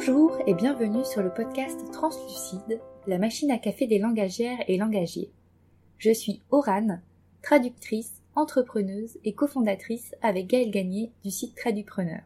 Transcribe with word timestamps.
Bonjour 0.00 0.38
et 0.46 0.54
bienvenue 0.54 1.04
sur 1.04 1.22
le 1.22 1.28
podcast 1.28 1.78
Translucide, 1.92 2.80
la 3.06 3.18
machine 3.18 3.50
à 3.50 3.58
café 3.58 3.86
des 3.86 3.98
langagières 3.98 4.64
et 4.66 4.78
langagiers. 4.78 5.30
Je 5.98 6.10
suis 6.10 6.40
Orane, 6.50 7.02
traductrice, 7.42 8.22
entrepreneuse 8.34 9.18
et 9.24 9.34
cofondatrice 9.34 10.14
avec 10.22 10.46
Gaëlle 10.46 10.70
Gagné 10.70 11.12
du 11.22 11.30
site 11.30 11.54
Tradupreneur, 11.54 12.22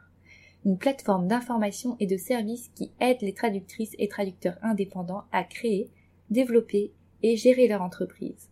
une 0.65 0.79
plateforme 0.79 1.27
d'information 1.27 1.97
et 1.99 2.07
de 2.07 2.17
services 2.17 2.71
qui 2.77 2.93
aide 3.01 3.21
les 3.23 3.35
traductrices 3.35 3.97
et 3.99 4.07
traducteurs 4.07 4.59
indépendants 4.63 5.25
à 5.33 5.43
créer, 5.43 5.91
développer 6.31 6.93
et 7.25 7.37
gérer 7.37 7.67
leur 7.67 7.83
entreprise. 7.83 8.51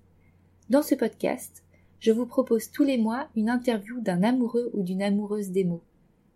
Dans 0.69 0.83
ce 0.83 0.97
podcast, 0.97 1.63
je 2.01 2.11
vous 2.11 2.27
propose 2.27 2.73
tous 2.73 2.83
les 2.83 2.99
mois 2.99 3.29
une 3.37 3.51
interview 3.51 4.01
d'un 4.01 4.25
amoureux 4.25 4.73
ou 4.75 4.83
d'une 4.83 5.03
amoureuse 5.03 5.53
des 5.53 5.63
mots, 5.63 5.85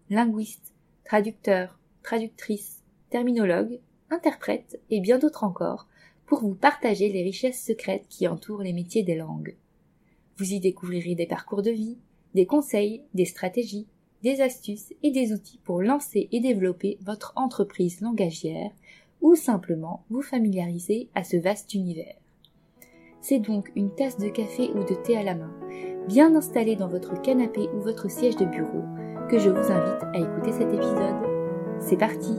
linguiste, 0.08 0.72
traducteur, 1.04 1.80
traductrice, 2.06 2.84
terminologue, 3.10 3.80
interprète 4.10 4.80
et 4.90 5.00
bien 5.00 5.18
d'autres 5.18 5.42
encore, 5.42 5.88
pour 6.24 6.40
vous 6.40 6.54
partager 6.54 7.08
les 7.08 7.22
richesses 7.22 7.62
secrètes 7.62 8.06
qui 8.08 8.28
entourent 8.28 8.62
les 8.62 8.72
métiers 8.72 9.02
des 9.02 9.16
langues. 9.16 9.56
Vous 10.38 10.52
y 10.52 10.60
découvrirez 10.60 11.16
des 11.16 11.26
parcours 11.26 11.62
de 11.62 11.72
vie, 11.72 11.98
des 12.34 12.46
conseils, 12.46 13.02
des 13.14 13.24
stratégies, 13.24 13.88
des 14.22 14.40
astuces 14.40 14.94
et 15.02 15.10
des 15.10 15.32
outils 15.32 15.58
pour 15.64 15.82
lancer 15.82 16.28
et 16.30 16.40
développer 16.40 16.96
votre 17.02 17.32
entreprise 17.34 18.00
langagière 18.00 18.70
ou 19.20 19.34
simplement 19.34 20.04
vous 20.08 20.22
familiariser 20.22 21.08
à 21.16 21.24
ce 21.24 21.36
vaste 21.36 21.74
univers. 21.74 22.16
C'est 23.20 23.40
donc 23.40 23.72
une 23.74 23.92
tasse 23.92 24.18
de 24.18 24.28
café 24.28 24.70
ou 24.70 24.84
de 24.84 24.94
thé 24.94 25.16
à 25.16 25.24
la 25.24 25.34
main, 25.34 25.52
bien 26.06 26.36
installée 26.36 26.76
dans 26.76 26.88
votre 26.88 27.20
canapé 27.20 27.68
ou 27.74 27.80
votre 27.80 28.08
siège 28.08 28.36
de 28.36 28.44
bureau, 28.44 28.84
que 29.28 29.40
je 29.40 29.50
vous 29.50 29.72
invite 29.72 30.04
à 30.14 30.18
écouter 30.18 30.52
cet 30.52 30.72
épisode. 30.72 31.25
C'est 31.80 31.96
parti 31.96 32.34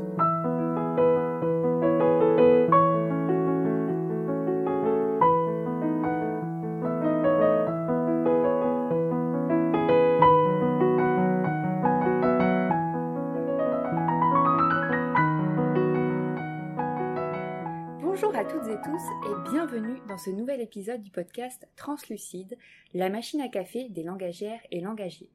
Bonjour 18.01 18.35
à 18.35 18.43
toutes 18.43 18.67
et 18.67 18.75
tous 18.83 19.01
et 19.25 19.51
bienvenue 19.51 19.99
dans 20.07 20.17
ce 20.17 20.31
nouvel 20.31 20.59
épisode 20.61 21.01
du 21.01 21.11
podcast 21.11 21.67
Translucide, 21.75 22.57
la 22.93 23.09
machine 23.09 23.41
à 23.41 23.47
café 23.47 23.89
des 23.89 24.03
langagères 24.03 24.59
et 24.71 24.81
langagiers. 24.81 25.29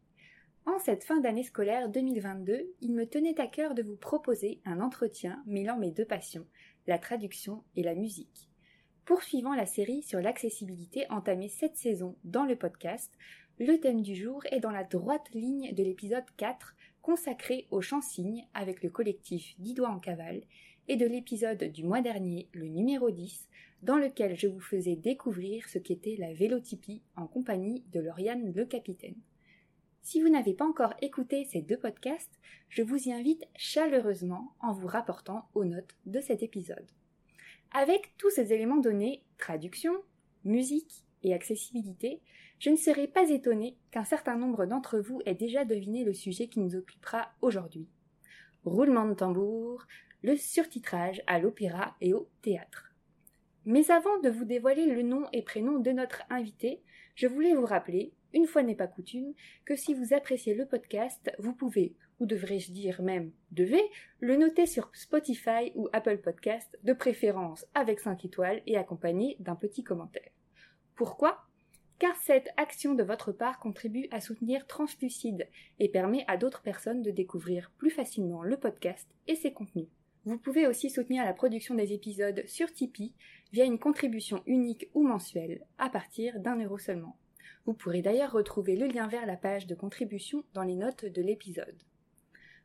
En 0.65 0.79
cette 0.79 1.03
fin 1.03 1.19
d'année 1.19 1.43
scolaire 1.43 1.89
2022, 1.89 2.73
il 2.81 2.93
me 2.93 3.05
tenait 3.05 3.41
à 3.41 3.49
cœur 3.49 3.75
de 3.75 3.83
vous 3.83 3.97
proposer 3.97 4.61
un 4.65 4.81
entretien 4.81 5.43
mêlant 5.45 5.77
mes 5.77 5.91
deux 5.91 6.05
passions, 6.05 6.47
la 6.87 6.99
traduction 6.99 7.65
et 7.75 7.83
la 7.83 7.97
musique. 7.97 8.49
Poursuivant 9.05 9.55
la 9.55 9.67
série 9.67 10.05
sur 10.05 10.21
l'accessibilité 10.21 11.05
entamée 11.11 11.49
cette 11.49 11.77
saison 11.77 12.17
dans 12.23 12.45
le 12.45 12.55
podcast, 12.55 13.13
le 13.59 13.79
thème 13.79 14.03
du 14.03 14.15
jour 14.15 14.45
est 14.53 14.61
dans 14.61 14.71
la 14.71 14.85
droite 14.85 15.29
ligne 15.35 15.75
de 15.75 15.83
l'épisode 15.83 16.25
4 16.37 16.77
consacré 17.03 17.67
aux 17.73 17.83
chants-signes 17.83 18.47
avec 18.55 18.85
le 18.85 18.91
collectif 18.91 19.57
Dix 19.59 19.81
en 19.81 19.99
cavale 19.99 20.43
et 20.87 20.95
de 20.95 21.07
l'épisode 21.07 21.65
du 21.65 21.83
mois 21.83 22.03
dernier, 22.03 22.49
le 22.53 22.69
numéro 22.69 23.11
10, 23.11 23.49
dans 23.83 23.97
lequel 23.97 24.39
je 24.39 24.47
vous 24.47 24.61
faisais 24.61 24.95
découvrir 24.95 25.69
ce 25.69 25.79
qu'était 25.79 26.17
la 26.21 26.33
vélotypie 26.33 27.03
en 27.17 27.27
compagnie 27.27 27.83
de 27.93 27.99
Lauriane 27.99 28.53
le 28.55 28.65
Capitaine. 28.65 29.21
Si 30.03 30.21
vous 30.21 30.29
n'avez 30.29 30.53
pas 30.53 30.67
encore 30.67 30.95
écouté 31.01 31.45
ces 31.45 31.63
deux 31.63 31.79
podcasts, 31.79 32.41
je 32.69 32.83
vous 32.83 33.09
y 33.09 33.13
invite 33.13 33.45
chaleureusement 33.55 34.55
en 34.61 34.73
vous 34.73 34.89
rapportant 34.89 35.49
aux 35.55 35.65
notes 35.65 35.97
de 36.07 36.21
cet 36.21 36.43
épisode. 36.43 36.87
Avec 37.73 38.13
tous 38.19 38.31
ces 38.31 38.53
éléments 38.53 38.81
donnés, 38.81 39.23
traduction, 39.39 39.95
musique 40.45 41.05
et 41.23 41.33
accessibilité, 41.33 42.21
je 42.59 42.71
ne 42.71 42.77
serais 42.77 43.07
pas 43.07 43.31
étonnée 43.31 43.77
qu'un 43.93 44.05
certain 44.05 44.37
nombre 44.37 44.67
d'entre 44.67 44.99
vous 44.99 45.21
aient 45.25 45.35
déjà 45.35 45.65
deviné 45.65 46.05
le 46.05 46.15
sujet 46.15 46.49
qui 46.49 46.61
nous 46.61 46.75
occupera 46.75 47.33
aujourd'hui. 47.41 47.89
Roulement 48.65 49.07
de 49.07 49.15
tambour, 49.15 49.87
le 50.23 50.37
surtitrage 50.37 51.23
à 51.27 51.39
l'opéra 51.39 51.97
et 52.01 52.13
au 52.13 52.29
théâtre. 52.43 52.93
Mais 53.65 53.91
avant 53.91 54.19
de 54.19 54.29
vous 54.29 54.45
dévoiler 54.45 54.87
le 54.87 55.03
nom 55.03 55.27
et 55.33 55.43
prénom 55.43 55.79
de 55.79 55.93
notre 55.93 56.23
invité, 56.29 56.83
je 57.15 57.29
voulais 57.29 57.55
vous 57.55 57.67
rappeler, 57.67 58.13
une 58.33 58.47
fois 58.47 58.63
n'est 58.63 58.75
pas 58.75 58.87
coutume, 58.87 59.35
que 59.65 59.77
si 59.77 59.95
vous 59.95 60.15
appréciez 60.15 60.55
le 60.55 60.67
podcast, 60.67 61.31
vous 61.39 61.55
pouvez, 61.55 61.95
ou 62.21 62.27
devrais-je 62.27 62.73
dire 62.73 63.03
même 63.03 63.33
devez, 63.51 63.83
le 64.21 64.37
noter 64.37 64.67
sur 64.67 64.91
Spotify 64.95 65.73
ou 65.75 65.89
Apple 65.93 66.19
Podcast, 66.19 66.79
de 66.83 66.93
préférence 66.93 67.67
avec 67.75 68.01
5 68.01 68.25
étoiles 68.25 68.63
et 68.67 68.77
accompagné 68.77 69.37
d'un 69.41 69.57
petit 69.57 69.85
commentaire. 69.85 70.31
Pourquoi? 70.95 71.45
Car 71.99 72.17
cette 72.17 72.49
action 72.57 72.95
de 72.95 73.03
votre 73.03 73.33
part 73.33 73.59
contribue 73.59 74.09
à 74.11 74.21
soutenir 74.21 74.67
Translucide 74.67 75.49
et 75.79 75.89
permet 75.89 76.25
à 76.27 76.37
d'autres 76.37 76.63
personnes 76.63 77.03
de 77.03 77.11
découvrir 77.11 77.71
plus 77.79 77.91
facilement 77.91 78.43
le 78.43 78.57
podcast 78.57 79.09
et 79.29 79.37
ses 79.37 79.53
contenus. 79.53 79.89
Vous 80.25 80.39
pouvez 80.39 80.69
aussi 80.69 80.91
soutenir 80.91 81.25
la 81.25 81.33
production 81.33 81.75
des 81.75 81.93
épisodes 81.93 82.43
sur 82.47 82.73
Tipeee 82.73 83.13
via 83.53 83.65
une 83.65 83.79
contribution 83.79 84.43
unique 84.47 84.89
ou 84.95 85.03
mensuelle 85.03 85.65
à 85.79 85.89
partir 85.89 86.39
d'un 86.39 86.57
euro 86.57 86.79
seulement. 86.79 87.17
Vous 87.65 87.75
pourrez 87.75 88.03
d'ailleurs 88.03 88.33
retrouver 88.33 88.77
le 88.77 88.87
lien 88.87 89.07
vers 89.07 89.27
la 89.27 89.37
page 89.37 89.67
de 89.67 89.75
contribution 89.75 90.45
dans 90.53 90.63
les 90.63 90.75
notes 90.75 91.05
de 91.05 91.23
l'épisode. 91.23 91.83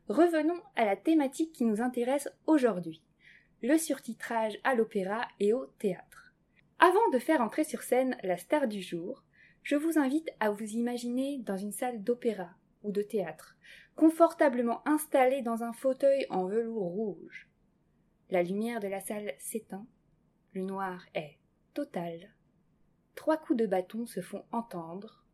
Revenons 0.08 0.60
à 0.74 0.84
la 0.84 0.96
thématique 0.96 1.52
qui 1.52 1.64
nous 1.64 1.80
intéresse 1.80 2.28
aujourd'hui, 2.46 3.02
le 3.62 3.76
surtitrage 3.78 4.58
à 4.64 4.74
l'opéra 4.74 5.28
et 5.38 5.52
au 5.52 5.66
théâtre. 5.78 6.32
Avant 6.78 7.08
de 7.12 7.18
faire 7.18 7.40
entrer 7.40 7.64
sur 7.64 7.82
scène 7.82 8.16
la 8.22 8.36
star 8.36 8.68
du 8.68 8.82
jour, 8.82 9.22
je 9.62 9.76
vous 9.76 9.98
invite 9.98 10.30
à 10.40 10.50
vous 10.50 10.64
imaginer 10.64 11.38
dans 11.38 11.56
une 11.56 11.72
salle 11.72 12.02
d'opéra 12.02 12.50
ou 12.82 12.90
de 12.90 13.02
théâtre, 13.02 13.56
confortablement 13.96 14.86
installé 14.88 15.42
dans 15.42 15.62
un 15.62 15.72
fauteuil 15.72 16.26
en 16.30 16.46
velours 16.46 16.90
rouge. 16.90 17.48
La 18.30 18.42
lumière 18.42 18.80
de 18.80 18.88
la 18.88 19.00
salle 19.00 19.34
s'éteint, 19.38 19.86
le 20.54 20.62
noir 20.62 21.04
est 21.14 21.36
total. 21.74 22.30
Trois 23.18 23.36
coups 23.36 23.58
de 23.58 23.66
bâton 23.66 24.06
se 24.06 24.20
font 24.20 24.44
entendre. 24.52 25.24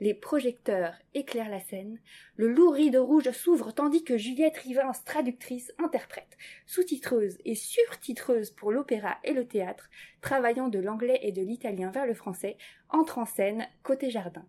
Les 0.00 0.12
projecteurs 0.12 0.92
éclairent 1.14 1.48
la 1.48 1.58
scène, 1.58 1.98
le 2.36 2.52
lourd 2.52 2.74
rideau 2.74 3.06
rouge 3.06 3.30
s'ouvre 3.30 3.72
tandis 3.72 4.04
que 4.04 4.18
Juliette 4.18 4.58
Rivins, 4.58 4.92
traductrice, 5.06 5.72
interprète, 5.78 6.36
sous-titreuse 6.66 7.38
et 7.46 7.54
surtitreuse 7.54 8.50
pour 8.50 8.70
l'opéra 8.70 9.16
et 9.24 9.32
le 9.32 9.48
théâtre, 9.48 9.88
travaillant 10.20 10.68
de 10.68 10.78
l'anglais 10.78 11.20
et 11.22 11.32
de 11.32 11.40
l'italien 11.40 11.90
vers 11.90 12.06
le 12.06 12.12
français, 12.12 12.58
entre 12.90 13.16
en 13.16 13.24
scène 13.24 13.66
côté 13.82 14.10
jardin. 14.10 14.44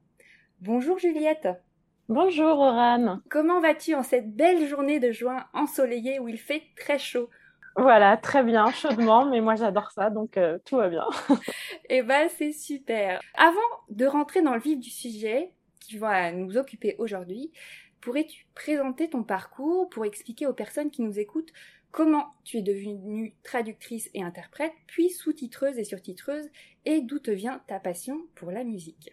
Bonjour 0.59 0.99
Juliette. 0.99 1.47
Bonjour 2.09 2.59
Oran. 2.59 3.21
Comment 3.29 3.61
vas-tu 3.61 3.95
en 3.95 4.03
cette 4.03 4.35
belle 4.35 4.67
journée 4.67 4.99
de 4.99 5.13
juin 5.13 5.47
ensoleillée 5.53 6.19
où 6.19 6.27
il 6.27 6.37
fait 6.37 6.63
très 6.75 6.99
chaud? 6.99 7.29
Voilà, 7.75 8.17
très 8.17 8.43
bien, 8.43 8.71
chaudement, 8.71 9.25
mais 9.25 9.41
moi 9.41 9.55
j'adore 9.55 9.91
ça, 9.91 10.09
donc 10.09 10.37
euh, 10.37 10.57
tout 10.65 10.77
va 10.77 10.89
bien. 10.89 11.05
Eh 11.91 12.03
ben, 12.03 12.29
c'est 12.37 12.51
super. 12.51 13.19
Avant 13.35 13.59
de 13.89 14.05
rentrer 14.05 14.41
dans 14.41 14.53
le 14.53 14.59
vif 14.59 14.79
du 14.79 14.89
sujet 14.89 15.51
qui 15.79 15.97
va 15.97 16.31
nous 16.31 16.57
occuper 16.57 16.95
aujourd'hui, 16.99 17.51
pourrais-tu 18.01 18.45
présenter 18.53 19.09
ton 19.09 19.23
parcours 19.23 19.89
pour 19.89 20.05
expliquer 20.05 20.45
aux 20.45 20.53
personnes 20.53 20.91
qui 20.91 21.01
nous 21.01 21.19
écoutent 21.19 21.51
comment 21.91 22.27
tu 22.43 22.57
es 22.57 22.61
devenue 22.61 23.33
traductrice 23.43 24.09
et 24.13 24.23
interprète, 24.23 24.73
puis 24.85 25.09
sous-titreuse 25.09 25.77
et 25.79 25.83
surtitreuse, 25.83 26.49
et 26.85 27.01
d'où 27.01 27.19
te 27.19 27.31
vient 27.31 27.61
ta 27.67 27.79
passion 27.79 28.21
pour 28.35 28.51
la 28.51 28.63
musique? 28.63 29.11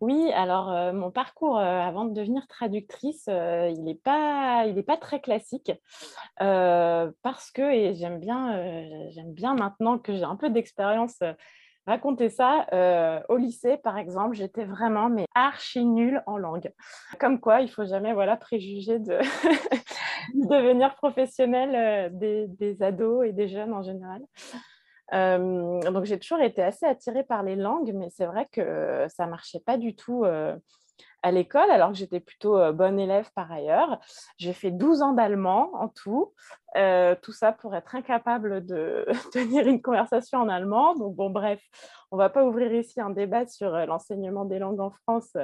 Oui, 0.00 0.32
alors 0.32 0.94
mon 0.94 1.10
parcours 1.10 1.58
avant 1.58 2.04
de 2.04 2.14
devenir 2.14 2.46
traductrice, 2.46 3.26
il 3.26 3.84
n'est 3.84 3.94
pas, 3.94 4.64
très 5.00 5.20
classique 5.20 5.72
parce 6.38 7.50
que, 7.50 7.62
et 7.62 7.94
j'aime 7.94 8.18
bien, 8.18 8.88
j'aime 9.10 9.32
bien 9.32 9.54
maintenant 9.54 9.98
que 9.98 10.14
j'ai 10.14 10.24
un 10.24 10.36
peu 10.36 10.50
d'expérience 10.50 11.18
raconter 11.86 12.30
ça. 12.30 12.66
au 13.28 13.36
lycée, 13.36 13.76
par 13.78 13.98
exemple, 13.98 14.36
j'étais 14.36 14.64
vraiment 14.64 15.08
mais 15.10 15.26
archi 15.34 15.84
nulle 15.84 16.22
en 16.26 16.38
langue. 16.38 16.72
Comme 17.18 17.40
quoi, 17.40 17.60
il 17.60 17.68
faut 17.68 17.84
jamais 17.84 18.14
voilà 18.14 18.36
préjuger 18.36 18.98
de 18.98 19.18
devenir 20.34 20.94
professionnel 20.94 22.10
des, 22.16 22.46
des, 22.48 22.82
ados 22.82 23.26
et 23.26 23.32
des 23.32 23.48
jeunes 23.48 23.72
en 23.72 23.82
général 23.82 24.22
donc 25.12 26.04
j'ai 26.04 26.18
toujours 26.18 26.40
été 26.40 26.62
assez 26.62 26.86
attirée 26.86 27.24
par 27.24 27.42
les 27.42 27.56
langues, 27.56 27.92
mais 27.94 28.10
c'est 28.10 28.26
vrai 28.26 28.48
que 28.52 29.06
ça 29.08 29.26
marchait 29.26 29.60
pas 29.60 29.76
du 29.76 29.96
tout 29.96 30.24
à 31.22 31.32
l'école, 31.32 31.70
alors 31.70 31.90
que 31.90 31.96
j'étais 31.96 32.20
plutôt 32.20 32.72
bonne 32.72 32.98
élève 32.98 33.30
par 33.34 33.50
ailleurs. 33.50 33.98
J'ai 34.38 34.52
fait 34.52 34.70
12 34.70 35.02
ans 35.02 35.12
d'allemand 35.12 35.70
en 35.74 35.88
tout, 35.88 36.32
tout 37.22 37.32
ça 37.32 37.52
pour 37.52 37.74
être 37.74 37.94
incapable 37.94 38.64
de 38.64 39.06
tenir 39.32 39.66
une 39.66 39.82
conversation 39.82 40.38
en 40.38 40.48
allemand. 40.48 40.94
Donc 40.94 41.16
bon, 41.16 41.30
bref, 41.30 41.60
on 42.10 42.16
va 42.16 42.30
pas 42.30 42.44
ouvrir 42.44 42.72
ici 42.72 43.00
un 43.00 43.10
débat 43.10 43.46
sur 43.46 43.70
l'enseignement 43.70 44.44
des 44.44 44.58
langues 44.58 44.80
en 44.80 44.90
France 44.90 45.36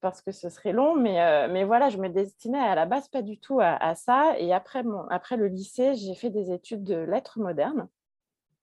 parce 0.00 0.22
que 0.22 0.32
ce 0.32 0.48
serait 0.48 0.72
long, 0.72 0.96
mais, 0.96 1.48
mais 1.48 1.64
voilà, 1.64 1.90
je 1.90 1.98
me 1.98 2.08
destinais 2.08 2.58
à 2.58 2.74
la 2.74 2.86
base 2.86 3.08
pas 3.08 3.22
du 3.22 3.38
tout 3.38 3.60
à, 3.60 3.94
ça. 3.94 4.38
Et 4.38 4.52
après, 4.52 4.82
mon, 4.82 5.06
après 5.08 5.36
le 5.36 5.48
lycée, 5.48 5.94
j'ai 5.94 6.14
fait 6.14 6.30
des 6.30 6.52
études 6.52 6.84
de 6.84 6.96
lettres 6.96 7.38
modernes. 7.38 7.88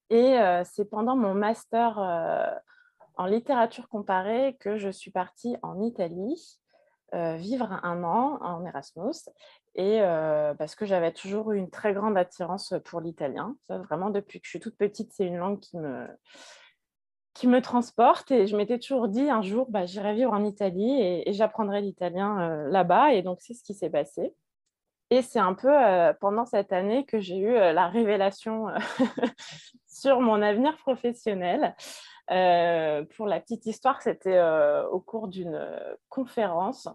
Et 0.10 0.38
c'est 0.66 0.90
pendant 0.90 1.16
mon 1.16 1.34
master 1.34 2.00
en 3.16 3.26
littérature 3.26 3.90
comparée 3.90 4.58
que 4.60 4.78
je 4.78 4.90
suis 4.90 5.12
partie 5.12 5.58
en 5.62 5.82
Italie 5.82 6.60
vivre 7.14 7.72
un 7.84 8.04
an 8.04 8.38
en 8.42 8.66
Erasmus 8.66 9.30
et 9.76 10.00
parce 10.58 10.76
que 10.76 10.86
j'avais 10.86 11.12
toujours 11.12 11.52
eu 11.52 11.58
une 11.58 11.70
très 11.70 11.94
grande 11.94 12.18
attirance 12.18 12.74
pour 12.86 13.02
l'italien. 13.02 13.56
Vraiment, 13.70 14.10
depuis 14.10 14.40
que 14.40 14.46
je 14.46 14.52
suis 14.52 14.60
toute 14.60 14.78
petite, 14.78 15.14
c'est 15.14 15.26
une 15.26 15.38
langue 15.38 15.60
qui 15.60 15.78
me, 15.78 16.08
qui 17.34 17.48
me 17.48 17.62
transporte 17.62 18.32
et 18.32 18.48
je 18.48 18.58
m'étais 18.58 18.80
toujours 18.80 19.08
dit 19.08 19.30
un 19.30 19.44
jour, 19.44 19.68
bah, 19.70 19.86
j'irai 19.86 20.16
vivre 20.16 20.34
en 20.34 20.44
Italie 20.44 21.00
et, 21.02 21.34
j'apprendrai 21.34 21.82
l'italien 21.82 22.68
là-bas. 22.68 23.14
Et 23.14 23.22
donc, 23.22 23.38
c'est 23.42 23.54
ce 23.54 23.64
qui 23.64 23.76
s'est 23.76 23.92
passé. 23.92 24.34
Et 25.10 25.22
c'est 25.22 25.40
un 25.40 25.54
peu 25.54 25.72
pendant 26.20 26.46
cette 26.46 26.74
année 26.74 27.06
que 27.06 27.20
j'ai 27.20 27.38
eu 27.38 27.54
la 27.54 27.88
révélation 27.88 28.68
sur 30.00 30.22
mon 30.22 30.42
avenir 30.42 30.78
professionnel. 30.78 31.76
Euh, 32.30 33.04
pour 33.16 33.26
la 33.26 33.40
petite 33.40 33.66
histoire, 33.66 34.02
c'était 34.02 34.38
euh, 34.38 34.88
au 34.90 35.00
cours 35.00 35.28
d'une 35.28 35.56
euh, 35.56 35.96
conférence 36.10 36.88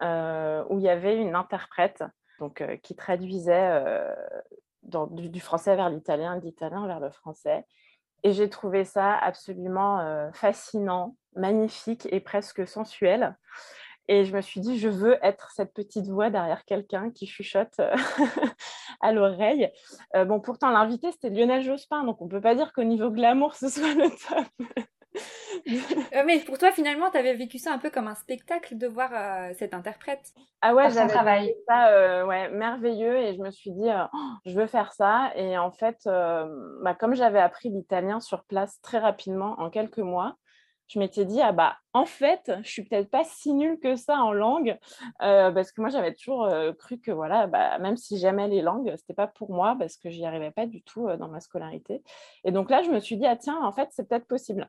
où 0.00 0.78
il 0.78 0.84
y 0.84 0.88
avait 0.88 1.16
une 1.16 1.34
interprète 1.34 2.04
donc, 2.38 2.62
qui 2.84 2.94
traduisait 2.94 3.82
du, 4.84 5.40
français 5.40 5.74
vers 5.74 5.90
l'italien, 5.90 6.36
de 6.36 6.44
l'italien 6.44 6.86
vers 6.86 7.00
le 7.00 7.10
français. 7.10 7.66
Et 8.22 8.32
j'ai 8.32 8.48
trouvé 8.48 8.84
ça 8.84 9.16
absolument 9.16 10.30
fascinant, 10.32 11.16
magnifique 11.34 12.06
et 12.12 12.20
presque 12.20 12.64
sensuel. 12.64 13.36
Et 14.08 14.24
je 14.24 14.34
me 14.34 14.40
suis 14.40 14.60
dit, 14.60 14.78
je 14.78 14.88
veux 14.88 15.18
être 15.22 15.50
cette 15.50 15.74
petite 15.74 16.06
voix 16.06 16.30
derrière 16.30 16.64
quelqu'un 16.64 17.10
qui 17.10 17.26
chuchote 17.26 17.78
euh, 17.78 17.94
à 19.02 19.12
l'oreille. 19.12 19.70
Euh, 20.16 20.24
bon, 20.24 20.40
pourtant, 20.40 20.70
l'invité, 20.70 21.12
c'était 21.12 21.28
Lionel 21.28 21.62
Jospin, 21.62 22.04
donc 22.04 22.20
on 22.22 22.24
ne 22.24 22.30
peut 22.30 22.40
pas 22.40 22.54
dire 22.54 22.72
qu'au 22.72 22.84
niveau 22.84 23.10
glamour, 23.10 23.54
ce 23.54 23.68
soit 23.68 23.94
le 23.94 24.08
top. 24.08 24.46
Euh, 26.14 26.22
mais 26.24 26.38
pour 26.40 26.56
toi, 26.56 26.70
finalement, 26.70 27.10
tu 27.10 27.18
avais 27.18 27.34
vécu 27.34 27.58
ça 27.58 27.72
un 27.72 27.78
peu 27.78 27.90
comme 27.90 28.06
un 28.06 28.14
spectacle 28.14 28.78
de 28.78 28.86
voir 28.86 29.10
cette 29.58 29.74
interprète. 29.74 30.32
Ah 30.62 30.74
ouais, 30.74 30.88
j'avais 30.90 31.12
travail. 31.12 31.52
ça 31.66 32.24
ouais, 32.26 32.48
merveilleux 32.50 33.16
et 33.16 33.34
je 33.34 33.40
me 33.40 33.50
suis 33.50 33.72
dit, 33.72 33.88
oh, 33.88 34.18
je 34.46 34.54
veux 34.54 34.68
faire 34.68 34.92
ça. 34.92 35.32
Et 35.34 35.58
en 35.58 35.72
fait, 35.72 35.98
bah, 36.04 36.94
comme 36.94 37.14
j'avais 37.14 37.40
appris 37.40 37.70
l'italien 37.70 38.20
sur 38.20 38.44
place 38.44 38.80
très 38.80 38.98
rapidement, 38.98 39.56
en 39.58 39.68
quelques 39.68 39.98
mois, 39.98 40.36
je 40.88 40.98
m'étais 40.98 41.24
dit, 41.24 41.40
ah 41.40 41.52
bah, 41.52 41.76
en 41.92 42.06
fait, 42.06 42.50
je 42.62 42.68
suis 42.68 42.84
peut-être 42.84 43.10
pas 43.10 43.24
si 43.24 43.52
nulle 43.52 43.78
que 43.78 43.94
ça 43.94 44.16
en 44.16 44.32
langue, 44.32 44.78
euh, 45.22 45.50
parce 45.52 45.70
que 45.70 45.80
moi, 45.80 45.90
j'avais 45.90 46.14
toujours 46.14 46.44
euh, 46.44 46.72
cru 46.72 46.98
que, 46.98 47.10
voilà, 47.10 47.46
bah, 47.46 47.78
même 47.78 47.96
si 47.96 48.18
j'aimais 48.18 48.48
les 48.48 48.62
langues, 48.62 48.94
c'était 48.96 49.14
pas 49.14 49.26
pour 49.26 49.52
moi, 49.52 49.76
parce 49.78 49.96
que 49.96 50.08
j'y 50.08 50.24
arrivais 50.24 50.50
pas 50.50 50.66
du 50.66 50.82
tout 50.82 51.06
euh, 51.06 51.16
dans 51.16 51.28
ma 51.28 51.40
scolarité. 51.40 52.02
Et 52.44 52.52
donc 52.52 52.70
là, 52.70 52.82
je 52.82 52.90
me 52.90 53.00
suis 53.00 53.18
dit, 53.18 53.26
ah 53.26 53.36
tiens, 53.36 53.60
en 53.62 53.72
fait, 53.72 53.88
c'est 53.92 54.08
peut-être 54.08 54.26
possible. 54.26 54.68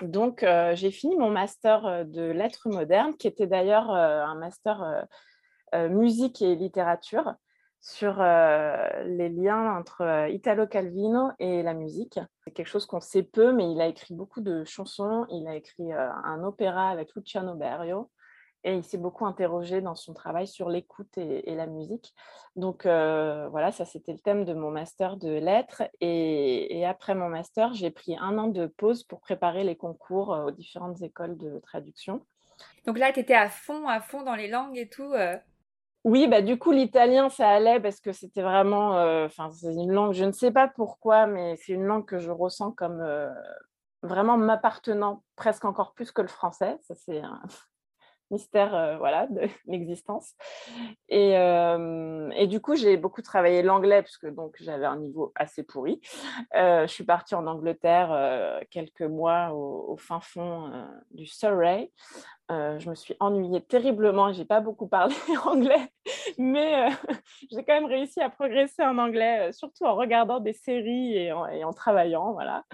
Donc, 0.00 0.44
j'ai 0.72 0.90
fini 0.90 1.16
mon 1.16 1.30
master 1.30 2.06
de 2.06 2.22
lettres 2.22 2.68
modernes, 2.68 3.14
qui 3.14 3.28
était 3.28 3.46
d'ailleurs 3.46 3.90
un 3.90 4.34
master 4.34 5.06
musique 5.90 6.42
et 6.42 6.56
littérature 6.56 7.34
sur 7.82 8.20
euh, 8.20 9.02
les 9.04 9.28
liens 9.28 9.76
entre 9.76 10.02
euh, 10.02 10.28
Italo 10.28 10.68
Calvino 10.68 11.30
et 11.40 11.64
la 11.64 11.74
musique. 11.74 12.20
C'est 12.44 12.52
quelque 12.52 12.68
chose 12.68 12.86
qu'on 12.86 13.00
sait 13.00 13.24
peu, 13.24 13.52
mais 13.52 13.70
il 13.72 13.80
a 13.80 13.88
écrit 13.88 14.14
beaucoup 14.14 14.40
de 14.40 14.62
chansons. 14.62 15.26
Il 15.30 15.48
a 15.48 15.56
écrit 15.56 15.92
euh, 15.92 16.08
un 16.24 16.44
opéra 16.44 16.90
avec 16.90 17.12
Luciano 17.16 17.56
Berio 17.56 18.08
et 18.62 18.76
il 18.76 18.84
s'est 18.84 18.98
beaucoup 18.98 19.26
interrogé 19.26 19.80
dans 19.80 19.96
son 19.96 20.14
travail 20.14 20.46
sur 20.46 20.68
l'écoute 20.68 21.18
et, 21.18 21.56
la 21.56 21.66
musique. 21.66 22.14
Donc 22.54 22.84
voilà, 22.84 23.72
ça 23.72 23.84
c'était 23.84 24.12
le 24.12 24.20
thème 24.20 24.44
de 24.44 24.54
mon 24.54 24.70
master 24.70 25.16
de 25.16 25.30
lettres. 25.30 25.82
Et, 26.00 26.86
après 26.86 27.16
mon 27.16 27.28
master, 27.28 27.74
j'ai 27.74 27.90
pris 27.90 28.16
un 28.16 28.38
an 28.38 28.46
de 28.46 28.66
pause 28.66 29.02
pour 29.02 29.20
préparer 29.20 29.64
les 29.64 29.74
concours 29.74 30.28
aux 30.28 30.52
différentes 30.52 31.02
écoles 31.02 31.36
de 31.38 31.58
traduction. 31.58 32.24
Donc 32.86 32.98
là, 32.98 33.12
tu 33.12 33.18
étais 33.18 33.34
à 33.34 33.48
fond, 33.48 33.88
à 33.88 34.00
fond 34.00 34.22
dans 34.22 34.36
les 34.36 34.46
langues 34.46 34.78
et 34.78 34.88
tout. 34.88 35.12
Oui, 36.04 36.26
bah, 36.26 36.42
du 36.42 36.58
coup, 36.58 36.72
l'italien, 36.72 37.28
ça 37.28 37.48
allait 37.48 37.78
parce 37.78 38.00
que 38.00 38.12
c'était 38.12 38.42
vraiment, 38.42 38.96
euh, 38.98 39.26
enfin, 39.26 39.50
c'est 39.52 39.72
une 39.72 39.92
langue, 39.92 40.12
je 40.12 40.24
ne 40.24 40.32
sais 40.32 40.50
pas 40.50 40.66
pourquoi, 40.66 41.26
mais 41.26 41.56
c'est 41.56 41.74
une 41.74 41.84
langue 41.84 42.04
que 42.04 42.18
je 42.18 42.30
ressens 42.30 42.72
comme 42.72 43.00
euh, 43.00 43.30
vraiment 44.02 44.36
m'appartenant 44.36 45.22
presque 45.36 45.64
encore 45.64 45.94
plus 45.94 46.10
que 46.10 46.20
le 46.20 46.26
français. 46.26 46.76
Ça, 46.82 46.96
c'est 46.96 47.20
un 47.20 47.40
mystère, 48.32 48.74
euh, 48.74 48.98
voilà, 48.98 49.28
de 49.28 49.42
l'existence. 49.66 50.34
Et, 51.08 51.34
et, 51.34 52.46
du 52.48 52.60
coup, 52.60 52.74
j'ai 52.74 52.96
beaucoup 52.96 53.22
travaillé 53.22 53.62
l'anglais 53.62 54.02
parce 54.02 54.18
que 54.18 54.26
donc 54.26 54.56
j'avais 54.58 54.86
un 54.86 54.96
niveau 54.96 55.30
assez 55.36 55.62
pourri. 55.62 56.00
je 56.52 56.86
suis 56.88 57.04
partie 57.04 57.36
en 57.36 57.46
Angleterre 57.46 58.60
quelques 58.70 59.02
mois 59.02 59.52
au, 59.52 59.92
au 59.92 59.96
fin 59.96 60.18
fond 60.18 60.72
du 61.12 61.26
Surrey 61.26 61.92
euh, 62.50 62.78
je 62.78 62.90
me 62.90 62.94
suis 62.94 63.14
ennuyée 63.20 63.60
terriblement, 63.62 64.32
j'ai 64.32 64.44
pas 64.44 64.60
beaucoup 64.60 64.88
parlé 64.88 65.14
anglais, 65.46 65.88
mais 66.38 66.88
euh, 66.88 66.90
j'ai 67.50 67.64
quand 67.64 67.74
même 67.74 67.86
réussi 67.86 68.20
à 68.20 68.28
progresser 68.28 68.82
en 68.82 68.98
anglais, 68.98 69.48
euh, 69.48 69.52
surtout 69.52 69.84
en 69.84 69.94
regardant 69.94 70.40
des 70.40 70.52
séries 70.52 71.16
et 71.16 71.32
en, 71.32 71.72
travaillant, 71.72 72.32
voilà. 72.32 72.64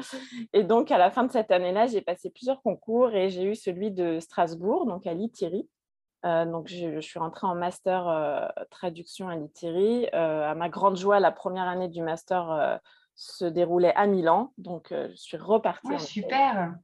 Et 0.52 0.64
donc 0.64 0.90
à 0.90 0.98
la 0.98 1.10
fin 1.10 1.24
de 1.24 1.30
cette 1.30 1.50
année-là, 1.50 1.86
j'ai 1.86 2.00
passé 2.00 2.30
plusieurs 2.30 2.62
concours 2.62 3.14
et 3.14 3.28
j'ai 3.28 3.44
eu 3.44 3.54
celui 3.54 3.90
de 3.90 4.18
Strasbourg, 4.20 4.86
donc 4.86 5.06
à 5.06 5.12
l'ITIRI. 5.14 5.68
donc 6.24 6.68
je, 6.68 7.00
suis 7.00 7.18
rentrée 7.18 7.46
en 7.46 7.54
master 7.54 8.52
traduction 8.70 9.28
à 9.28 9.36
l'ITIRI. 9.36 10.08
à 10.12 10.54
ma 10.54 10.68
grande 10.68 10.96
joie, 10.96 11.20
la 11.20 11.30
première 11.30 11.68
année 11.68 11.88
du 11.88 12.02
master 12.02 12.80
se 13.20 13.44
déroulait 13.44 13.94
à 13.94 14.06
Milan, 14.06 14.52
donc 14.58 14.88
je 14.90 15.14
suis 15.14 15.36
repartie. 15.36 15.92
Ah, 15.92 15.98
super. 15.98 16.74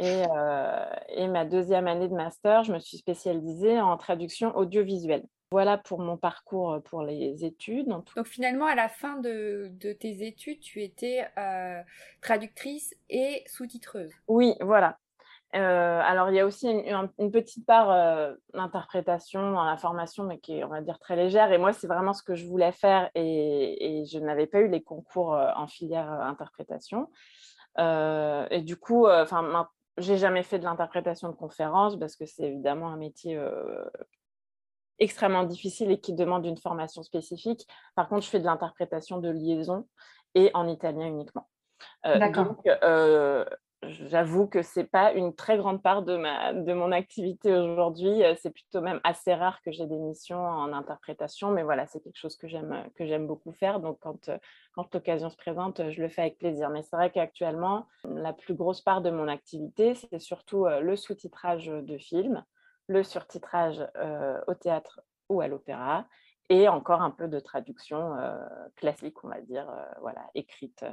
Euh, 0.00 0.86
et, 1.08 1.28
ma 1.28 1.44
deuxième 1.44 1.86
année 1.86 2.08
de 2.08 2.14
master, 2.14 2.64
je 2.64 2.72
me 2.72 2.78
suis 2.78 2.96
spécialisée 2.96 3.80
en 3.80 3.96
traduction 3.96 4.56
audiovisuelle. 4.56 5.24
Voilà 5.50 5.78
pour 5.78 6.00
mon 6.00 6.16
parcours 6.16 6.72
euh, 6.72 6.80
pour 6.80 7.02
les 7.02 7.44
études. 7.44 7.86
Donc 7.88 8.26
finalement, 8.26 8.66
à 8.66 8.74
la 8.74 8.88
fin 8.88 9.18
de, 9.18 9.70
tes 10.00 10.26
études, 10.26 10.58
tu 10.58 10.82
étais 10.82 11.26
euh, 11.38 11.80
traductrice 12.20 12.94
et 13.08 13.44
sous-titreuse. 13.46 14.10
Oui, 14.26 14.54
voilà. 14.60 14.98
Alors 15.58 16.30
il 16.30 16.36
y 16.36 16.40
a 16.40 16.46
aussi 16.46 16.68
une, 16.68 17.30
petite 17.30 17.66
part 17.66 17.88
d'interprétation 18.52 19.52
dans 19.52 19.64
la 19.64 19.76
formation, 19.76 20.24
mais 20.24 20.38
qui 20.38 20.58
est, 20.58 20.64
on 20.64 20.68
va 20.68 20.80
dire, 20.80 20.98
très 20.98 21.16
légère. 21.16 21.52
Et 21.52 21.58
moi, 21.58 21.72
c'est 21.72 21.86
vraiment 21.86 22.12
ce 22.12 22.22
que 22.22 22.34
je 22.34 22.46
voulais 22.46 22.72
faire 22.72 23.10
et, 23.14 24.00
et 24.00 24.04
je 24.06 24.18
n'avais 24.18 24.46
pas 24.46 24.60
eu 24.60 24.68
les 24.68 24.82
concours 24.82 25.30
en 25.32 25.66
filière 25.66 26.10
interprétation. 26.10 27.08
et 27.78 28.62
du 28.62 28.76
coup, 28.76 29.06
enfin, 29.08 29.68
j'ai 29.98 30.16
jamais 30.16 30.42
fait 30.42 30.58
de 30.58 30.64
l'interprétation 30.64 31.28
de 31.28 31.34
conférences 31.34 31.96
parce 31.98 32.16
que 32.16 32.26
c'est 32.26 32.44
évidemment 32.44 32.88
un 32.88 32.96
métier 32.96 33.36
euh, 33.36 33.84
extrêmement 34.98 35.44
difficile 35.44 35.90
et 35.90 36.00
qui 36.00 36.14
demande 36.14 36.44
une 36.46 36.56
formation 36.56 37.02
spécifique. 37.02 37.66
Par 37.94 38.08
contre, 38.08 38.22
je 38.22 38.30
fais 38.30 38.40
de 38.40 38.44
l'interprétation 38.44 39.18
de 39.18 39.30
liaison 39.30 39.86
et 40.34 40.50
en 40.54 40.66
italien 40.66 41.06
uniquement. 41.06 41.48
Euh, 42.06 42.18
D'accord. 42.18 42.56
Euh, 42.66 43.44
j'avoue 43.88 44.46
que 44.46 44.62
c'est 44.62 44.84
pas 44.84 45.12
une 45.12 45.34
très 45.34 45.56
grande 45.56 45.82
part 45.82 46.02
de, 46.02 46.16
ma, 46.16 46.52
de 46.52 46.72
mon 46.72 46.92
activité 46.92 47.52
aujourd'hui. 47.52 48.22
Euh, 48.22 48.34
c'est 48.36 48.50
plutôt 48.50 48.80
même 48.80 49.00
assez 49.04 49.34
rare 49.34 49.60
que 49.62 49.72
j'ai 49.72 49.86
des 49.86 49.98
missions 49.98 50.38
en 50.38 50.72
interprétation, 50.72 51.50
mais 51.50 51.62
voilà, 51.62 51.86
c'est 51.86 52.00
quelque 52.00 52.18
chose 52.18 52.36
que 52.36 52.48
j'aime, 52.48 52.84
que 52.96 53.06
j'aime 53.06 53.26
beaucoup 53.26 53.52
faire. 53.52 53.80
Donc, 53.80 53.98
quand, 54.00 54.28
euh, 54.28 54.38
quand 54.74 54.92
l'occasion 54.94 55.30
se 55.30 55.36
présente, 55.36 55.90
je 55.90 56.00
le 56.02 56.08
fais 56.08 56.22
avec 56.22 56.38
plaisir. 56.38 56.70
Mais 56.70 56.82
c'est 56.82 56.96
vrai 56.96 57.10
qu'actuellement, 57.10 57.86
la 58.04 58.32
plus 58.32 58.54
grosse 58.54 58.80
part 58.80 59.02
de 59.02 59.10
mon 59.10 59.28
activité, 59.28 59.94
c'est 59.94 60.18
surtout 60.18 60.66
euh, 60.66 60.80
le 60.80 60.96
sous-titrage 60.96 61.66
de 61.66 61.98
films, 61.98 62.44
le 62.86 63.02
surtitrage 63.02 63.80
au 64.46 64.54
théâtre 64.54 65.00
ou 65.30 65.40
à 65.40 65.48
l'opéra, 65.48 66.06
et 66.50 66.68
encore 66.68 67.00
un 67.00 67.10
peu 67.10 67.28
de 67.28 67.40
traduction 67.40 68.14
classique, 68.76 69.24
on 69.24 69.28
va 69.28 69.40
dire, 69.40 69.66
voilà, 70.02 70.20
écrite. 70.34 70.84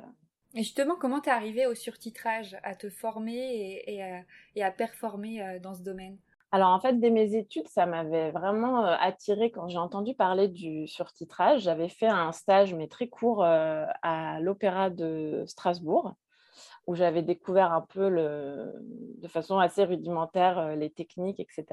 Et 0.53 0.63
justement, 0.63 0.95
comment 0.99 1.21
t'es 1.21 1.31
arrivé 1.31 1.65
au 1.65 1.75
surtitrage, 1.75 2.57
à 2.63 2.75
te 2.75 2.89
former 2.89 3.83
et, 3.87 4.63
à, 4.63 4.71
performer 4.71 5.41
euh, 5.41 5.59
dans 5.59 5.73
ce 5.73 5.81
domaine? 5.81 6.17
Alors 6.51 6.71
en 6.71 6.79
fait, 6.81 6.99
dès 6.99 7.11
mes 7.11 7.35
études, 7.35 7.69
ça 7.69 7.85
m'avait 7.85 8.31
vraiment 8.31 8.85
euh, 8.85 8.95
attiré 8.99 9.51
quand 9.51 9.69
j'ai 9.69 9.77
entendu 9.77 10.13
parler 10.13 10.49
du 10.49 10.85
surtitrage. 10.87 11.61
J'avais 11.61 11.87
fait 11.87 12.07
un 12.07 12.33
stage, 12.33 12.73
mais 12.73 12.87
très 12.87 13.07
court, 13.07 13.45
euh, 13.45 13.85
à 14.01 14.41
l'Opéra 14.41 14.89
de 14.89 15.45
Strasbourg 15.47 16.15
où 16.87 16.95
j'avais 16.95 17.21
découvert 17.21 17.71
un 17.71 17.81
peu 17.81 18.09
de 18.09 19.27
façon 19.27 19.59
assez 19.59 19.83
rudimentaire 19.83 20.59
euh, 20.59 20.75
les 20.75 20.89
techniques, 20.89 21.39
etc. 21.39 21.65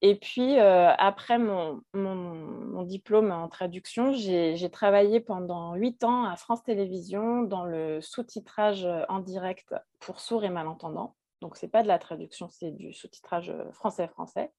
Et 0.00 0.16
puis, 0.16 0.58
euh, 0.58 0.92
après 0.98 1.38
mon, 1.38 1.80
mon, 1.94 2.82
diplôme 2.82 3.30
en 3.30 3.48
traduction, 3.48 4.12
j'ai 4.12 4.70
travaillé 4.70 5.20
pendant 5.20 5.74
huit 5.74 6.02
ans 6.02 6.24
à 6.24 6.36
France 6.36 6.64
Télévisions 6.64 7.42
dans 7.42 7.64
le 7.64 8.00
sous-titrage 8.00 8.88
en 9.08 9.20
direct 9.20 9.74
pour 10.00 10.18
sourds 10.20 10.44
et 10.44 10.50
malentendants. 10.50 11.14
Donc, 11.40 11.56
ce 11.56 11.64
n'est 11.64 11.70
pas 11.70 11.82
de 11.82 11.88
la 11.88 11.98
traduction, 11.98 12.48
c'est 12.48 12.72
du 12.72 12.92
sous-titrage 12.92 13.52
français-français. 13.72 14.52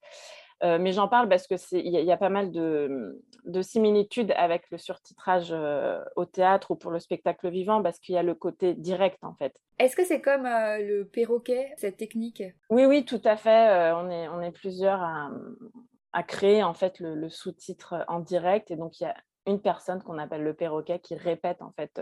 Euh, 0.63 0.77
mais 0.79 0.93
j'en 0.93 1.09
parle 1.09 1.27
parce 1.27 1.45
qu'il 1.47 1.85
y, 1.85 1.89
y, 1.89 2.11
a 2.11 2.17
pas 2.17 2.29
mal 2.29 2.51
de, 2.51 3.21
de 3.43 3.61
similitudes 3.61 4.31
avec 4.37 4.69
le 4.71 4.77
surtitrage 4.77 5.49
euh, 5.51 6.01
au 6.15 6.23
théâtre 6.23 6.71
ou 6.71 6.75
pour 6.75 6.89
le 6.91 6.99
spectacle 6.99 7.49
vivant 7.49 7.83
parce 7.83 7.99
qu'il 7.99 8.15
y 8.15 8.17
a 8.17 8.23
le 8.23 8.33
côté 8.33 8.73
direct 8.73 9.23
en 9.23 9.33
fait. 9.33 9.59
Est-ce 9.79 9.95
que 9.97 10.05
c'est 10.05 10.21
comme 10.21 10.45
euh, 10.45 10.77
le 10.77 11.05
perroquet, 11.05 11.73
cette 11.75 11.97
technique? 11.97 12.43
Oui, 12.69 12.85
oui, 12.85 13.03
tout 13.03 13.21
à 13.25 13.35
fait. 13.35 13.91
on, 13.91 14.09
est, 14.09 14.29
on 14.29 14.41
est 14.41 14.51
plusieurs 14.51 15.01
à, 15.01 15.31
à 16.13 16.23
créer 16.23 16.63
en 16.63 16.73
fait 16.73 16.99
le, 16.99 17.15
le 17.15 17.29
sous-titre 17.29 18.05
en 18.07 18.21
direct 18.21 18.71
et 18.71 18.77
donc 18.77 19.01
il 19.01 19.03
y 19.03 19.07
a 19.07 19.15
une 19.45 19.59
personne 19.59 20.01
qu'on 20.01 20.17
appelle 20.17 20.43
le 20.43 20.53
perroquet 20.53 20.99
qui 20.99 21.15
répète 21.15 21.61
en 21.61 21.71
fait 21.71 21.99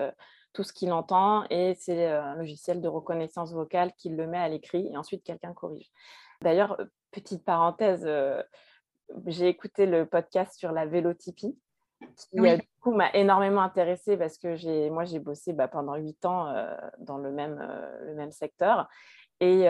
tout 0.54 0.62
ce 0.62 0.72
qu'il 0.72 0.92
entend 0.92 1.46
et 1.50 1.74
c'est 1.80 2.06
un 2.06 2.36
logiciel 2.36 2.80
de 2.80 2.88
reconnaissance 2.88 3.52
vocale 3.54 3.92
qui 3.98 4.10
le 4.10 4.28
met 4.28 4.38
à 4.38 4.48
l'écrit 4.50 4.88
et 4.92 4.98
ensuite 4.98 5.24
quelqu'un 5.24 5.54
corrige. 5.54 5.90
D'ailleurs, 6.44 6.78
petite 7.12 7.44
parenthèse, 7.44 8.04
euh, 8.06 8.42
j'ai 9.28 9.48
écouté 9.48 9.86
le 9.86 10.06
podcast 10.06 10.58
sur 10.58 10.72
la 10.72 10.86
vélotypie, 10.86 11.58
qui 12.18 12.40
euh, 12.40 12.58
du 12.58 12.68
coup 12.82 12.94
m'a 12.94 13.12
énormément 13.14 13.62
intéressée 13.62 14.18
parce 14.18 14.38
que 14.38 14.56
j'ai, 14.56 14.90
moi 14.90 15.06
j'ai 15.06 15.20
bossé 15.20 15.54
bah, 15.54 15.68
pendant 15.68 15.96
huit 15.96 16.26
ans 16.26 16.48
euh, 16.48 16.76
dans 17.00 17.18
le 17.18 17.32
même, 17.32 17.62
le 18.06 18.16
même 18.16 18.32
secteur. 18.32 18.88
Et, 19.44 19.64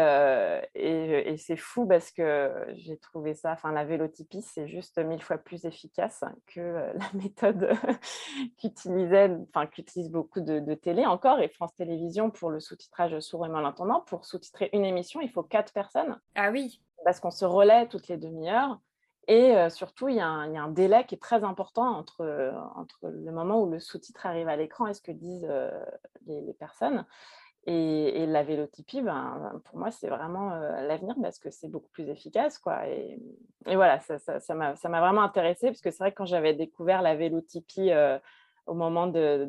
et, 0.75 1.37
c'est 1.37 1.55
fou 1.55 1.87
parce 1.87 2.11
que 2.11 2.51
j'ai 2.73 2.97
trouvé 2.97 3.33
ça, 3.33 3.53
enfin 3.53 3.71
la 3.71 3.85
vélotypie, 3.85 4.41
c'est 4.41 4.67
juste 4.67 4.97
mille 4.97 5.23
fois 5.23 5.37
plus 5.37 5.63
efficace 5.63 6.25
que 6.47 6.59
la 6.93 7.09
méthode 7.13 7.71
qu'utilisait, 8.59 9.31
enfin 9.47 9.67
qu'utilise 9.67 10.09
beaucoup 10.09 10.41
de, 10.41 10.59
de, 10.59 10.73
télé 10.73 11.05
encore 11.05 11.39
et 11.39 11.47
France 11.47 11.73
Télévisions 11.73 12.31
pour 12.31 12.49
le 12.49 12.59
sous-titrage 12.59 13.17
sourd 13.21 13.45
et 13.45 13.49
malentendant. 13.49 14.01
Pour 14.01 14.25
sous-titrer 14.25 14.69
une 14.73 14.83
émission, 14.83 15.21
il 15.21 15.29
faut 15.29 15.43
quatre 15.43 15.71
personnes. 15.71 16.19
Ah 16.35 16.51
oui 16.51 16.81
parce 17.03 17.19
qu'on 17.19 17.31
se 17.31 17.45
relaie 17.45 17.87
toutes 17.87 18.07
les 18.07 18.17
demi-heures. 18.17 18.79
Et 19.27 19.55
euh, 19.55 19.69
surtout, 19.69 20.09
il 20.09 20.15
y, 20.15 20.19
a 20.19 20.27
un, 20.27 20.67
délai 20.69 21.05
qui 21.05 21.15
est 21.15 21.21
très 21.21 21.43
important 21.43 21.87
entre, 21.87 22.21
euh, 22.21 22.51
entre 22.75 23.07
le 23.07 23.31
moment 23.31 23.61
où 23.61 23.69
le 23.69 23.79
sous-titre 23.79 24.25
arrive 24.25 24.47
à 24.47 24.55
l'écran 24.55 24.87
et 24.87 24.93
ce 24.93 25.01
que 25.01 25.11
disent 25.11 25.47
euh, 25.47 25.69
les, 26.25 26.53
personnes. 26.53 27.05
Et, 27.67 28.25
la 28.25 28.43
vélotypie, 28.43 29.01
ben, 29.01 29.61
pour 29.65 29.77
moi, 29.77 29.91
c'est 29.91 30.07
vraiment 30.07 30.49
l'avenir 30.49 31.15
parce 31.21 31.37
que 31.37 31.51
c'est 31.51 31.67
beaucoup 31.67 31.89
plus 31.89 32.09
efficace. 32.09 32.57
Quoi. 32.57 32.87
Et, 32.87 33.19
voilà, 33.67 33.99
ça 33.99 34.55
m'a 34.55 34.73
vraiment 34.73 35.21
intéressée 35.21 35.67
parce 35.67 35.81
que 35.81 35.91
c'est 35.91 35.99
vrai 35.99 36.11
que 36.11 36.17
quand 36.17 36.25
j'avais 36.25 36.55
découvert 36.55 37.03
la 37.03 37.15
vélotypie 37.15 37.91
au 38.65 38.73
moment 38.73 39.07
de, 39.07 39.47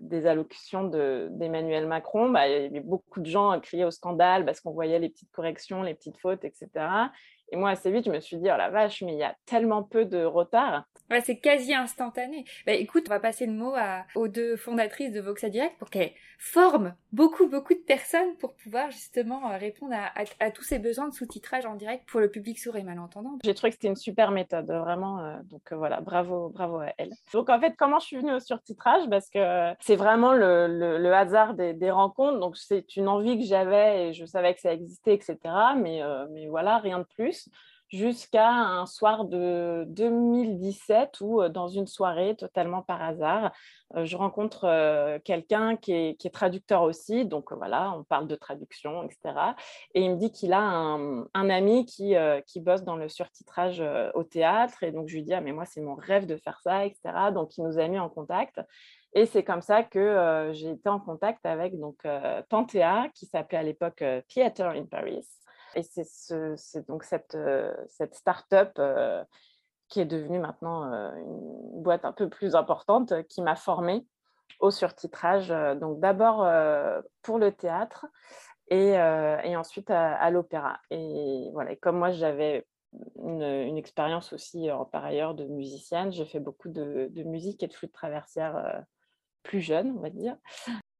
des 0.00 0.26
allocutions 0.26 0.84
d'Emmanuel 0.84 1.86
Macron, 1.86 2.30
bah, 2.30 2.44
beaucoup 2.84 3.20
de 3.20 3.26
gens 3.26 3.58
criaient 3.60 3.84
au 3.84 3.90
scandale 3.90 4.44
parce 4.44 4.60
qu'on 4.60 4.72
voyait 4.72 4.98
les 4.98 5.10
petites 5.10 5.30
corrections, 5.30 5.82
les 5.82 5.94
petites 5.94 6.18
fautes, 6.18 6.44
etc. 6.44 6.68
Et 7.50 7.56
moi, 7.56 7.70
assez 7.70 7.90
vite, 7.90 8.06
je 8.06 8.10
me 8.10 8.20
suis 8.20 8.36
dit, 8.36 8.48
oh 8.52 8.56
la 8.56 8.70
vache, 8.70 9.02
mais 9.02 9.12
il 9.12 9.18
y 9.18 9.24
a 9.24 9.36
tellement 9.46 9.82
peu 9.82 10.04
de 10.04 10.24
retard. 10.24 10.84
Ouais, 11.10 11.20
c'est 11.20 11.38
quasi 11.38 11.74
instantané. 11.74 12.44
Bah, 12.66 12.72
écoute, 12.72 13.04
on 13.08 13.10
va 13.10 13.20
passer 13.20 13.46
le 13.46 13.52
mot 13.52 13.74
à, 13.76 14.04
aux 14.14 14.28
deux 14.28 14.56
fondatrices 14.56 15.12
de 15.12 15.20
Voxa 15.20 15.50
Direct 15.50 15.76
pour 15.78 15.90
qu'elles 15.90 16.12
forment 16.38 16.94
beaucoup, 17.12 17.48
beaucoup 17.48 17.74
de 17.74 17.82
personnes 17.86 18.36
pour 18.38 18.54
pouvoir 18.54 18.90
justement 18.90 19.50
euh, 19.50 19.56
répondre 19.56 19.94
à, 19.94 20.50
tous 20.50 20.62
ces 20.62 20.78
besoins 20.78 21.08
de 21.08 21.14
sous-titrage 21.14 21.64
en 21.64 21.74
direct 21.74 22.06
pour 22.08 22.20
le 22.20 22.30
public 22.30 22.58
sourd 22.58 22.76
et 22.76 22.82
malentendant. 22.82 23.38
J'ai 23.44 23.54
trouvé 23.54 23.70
que 23.70 23.76
c'était 23.76 23.88
une 23.88 23.96
super 23.96 24.30
méthode, 24.30 24.66
vraiment. 24.66 25.20
Euh, 25.20 25.36
donc 25.44 25.62
euh, 25.72 25.76
voilà, 25.76 26.00
bravo, 26.00 26.50
bravo 26.50 26.78
à 26.78 26.92
elle. 26.98 27.12
Donc 27.32 27.48
en 27.48 27.60
fait, 27.60 27.74
comment 27.78 27.98
je 27.98 28.06
suis 28.06 28.16
venue 28.16 28.32
au 28.32 28.40
surtitrage? 28.40 29.08
Parce 29.08 29.30
que 29.30 29.72
c'est 29.80 29.96
vraiment 29.96 30.32
le, 30.32 30.66
le, 30.98 31.14
hasard 31.14 31.54
des, 31.54 31.72
des, 31.72 31.90
rencontres. 31.90 32.40
Donc 32.40 32.56
c'est 32.56 32.96
une 32.96 33.08
envie 33.08 33.38
que 33.38 33.44
j'avais 33.44 34.08
et 34.08 34.12
je 34.12 34.24
savais 34.26 34.54
que 34.54 34.60
ça 34.60 34.72
existait, 34.72 35.14
etc. 35.14 35.38
Mais, 35.76 36.00
mais 36.32 36.48
voilà, 36.48 36.78
rien 36.78 36.98
de 36.98 37.06
plus 37.14 37.33
jusqu'à 37.94 38.50
un 38.50 38.86
soir 38.86 39.24
de 39.24 39.84
2017 39.88 41.20
où, 41.20 41.40
euh, 41.40 41.48
dans 41.48 41.68
une 41.68 41.86
soirée, 41.86 42.34
totalement 42.36 42.82
par 42.82 43.02
hasard, 43.02 43.52
euh, 43.96 44.04
je 44.04 44.16
rencontre 44.16 44.64
euh, 44.64 45.18
quelqu'un 45.24 45.76
qui 45.76 45.92
est, 45.92 46.32
traducteur 46.34 46.82
aussi. 46.82 47.24
Donc 47.24 47.52
voilà, 47.52 47.92
on 47.96 48.02
parle 48.02 48.26
de 48.26 48.34
traduction, 48.34 49.04
etc. 49.04 49.54
Et 49.94 50.02
il 50.02 50.12
me 50.12 50.16
dit 50.16 50.32
qu'il 50.32 50.52
a 50.52 50.60
un, 50.60 51.50
ami 51.50 51.86
qui, 51.86 52.16
bosse 52.60 52.82
dans 52.82 52.96
le 52.96 53.08
surtitrage 53.08 53.82
au 54.14 54.24
théâtre. 54.24 54.82
Et 54.82 54.90
donc 54.90 55.08
je 55.08 55.14
lui 55.14 55.22
dis, 55.22 55.34
ah, 55.34 55.40
mais 55.40 55.52
moi, 55.52 55.64
c'est 55.64 55.80
mon 55.80 55.94
rêve 55.94 56.26
de 56.26 56.36
faire 56.36 56.58
ça, 56.60 56.84
etc. 56.86 57.30
Donc 57.32 57.56
il 57.56 57.64
nous 57.64 57.78
a 57.78 57.86
mis 57.86 57.98
en 57.98 58.08
contact. 58.08 58.60
Et 59.12 59.26
c'est 59.26 59.44
comme 59.44 59.62
ça 59.62 59.84
que 59.84 60.50
j'ai 60.52 60.70
été 60.70 60.88
en 60.88 60.98
contact 60.98 61.46
avec 61.46 61.78
donc 61.78 62.02
Panthea, 62.48 63.08
qui 63.14 63.26
s'appelait 63.26 63.58
à 63.58 63.62
l'époque 63.62 64.02
Theater 64.28 64.70
in 64.70 64.86
Paris, 64.86 65.24
et 65.74 65.82
c'est 65.82 66.86
donc 66.86 67.04
cette, 67.04 67.34
euh, 67.34 67.74
cette 67.88 68.14
start-up 68.14 68.72
euh, 68.78 69.24
qui 69.88 70.00
est 70.00 70.04
devenue 70.06 70.38
maintenant 70.38 70.92
euh, 70.92 71.14
une 71.16 71.82
boîte 71.82 72.04
un 72.04 72.12
peu 72.12 72.28
plus 72.28 72.54
importante 72.54 73.26
qui 73.28 73.42
m'a 73.42 73.56
formée 73.56 74.06
au 74.60 74.70
surtitrage. 74.70 75.48
Donc 75.80 76.00
d'abord 76.00 76.46
pour 77.22 77.38
le 77.38 77.52
théâtre 77.52 78.06
et, 78.68 78.96
ensuite 79.56 79.90
à, 79.90 80.30
l'opéra. 80.30 80.78
Et 80.90 81.50
voilà, 81.52 81.74
comme 81.76 81.98
moi 81.98 82.12
j'avais 82.12 82.66
une, 83.16 83.76
expérience 83.76 84.32
aussi 84.32 84.68
par 84.92 85.04
ailleurs 85.04 85.34
de 85.34 85.44
musicienne, 85.44 86.12
j'ai 86.12 86.24
fait 86.24 86.40
beaucoup 86.40 86.68
de, 86.68 87.10
musique 87.24 87.62
et 87.62 87.66
de 87.66 87.74
flûte 87.74 87.92
traversière 87.92 88.84
plus 89.42 89.60
jeune, 89.60 89.94
on 89.96 90.00
va 90.00 90.10
dire. 90.10 90.36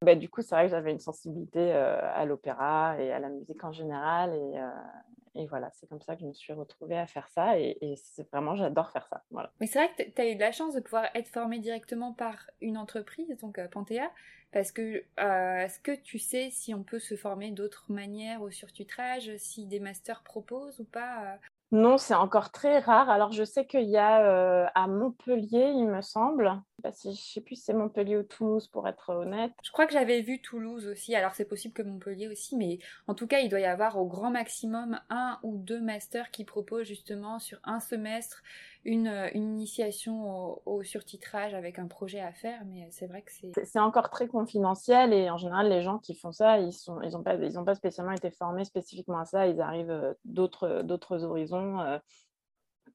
Bah, 0.03 0.15
du 0.15 0.29
coup, 0.29 0.43
c'est 0.43 0.55
vrai 0.55 0.65
que 0.65 0.71
j'avais 0.71 0.91
une 0.91 0.99
sensibilité 0.99 1.73
à 1.73 2.25
l'opéra 2.25 3.01
et 3.01 3.13
à 3.13 3.19
la 3.19 3.29
musique 3.29 3.63
en 3.65 3.73
général. 3.73 4.35
Et, 4.35 5.41
et 5.43 5.47
voilà, 5.47 5.71
c'est 5.73 5.89
comme 5.89 6.01
ça 6.01 6.15
que 6.15 6.21
je 6.21 6.27
me 6.27 6.33
suis 6.33 6.53
retrouvée 6.53 6.99
à 6.99 7.07
faire 7.07 7.29
ça. 7.29 7.59
Et, 7.59 7.95
c'est 7.97 8.29
vraiment, 8.31 8.55
j'adore 8.57 8.91
faire 8.91 9.07
ça. 9.07 9.23
Voilà. 9.31 9.51
Mais 9.61 9.67
c'est 9.67 9.79
vrai 9.79 9.91
que 9.97 10.11
tu 10.11 10.21
as 10.21 10.29
eu 10.29 10.35
de 10.35 10.41
la 10.41 10.53
chance 10.53 10.75
de 10.75 10.81
pouvoir 10.81 11.07
être 11.15 11.29
formée 11.29 11.59
directement 11.59 12.13
par 12.13 12.51
une 12.61 12.77
entreprise, 12.77 13.37
donc 13.41 13.61
Panthéa. 13.71 14.11
Parce 14.53 14.71
que 14.71 15.05
est-ce 15.17 15.81
que 15.81 15.97
tu 15.97 16.19
sais 16.19 16.51
si 16.51 16.75
on 16.75 16.85
peut 16.85 17.01
se 17.01 17.17
former 17.17 17.51
d'autres 17.51 17.91
manières 17.91 18.43
au 18.43 18.51
surtitrage, 18.51 19.37
si 19.39 19.67
des 19.67 19.81
masters 19.81 20.23
proposent 20.23 20.79
ou 20.79 20.85
pas 20.85 21.39
non, 21.73 21.99
c'est 21.99 22.15
encore 22.15 22.53
très 22.53 22.79
rare. 22.79 23.11
Alors, 23.11 23.33
je 23.33 23.43
sais 23.43 23.67
qu'il 23.67 23.89
y 23.89 23.97
a 23.97 24.67
à 24.75 24.87
Montpellier, 24.87 25.73
il 25.75 25.89
me 25.89 26.03
semble. 26.03 26.61
Je 26.85 27.09
ne 27.09 27.15
sais 27.15 27.41
plus 27.41 27.57
si 27.57 27.63
c'est 27.63 27.73
Montpellier 27.73 28.19
ou 28.19 28.23
Toulouse, 28.23 28.69
pour 28.69 28.87
être 28.87 29.11
honnête. 29.11 29.53
Je 29.65 29.73
crois 29.73 29.87
que 29.87 29.93
j'avais 29.93 30.21
vu 30.21 30.41
Toulouse 30.41 30.87
aussi. 30.87 31.15
Alors, 31.17 31.35
c'est 31.35 31.47
possible 31.47 31.75
que 31.75 31.83
Montpellier 31.83 32.29
aussi, 32.29 32.57
mais 32.57 32.79
en 33.09 33.15
tout 33.15 33.27
cas, 33.27 33.41
il 33.41 33.49
doit 33.49 33.61
y 33.61 33.65
avoir 33.65 33.99
au 33.99 34.07
grand 34.07 34.31
maximum 34.31 35.01
un 35.11 35.39
ou 35.43 35.57
deux 35.57 35.81
masters 35.81 36.31
qui 36.31 36.45
proposent 36.45 36.87
justement 36.87 37.39
sur 37.39 37.59
un 37.65 37.81
semestre 37.81 38.43
une, 38.85 39.09
euh, 39.09 39.29
initiation 39.35 40.61
au, 40.67 40.83
surtitrage 40.83 41.55
avec 41.55 41.79
un 41.79 41.87
projet 41.87 42.21
à 42.21 42.33
faire, 42.33 42.63
mais 42.67 42.89
c'est 42.91 43.07
vrai 43.07 43.23
que 43.23 43.33
c'est... 43.33 43.53
C'est 43.65 43.79
encore 43.79 44.11
très 44.11 44.29
confidentiel 44.29 45.13
et 45.13 45.31
en 45.31 45.39
général, 45.39 45.69
les 45.69 45.83
gens 45.83 45.99
qui 45.99 46.15
font 46.15 46.33
ça, 46.33 46.59
ils 46.59 46.71
n'ont 47.13 47.65
pas, 47.65 47.75
spécialement 47.75 48.13
été 48.13 48.31
formés 48.31 48.65
spécifiquement 48.65 49.19
à 49.19 49.25
ça, 49.25 49.47
ils 49.47 49.61
arrivent 49.61 49.91
euh, 49.91 50.15
d'autres 50.25 51.25
horizons. 51.25 51.81
Euh. 51.81 51.99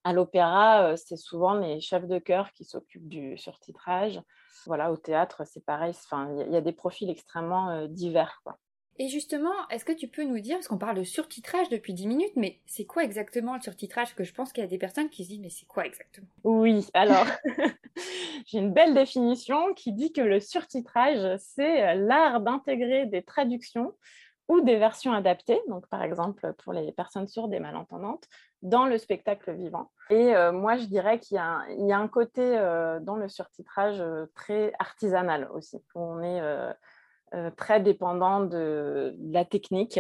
À 0.06 0.14
l'opéra, 0.14 0.96
c'est 0.96 1.18
souvent 1.18 1.56
les 1.56 1.82
chefs 1.82 2.08
de 2.08 2.20
chœur 2.20 2.54
qui 2.54 2.64
s'occupent 2.64 3.10
du 3.10 3.38
surtitrage. 3.38 4.22
Voilà, 4.66 4.94
au 4.94 4.98
théâtre, 4.98 5.44
c'est 5.46 5.66
pareil. 5.66 5.94
Il 6.14 6.54
y, 6.54 6.56
a 6.56 6.62
des 6.62 6.72
profils 6.72 7.10
extrêmement 7.10 7.86
divers. 7.88 8.42
Et 9.02 9.08
justement, 9.08 9.54
est-ce 9.70 9.86
que 9.86 9.94
tu 9.94 10.10
peux 10.10 10.26
nous 10.26 10.42
dire, 10.42 10.58
parce 10.58 10.68
qu'on 10.68 10.78
parle 10.78 10.98
de 10.98 11.04
surtitrage 11.04 11.70
depuis 11.70 11.94
10 11.94 12.06
minutes, 12.06 12.34
mais 12.36 12.60
c'est 12.66 12.86
quoi 12.86 13.06
exactement 13.06 13.56
le 13.56 13.62
surtitrage? 13.62 14.14
Que 14.14 14.26
je 14.26 14.34
pense 14.34 14.52
qu'il 14.52 14.62
y 14.62 14.68
a 14.68 14.70
des 14.70 14.78
personnes 14.78 15.10
qui 15.10 15.24
se 15.24 15.30
disent, 15.30 15.40
mais 15.40 15.50
c'est 15.50 15.66
quoi 15.66 15.86
exactement? 15.86 16.28
Oui, 16.44 16.86
alors, 16.94 17.26
j'ai 18.46 18.60
une 18.60 18.74
belle 18.74 18.94
définition 18.94 19.74
qui 19.74 19.94
dit 19.94 20.12
que 20.12 20.20
le 20.20 20.42
surtitrage, 20.42 21.38
c'est 21.38 21.96
l'art 21.96 22.42
d'intégrer 22.42 23.06
des 23.06 23.24
traductions 23.24 23.96
ou 24.50 24.62
des 24.62 24.78
versions 24.78 25.14
adaptées, 25.14 25.62
donc 25.70 25.88
par 25.88 26.04
exemple 26.04 26.54
pour 26.64 26.74
les 26.74 26.92
personnes 26.92 27.28
sourdes 27.28 27.54
et 27.54 27.60
malentendantes, 27.60 28.26
dans 28.64 28.86
le 28.86 28.98
spectacle 28.98 29.54
vivant. 29.54 29.92
Et 30.10 30.36
euh, 30.36 30.52
moi, 30.52 30.76
je 30.76 30.86
dirais 30.86 31.20
qu'il 31.20 31.36
y, 31.36 31.40
a 31.40 31.98
un 31.98 32.08
côté 32.08 32.42
euh, 32.42 33.00
dans 33.00 33.16
le 33.16 33.30
surtitrage 33.30 34.02
euh, 34.02 34.26
très 34.36 34.74
artisanal 34.80 35.48
aussi. 35.54 35.82
On 35.94 36.22
est 36.22 36.42
euh, 36.42 36.74
très 37.56 37.80
dépendant 37.80 38.42
de, 38.42 39.16
la 39.32 39.46
technique, 39.46 40.00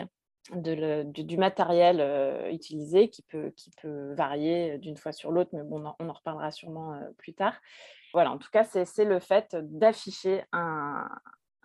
du, 0.55 1.37
matériel 1.37 1.99
euh, 1.99 2.49
utilisé 2.51 3.09
qui 3.09 3.21
peut, 3.23 3.51
qui 3.55 3.71
peut 3.81 4.13
varier 4.13 4.77
d'une 4.79 4.97
fois 4.97 5.11
sur 5.11 5.31
l'autre, 5.31 5.51
mais 5.53 5.63
bon, 5.63 5.93
on 5.99 6.09
en 6.09 6.13
reparlera 6.13 6.51
sûrement 6.51 6.93
euh, 6.93 6.99
plus 7.17 7.33
tard. 7.33 7.53
Voilà, 8.13 8.31
en 8.31 8.37
tout 8.37 8.49
cas, 8.51 8.63
c'est 8.63 9.05
le 9.05 9.19
fait 9.19 9.55
d'afficher 9.55 10.43
un, 10.51 11.07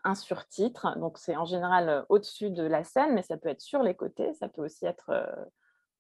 un 0.05 0.15
surtitre. 0.15 0.99
Donc, 0.99 1.17
c'est 1.17 1.37
en 1.37 1.47
général 1.47 2.05
au-dessus 2.11 2.51
de 2.51 2.63
la 2.63 2.85
scène, 2.85 3.15
mais 3.15 3.23
ça 3.23 3.39
peut 3.39 3.49
être 3.49 3.63
sur 3.63 3.83
les 3.83 3.95
côtés, 3.95 4.35
ça 4.35 4.51
peut 4.51 4.63
aussi 4.63 4.85
être 4.85 5.11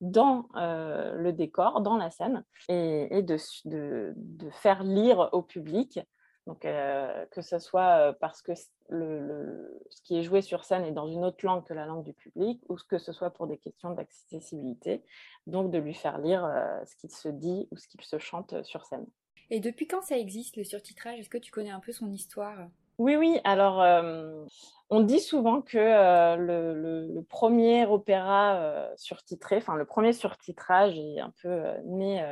dans 0.02 0.46
le 0.54 1.30
décor, 1.30 1.80
dans 1.80 1.96
la 1.96 2.10
scène, 2.10 2.44
et, 2.68 3.22
de, 3.22 3.38
de, 3.64 4.12
de, 4.16 4.50
faire 4.50 4.82
lire 4.82 5.30
au 5.32 5.40
public 5.40 5.98
Donc, 6.46 6.60
que 6.60 7.40
ce 7.40 7.58
soit 7.58 8.14
parce 8.20 8.42
que 8.42 8.52
le, 8.90 9.80
ce 9.88 10.02
qui 10.02 10.18
est 10.18 10.22
joué 10.22 10.42
sur 10.42 10.64
scène 10.64 10.84
est 10.84 10.92
dans 10.92 11.08
une 11.08 11.24
autre 11.24 11.44
langue 11.44 11.64
que 11.64 11.72
la 11.72 11.86
langue 11.86 12.04
du 12.04 12.12
public, 12.12 12.60
ou 12.68 12.76
que 12.88 12.98
ce 12.98 13.12
soit 13.12 13.30
pour 13.30 13.46
des 13.46 13.56
questions 13.56 13.90
d'accessibilité, 13.90 15.02
donc 15.46 15.70
de 15.70 15.78
lui 15.78 15.94
faire 15.94 16.18
lire 16.18 16.46
ce 16.86 16.96
qu'il 16.96 17.10
se 17.10 17.28
dit 17.28 17.66
ou 17.70 17.78
ce 17.78 17.88
qu'il 17.88 18.02
se 18.02 18.18
chante 18.18 18.62
sur 18.62 18.84
scène. 18.84 19.06
Et 19.50 19.60
depuis 19.60 19.86
quand 19.86 20.02
ça 20.02 20.18
existe, 20.18 20.56
le 20.56 20.64
surtitrage? 20.64 21.18
Est-ce 21.18 21.30
que 21.30 21.38
tu 21.38 21.50
connais 21.50 21.70
un 21.70 21.80
peu 21.80 21.92
son 21.92 22.10
histoire? 22.10 22.68
Oui, 22.98 23.16
oui. 23.16 23.40
Alors, 23.44 23.82
on 24.90 25.00
dit 25.00 25.20
souvent 25.20 25.62
que 25.62 26.36
le, 26.36 27.20
premier 27.22 27.86
opéra 27.86 28.90
surtitré, 28.96 29.56
enfin 29.56 29.76
le 29.76 29.86
premier 29.86 30.12
surtitrage 30.12 30.98
est 30.98 31.20
un 31.20 31.32
peu 31.42 31.62
né 31.86 32.22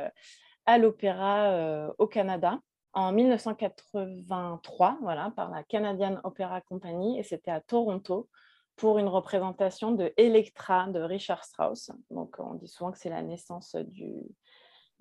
à 0.67 0.77
l'opéra 0.77 1.91
au 1.97 2.05
Canada 2.05 2.59
en 2.93 3.11
1983, 3.11 4.97
voilà, 5.01 5.31
par 5.35 5.49
la 5.49 5.63
Canadian 5.63 6.19
Opera 6.23 6.61
Company, 6.61 7.19
et 7.19 7.23
c'était 7.23 7.51
à 7.51 7.59
Toronto 7.59 8.29
pour 8.75 8.97
une 8.97 9.07
représentation 9.07 9.91
de 9.91 10.13
Electra 10.17 10.87
de 10.87 10.99
Richard 10.99 11.43
Strauss. 11.43 11.91
Donc, 12.11 12.35
on 12.39 12.53
dit 12.55 12.67
souvent 12.67 12.91
que 12.91 12.97
c'est 12.97 13.09
la 13.09 13.21
naissance 13.21 13.75
du, 13.75 14.23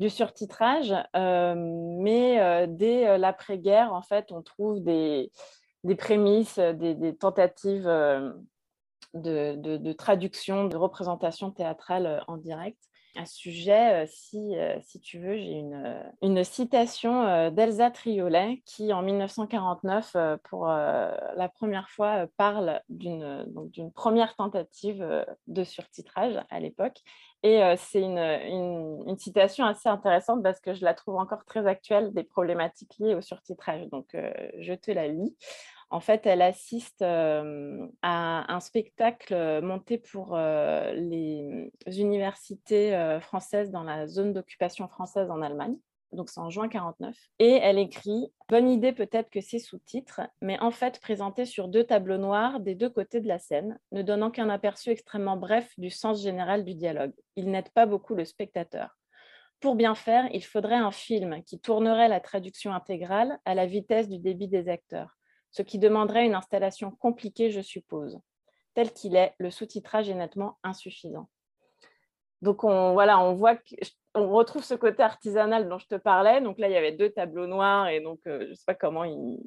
surtitrage, 0.09 0.93
euh, 1.15 1.55
mais 1.57 2.41
euh, 2.41 2.67
dès 2.69 3.07
euh, 3.07 3.19
l'après-guerre, 3.19 3.93
en 3.93 4.03
fait, 4.03 4.33
on 4.33 4.43
trouve 4.43 4.83
des, 4.83 5.31
des 5.85 5.95
prémices, 5.95 6.59
des, 6.59 7.17
tentatives 7.17 7.85
de, 7.85 9.55
de, 9.55 9.93
traduction, 9.93 10.67
de 10.67 10.77
représentation 10.77 11.53
théâtrale 11.53 12.25
en 12.27 12.37
direct 12.37 12.83
à 13.17 13.27
ce 13.27 13.37
sujet, 13.37 14.05
euh, 14.05 14.07
si, 14.09 14.57
euh, 14.57 14.79
si 14.83 15.01
tu 15.01 15.19
veux, 15.19 15.37
j'ai 15.37 15.53
une, 15.53 15.75
euh, 16.23 16.45
citation 16.45 17.51
d'Elsa 17.51 17.91
Triolet 17.91 18.63
qui, 18.67 18.93
en 18.93 19.03
1949, 19.03 20.17
pour 20.45 20.67
la 20.67 21.51
première 21.55 21.89
fois, 21.89 22.27
parle 22.37 22.81
d'une 22.89 23.93
première 23.95 24.35
tentative 24.35 25.25
de 25.47 25.65
surtitrage 25.65 26.39
à 26.51 26.61
l'époque. 26.61 26.99
Et 27.43 27.61
c'est 27.77 28.03
une, 28.03 29.17
citation 29.19 29.65
assez 29.65 29.89
intéressante 29.89 30.43
parce 30.43 30.61
que 30.61 30.75
je 30.75 30.85
la 30.85 30.95
trouve 30.95 31.17
encore 31.17 31.45
très 31.45 31.67
actuelle 31.67 32.13
des 32.13 32.25
problématiques 32.25 32.95
liées 32.99 33.15
au 33.15 33.21
surtitrage. 33.21 33.87
Donc, 33.89 34.17
je 34.59 34.75
te 34.75 34.91
la 34.91 35.09
lis. 35.09 35.37
En 35.93 36.01
fait, 36.01 36.25
elle 36.25 36.41
assiste 36.41 37.03
à 37.03 37.43
un 38.55 38.61
spectacle 38.61 39.61
monté 39.63 39.99
pour 39.99 40.39
les 40.39 41.71
universités 41.87 43.19
françaises 43.21 43.71
dans 43.71 43.83
la 43.83 44.07
zone 44.07 44.33
d'occupation 44.33 44.89
française 44.89 45.31
en 45.31 45.43
Allemagne. 45.43 45.77
Donc, 46.13 46.31
c'est 46.31 46.41
en 46.41 46.49
juin 46.49 46.69
49. 46.69 47.15
Et 47.41 47.59
elle 47.63 47.79
écrit 47.79 48.33
Bonne 48.49 48.71
idée 48.71 48.93
peut-être 48.93 49.29
que 49.29 49.43
ces 49.43 49.59
sous-titres, 49.59 50.23
mais 50.41 50.59
en 50.61 50.71
fait 50.71 50.99
présentés 50.99 51.45
sur 51.45 51.69
deux 51.69 51.85
tableaux 51.85 52.17
noirs 52.17 52.61
des 52.61 52.75
deux 52.75 52.91
côtés 52.91 53.21
de 53.21 53.29
la 53.29 53.39
scène, 53.39 53.79
ne 53.93 54.01
donnant 54.01 54.31
qu'un 54.31 54.49
aperçu 54.49 54.89
extrêmement 54.89 55.37
bref 55.37 55.73
du 55.77 55.91
sens 55.91 56.23
général 56.23 56.65
du 56.65 56.75
dialogue. 56.75 57.13
Ils 57.37 57.51
n'aident 57.51 57.73
pas 57.75 57.85
beaucoup 57.85 58.15
le 58.15 58.25
spectateur. 58.25 58.97
Pour 59.61 59.75
bien 59.75 59.95
faire, 59.95 60.27
il 60.33 60.45
faudrait 60.45 60.75
un 60.75 60.91
film 60.91 61.43
qui 61.45 61.61
tournerait 61.61 62.09
la 62.09 62.21
traduction 62.21 62.73
intégrale 62.73 63.39
à 63.45 63.55
la 63.55 63.67
vitesse 63.67 64.09
du 64.09 64.19
débit 64.19 64.49
des 64.49 64.71
acteurs 64.71 65.19
ce 65.53 65.63
qui 65.63 65.79
demanderait 65.79 66.27
une 66.27 66.35
installation 66.35 66.91
compliquée, 66.91 67.51
je 67.51 67.61
suppose. 67.61 68.19
Tel 68.75 68.91
qu'il 68.93 69.17
est, 69.17 69.35
le 69.39 69.51
sous-titrage 69.51 70.09
est 70.09 70.15
nettement 70.15 70.59
insuffisant. 70.63 71.29
Donc 72.41 72.65
on, 72.65 72.95
voilà, 72.95 73.21
on 73.21 73.35
voit 73.35 73.57
qu'on 74.13 74.29
retrouve 74.29 74.63
ce 74.63 74.75
côté 74.75 75.03
artisanal 75.03 75.69
dont 75.69 75.79
je 75.79 75.87
te 75.87 75.95
parlais. 75.95 76.41
Donc 76.41 76.59
là, 76.59 76.69
il 76.69 76.73
y 76.73 76.77
avait 76.77 76.93
deux 76.93 77.11
tableaux 77.11 77.47
noirs 77.47 77.89
et 77.89 78.01
donc 78.01 78.21
euh, 78.27 78.45
je 78.45 78.51
ne 78.51 78.55
sais 78.55 78.65
pas 78.67 78.75
comment 78.75 79.05
ils, 79.05 79.39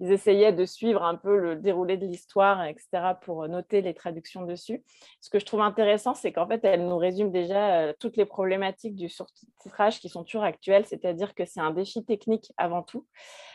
essayaient 0.00 0.52
de 0.52 0.64
suivre 0.66 1.02
un 1.02 1.14
peu 1.14 1.38
le 1.38 1.56
déroulé 1.56 1.96
de 1.96 2.06
l'histoire, 2.06 2.64
etc., 2.64 3.14
pour 3.22 3.48
noter 3.48 3.80
les 3.80 3.94
traductions 3.94 4.44
dessus. 4.44 4.82
Ce 5.20 5.30
que 5.30 5.38
je 5.38 5.46
trouve 5.46 5.62
intéressant, 5.62 6.14
c'est 6.14 6.32
qu'en 6.32 6.46
fait, 6.46 6.64
elle 6.64 6.86
nous 6.86 6.98
résume 6.98 7.30
déjà 7.30 7.80
euh, 7.80 7.92
toutes 7.98 8.16
les 8.16 8.26
problématiques 8.26 8.94
du 8.94 9.08
sous-titrage 9.08 10.00
qui 10.00 10.08
sont 10.08 10.24
toujours 10.24 10.44
actuelles, 10.44 10.84
c'est-à-dire 10.84 11.34
que 11.34 11.44
c'est 11.46 11.60
un 11.60 11.70
défi 11.70 12.04
technique 12.04 12.52
avant 12.56 12.82
tout 12.82 13.06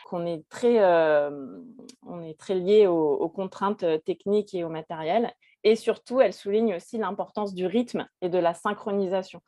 qu'on 0.06 0.26
est 0.26 0.42
très, 0.48 0.80
euh, 0.80 1.30
on 2.04 2.20
est 2.22 2.36
très 2.36 2.56
lié 2.56 2.88
aux, 2.88 3.28
contraintes 3.28 3.84
techniques 4.04 4.54
et 4.54 4.64
au 4.64 4.68
matériel. 4.68 5.32
Et 5.62 5.76
surtout, 5.76 6.20
elle 6.20 6.32
souligne 6.32 6.74
aussi 6.74 6.98
l'importance 6.98 7.54
du 7.54 7.66
rythme 7.66 8.08
et 8.20 8.28
de 8.28 8.38
la 8.38 8.54
synchronisation. 8.54 9.40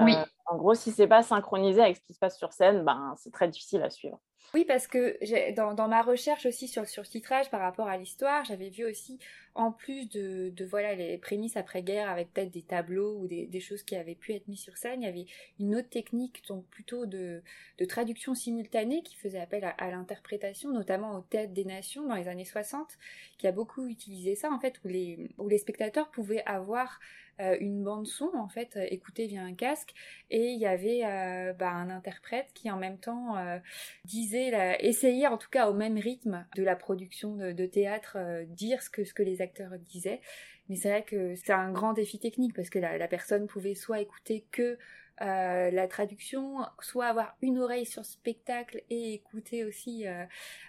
Oui. 0.00 0.14
Euh, 0.14 0.24
en 0.46 0.56
gros, 0.56 0.74
si 0.74 0.90
c'est 0.90 1.06
pas 1.06 1.22
synchronisé 1.22 1.80
avec 1.80 1.96
ce 1.96 2.02
qui 2.02 2.14
se 2.14 2.18
passe 2.18 2.38
sur 2.38 2.52
scène, 2.52 2.84
ben, 2.84 3.14
c'est 3.16 3.32
très 3.32 3.48
difficile 3.48 3.82
à 3.82 3.90
suivre. 3.90 4.18
Oui, 4.52 4.64
parce 4.64 4.88
que 4.88 5.54
dans, 5.54 5.74
dans, 5.74 5.86
ma 5.86 6.02
recherche 6.02 6.44
aussi 6.44 6.66
sur 6.66 6.82
le 6.82 6.88
surtitrage 6.88 7.50
par 7.50 7.60
rapport 7.60 7.86
à 7.86 7.96
l'histoire, 7.96 8.44
j'avais 8.44 8.68
vu 8.68 8.84
aussi, 8.84 9.20
en 9.54 9.72
plus 9.72 10.08
de, 10.08 10.50
de 10.50 10.64
voilà 10.64 10.94
les 10.94 11.18
prémices 11.18 11.56
après-guerre 11.56 12.08
avec 12.08 12.32
peut-être 12.32 12.50
des 12.50 12.62
tableaux 12.62 13.18
ou 13.18 13.26
des, 13.26 13.60
choses 13.60 13.82
qui 13.82 13.96
avaient 13.96 14.14
pu 14.14 14.32
être 14.32 14.48
mises 14.48 14.60
sur 14.60 14.76
scène, 14.76 15.02
il 15.02 15.04
y 15.04 15.08
avait 15.08 15.26
une 15.58 15.74
autre 15.74 15.88
technique, 15.88 16.42
donc 16.48 16.64
plutôt 16.66 17.06
de, 17.06 17.42
de 17.78 17.84
traduction 17.84 18.34
simultanée 18.34 19.02
qui 19.02 19.16
faisait 19.16 19.40
appel 19.40 19.64
à, 19.76 19.90
l'interprétation, 19.90 20.70
notamment 20.70 21.16
au 21.16 21.20
Théâtre 21.20 21.52
des 21.52 21.64
Nations 21.64 22.06
dans 22.06 22.14
les 22.14 22.28
années 22.28 22.44
60, 22.44 22.88
qui 23.38 23.46
a 23.46 23.52
beaucoup 23.52 23.86
utilisé 23.86 24.34
ça 24.34 24.50
en 24.50 24.60
fait, 24.60 24.80
où 24.84 24.88
les, 24.88 25.28
où 25.38 25.48
les 25.48 25.58
spectateurs 25.58 26.10
pouvaient 26.10 26.44
avoir 26.46 27.00
euh, 27.40 27.56
une 27.60 27.82
bande 27.82 28.06
son 28.06 28.30
en 28.34 28.48
fait 28.48 28.76
euh, 28.76 28.86
écoutée 28.90 29.26
via 29.26 29.42
un 29.42 29.54
casque. 29.54 29.94
Et 30.30 30.50
il 30.50 30.58
y 30.58 30.66
avait 30.66 31.02
euh, 31.04 31.52
bah, 31.54 31.70
un 31.70 31.88
interprète 31.88 32.48
qui 32.54 32.70
en 32.70 32.76
même 32.76 32.98
temps 32.98 33.36
disait 34.04 34.76
essayait 34.80 35.26
en 35.26 35.38
tout 35.38 35.48
cas 35.50 35.68
au 35.68 35.74
même 35.74 35.96
rythme 35.98 36.46
de 36.56 36.62
la 36.62 36.76
production 36.76 37.36
de, 37.36 37.66
théâtre 37.66 38.18
dire 38.48 38.82
ce 38.82 38.90
que 38.90 39.04
ce 39.04 39.14
que 39.14 39.22
les 39.22 39.39
acteurs 39.40 39.72
disaient 39.78 40.20
mais 40.70 40.76
c'est 40.76 40.88
vrai 40.88 41.02
que 41.02 41.34
c'est 41.34 41.52
un 41.52 41.72
grand 41.72 41.92
défi 41.92 42.20
technique 42.20 42.54
parce 42.54 42.70
que 42.70 42.78
la, 42.78 43.08
personne 43.08 43.48
pouvait 43.48 43.74
soit 43.74 44.00
écouter 44.00 44.46
que 44.52 44.78
euh, 45.20 45.70
la 45.72 45.88
traduction, 45.88 46.58
soit 46.78 47.06
avoir 47.06 47.36
une 47.42 47.58
oreille 47.58 47.84
sur 47.84 48.04
spectacle 48.04 48.80
et 48.88 49.14
écouter 49.14 49.64
aussi 49.64 50.06
euh, 50.06 50.24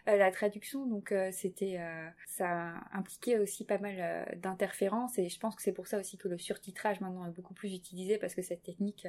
euh, 0.10 0.18
la 0.18 0.32
traduction. 0.32 0.88
Donc 0.88 1.14
c'était, 1.32 1.80
ça 2.26 2.74
impliquait 2.94 3.38
aussi 3.38 3.64
pas 3.64 3.78
mal 3.78 4.40
d'interférences 4.42 5.20
et 5.20 5.30
je 5.30 5.40
pense 5.40 5.56
que 5.56 5.62
c'est 5.62 5.72
pour 5.72 5.86
ça 5.86 6.00
aussi 6.00 6.18
que 6.18 6.28
le 6.28 6.40
surtitrage 6.40 7.00
maintenant 7.00 7.28
est 7.28 7.36
beaucoup 7.36 7.54
plus 7.54 7.76
utilisé 7.76 8.18
parce 8.18 8.34
que 8.34 8.42
cette 8.42 8.64
technique 8.64 9.08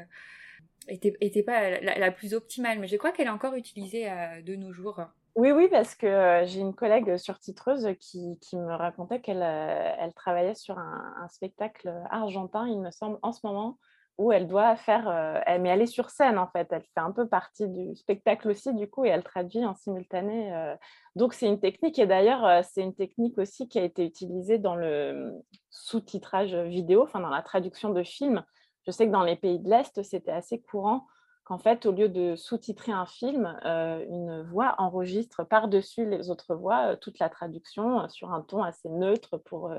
était, 0.88 1.16
était 1.22 1.42
pas 1.42 1.80
la, 1.80 2.10
plus 2.12 2.34
optimale, 2.34 2.78
mais 2.78 2.86
je 2.86 2.96
crois 2.96 3.12
qu'elle 3.12 3.28
est 3.28 3.30
encore 3.30 3.54
utilisée 3.54 4.10
de 4.44 4.56
nos 4.56 4.72
jours. 4.72 5.00
Oui, 5.34 5.50
oui, 5.50 5.68
parce 5.70 5.94
que 5.94 6.42
j'ai 6.44 6.60
une 6.60 6.74
collègue 6.74 7.16
surtitreuse 7.16 7.88
qui, 7.98 8.38
qui 8.40 8.56
me 8.58 8.74
racontait 8.74 9.20
qu'elle 9.22 9.42
elle 9.42 10.12
travaillait 10.12 10.54
sur 10.54 10.78
un, 10.78 11.26
spectacle 11.30 11.90
argentin, 12.10 12.68
il 12.68 12.78
me 12.78 12.90
semble, 12.90 13.18
en 13.22 13.32
ce 13.32 13.40
moment, 13.46 13.78
où 14.18 14.30
elle 14.30 14.46
doit 14.46 14.76
faire, 14.76 15.08
euh, 15.08 15.40
mais 15.58 15.70
elle 15.70 15.80
est 15.80 15.86
sur 15.86 16.10
scène 16.10 16.38
en 16.38 16.48
fait, 16.48 16.68
elle 16.70 16.82
fait 16.82 17.00
un 17.00 17.12
peu 17.12 17.26
partie 17.26 17.66
du 17.66 17.96
spectacle 17.96 18.50
aussi 18.50 18.74
du 18.74 18.90
coup 18.90 19.06
et 19.06 19.08
elle 19.08 19.24
traduit 19.24 19.64
en 19.64 19.74
simultané. 19.74 20.74
Donc 21.16 21.32
c'est 21.32 21.46
une 21.46 21.60
technique 21.60 21.98
et 21.98 22.06
d'ailleurs 22.06 22.62
c'est 22.62 22.82
une 22.82 22.94
technique 22.94 23.38
aussi 23.38 23.68
qui 23.68 23.78
a 23.78 23.84
été 23.84 24.04
utilisée 24.04 24.58
dans 24.58 24.76
le 24.76 25.32
sous-titrage 25.70 26.54
vidéo, 26.54 27.04
enfin 27.04 27.20
dans 27.20 27.30
la 27.30 27.42
traduction 27.42 27.88
de 27.88 28.02
films. 28.02 28.44
Je 28.86 28.90
sais 28.90 29.06
que 29.06 29.12
dans 29.12 29.24
les 29.24 29.36
pays 29.36 29.60
de 29.60 29.70
l'Est 29.70 30.02
c'était 30.02 30.30
assez 30.30 30.60
courant 30.60 31.06
qu'en 31.52 31.58
fait 31.58 31.84
au 31.84 31.92
lieu 31.92 32.08
de 32.08 32.34
sous-titrer 32.34 32.92
un 32.92 33.04
film, 33.04 33.58
une 33.64 34.42
voix 34.42 34.74
enregistre 34.78 35.44
par-dessus 35.44 36.08
les 36.08 36.30
autres 36.30 36.54
voix 36.54 36.96
toute 36.96 37.18
la 37.18 37.28
traduction 37.28 38.08
sur 38.08 38.32
un 38.32 38.40
ton 38.40 38.62
assez 38.62 38.88
neutre 38.88 39.36
pour 39.36 39.70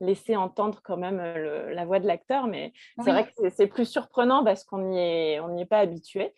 laisser 0.00 0.34
entendre 0.36 0.80
quand 0.82 0.96
même 0.96 1.20
euh, 1.20 1.72
la 1.72 1.84
voix 1.84 2.00
de 2.00 2.06
l'acteur, 2.06 2.46
mais 2.46 2.72
c'est 3.04 3.10
vrai 3.10 3.26
que 3.26 3.50
c'est 3.50 3.66
plus 3.66 3.84
surprenant 3.84 4.42
parce 4.42 4.64
qu'on 4.64 4.78
n'y 4.78 4.98
est, 4.98 5.40
on 5.40 5.56
est 5.56 5.66
pas 5.66 5.78
habitué. 5.78 6.34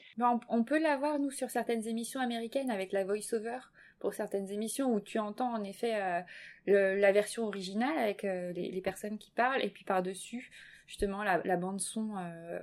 On, 0.49 0.65
peut 0.65 0.81
l'avoir, 0.81 1.19
nous, 1.19 1.31
sur 1.31 1.49
certaines 1.49 1.87
émissions 1.87 2.21
américaines 2.21 2.71
avec 2.71 2.93
la 2.93 3.05
voice-over, 3.05 3.61
pour 4.03 4.15
certaines 4.15 4.51
émissions 4.51 4.93
où 4.93 5.01
tu 5.01 5.21
entends 5.21 5.55
en 5.55 5.63
effet 5.63 5.95
euh, 6.69 6.97
la 6.97 7.13
version 7.13 7.47
originale 7.47 7.97
avec 7.97 8.25
euh, 8.25 8.53
les, 8.53 8.81
personnes 8.81 9.17
qui 9.17 9.31
parlent, 9.31 9.63
et 9.63 9.71
puis 9.71 9.85
par-dessus, 9.85 10.51
justement, 10.89 11.23
la, 11.23 11.57
bande-son 11.57 12.11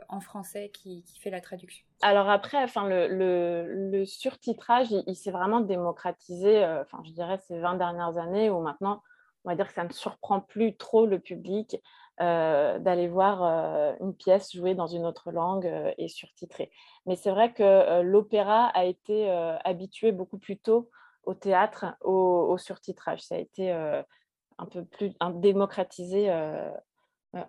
en 0.10 0.20
français 0.20 0.70
qui, 0.74 1.06
fait 1.22 1.30
la 1.30 1.40
traduction. 1.40 1.86
Alors 2.02 2.30
après, 2.30 2.62
enfin, 2.62 2.88
le, 2.88 3.08
le, 3.08 4.06
surtitrage, 4.06 4.88
il, 5.08 5.16
s'est 5.16 5.32
vraiment 5.32 5.62
démocratisé, 5.62 6.64
enfin, 6.66 7.02
je 7.06 7.12
dirais, 7.12 7.40
ces 7.48 7.58
20 7.58 7.76
dernières 7.76 8.18
années 8.18 8.50
où 8.50 8.60
maintenant, 8.60 9.02
on 9.46 9.50
va 9.50 9.56
dire 9.56 9.68
que 9.68 9.74
ça 9.74 9.86
ne 9.86 9.94
surprend 9.94 10.42
plus 10.42 10.76
trop 10.76 11.06
le 11.06 11.20
public 11.20 11.78
euh, 12.22 12.80
d'aller 12.80 13.08
voir 13.08 13.44
euh, 13.44 13.94
une 14.02 14.14
pièce 14.14 14.54
jouée 14.54 14.76
dans 14.76 14.88
une 14.88 15.06
autre 15.06 15.32
langue 15.32 15.66
euh, 15.66 15.94
et 15.98 16.10
surtitrée. 16.10 16.70
Mais 17.06 17.16
c'est 17.16 17.32
vrai 17.32 17.54
que 17.54 18.02
l'opéra 18.02 18.66
a 18.68 18.84
été 18.84 19.30
habitué 19.64 20.12
beaucoup 20.12 20.38
plus 20.38 20.58
tôt 20.58 20.90
au 21.24 21.34
théâtre, 21.34 21.86
au, 22.02 22.58
surtitrage. 22.58 23.22
Ça 23.22 23.36
a 23.36 23.38
été 23.38 23.72
un 23.72 24.66
peu 24.66 24.86
plus 24.86 25.14
démocratisé 25.36 26.30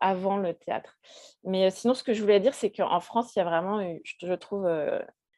avant 0.01 0.37
le 0.37 0.55
théâtre. 0.55 0.99
Mais 1.45 1.71
sinon, 1.71 1.95
ce 1.95 2.03
que 2.03 2.13
je 2.13 2.21
voulais 2.21 2.41
dire, 2.41 2.55
c'est 2.55 2.71
qu'en 2.71 3.01
France, 3.01 3.35
il 3.35 3.39
y 3.39 3.43
a 3.43 3.45
vraiment, 3.45 3.81
je, 4.05 4.27
je 4.27 4.35
trouve, 4.35 4.69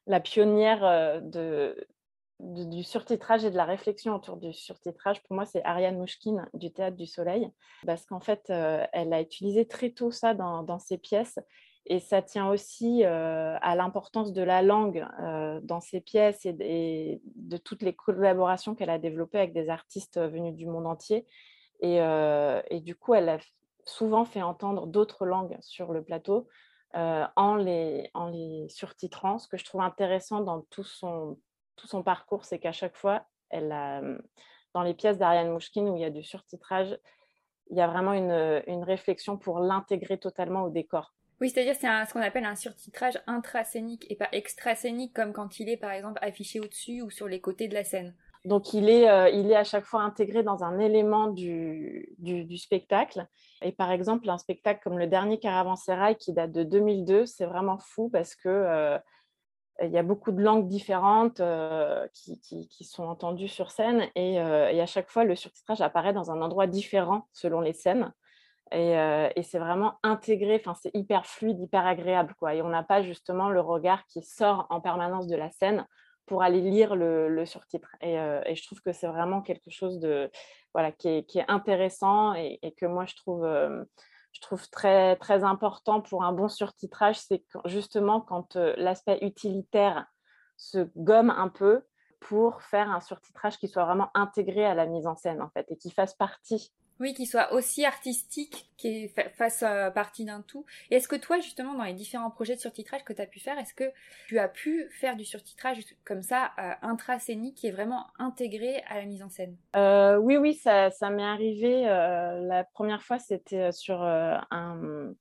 la 0.07 0.21
pionnière 0.21 1.21
du 2.41 2.83
surtitrage 2.83 3.45
et 3.45 3.51
de 3.51 3.57
la 3.57 3.65
réflexion 3.65 4.15
autour 4.15 4.37
du 4.37 4.53
surtitrage, 4.53 5.23
pour 5.23 5.35
moi, 5.35 5.47
c'est 5.47 5.65
Ariane 5.65 5.99
Mouchkine 5.99 6.49
du 6.55 6.73
Théâtre 6.73 6.97
du 6.97 7.07
Soleil, 7.07 7.49
parce 7.87 8.05
qu'en 8.07 8.21
fait, 8.21 8.45
elle 8.49 9.13
a 9.13 9.21
utilisé 9.21 9.67
très 9.67 9.91
tôt 9.91 10.11
ça 10.11 10.35
dans 10.35 10.79
ses 10.79 10.99
pièces 10.99 11.39
et 11.87 11.99
ça 12.01 12.23
tient 12.23 12.49
aussi 12.49 13.05
à 13.05 13.75
l'importance 13.75 14.33
de 14.33 14.43
la 14.43 14.63
langue 14.63 15.07
dans 15.63 15.81
ses 15.81 16.01
pièces 16.01 16.47
et, 16.47 17.21
de 17.25 17.57
toutes 17.57 17.83
les 17.83 17.95
collaborations 17.95 18.75
qu'elle 18.75 18.91
a 18.91 18.99
développées 18.99 19.39
avec 19.39 19.53
des 19.53 19.69
artistes 19.69 20.21
venus 20.21 20.55
du 20.55 20.67
monde 20.67 20.87
entier. 20.87 21.27
Et, 21.81 22.81
du 22.81 22.95
coup, 22.95 23.15
elle 23.15 23.29
a 23.29 23.39
souvent 23.85 24.25
fait 24.25 24.43
entendre 24.43 24.87
d'autres 24.87 25.27
langues 25.27 25.59
sur 25.61 25.93
le 25.93 26.05
plateau 26.05 26.47
en, 26.95 27.57
les, 27.57 28.11
en 28.15 28.29
les 28.29 28.69
surtitrant. 28.69 29.39
Ce 29.39 29.49
que 29.49 29.57
je 29.57 29.65
trouve 29.65 29.81
intéressant 29.81 30.41
dans 30.41 30.61
tout 30.71 30.85
son, 30.85 31.39
tout 31.75 31.89
son 31.89 32.05
parcours, 32.05 32.45
c'est 32.45 32.61
qu'à 32.61 32.73
chaque 32.73 32.97
fois, 32.97 33.25
elle 33.51 33.73
a, 33.73 34.01
dans 34.73 34.83
les 34.83 34.95
pièces 34.95 35.19
d'Ariane 35.19 35.51
Mouchkine 35.51 35.89
où 35.89 35.97
il 35.97 36.03
y 36.03 36.05
a 36.05 36.11
du 36.11 36.23
surtitrage, 36.23 36.97
il 37.71 37.77
y 37.77 37.81
a 37.81 37.89
vraiment 37.89 38.13
une, 38.13 38.63
une 38.67 38.85
réflexion 38.85 39.37
pour 39.37 39.59
l'intégrer 39.59 40.19
totalement 40.19 40.63
au 40.63 40.71
décor. 40.71 41.13
Oui, 41.43 41.51
c'est-à-dire 41.51 41.75
c'est 41.75 41.89
ce 41.89 42.13
qu'on 42.13 42.23
appelle 42.23 42.45
un 42.45 42.55
surtitrage 42.55 43.21
intrascénique 43.27 44.07
et 44.09 44.15
pas 44.15 44.29
extrascénique 44.31 45.13
comme 45.13 45.33
quand 45.33 45.59
il 45.59 45.69
est 45.69 45.77
par 45.77 45.91
exemple 45.91 46.21
affiché 46.23 46.61
au-dessus 46.61 47.03
ou 47.03 47.11
sur 47.11 47.27
les 47.27 47.41
côtés 47.41 47.67
de 47.67 47.75
la 47.75 47.83
scène. 47.83 48.15
Donc 48.45 48.75
il 48.75 48.89
est, 48.89 49.11
euh, 49.11 49.29
il 49.29 49.51
est 49.51 49.57
à 49.57 49.65
chaque 49.65 49.85
fois 49.85 50.03
intégré 50.03 50.45
dans 50.45 50.63
un 50.63 50.79
élément 50.79 51.27
du, 51.27 52.07
spectacle. 52.57 53.27
Et 53.61 53.73
par 53.73 53.91
exemple, 53.91 54.31
un 54.31 54.39
spectacle 54.39 54.83
comme 54.85 55.01
le 55.01 55.09
dernier 55.09 55.41
Caravansérail 55.41 56.15
qui 56.15 56.33
date 56.33 56.53
de 56.53 56.63
2002, 56.63 57.27
c'est 57.27 57.47
vraiment 57.47 57.79
fou 57.79 58.09
parce 58.09 58.37
que 58.37 58.49
euh, 58.49 58.99
il 59.83 59.91
y 59.91 59.99
a 59.99 60.05
beaucoup 60.05 60.31
de 60.31 60.41
langues 60.41 60.69
différentes 60.69 61.41
euh, 61.41 62.07
qui, 62.15 62.85
sont 62.85 63.03
entendues 63.03 63.49
sur 63.49 63.73
scène 63.73 64.07
et, 64.15 64.35
et, 64.35 64.81
à 64.81 64.87
chaque 64.87 65.11
fois 65.11 65.25
le 65.25 65.35
surtitrage 65.35 65.81
apparaît 65.81 66.13
dans 66.13 66.31
un 66.31 66.41
endroit 66.41 66.69
différent 66.69 67.27
selon 67.33 67.61
les 67.61 67.73
scènes. 67.73 68.13
Euh, 68.75 69.31
et, 69.37 69.43
c'est 69.43 69.59
vraiment 69.59 69.99
intégré, 70.03 70.57
enfin, 70.61 70.75
c'est 70.75 70.91
hyper 70.95 71.27
fluide, 71.27 71.61
hyper 71.61 71.87
agréable. 71.87 72.35
Quoi. 72.39 72.55
Et 72.55 72.63
on 72.63 72.69
n'a 72.69 72.83
pas 72.83 73.03
justement 73.03 73.49
le 73.51 73.61
regard 73.61 74.07
qui 74.07 74.23
sort 74.23 74.67
en 74.71 74.81
permanence 74.81 75.27
de 75.27 75.37
la 75.37 75.51
scène 75.51 75.87
pour 76.27 76.43
aller 76.43 76.61
lire 76.61 76.95
le, 76.97 77.45
surtitre. 77.45 77.89
Euh, 78.03 78.41
et, 78.47 78.55
je 78.55 78.65
trouve 78.65 78.81
que 78.81 78.93
c'est 78.93 79.07
vraiment 79.07 79.43
quelque 79.43 79.71
chose 79.71 79.99
de, 79.99 80.31
voilà, 80.73 80.93
qui, 80.93 81.09
est, 81.09 81.45
intéressant 81.49 82.35
et, 82.35 82.75
que 82.79 82.87
moi, 82.87 83.05
je 83.07 83.15
trouve, 83.17 83.45
euh, 83.45 83.85
je 84.33 84.41
trouve 84.41 84.69
très, 84.71 85.17
très 85.17 85.45
important 85.45 86.01
pour 86.01 86.25
un 86.25 86.33
bon 86.33 86.49
surtitrage. 86.49 87.19
C'est 87.19 87.45
justement 87.67 88.21
quand 88.21 88.57
l'aspect 88.57 89.19
utilitaire 89.23 90.07
se 90.57 90.89
gomme 90.97 91.31
un 91.31 91.49
peu 91.49 91.83
pour 92.21 92.63
faire 92.63 92.91
un 92.91 93.01
surtitrage 93.01 93.59
qui 93.59 93.69
soit 93.69 93.85
vraiment 93.85 94.11
intégré 94.15 94.65
à 94.65 94.75
la 94.75 94.87
mise 94.87 95.09
en 95.09 95.17
scène 95.17 95.43
en 95.43 95.51
fait 95.51 95.67
et 95.71 95.77
qui 95.77 95.91
fasse 95.91 96.15
partie 96.15 96.73
oui, 97.03 97.15
qu'il 97.15 97.27
soit 97.27 97.53
aussi 97.53 97.85
artistique, 97.85 98.71
qu'il 98.77 99.11
fasse 99.37 99.65
euh, 99.65 99.91
partie 99.91 100.25
d'un 100.25 100.41
tout. 100.41 100.65
Est-ce 100.93 101.09
que 101.09 101.17
toi, 101.17 101.41
justement, 101.41 101.75
dans 101.75 101.83
les 101.83 101.95
différents 101.95 102.31
projets 102.31 102.55
de 102.55 102.61
surtitrage 102.61 103.05
que 103.05 103.13
tu 103.13 103.21
as 103.21 103.27
pu 103.27 103.41
faire, 103.41 103.59
est-ce 103.59 103.75
que 103.75 103.91
tu 104.29 104.39
as 104.39 104.49
pu 104.49 104.89
faire 105.01 105.17
du 105.17 105.25
surtitrage 105.25 105.79
comme 106.05 106.23
ça, 106.23 106.53
euh, 106.59 106.73
intrascénique, 106.83 107.57
qui 107.57 107.67
est 107.67 107.73
vraiment 107.73 108.07
intégré 108.21 108.85
à 108.89 108.99
la 108.99 109.05
mise 109.05 109.23
en 109.23 109.29
scène? 109.29 109.57
Euh, 109.75 110.17
Oui, 110.17 110.37
oui, 110.37 110.55
ça, 110.55 110.91
m'est 111.11 111.25
arrivé. 111.25 111.83
la 111.83 112.65
première 112.73 113.03
fois, 113.03 113.19
c'était 113.19 113.73
sur 113.73 114.01
un, 114.01 115.13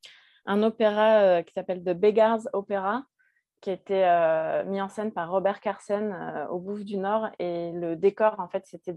un, 0.45 0.63
opéra 0.63 1.41
qui 1.41 1.53
s'appelle 1.53 1.83
The 1.83 1.93
Beggars 1.93 2.41
Opera 2.53 3.03
qui 3.61 3.69
été 3.69 4.05
euh, 4.05 4.63
mis 4.65 4.81
en 4.81 4.89
scène 4.89 5.11
par 5.11 5.29
Robert 5.29 5.61
Carsen 5.61 6.11
euh, 6.11 6.47
au 6.47 6.59
Bouffe 6.59 6.83
du 6.83 6.97
Nord. 6.97 7.29
Et 7.39 7.71
le 7.71 7.95
décor, 7.95 8.39
en 8.39 8.47
fait, 8.47 8.65
c'était 8.65 8.95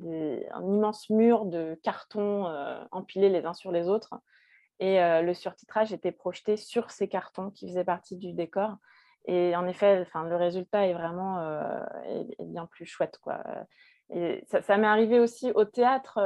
un 0.52 0.62
immense 0.62 1.10
mur 1.10 1.44
de 1.44 1.78
cartons 1.82 2.46
euh, 2.46 2.82
empilés 2.90 3.28
les 3.28 3.44
uns 3.44 3.52
sur 3.52 3.70
les 3.70 3.88
autres. 3.88 4.14
Et 4.80 4.98
le 4.98 5.34
surtitrage 5.34 5.92
était 5.92 6.10
projeté 6.10 6.56
sur 6.56 6.90
ces 6.90 7.06
cartons 7.06 7.50
qui 7.52 7.68
faisaient 7.68 7.84
partie 7.84 8.16
du 8.16 8.32
décor. 8.32 8.76
Et 9.24 9.54
en 9.54 9.68
effet, 9.68 10.04
le 10.12 10.36
résultat 10.36 10.88
est 10.88 10.94
vraiment 10.94 11.40
est, 12.04 12.26
bien 12.40 12.66
plus 12.66 12.84
chouette. 12.84 13.18
Quoi. 13.22 13.40
Et 14.10 14.44
ça 14.48 14.76
m'est 14.76 14.88
arrivé 14.88 15.20
aussi 15.20 15.52
au 15.52 15.64
théâtre 15.64 16.18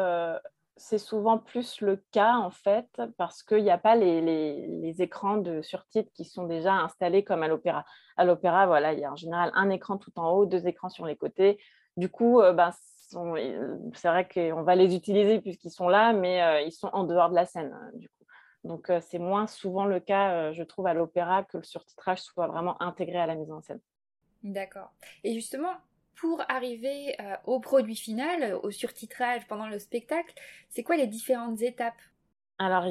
c'est 0.78 0.98
souvent 0.98 1.38
plus 1.38 1.80
le 1.80 1.96
cas 2.12 2.36
en 2.36 2.50
fait 2.50 2.88
parce 3.16 3.42
qu'il 3.42 3.62
n'y 3.62 3.70
a 3.70 3.78
pas 3.78 3.96
les, 3.96 4.94
écrans 5.02 5.36
de 5.36 5.60
surtitres 5.62 6.10
qui 6.14 6.24
sont 6.24 6.44
déjà 6.44 6.72
installés 6.74 7.24
comme 7.24 7.42
à 7.42 7.48
l'opéra. 7.48 7.84
À 8.16 8.24
l'opéra, 8.24 8.66
voilà, 8.66 8.92
il 8.92 9.00
y 9.00 9.04
a 9.04 9.12
en 9.12 9.16
général 9.16 9.50
un 9.54 9.70
écran 9.70 9.98
tout 9.98 10.12
en 10.16 10.30
haut, 10.30 10.46
deux 10.46 10.66
écrans 10.66 10.88
sur 10.88 11.06
les 11.06 11.16
côtés. 11.16 11.58
Du 11.96 12.08
coup, 12.08 12.40
euh, 12.40 12.52
ben, 12.52 12.70
c'est 12.72 14.08
vrai 14.08 14.28
qu'on 14.28 14.62
va 14.62 14.74
les 14.74 14.94
utiliser 14.94 15.40
puisqu'ils 15.40 15.70
sont 15.70 15.88
là, 15.88 16.12
mais 16.12 16.42
euh, 16.42 16.60
ils 16.62 16.72
sont 16.72 16.90
en 16.92 17.04
dehors 17.04 17.30
de 17.30 17.34
la 17.34 17.46
scène. 17.46 17.72
Hein, 17.72 17.90
du 17.94 18.08
coup. 18.08 18.14
Donc 18.64 18.90
euh, 18.90 19.00
c'est 19.00 19.18
moins 19.18 19.46
souvent 19.46 19.84
le 19.84 20.00
cas, 20.00 20.52
je 20.52 20.62
trouve, 20.62 20.86
à 20.86 20.94
l'opéra 20.94 21.44
que 21.44 21.58
le 21.58 21.64
surtitrage 21.64 22.20
soit 22.20 22.46
vraiment 22.46 22.80
intégré 22.82 23.18
à 23.18 23.26
la 23.26 23.34
mise 23.34 23.50
en 23.50 23.60
scène. 23.60 23.80
D'accord. 24.42 24.92
Et 25.24 25.34
justement, 25.34 25.74
pour 26.20 26.42
arriver 26.48 27.14
euh, 27.20 27.36
au 27.44 27.60
produit 27.60 27.96
final, 27.96 28.58
au 28.62 28.70
surtitrage 28.70 29.46
pendant 29.46 29.68
le 29.68 29.78
spectacle, 29.78 30.32
c'est 30.68 30.82
quoi 30.82 30.96
les 30.96 31.06
différentes 31.06 31.62
étapes? 31.62 32.00
Alors, 32.60 32.86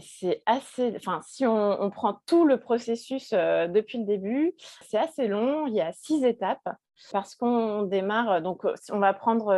c'est 0.00 0.42
assez, 0.46 0.94
enfin, 0.96 1.20
si 1.22 1.44
on, 1.44 1.90
prend 1.90 2.18
tout 2.24 2.46
le 2.46 2.58
processus 2.58 3.34
euh, 3.34 3.68
depuis 3.68 3.98
le 3.98 4.04
début, 4.04 4.54
c'est 4.80 4.96
assez 4.96 5.28
long. 5.28 5.66
Il 5.66 5.74
y 5.74 5.82
a 5.82 5.92
six 5.92 6.24
étapes 6.24 6.66
parce 7.12 7.34
qu'on 7.34 7.82
démarre. 7.82 8.40
Donc, 8.40 8.64
on 8.90 8.98
va 8.98 9.12
prendre 9.12 9.54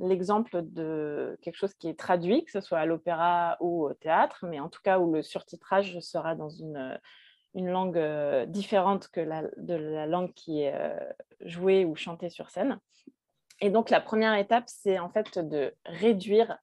l'exemple 0.00 0.62
de 0.62 1.38
quelque 1.40 1.56
chose 1.56 1.74
qui 1.74 1.88
est 1.88 1.96
traduit, 1.96 2.44
que 2.44 2.50
ce 2.50 2.60
soit 2.60 2.78
à 2.78 2.86
l'opéra 2.86 3.56
ou 3.60 3.84
au 3.84 3.94
théâtre, 3.94 4.44
mais 4.48 4.58
en 4.58 4.68
tout 4.68 4.80
cas 4.82 4.98
où 4.98 5.12
le 5.12 5.22
surtitrage 5.22 6.00
sera 6.00 6.34
dans 6.34 6.48
une 6.48 6.98
une 7.54 7.68
langue 7.68 8.00
différente 8.46 9.08
que 9.08 9.20
la, 9.20 9.42
de 9.56 9.74
la 9.74 10.06
langue 10.06 10.32
qui 10.34 10.62
est 10.62 10.74
jouée 11.40 11.84
ou 11.84 11.94
chantée 11.96 12.30
sur 12.30 12.50
scène. 12.50 12.78
Et 13.60 13.70
donc, 13.70 13.90
la 13.90 14.00
première 14.00 14.34
étape, 14.34 14.64
c'est 14.66 14.98
en 14.98 15.08
fait 15.08 15.38
de 15.38 15.74
réduire 15.86 16.58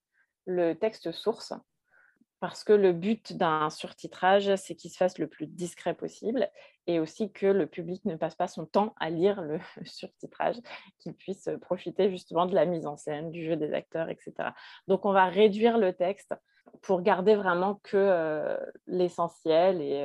le 0.45 0.73
texte 0.73 1.11
source 1.11 1.53
parce 2.41 2.63
que 2.63 2.73
le 2.73 2.93
but 2.93 3.33
d'un 3.33 3.69
surtitrage, 3.69 4.55
c'est 4.55 4.75
qu'il 4.75 4.91
se 4.91 4.97
fasse 4.97 5.17
le 5.17 5.27
plus 5.27 5.47
discret 5.47 5.93
possible 5.93 6.49
et 6.87 6.99
aussi 6.99 7.31
que 7.31 7.45
le 7.45 7.67
public 7.67 8.03
ne 8.05 8.15
passe 8.15 8.35
pas 8.35 8.47
son 8.47 8.65
temps 8.65 8.95
à 8.99 9.09
lire 9.09 9.41
le 9.41 9.59
surtitrage, 9.85 10.55
qu'il 10.99 11.13
puisse 11.13 11.49
profiter 11.61 12.09
justement 12.09 12.45
de 12.45 12.55
la 12.55 12.65
mise 12.65 12.85
en 12.85 12.97
scène, 12.97 13.31
du 13.31 13.45
jeu 13.45 13.55
des 13.55 13.73
acteurs, 13.73 14.09
etc. 14.09 14.33
Donc, 14.87 15.05
on 15.05 15.13
va 15.13 15.25
réduire 15.25 15.77
le 15.77 15.93
texte 15.93 16.33
pour 16.81 17.01
garder 17.01 17.35
vraiment 17.35 17.79
que 17.83 18.57
l'essentiel 18.87 19.81
et, 19.81 20.03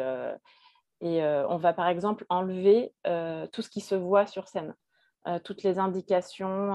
et 1.05 1.23
euh, 1.23 1.47
on 1.49 1.59
va 1.59 1.75
par 1.75 1.87
exemple 1.89 2.25
enlever 2.31 2.95
euh, 3.07 3.47
tout 3.49 3.61
ce 3.61 3.69
qui 3.69 3.83
se 3.83 3.95
voit 3.95 4.27
sur 4.27 4.49
scène, 4.49 4.75
euh, 5.29 5.39
toutes 5.39 5.63
les 5.63 5.79
indications 5.79 6.75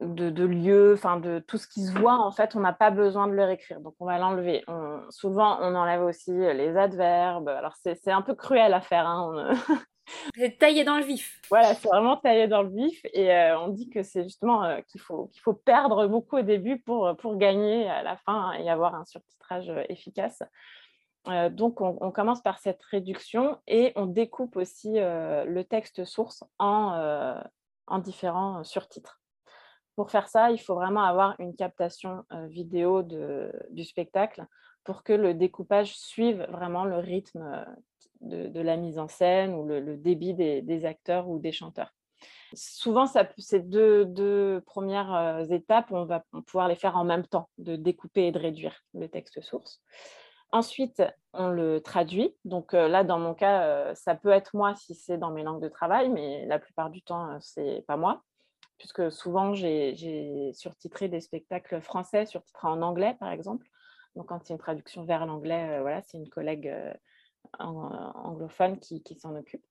de, 0.00 0.44
lieux, 0.44 0.94
enfin 0.94 1.18
de 1.18 1.40
tout 1.40 1.58
ce 1.58 1.66
qui 1.66 1.84
se 1.84 1.92
voit, 1.98 2.14
en 2.14 2.30
fait, 2.30 2.54
on 2.54 2.60
n'a 2.60 2.72
pas 2.72 2.92
besoin 2.92 3.26
de 3.26 3.32
le 3.32 3.42
réécrire. 3.42 3.80
Donc 3.80 3.96
on 3.98 4.06
va 4.06 4.18
l'enlever. 4.18 4.64
souvent, 5.10 5.58
on 5.60 5.74
enlève 5.74 6.02
aussi 6.02 6.30
les 6.30 6.76
adverbes. 6.76 7.48
Alors 7.48 7.74
c'est 7.82 8.12
un 8.12 8.22
peu 8.22 8.36
cruel 8.36 8.72
à 8.72 8.80
faire. 8.80 9.08
Hein, 9.08 9.52
c'est 10.36 10.56
taillé 10.56 10.84
dans 10.84 10.98
le 10.98 11.04
vif. 11.04 11.40
Voilà, 11.50 11.74
c'est 11.74 11.88
vraiment 11.88 12.18
taillé 12.18 12.46
dans 12.46 12.62
le 12.62 12.70
vif. 12.70 13.00
Et 13.12 13.32
on 13.58 13.66
dit 13.66 13.90
que 13.90 14.04
c'est 14.04 14.22
justement 14.22 14.80
qu'il 14.86 15.00
faut, 15.00 15.26
qu'il 15.26 15.42
faut 15.42 15.54
perdre 15.54 16.06
beaucoup 16.06 16.38
au 16.38 16.42
début 16.42 16.78
pour, 16.78 17.16
pour 17.16 17.36
gagner 17.36 17.90
à 17.90 18.04
la 18.04 18.16
fin 18.18 18.52
et 18.52 18.70
avoir 18.70 18.94
un 18.94 19.04
surtitrage 19.04 19.72
efficace. 19.88 20.40
Euh, 21.28 21.50
donc, 21.50 21.80
on, 21.80 22.10
commence 22.10 22.40
par 22.40 22.58
cette 22.58 22.82
réduction 22.84 23.58
et 23.66 23.92
on 23.96 24.06
découpe 24.06 24.56
aussi 24.56 24.98
euh, 24.98 25.44
le 25.44 25.64
texte 25.64 26.04
source 26.04 26.44
en, 26.58 26.94
euh, 26.94 27.40
en 27.86 27.98
différents 27.98 28.64
surtitres. 28.64 29.20
Pour 29.96 30.10
faire 30.10 30.28
ça, 30.28 30.50
il 30.50 30.58
faut 30.58 30.74
vraiment 30.74 31.02
avoir 31.02 31.38
une 31.38 31.54
captation 31.54 32.24
vidéo 32.48 33.02
du 33.02 33.84
spectacle 33.84 34.46
pour 34.82 35.02
que 35.02 35.12
le 35.12 35.34
découpage 35.34 35.94
suive 35.98 36.46
vraiment 36.48 36.84
le 36.84 36.96
rythme 36.96 37.66
de, 38.22 38.60
la 38.60 38.78
mise 38.78 38.98
en 38.98 39.08
scène 39.08 39.52
ou 39.52 39.66
le, 39.66 39.98
débit 39.98 40.32
des, 40.32 40.84
acteurs 40.86 41.28
ou 41.28 41.38
des 41.38 41.52
chanteurs. 41.52 41.92
Souvent, 42.54 43.04
ça, 43.04 43.28
ces 43.36 43.60
deux 43.60 44.62
premières 44.64 45.44
étapes, 45.50 45.88
on 45.90 46.06
va 46.06 46.24
pouvoir 46.46 46.68
les 46.68 46.76
faire 46.76 46.96
en 46.96 47.04
même 47.04 47.26
temps, 47.26 47.50
de 47.58 47.76
découper 47.76 48.28
et 48.28 48.32
de 48.32 48.38
réduire 48.38 48.82
le 48.94 49.06
texte 49.08 49.42
source. 49.42 49.82
Ensuite, 50.52 51.02
on 51.32 51.48
le 51.48 51.80
traduit. 51.80 52.34
Donc 52.44 52.72
là, 52.72 53.04
dans 53.04 53.18
mon 53.18 53.34
cas, 53.34 53.94
ça 53.94 54.14
peut 54.14 54.30
être 54.30 54.56
moi 54.56 54.74
si 54.74 54.94
c'est 54.94 55.18
dans 55.18 55.30
mes 55.30 55.42
langues 55.42 55.62
de 55.62 55.68
travail, 55.68 56.08
mais 56.08 56.44
la 56.46 56.58
plupart 56.58 56.90
du 56.90 57.02
temps, 57.02 57.38
c'est 57.40 57.84
pas 57.86 57.96
moi, 57.96 58.22
puisque 58.78 59.12
souvent 59.12 59.54
j'ai 59.54 60.52
surtitré 60.54 61.08
des 61.08 61.20
spectacles 61.20 61.80
français, 61.80 62.26
surtitrés 62.26 62.68
en 62.68 62.82
anglais, 62.82 63.16
par 63.20 63.30
exemple. 63.30 63.66
Donc 64.16 64.26
quand 64.26 64.40
c'est 64.44 64.52
une 64.52 64.58
traduction 64.58 65.04
vers 65.04 65.24
l'anglais, 65.24 65.78
voilà, 65.80 66.02
c'est 66.02 66.18
une 66.18 66.28
collègue 66.28 66.74
anglophone 67.58 68.80
qui, 68.80 69.02
s'en 69.20 69.36
occupe. 69.36 69.64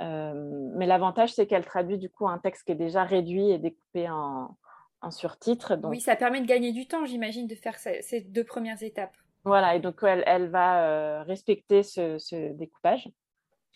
mais 0.00 0.86
l'avantage, 0.86 1.32
c'est 1.32 1.46
qu'elle 1.46 1.64
traduit 1.64 1.96
du 1.96 2.10
coup 2.10 2.28
un 2.28 2.38
texte 2.38 2.64
qui 2.64 2.72
est 2.72 2.76
déjà 2.76 3.04
réduit 3.04 3.50
et 3.50 3.58
découpé 3.58 4.10
en, 4.10 4.54
en 5.00 5.10
surtitre. 5.10 5.78
Oui, 5.84 6.00
ça 6.00 6.16
permet 6.16 6.40
de 6.40 6.46
gagner 6.46 6.72
du 6.72 6.86
temps, 6.86 7.04
j'imagine, 7.04 7.46
de 7.46 7.54
faire 7.54 7.78
ces 7.78 8.20
deux 8.20 8.44
premières 8.44 8.82
étapes. 8.82 9.16
Voilà, 9.44 9.76
et 9.76 9.80
donc 9.80 10.02
elle, 10.02 10.48
va 10.48 11.22
respecter 11.24 11.82
ce, 11.82 12.52
découpage. 12.52 13.08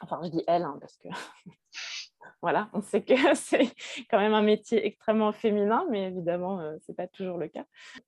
Enfin, 0.00 0.20
je 0.22 0.28
dis 0.28 0.44
elle, 0.46 0.62
hein, 0.62 0.78
parce 0.80 0.96
que 0.96 1.08
voilà, 2.42 2.70
on 2.72 2.80
sait 2.80 3.02
que 3.02 3.14
c'est 3.34 3.68
quand 4.10 4.18
même 4.18 4.32
un 4.32 4.42
métier 4.42 4.86
extrêmement 4.86 5.32
féminin, 5.32 5.84
mais 5.90 6.04
évidemment, 6.06 6.60
ce 6.80 6.90
n'est 6.90 6.96
pas 6.96 7.06
toujours 7.06 7.36
le 7.36 7.48
cas. 7.48 7.64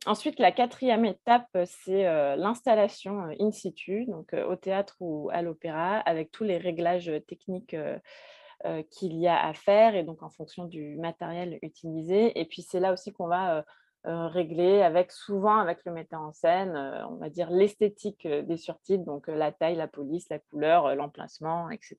Ensuite, 0.06 0.38
la 0.38 0.52
quatrième 0.52 1.04
étape, 1.04 1.48
c'est 1.66 2.04
l'installation 2.36 3.24
in 3.38 3.50
situ, 3.50 4.06
donc 4.06 4.32
au 4.32 4.56
théâtre 4.56 4.96
ou 5.00 5.28
à 5.32 5.42
l'opéra, 5.42 5.98
avec 5.98 6.30
tous 6.30 6.44
les 6.44 6.56
réglages 6.56 7.12
techniques 7.26 7.76
qu'il 8.90 9.16
y 9.16 9.26
a 9.26 9.44
à 9.44 9.52
faire, 9.52 9.96
et 9.96 10.04
donc 10.04 10.22
en 10.22 10.30
fonction 10.30 10.64
du 10.64 10.96
matériel 10.96 11.58
utilisé. 11.60 12.38
Et 12.40 12.46
puis, 12.46 12.62
c'est 12.62 12.80
là 12.80 12.92
aussi 12.92 13.12
qu'on 13.12 13.26
va 13.26 13.64
régler 14.04 14.82
avec 14.82 15.12
souvent 15.12 15.58
avec 15.58 15.84
le 15.84 15.92
metteur 15.92 16.22
en 16.22 16.32
scène, 16.32 16.76
on 17.08 17.16
va 17.16 17.28
dire 17.28 17.50
l'esthétique 17.50 18.26
des 18.26 18.56
surtitres, 18.56 19.04
donc 19.04 19.26
la 19.26 19.52
taille, 19.52 19.76
la 19.76 19.88
police, 19.88 20.28
la 20.30 20.38
couleur, 20.38 20.94
l'emplacement, 20.94 21.68
etc. 21.70 21.96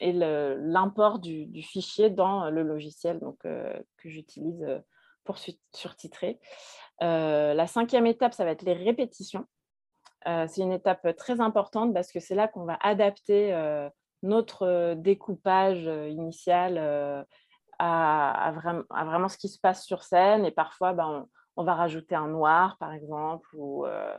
Et 0.00 0.12
l'import 0.12 1.18
du, 1.18 1.62
fichier 1.62 2.08
dans 2.08 2.50
le 2.50 2.62
logiciel 2.62 3.20
donc, 3.20 3.38
que 3.42 4.08
j'utilise 4.08 4.66
pour 5.24 5.36
surtitrer. 5.72 6.40
la 7.00 7.66
cinquième 7.66 8.06
étape, 8.06 8.32
ça 8.32 8.44
va 8.44 8.52
être 8.52 8.62
les 8.62 8.72
répétitions. 8.72 9.44
c'est 10.24 10.62
une 10.62 10.72
étape 10.72 11.14
très 11.16 11.40
importante 11.40 11.92
parce 11.92 12.10
que 12.10 12.20
c'est 12.20 12.34
là 12.34 12.48
qu'on 12.48 12.64
va 12.64 12.78
adapter 12.80 13.52
notre 14.22 14.94
découpage 14.94 15.84
initial 15.84 17.26
à, 17.78 18.52
vraiment, 18.54 19.28
ce 19.28 19.38
qui 19.38 19.48
se 19.48 19.58
passe 19.60 19.84
sur 19.84 20.02
scène. 20.02 20.44
Et 20.44 20.50
parfois, 20.50 20.92
ben, 20.92 21.26
on, 21.56 21.64
va 21.64 21.74
rajouter 21.74 22.14
un 22.14 22.28
noir, 22.28 22.76
par 22.78 22.92
exemple, 22.92 23.48
ou, 23.54 23.86
euh, 23.86 24.16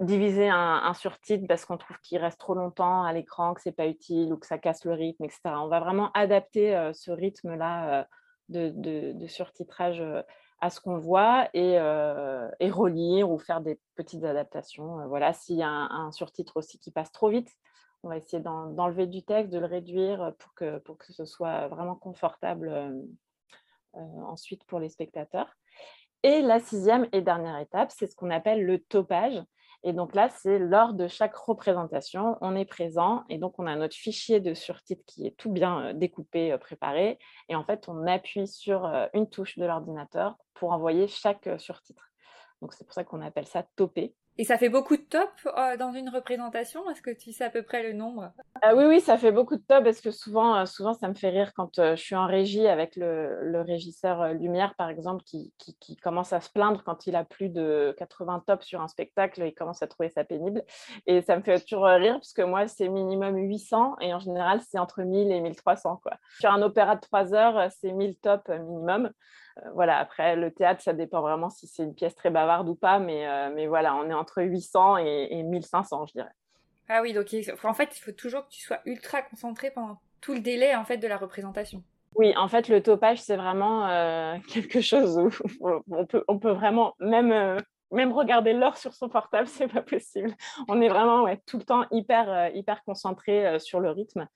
diviser 0.00 0.48
un, 0.48 0.80
un 0.84 0.94
surtitre 0.94 1.46
parce 1.46 1.64
qu'on 1.64 1.76
trouve 1.76 1.98
qu'il 2.02 2.18
reste 2.18 2.38
trop 2.38 2.54
longtemps 2.54 3.02
à 3.02 3.12
l'écran, 3.12 3.54
que 3.54 3.60
c'est 3.60 3.72
pas 3.72 3.86
utile 3.86 4.32
ou 4.32 4.38
que 4.38 4.46
ça 4.46 4.58
casse 4.58 4.84
le 4.84 4.92
rythme, 4.92 5.24
etc. 5.24 5.40
On 5.56 5.68
va 5.68 5.80
vraiment 5.80 6.10
adapter 6.12 6.74
euh, 6.74 6.92
ce 6.92 7.10
rythme-là 7.10 8.06
euh, 8.54 8.70
de, 8.72 9.26
surtitrage 9.26 10.02
à 10.60 10.70
ce 10.70 10.80
qu'on 10.80 10.98
voit 10.98 11.48
et, 11.54 11.78
relire 12.70 13.30
ou 13.30 13.38
faire 13.38 13.60
des 13.60 13.78
petites 13.94 14.24
adaptations. 14.24 15.06
voilà, 15.08 15.32
s'il 15.32 15.56
y 15.56 15.62
a 15.62 15.68
un, 15.68 16.10
surtitre 16.12 16.56
aussi 16.56 16.78
qui 16.78 16.90
passe 16.90 17.12
trop 17.12 17.28
vite, 17.28 17.50
on 18.02 18.08
va 18.08 18.16
essayer 18.16 18.42
d'enlever 18.42 19.06
du 19.06 19.22
texte, 19.22 19.52
de 19.52 19.58
le 19.58 19.66
réduire 19.66 20.32
pour 20.38 20.54
que, 20.54 20.78
pour 20.78 20.98
que 20.98 21.12
ce 21.12 21.24
soit 21.24 21.68
vraiment 21.68 21.94
confortable 21.94 22.68
euh, 22.68 22.90
euh, 23.96 24.22
ensuite 24.26 24.64
pour 24.64 24.80
les 24.80 24.88
spectateurs. 24.88 25.54
Et 26.22 26.42
la 26.42 26.60
sixième 26.60 27.08
et 27.12 27.22
dernière 27.22 27.58
étape, 27.58 27.90
c'est 27.90 28.06
ce 28.06 28.14
qu'on 28.14 28.30
appelle 28.30 28.64
le 28.64 28.78
topage. 28.78 29.42
Et 29.82 29.94
donc 29.94 30.14
là, 30.14 30.28
c'est 30.28 30.58
lors 30.58 30.92
de 30.92 31.08
chaque 31.08 31.34
représentation, 31.34 32.36
on 32.42 32.54
est 32.54 32.66
présent 32.66 33.24
et 33.30 33.38
donc 33.38 33.58
on 33.58 33.66
a 33.66 33.76
notre 33.76 33.96
fichier 33.96 34.38
de 34.38 34.52
surtitre 34.52 35.02
qui 35.06 35.26
est 35.26 35.36
tout 35.36 35.50
bien 35.50 35.80
euh, 35.80 35.92
découpé, 35.94 36.56
préparé. 36.58 37.18
Et 37.48 37.54
en 37.54 37.64
fait, 37.64 37.88
on 37.88 38.06
appuie 38.06 38.46
sur 38.46 38.90
une 39.14 39.28
touche 39.28 39.58
de 39.58 39.64
l'ordinateur 39.64 40.36
pour 40.54 40.72
envoyer 40.72 41.06
chaque 41.08 41.48
surtitre. 41.58 42.10
Donc 42.60 42.74
c'est 42.74 42.84
pour 42.84 42.92
ça 42.92 43.04
qu'on 43.04 43.22
appelle 43.22 43.46
ça 43.46 43.64
toper. 43.76 44.14
Et 44.38 44.44
ça 44.44 44.56
fait 44.56 44.68
beaucoup 44.68 44.96
de 44.96 45.02
top 45.02 45.30
euh, 45.46 45.76
dans 45.76 45.92
une 45.92 46.08
représentation? 46.08 46.88
Est-ce 46.90 47.02
que 47.02 47.10
tu 47.10 47.32
sais 47.32 47.44
à 47.44 47.50
peu 47.50 47.62
près 47.62 47.82
le 47.82 47.92
nombre? 47.92 48.32
Ah 48.62 48.74
Oui, 48.74 48.84
oui, 48.84 49.00
ça 49.00 49.18
fait 49.18 49.32
beaucoup 49.32 49.56
de 49.56 49.62
top 49.62 49.84
parce 49.84 50.00
que 50.00 50.10
souvent, 50.10 50.56
euh, 50.56 50.64
souvent 50.64 50.94
ça 50.94 51.08
me 51.08 51.14
fait 51.14 51.28
rire 51.28 51.52
quand 51.54 51.78
euh, 51.78 51.96
je 51.96 52.00
suis 52.00 52.14
en 52.14 52.26
régie 52.26 52.66
avec 52.66 52.96
le, 52.96 53.60
régisseur 53.60 54.32
Lumière, 54.32 54.74
par 54.76 54.88
exemple, 54.88 55.22
qui, 55.24 55.52
qui, 55.58 55.96
commence 55.96 56.32
à 56.32 56.40
se 56.40 56.50
plaindre 56.50 56.82
quand 56.84 57.06
il 57.06 57.16
a 57.16 57.24
plus 57.24 57.50
de 57.50 57.94
80 57.98 58.44
tops 58.46 58.64
sur 58.64 58.80
un 58.80 58.88
spectacle, 58.88 59.42
il 59.44 59.54
commence 59.54 59.82
à 59.82 59.86
trouver 59.86 60.08
ça 60.08 60.24
pénible. 60.24 60.64
Et 61.06 61.20
ça 61.20 61.36
me 61.36 61.42
fait 61.42 61.60
toujours 61.60 61.84
rire 61.84 62.14
parce 62.14 62.32
que 62.32 62.42
moi, 62.42 62.66
c'est 62.66 62.88
minimum 62.88 63.36
800 63.36 63.96
et 64.00 64.14
en 64.14 64.20
général, 64.20 64.60
c'est 64.66 64.78
entre 64.78 65.02
1000 65.02 65.30
et 65.30 65.40
1300. 65.40 66.00
Quoi. 66.02 66.12
Sur 66.38 66.50
un 66.50 66.62
opéra 66.62 66.96
de 66.96 67.00
3 67.00 67.34
heures, 67.34 67.70
c'est 67.80 67.92
1000 67.92 68.16
tops 68.16 68.48
minimum. 68.48 69.10
Euh, 69.64 69.70
voilà, 69.74 69.98
après, 69.98 70.36
le 70.36 70.50
théâtre, 70.50 70.82
ça 70.82 70.92
dépend 70.92 71.20
vraiment 71.20 71.50
si 71.50 71.66
c'est 71.66 71.82
une 71.82 71.94
pièce 71.94 72.14
très 72.14 72.30
bavarde 72.30 72.68
ou 72.68 72.74
pas, 72.74 72.98
mais, 72.98 73.26
euh, 73.26 73.50
mais 73.54 73.66
voilà, 73.66 73.94
on 73.96 74.08
est 74.08 74.14
entre 74.14 74.42
800 74.42 74.98
et, 74.98 75.42
1500, 75.42 76.06
je 76.06 76.12
dirais. 76.12 76.30
Ah 76.88 77.02
oui, 77.02 77.12
donc 77.12 77.26
en 77.64 77.74
fait, 77.74 77.96
il 77.96 78.00
faut 78.00 78.12
toujours 78.12 78.44
que 78.46 78.50
tu 78.50 78.62
sois 78.62 78.80
ultra 78.84 79.22
concentré 79.22 79.70
pendant 79.70 80.00
tout 80.20 80.34
le 80.34 80.40
délai 80.40 80.74
en 80.74 80.84
fait 80.84 80.98
de 80.98 81.06
la 81.06 81.16
représentation. 81.16 81.84
Oui, 82.16 82.34
en 82.36 82.48
fait, 82.48 82.68
le 82.68 82.82
topage, 82.82 83.22
c'est 83.22 83.36
vraiment 83.36 83.88
euh, 83.88 84.36
quelque 84.52 84.80
chose 84.80 85.16
où 85.16 85.30
on 85.88 86.04
peut, 86.04 86.24
on 86.26 86.38
peut 86.40 86.50
vraiment 86.50 86.94
même, 86.98 87.62
même 87.92 88.12
regarder 88.12 88.52
l'heure 88.52 88.76
sur 88.76 88.92
son 88.92 89.08
portable, 89.08 89.46
c'est 89.46 89.68
pas 89.68 89.82
possible. 89.82 90.34
On 90.68 90.80
est 90.80 90.88
vraiment 90.88 91.22
ouais, 91.22 91.40
tout 91.46 91.58
le 91.58 91.64
temps 91.64 91.84
hyper, 91.92 92.50
hyper 92.56 92.82
concentré 92.82 93.60
sur 93.60 93.78
le 93.78 93.90
rythme. 93.90 94.26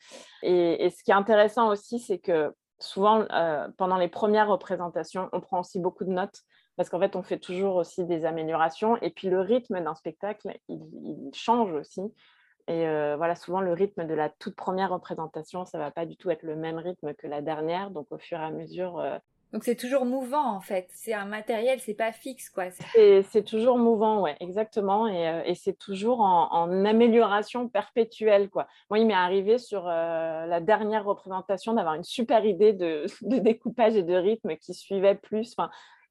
Et, 0.43 0.85
et, 0.85 0.91
ce 0.91 1.03
qui 1.03 1.11
est 1.11 1.15
intéressant 1.15 1.69
aussi, 1.71 1.99
c'est 1.99 2.19
que 2.19 2.55
souvent, 2.79 3.27
euh, 3.33 3.69
pendant 3.77 3.97
les 3.97 4.09
premières 4.09 4.49
représentations, 4.49 5.29
on 5.33 5.41
prend 5.41 5.61
aussi 5.61 5.81
beaucoup 5.81 6.05
de 6.05 6.11
notes 6.11 6.43
parce 6.77 6.89
qu'en 6.89 6.99
fait, 6.99 7.15
on 7.17 7.23
fait 7.23 7.39
toujours 7.39 7.77
aussi 7.77 8.05
des 8.05 8.25
améliorations. 8.25 8.97
Et 9.01 9.11
puis, 9.11 9.29
le 9.29 9.41
rythme 9.41 9.81
d'un 9.83 9.95
spectacle, 9.95 10.57
il, 10.69 11.31
change 11.33 11.73
aussi. 11.73 12.01
Et 12.67 12.87
euh, 12.89 13.17
voilà, 13.17 13.37
souvent, 13.37 13.61
le 13.61 13.73
rythme 13.73 14.07
de 14.07 14.15
la 14.15 14.29
toute 14.29 14.57
première 14.57 14.91
représentation, 14.91 15.65
ça 15.65 15.79
ne 15.79 15.85
va 15.85 15.91
pas 15.91 16.07
du 16.07 16.17
tout 16.17 16.31
être 16.31 16.43
le 16.43 16.57
même 16.57 16.79
rythme 16.79 17.15
que 17.15 17.27
la 17.27 17.43
dernière. 17.43 17.91
Donc, 17.91 18.11
au 18.11 18.19
fur 18.19 18.41
et 18.41 18.45
à 18.45 18.51
mesure, 18.51 18.99
euh, 18.99 19.19
donc 19.55 19.63
c'est 19.63 19.77
toujours 19.77 20.05
mouvant 20.05 20.51
en 20.57 20.61
fait. 20.61 20.89
C'est 20.95 21.13
un 21.13 21.27
matériel, 21.27 21.79
c'est 21.79 21.95
pas 21.95 22.11
fixe 22.11 22.51
quoi. 22.51 22.65
C'est 22.73 23.45
toujours 23.45 23.79
mouvant, 23.79 24.21
ouais, 24.21 24.35
exactement. 24.41 25.07
Et, 25.07 25.29
euh, 25.29 25.55
c'est 25.55 25.79
toujours 25.79 26.23
en, 26.23 26.85
amélioration 26.85 27.69
perpétuelle 27.69 28.51
quoi. 28.51 28.67
Moi, 28.91 28.99
il 28.99 29.07
m'est 29.07 29.15
arrivé 29.15 29.59
sur 29.59 29.87
euh, 29.87 30.47
la 30.47 30.61
dernière 30.61 31.05
représentation 31.05 31.73
d'avoir 31.73 31.95
une 31.95 32.03
super 32.03 32.45
idée 32.45 32.73
de, 32.73 33.07
découpage 33.23 33.95
et 33.95 34.03
de 34.03 34.15
rythme 34.15 34.57
qui 34.57 34.75
suivait 34.75 35.15
plus, 35.15 35.55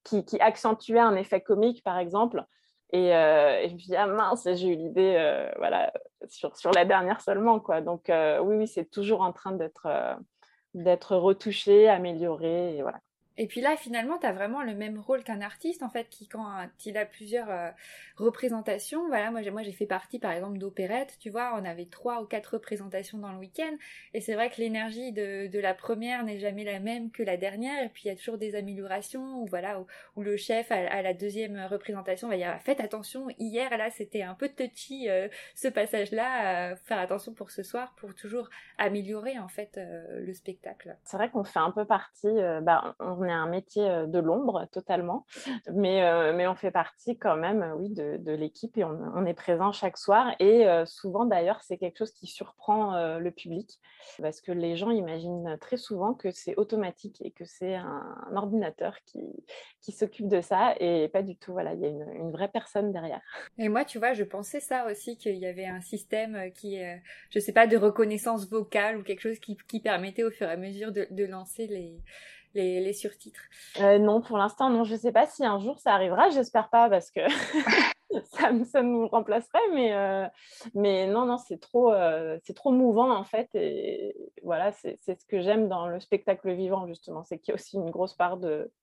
qui, 0.05 0.23
qui 0.23 0.39
accentuait 0.39 1.01
un 1.01 1.17
effet 1.17 1.41
comique 1.41 1.83
par 1.83 1.99
exemple. 1.99 2.45
Et, 2.93 3.13
euh, 3.13 3.67
je 3.67 3.73
me 3.73 3.77
dit, 3.77 3.95
ah 3.97 4.07
mince, 4.07 4.47
j'ai 4.53 4.69
eu 4.69 4.75
l'idée 4.77 5.49
voilà, 5.57 5.91
sur, 6.29 6.71
la 6.73 6.85
dernière 6.85 7.19
seulement. 7.19 7.59
Quoi. 7.59 7.81
Donc, 7.81 8.05
oui, 8.07 8.55
oui, 8.55 8.67
c'est 8.69 8.89
toujours 8.89 9.19
en 9.19 9.33
train 9.33 9.51
d'être 9.51 11.17
retouché, 11.17 11.89
amélioré. 11.89 12.79
Voilà. 12.81 12.99
Et 13.37 13.47
puis 13.47 13.61
là, 13.61 13.75
finalement, 13.75 14.19
tu 14.19 14.27
as 14.27 14.31
vraiment 14.31 14.61
le 14.61 14.75
même 14.75 14.99
rôle 14.99 15.23
qu'un 15.23 15.41
artiste, 15.41 15.81
en 15.81 15.89
fait, 15.89 16.07
qui, 16.09 16.27
quand 16.27 16.67
il 16.85 16.97
a 16.97 17.05
plusieurs 17.05 17.49
euh, 17.49 17.69
représentations, 18.15 19.07
voilà, 19.07 19.31
moi, 19.31 19.41
moi 19.49 19.63
j'ai 19.63 19.71
fait 19.71 19.87
partie, 19.87 20.19
par 20.19 20.31
exemple, 20.31 20.59
d'opérette, 20.59 21.17
tu 21.19 21.31
vois, 21.31 21.59
on 21.59 21.65
avait 21.65 21.87
trois 21.87 22.21
ou 22.21 22.25
quatre 22.25 22.53
représentations 22.53 23.17
dans 23.17 23.31
le 23.31 23.39
week-end, 23.39 23.75
et 24.13 24.21
c'est 24.21 24.35
vrai 24.35 24.51
que 24.51 24.57
l'énergie 24.57 25.11
de, 25.11 25.47
de, 25.47 25.59
la 25.59 25.73
première 25.73 26.23
n'est 26.23 26.37
jamais 26.37 26.63
la 26.63 26.79
même 26.79 27.09
que 27.09 27.23
la 27.23 27.37
dernière, 27.37 27.83
et 27.83 27.89
puis 27.89 28.03
il 28.05 28.07
y 28.09 28.11
a 28.11 28.15
toujours 28.15 28.37
des 28.37 28.53
améliorations, 28.55 29.41
ou 29.41 29.47
voilà, 29.47 29.83
où, 30.15 30.21
le 30.21 30.37
chef, 30.37 30.71
à, 30.71 31.01
la 31.01 31.13
deuxième 31.15 31.59
représentation, 31.65 32.27
va 32.27 32.37
dire, 32.37 32.55
faites 32.61 32.81
attention, 32.81 33.27
hier, 33.39 33.75
là, 33.75 33.89
c'était 33.89 34.21
un 34.21 34.35
peu 34.35 34.49
touchy, 34.49 35.09
euh, 35.09 35.27
ce 35.55 35.67
passage-là, 35.69 36.75
faire 36.75 36.99
attention 36.99 37.33
pour 37.33 37.49
ce 37.49 37.63
soir, 37.63 37.95
pour 37.97 38.13
toujours 38.13 38.49
améliorer, 38.77 39.39
en 39.39 39.47
fait, 39.47 39.77
euh, 39.77 40.19
le 40.19 40.33
spectacle. 40.33 40.95
C'est 41.03 41.17
vrai 41.17 41.31
qu'on 41.31 41.43
fait 41.43 41.59
un 41.59 41.71
peu 41.71 41.85
partie, 41.85 42.29
bah, 42.61 42.95
on 42.99 43.22
on 43.23 43.25
est 43.25 43.31
un 43.31 43.47
métier 43.47 44.05
de 44.07 44.19
l'ombre 44.19 44.67
totalement, 44.71 45.25
mais, 45.71 46.33
mais 46.33 46.47
on 46.47 46.55
fait 46.55 46.71
partie 46.71 47.17
quand 47.17 47.35
même, 47.35 47.73
oui, 47.77 47.89
de, 47.89 48.31
l'équipe 48.33 48.77
et 48.77 48.83
on, 48.83 49.25
est 49.25 49.33
présent 49.33 49.71
chaque 49.71 49.97
soir. 49.97 50.35
Et 50.39 50.65
souvent 50.85 51.25
d'ailleurs, 51.25 51.61
c'est 51.61 51.77
quelque 51.77 51.97
chose 51.97 52.11
qui 52.11 52.27
surprend 52.27 53.17
le 53.17 53.31
public 53.31 53.79
parce 54.21 54.41
que 54.41 54.51
les 54.51 54.75
gens 54.75 54.91
imaginent 54.91 55.57
très 55.59 55.77
souvent 55.77 56.13
que 56.13 56.31
c'est 56.31 56.55
automatique 56.57 57.21
et 57.21 57.31
que 57.31 57.45
c'est 57.45 57.75
un, 57.75 58.15
ordinateur 58.35 58.97
qui, 59.05 59.21
qui 59.81 59.91
s'occupe 59.91 60.27
de 60.27 60.41
ça 60.41 60.75
et 60.79 61.07
pas 61.07 61.21
du 61.21 61.35
tout. 61.35 61.53
Voilà, 61.53 61.73
il 61.73 61.81
y 61.81 61.85
a 61.85 61.89
une, 61.89 62.31
vraie 62.31 62.49
personne 62.49 62.91
derrière. 62.91 63.21
Et 63.57 63.69
moi, 63.69 63.85
tu 63.85 63.99
vois, 63.99 64.13
je 64.13 64.23
pensais 64.23 64.59
ça 64.59 64.85
aussi 64.89 65.17
qu'il 65.17 65.37
y 65.37 65.45
avait 65.45 65.65
un 65.65 65.81
système 65.81 66.51
qui, 66.53 66.79
je 67.29 67.39
sais 67.39 67.53
pas, 67.53 67.67
de 67.67 67.77
reconnaissance 67.77 68.49
vocale 68.49 68.97
ou 68.97 69.03
quelque 69.03 69.21
chose 69.21 69.39
qui, 69.39 69.79
permettait 69.79 70.23
au 70.23 70.31
fur 70.31 70.47
et 70.47 70.51
à 70.51 70.57
mesure 70.57 70.91
de 70.91 71.25
lancer 71.25 71.67
les 71.67 71.97
les, 72.53 72.93
surtitres 72.93 73.43
euh, 73.79 73.97
Non, 73.99 74.21
pour 74.21 74.37
l'instant, 74.37 74.69
non. 74.69 74.83
Je 74.83 74.93
ne 74.93 74.99
sais 74.99 75.11
pas 75.11 75.25
si 75.27 75.45
un 75.45 75.59
jour 75.59 75.79
ça 75.79 75.93
arrivera. 75.93 76.29
J'espère 76.29 76.69
pas 76.69 76.89
parce 76.89 77.11
que 77.11 77.21
ça, 78.25 78.51
ça, 78.65 78.81
nous 78.81 79.07
remplacerait. 79.07 79.59
Mais, 79.73 79.93
euh, 79.93 80.27
mais 80.75 81.07
non, 81.07 81.25
non, 81.25 81.37
c'est 81.37 81.59
trop, 81.59 81.91
euh, 81.93 82.37
c'est 82.43 82.55
trop 82.55 82.71
mouvant 82.71 83.11
en 83.11 83.23
fait. 83.23 83.49
Et 83.55 84.15
voilà, 84.43 84.71
c'est 84.71 84.99
ce 85.05 85.25
que 85.25 85.41
j'aime 85.41 85.67
dans 85.67 85.87
le 85.87 85.99
spectacle 85.99 86.51
vivant 86.53 86.87
justement. 86.87 87.23
C'est 87.23 87.39
qu'il 87.39 87.51
y 87.51 87.53
a 87.53 87.55
aussi 87.55 87.77
une 87.77 87.89
grosse 87.89 88.13
part 88.13 88.37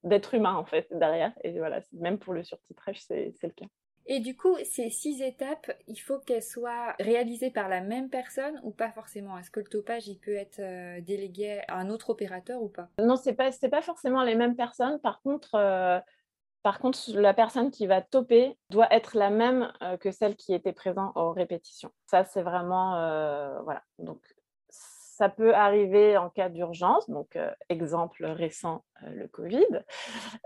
d'être 0.05 0.35
humain 0.35 0.55
en 0.55 0.65
fait 0.65 0.89
derrière. 0.91 1.33
Et 1.45 1.59
voilà, 1.59 1.81
même 1.93 2.19
pour 2.19 2.33
le 2.33 2.45
surtitrage, 2.45 3.01
c'est 3.01 3.35
le 3.43 3.51
cas. 3.51 3.67
Et 4.13 4.19
du 4.19 4.37
coup, 4.37 4.57
ces 4.65 4.91
six 4.91 5.23
étapes, 5.23 5.71
il 5.87 5.95
faut 5.95 6.19
qu'elles 6.19 6.43
soient 6.43 6.97
réalisées 6.99 7.53
par 7.53 7.69
la 7.69 7.81
même 7.81 8.11
personne 8.11 8.61
ou 8.65 8.73
pas 8.73 8.91
forcément? 8.91 9.39
Est-ce 9.39 9.53
que 9.53 9.61
le 9.61 9.67
topage, 9.67 10.09
il 10.09 10.19
peut 10.19 10.35
être 10.35 10.59
euh, 10.59 11.01
délégué 11.01 11.61
à 11.69 11.77
un 11.77 11.91
autre 11.91 12.11
opérateur 12.11 12.61
ou 12.61 12.69
pas? 12.69 12.89
Non, 12.99 13.15
c'est 13.15 13.35
pas 13.35 13.51
pas 13.71 13.83
forcément 13.83 14.25
les 14.25 14.35
mêmes 14.35 14.57
personnes. 14.57 14.99
Par 14.99 15.23
contre, 15.23 15.55
euh, 15.55 16.01
par 16.65 16.81
contre, 16.81 16.99
la 17.15 17.33
personne 17.35 17.71
qui 17.71 17.87
va 17.87 18.03
toper 18.03 18.59
doit 18.71 18.93
être 18.93 19.17
la 19.17 19.31
même 19.31 19.73
euh, 19.81 19.97
que 19.97 20.11
celle 20.11 20.35
qui 20.35 20.55
était 20.55 20.73
présente 20.73 21.17
aux 21.17 21.31
répétitions. 21.31 21.93
Ça, 22.07 22.25
c'est 22.25 22.43
vraiment 22.43 22.95
voilà. 23.63 23.85
Donc 24.01 24.21
ça 25.21 25.29
peut 25.29 25.55
arriver 25.55 26.17
en 26.17 26.31
cas 26.31 26.49
d'urgence, 26.49 27.11
donc 27.11 27.39
exemple 27.69 28.25
récent, 28.25 28.85
le 29.03 29.29
Covid. 29.29 29.85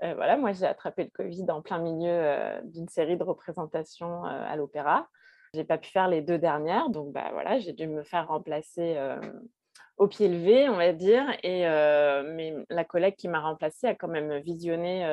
voilà, 0.02 0.36
moi 0.36 0.52
j'ai 0.52 0.66
attrapé 0.66 1.04
le 1.04 1.10
Covid 1.10 1.46
en 1.48 1.62
plein 1.62 1.78
milieu 1.78 2.60
d'une 2.64 2.88
série 2.88 3.16
de 3.16 3.22
représentations 3.22 4.24
à 4.24 4.56
l'opéra. 4.56 5.08
J'ai 5.54 5.62
pas 5.62 5.78
pu 5.78 5.90
faire 5.92 6.08
les 6.08 6.22
deux 6.22 6.38
dernières, 6.38 6.90
donc 6.90 7.12
bah, 7.12 7.30
voilà, 7.32 7.60
j'ai 7.60 7.72
dû 7.72 7.86
me 7.86 8.02
faire 8.02 8.26
remplacer 8.26 8.98
au 9.96 10.08
pied 10.08 10.26
levé, 10.26 10.68
on 10.68 10.76
va 10.76 10.92
dire. 10.92 11.24
Et 11.44 11.60
mais 11.62 12.56
la 12.68 12.84
collègue 12.84 13.14
qui 13.14 13.28
m'a 13.28 13.38
remplacée 13.38 13.86
a 13.86 13.94
quand 13.94 14.08
même 14.08 14.38
visionné 14.38 15.06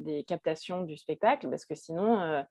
des 0.00 0.24
captations 0.24 0.82
du 0.82 0.96
spectacle, 0.96 1.48
parce 1.48 1.64
que 1.64 1.76
sinon 1.76 2.44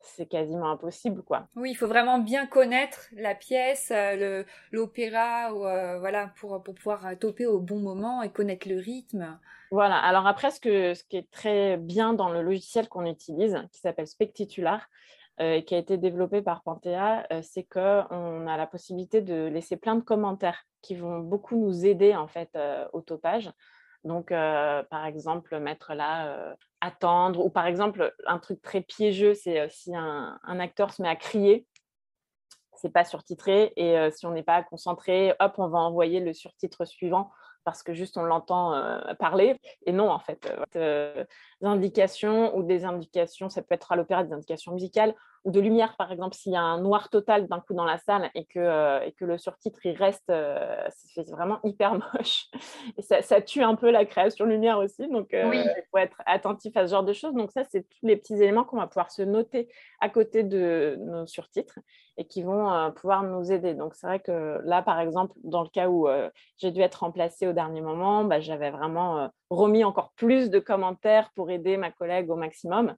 c'est 0.00 0.26
quasiment 0.26 0.70
impossible 0.70 1.22
quoi. 1.22 1.48
Oui, 1.56 1.70
il 1.70 1.74
faut 1.74 1.86
vraiment 1.86 2.18
bien 2.18 2.46
connaître 2.46 3.08
la 3.12 3.34
pièce, 3.34 3.90
euh, 3.92 4.44
l'opéra 4.70 5.52
euh, 5.52 5.98
voilà 5.98 6.32
pour, 6.36 6.62
pour 6.62 6.74
pouvoir 6.74 7.18
toper 7.18 7.46
au 7.46 7.60
bon 7.60 7.78
moment 7.78 8.22
et 8.22 8.30
connaître 8.30 8.68
le 8.68 8.78
rythme. 8.78 9.38
Voilà. 9.70 9.98
Alors 9.98 10.26
après 10.26 10.50
ce 10.50 10.60
que 10.60 10.94
ce 10.94 11.04
qui 11.04 11.16
est 11.16 11.30
très 11.30 11.76
bien 11.76 12.12
dans 12.12 12.28
le 12.28 12.42
logiciel 12.42 12.88
qu'on 12.88 13.06
utilise 13.06 13.58
qui 13.72 13.80
s'appelle 13.80 14.06
Spectitular 14.06 14.88
euh, 15.40 15.54
et 15.54 15.64
qui 15.64 15.74
a 15.74 15.78
été 15.78 15.98
développé 15.98 16.40
par 16.42 16.62
Panthea, 16.62 17.26
c'est 17.42 17.64
que 17.64 18.02
on 18.12 18.46
a 18.46 18.56
la 18.56 18.66
possibilité 18.66 19.20
de 19.20 19.46
laisser 19.46 19.76
plein 19.76 19.96
de 19.96 20.02
commentaires 20.02 20.64
qui 20.82 20.94
vont 20.94 21.18
beaucoup 21.18 21.56
nous 21.56 21.84
aider 21.84 22.14
en 22.14 22.28
fait 22.28 22.56
au 22.92 23.00
topage. 23.00 23.50
Donc, 24.04 24.28
par 24.28 25.04
exemple, 25.04 25.58
mettre 25.58 25.94
là 25.94 26.54
attendre, 26.86 27.44
ou 27.44 27.50
par 27.50 27.66
exemple, 27.66 28.14
un 28.26 28.38
truc 28.38 28.62
très 28.62 28.80
piégeux, 28.80 29.34
c'est 29.34 29.68
si 29.68 29.94
un, 29.94 30.38
acteur 30.60 30.92
se 30.92 31.02
met 31.02 31.08
à 31.08 31.16
crier, 31.16 31.66
c'est 32.74 32.92
pas 32.92 33.04
surtitré, 33.04 33.72
et 33.76 34.10
si 34.10 34.26
on 34.26 34.30
n'est 34.30 34.42
pas 34.42 34.62
concentré, 34.62 35.34
hop, 35.40 35.54
on 35.58 35.68
va 35.68 35.78
envoyer 35.78 36.20
le 36.20 36.32
surtitre 36.32 36.84
suivant 36.84 37.30
parce 37.64 37.82
que 37.82 37.94
juste 37.94 38.16
on 38.16 38.22
l'entend 38.22 38.80
parler. 39.18 39.60
Et 39.86 39.92
non, 39.92 40.08
en 40.10 40.20
fait, 40.20 40.48
des 40.74 41.26
indications 41.66 42.56
ou 42.56 42.62
des 42.62 42.84
indications, 42.84 43.48
ça 43.48 43.62
peut 43.62 43.74
être 43.74 43.90
à 43.92 43.96
l'opéra 43.96 44.22
des 44.22 44.32
indications 44.32 44.72
musicales 44.72 45.14
ou 45.46 45.52
de 45.52 45.60
lumière, 45.60 45.94
par 45.96 46.10
exemple, 46.10 46.34
s'il 46.34 46.52
y 46.52 46.56
a 46.56 46.60
un 46.60 46.80
noir 46.80 47.08
total 47.08 47.46
d'un 47.46 47.60
coup 47.60 47.72
dans 47.72 47.84
la 47.84 47.98
salle 47.98 48.30
et 48.34 48.46
que, 48.46 48.58
euh, 48.58 49.00
et 49.02 49.12
que 49.12 49.24
le 49.24 49.38
surtitre, 49.38 49.78
il 49.86 49.96
reste, 49.96 50.28
euh, 50.28 50.84
c'est 50.90 51.30
vraiment 51.30 51.60
hyper 51.62 51.92
moche. 52.14 52.48
Et 52.98 53.02
ça, 53.02 53.40
tue 53.40 53.62
un 53.62 53.76
peu 53.76 53.92
la 53.92 54.04
création 54.06 54.44
lumière 54.44 54.78
aussi. 54.78 55.06
Donc, 55.06 55.32
euh, 55.34 55.48
il 55.54 55.82
faut 55.92 55.98
être 55.98 56.20
attentif 56.26 56.76
à 56.76 56.84
ce 56.88 56.90
genre 56.90 57.04
de 57.04 57.12
choses. 57.12 57.32
Donc, 57.34 57.52
ça, 57.52 57.62
c'est 57.70 57.82
tous 57.88 58.06
les 58.06 58.16
petits 58.16 58.34
éléments 58.34 58.64
qu'on 58.64 58.78
va 58.78 58.88
pouvoir 58.88 59.12
se 59.12 59.22
noter 59.22 59.68
à 60.00 60.08
côté 60.08 60.42
de 60.42 60.98
nos 60.98 61.26
surtitres 61.26 61.78
et 62.16 62.26
qui 62.26 62.42
vont 62.42 62.90
pouvoir 62.96 63.22
nous 63.22 63.52
aider. 63.52 63.74
Donc, 63.74 63.94
c'est 63.94 64.06
vrai 64.06 64.18
que 64.18 64.60
là, 64.64 64.82
par 64.82 64.98
exemple, 64.98 65.34
dans 65.44 65.62
le 65.62 65.68
cas 65.68 65.88
où 65.88 66.08
j'ai 66.56 66.72
dû 66.72 66.80
être 66.80 66.96
remplacée 66.96 67.46
au 67.46 67.52
dernier 67.52 67.82
moment, 67.82 68.24
bah, 68.24 68.40
j'avais 68.40 68.70
vraiment 68.70 69.30
remis 69.50 69.84
encore 69.84 70.12
plus 70.16 70.50
de 70.50 70.58
commentaires 70.58 71.30
pour 71.34 71.50
aider 71.50 71.76
ma 71.76 71.90
collègue 71.90 72.30
au 72.30 72.36
maximum. 72.36 72.96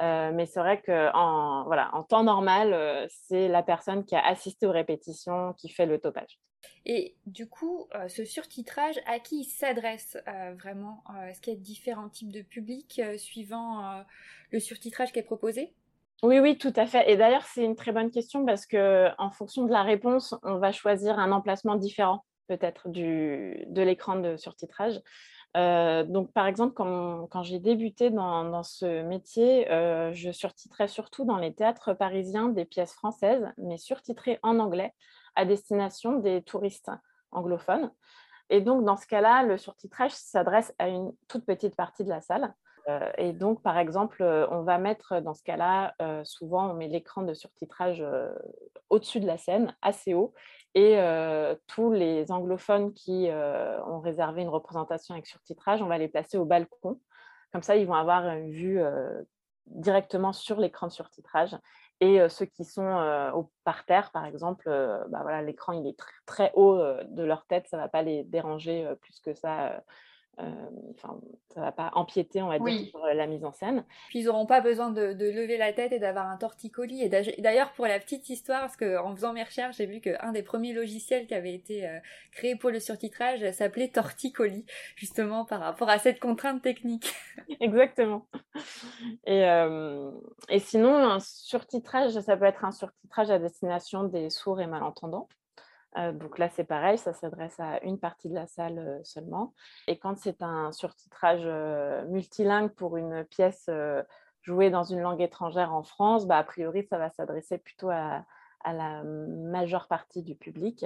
Euh, 0.00 0.30
mais 0.32 0.46
c'est 0.46 0.60
vrai 0.60 0.80
qu'en 0.80 1.64
voilà, 1.64 1.87
en 1.92 2.02
temps 2.02 2.24
normal, 2.24 2.72
euh, 2.72 3.06
c'est 3.08 3.48
la 3.48 3.62
personne 3.62 4.04
qui 4.04 4.14
a 4.14 4.24
assisté 4.24 4.66
aux 4.66 4.72
répétitions 4.72 5.54
qui 5.54 5.68
fait 5.68 5.86
le 5.86 5.98
topage. 5.98 6.38
Et 6.86 7.14
du 7.26 7.48
coup, 7.48 7.86
euh, 7.94 8.08
ce 8.08 8.24
surtitrage, 8.24 8.98
à 9.06 9.20
qui 9.20 9.40
il 9.40 9.44
s'adresse 9.44 10.16
vraiment 10.58 11.04
Est-ce 11.28 11.40
qu'il 11.40 11.52
y 11.52 11.56
a 11.56 11.58
différents 11.58 12.08
types 12.08 12.32
de 12.32 12.42
publics 12.42 13.00
suivant 13.16 14.04
le 14.50 14.60
surtitrage 14.60 15.12
qui 15.12 15.18
est 15.18 15.22
proposé? 15.22 15.74
Oui, 16.22 16.40
oui, 16.40 16.58
tout 16.58 16.72
à 16.74 16.86
fait. 16.86 17.10
Et 17.10 17.16
d'ailleurs, 17.16 17.44
c'est 17.44 17.64
une 17.64 17.76
très 17.76 17.92
bonne 17.92 18.10
question 18.10 18.44
parce 18.44 18.66
que 18.66 19.08
en 19.18 19.30
fonction 19.30 19.64
de 19.64 19.72
la 19.72 19.84
réponse, 19.84 20.34
on 20.42 20.58
va 20.58 20.72
choisir 20.72 21.18
un 21.18 21.30
emplacement 21.30 21.76
différent 21.76 22.24
peut-être 22.48 22.88
de 22.88 23.82
l'écran 23.82 24.16
de 24.16 24.36
surtitrage. 24.36 25.00
Euh, 25.56 26.04
donc, 26.04 26.32
par 26.32 26.46
exemple, 26.46 26.74
quand, 26.74 27.42
j'ai 27.42 27.58
débuté 27.58 28.10
dans, 28.10 28.62
ce 28.62 29.02
métier, 29.02 29.70
euh, 29.70 30.12
je 30.12 30.30
surtitrais 30.30 30.88
surtout 30.88 31.24
dans 31.24 31.38
les 31.38 31.54
théâtres 31.54 31.94
parisiens 31.94 32.48
des 32.48 32.64
pièces 32.64 32.92
françaises, 32.92 33.46
mais 33.56 33.78
surtitrées 33.78 34.38
en 34.42 34.58
anglais 34.58 34.94
à 35.34 35.44
destination 35.44 36.18
des 36.18 36.42
touristes 36.42 36.90
anglophones. 37.32 37.90
Et 38.50 38.60
donc, 38.60 38.84
dans 38.84 38.96
ce 38.96 39.06
cas-là, 39.06 39.42
le 39.42 39.58
surtitrage 39.58 40.12
s'adresse 40.12 40.74
à 40.78 40.88
une 40.88 41.12
toute 41.28 41.44
petite 41.44 41.76
partie 41.76 42.04
de 42.04 42.08
la 42.08 42.20
salle. 42.20 42.54
Euh, 42.88 43.10
et 43.18 43.32
donc, 43.32 43.62
par 43.62 43.78
exemple, 43.78 44.22
on 44.50 44.62
va 44.62 44.78
mettre 44.78 45.20
dans 45.20 45.34
ce 45.34 45.42
cas-là, 45.42 45.94
souvent, 46.24 46.70
on 46.70 46.74
met 46.74 46.88
l'écran 46.88 47.22
de 47.22 47.34
surtitrage 47.34 48.04
au-dessus 48.88 49.20
de 49.20 49.26
la 49.26 49.36
scène, 49.36 49.74
assez 49.82 50.14
haut, 50.14 50.34
et 50.74 50.98
tous 51.66 51.92
les 51.92 52.30
anglophones 52.30 52.92
qui 52.94 53.28
ont 53.86 54.00
réservé 54.00 54.42
une 54.42 54.48
représentation 54.48 55.14
avec 55.14 55.26
surtitrage, 55.26 55.82
on 55.82 55.86
va 55.86 55.98
les 55.98 56.08
placer 56.08 56.38
au 56.38 56.44
balcon. 56.44 57.00
Comme 57.52 57.62
ça, 57.62 57.76
ils 57.76 57.86
vont 57.86 57.94
avoir 57.94 58.26
une 58.28 58.50
vue 58.50 58.80
directement 59.66 60.32
sur 60.32 60.58
l'écran 60.58 60.86
de 60.86 60.92
surtitrage. 60.92 61.56
Et 62.00 62.26
ceux 62.28 62.46
qui 62.46 62.64
sont 62.64 63.30
au 63.34 63.50
parterre, 63.64 64.10
par 64.12 64.24
exemple, 64.24 64.70
bah 65.08 65.42
l'écran 65.42 65.72
il 65.72 65.86
est 65.86 65.98
très 66.26 66.52
haut 66.54 66.78
de 66.78 67.22
leur 67.22 67.44
tête, 67.46 67.66
ça 67.68 67.76
ne 67.76 67.82
va 67.82 67.88
pas 67.88 68.02
les 68.02 68.24
déranger 68.24 68.88
plus 69.00 69.20
que 69.20 69.34
ça 69.34 69.72
euh, 69.72 69.80
enfin, 70.94 71.20
ça 71.54 71.60
va 71.60 71.72
pas 71.72 71.90
empiéter, 71.94 72.42
on 72.42 72.48
va 72.48 72.58
dire, 72.58 72.88
sur 72.88 73.04
euh, 73.04 73.14
la 73.14 73.26
mise 73.26 73.44
en 73.44 73.52
scène. 73.52 73.84
Puis 74.08 74.20
ils 74.20 74.24
n'auront 74.26 74.46
pas 74.46 74.60
besoin 74.60 74.90
de, 74.90 75.12
lever 75.12 75.56
la 75.56 75.72
tête 75.72 75.92
et 75.92 75.98
d'avoir 75.98 76.26
un 76.26 76.36
torticolis. 76.36 77.02
Et 77.02 77.08
d'ailleurs, 77.08 77.72
pour 77.72 77.86
la 77.86 77.98
petite 77.98 78.28
histoire, 78.28 78.60
parce 78.60 78.76
qu'en 78.76 79.14
faisant 79.14 79.32
mes 79.32 79.42
recherches, 79.42 79.76
j'ai 79.76 79.86
vu 79.86 80.00
qu'un 80.00 80.32
des 80.32 80.42
premiers 80.42 80.72
logiciels 80.72 81.26
qui 81.26 81.34
avait 81.34 81.54
été 81.54 81.86
euh, 81.86 81.98
créé 82.32 82.56
pour 82.56 82.70
le 82.70 82.80
surtitrage 82.80 83.50
s'appelait 83.52 83.88
Torticolis, 83.88 84.64
justement 84.96 85.44
par 85.44 85.60
rapport 85.60 85.88
à 85.88 85.98
cette 85.98 86.20
contrainte 86.20 86.62
technique. 86.62 87.12
Exactement. 87.60 88.26
Et, 89.26 89.42
et 90.48 90.58
sinon, 90.58 90.96
un 90.96 91.20
surtitrage, 91.20 92.18
ça 92.20 92.36
peut 92.36 92.44
être 92.44 92.64
un 92.64 92.72
surtitrage 92.72 93.30
à 93.30 93.38
destination 93.38 94.04
des 94.04 94.30
sourds 94.30 94.60
et 94.60 94.66
malentendants. 94.66 95.28
Euh, 95.96 96.12
donc 96.12 96.38
là, 96.38 96.48
c'est 96.50 96.64
pareil, 96.64 96.98
ça 96.98 97.12
s'adresse 97.12 97.58
à 97.58 97.82
une 97.82 97.98
partie 97.98 98.28
de 98.28 98.34
la 98.34 98.46
salle 98.46 98.78
euh, 98.78 99.00
seulement. 99.04 99.54
Et 99.86 99.98
quand 99.98 100.18
c'est 100.18 100.42
un 100.42 100.70
surtitrage 100.72 101.42
euh, 101.44 102.04
multilingue 102.06 102.70
pour 102.70 102.96
une 102.96 103.24
pièce 103.24 103.70
jouée 104.42 104.70
dans 104.70 104.84
une 104.84 105.00
langue 105.00 105.20
étrangère 105.20 105.74
en 105.74 105.82
France, 105.82 106.26
bah, 106.26 106.38
a 106.38 106.44
priori, 106.44 106.86
ça 106.88 106.98
va 106.98 107.10
s'adresser 107.10 107.58
plutôt 107.58 107.90
à, 107.90 108.24
la 108.64 109.02
majeure 109.02 109.88
partie 109.88 110.22
du 110.22 110.34
public. 110.34 110.84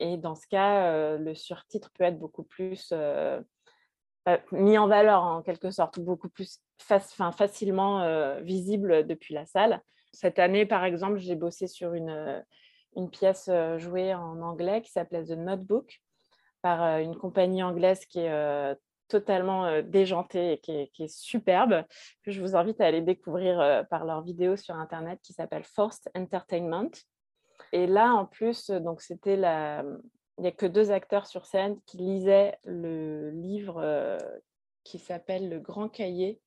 Et 0.00 0.16
dans 0.16 0.34
ce 0.34 0.48
cas, 0.48 1.16
le 1.16 1.34
surtitre 1.34 1.90
peut 1.92 2.02
être 2.02 2.18
beaucoup 2.18 2.42
plus 2.42 2.92
mis 4.50 4.78
en 4.78 4.88
valeur 4.88 5.22
en 5.22 5.42
quelque 5.42 5.70
sorte, 5.70 5.98
ou 5.98 6.02
beaucoup 6.02 6.28
plus 6.28 6.58
facilement 6.78 8.40
visible 8.40 9.06
depuis 9.06 9.34
la 9.34 9.46
salle. 9.46 9.80
Cette 10.12 10.40
année, 10.40 10.66
par 10.66 10.84
exemple, 10.84 11.18
j'ai 11.18 11.36
bossé 11.36 11.68
sur 11.68 11.94
une 11.94 12.42
une 12.96 13.10
pièce 13.10 13.48
euh, 13.48 13.78
jouée 13.78 14.14
en 14.14 14.40
anglais 14.42 14.82
qui 14.82 14.90
s'appelait 14.90 15.24
The 15.24 15.30
Notebook 15.30 16.00
par 16.60 16.82
euh, 16.82 16.98
une 16.98 17.16
compagnie 17.16 17.62
anglaise 17.62 18.04
qui 18.06 18.20
est 18.20 18.30
euh, 18.30 18.74
totalement 19.08 19.82
déjantée 19.82 20.52
et 20.52 20.58
qui 20.58 21.02
est, 21.02 21.08
superbe, 21.08 21.84
que 22.22 22.30
je 22.30 22.40
vous 22.40 22.56
invite 22.56 22.80
à 22.80 22.86
aller 22.86 23.02
découvrir 23.02 23.84
par 23.90 24.06
leur 24.06 24.22
vidéo 24.22 24.56
sur 24.56 24.74
Internet 24.76 25.20
qui 25.22 25.34
s'appelle 25.34 25.64
Forced 25.64 26.10
Entertainment. 26.16 26.90
Et 27.72 27.86
là, 27.86 28.14
en 28.14 28.24
plus, 28.24 28.70
donc 28.70 29.02
c'était 29.02 29.36
la... 29.36 29.84
il 30.38 30.42
n'y 30.42 30.48
a 30.48 30.52
que 30.52 30.64
deux 30.64 30.92
acteurs 30.92 31.26
sur 31.26 31.44
scène 31.44 31.78
qui 31.84 31.98
lisaient 31.98 32.56
le 32.64 33.28
livre 33.32 34.16
qui 34.82 34.98
s'appelle 34.98 35.50
Le 35.50 35.60
Grand 35.60 35.90
Cahier 35.90 36.40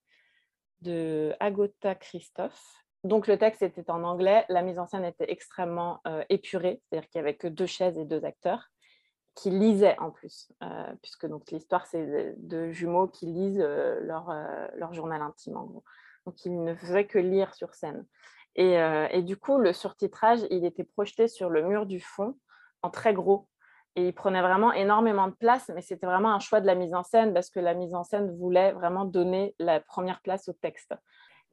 de 0.82 1.36
Agota 1.39 1.93
Christophe, 1.93 2.85
donc 3.06 3.28
le 3.28 3.38
texte 3.38 3.62
était 3.62 3.89
en 3.91 4.03
anglais, 4.03 4.45
la 4.49 4.64
mise 4.64 4.80
en 4.80 4.88
scène 4.88 5.06
était 5.06 5.32
extrêmement 5.32 6.01
euh, 6.08 6.24
épurée, 6.30 6.82
c'est-à-dire 6.84 7.08
qu'il 7.08 7.22
n'y 7.22 7.28
avait 7.28 7.38
que 7.38 7.47
deux 7.47 7.68
chaises 7.68 7.97
et 7.99 8.06
deux 8.06 8.26
acteurs 8.26 8.72
qui 9.36 9.51
lisaient 9.51 9.99
en 9.99 10.10
plus, 10.10 10.51
euh, 10.64 10.93
puisque 11.03 11.28
donc 11.28 11.51
l'histoire 11.51 11.86
c'est 11.86 12.34
deux 12.38 12.72
jumeaux 12.72 13.08
qui 13.08 13.28
lisent 13.28 13.62
euh, 13.62 13.99
leur, 14.01 14.34
leur, 14.76 14.93
journal 14.93 15.22
intime. 15.22 15.53
Donc 16.26 16.45
ils 16.45 16.64
ne 16.64 16.74
faisaient 16.74 17.06
que 17.06 17.20
lire 17.20 17.53
sur 17.53 17.76
scène. 17.76 18.06
Et, 18.56 18.76
et, 19.12 19.22
du 19.22 19.36
coup, 19.36 19.58
le 19.58 19.74
surtitrage, 19.74 20.39
il 20.49 20.64
était 20.64 20.86
projeté 20.86 21.28
sur 21.28 21.49
le 21.49 21.62
mur 21.62 21.86
du 21.86 21.99
fond 21.99 22.38
en 22.84 22.89
très 22.89 23.14
gros. 23.14 23.49
Et 23.97 24.08
il 24.08 24.14
prenait 24.14 24.41
vraiment 24.41 24.72
énormément 24.72 25.28
de 25.28 25.34
place, 25.34 25.70
mais 25.76 25.82
c'était 25.82 26.06
vraiment 26.06 26.34
un 26.34 26.39
choix 26.39 26.62
de 26.62 26.66
la 26.66 26.76
mise 26.76 26.93
en 26.93 27.03
scène 27.03 27.34
parce 27.34 27.49
que 27.49 27.60
la 27.60 27.74
mise 27.74 27.93
en 27.93 28.03
scène 28.03 28.34
voulait 28.38 28.72
vraiment 28.72 29.03
donner 29.03 29.56
la 29.60 29.82
première 29.82 30.22
place 30.22 30.47
au 30.47 30.53
texte. 30.53 30.93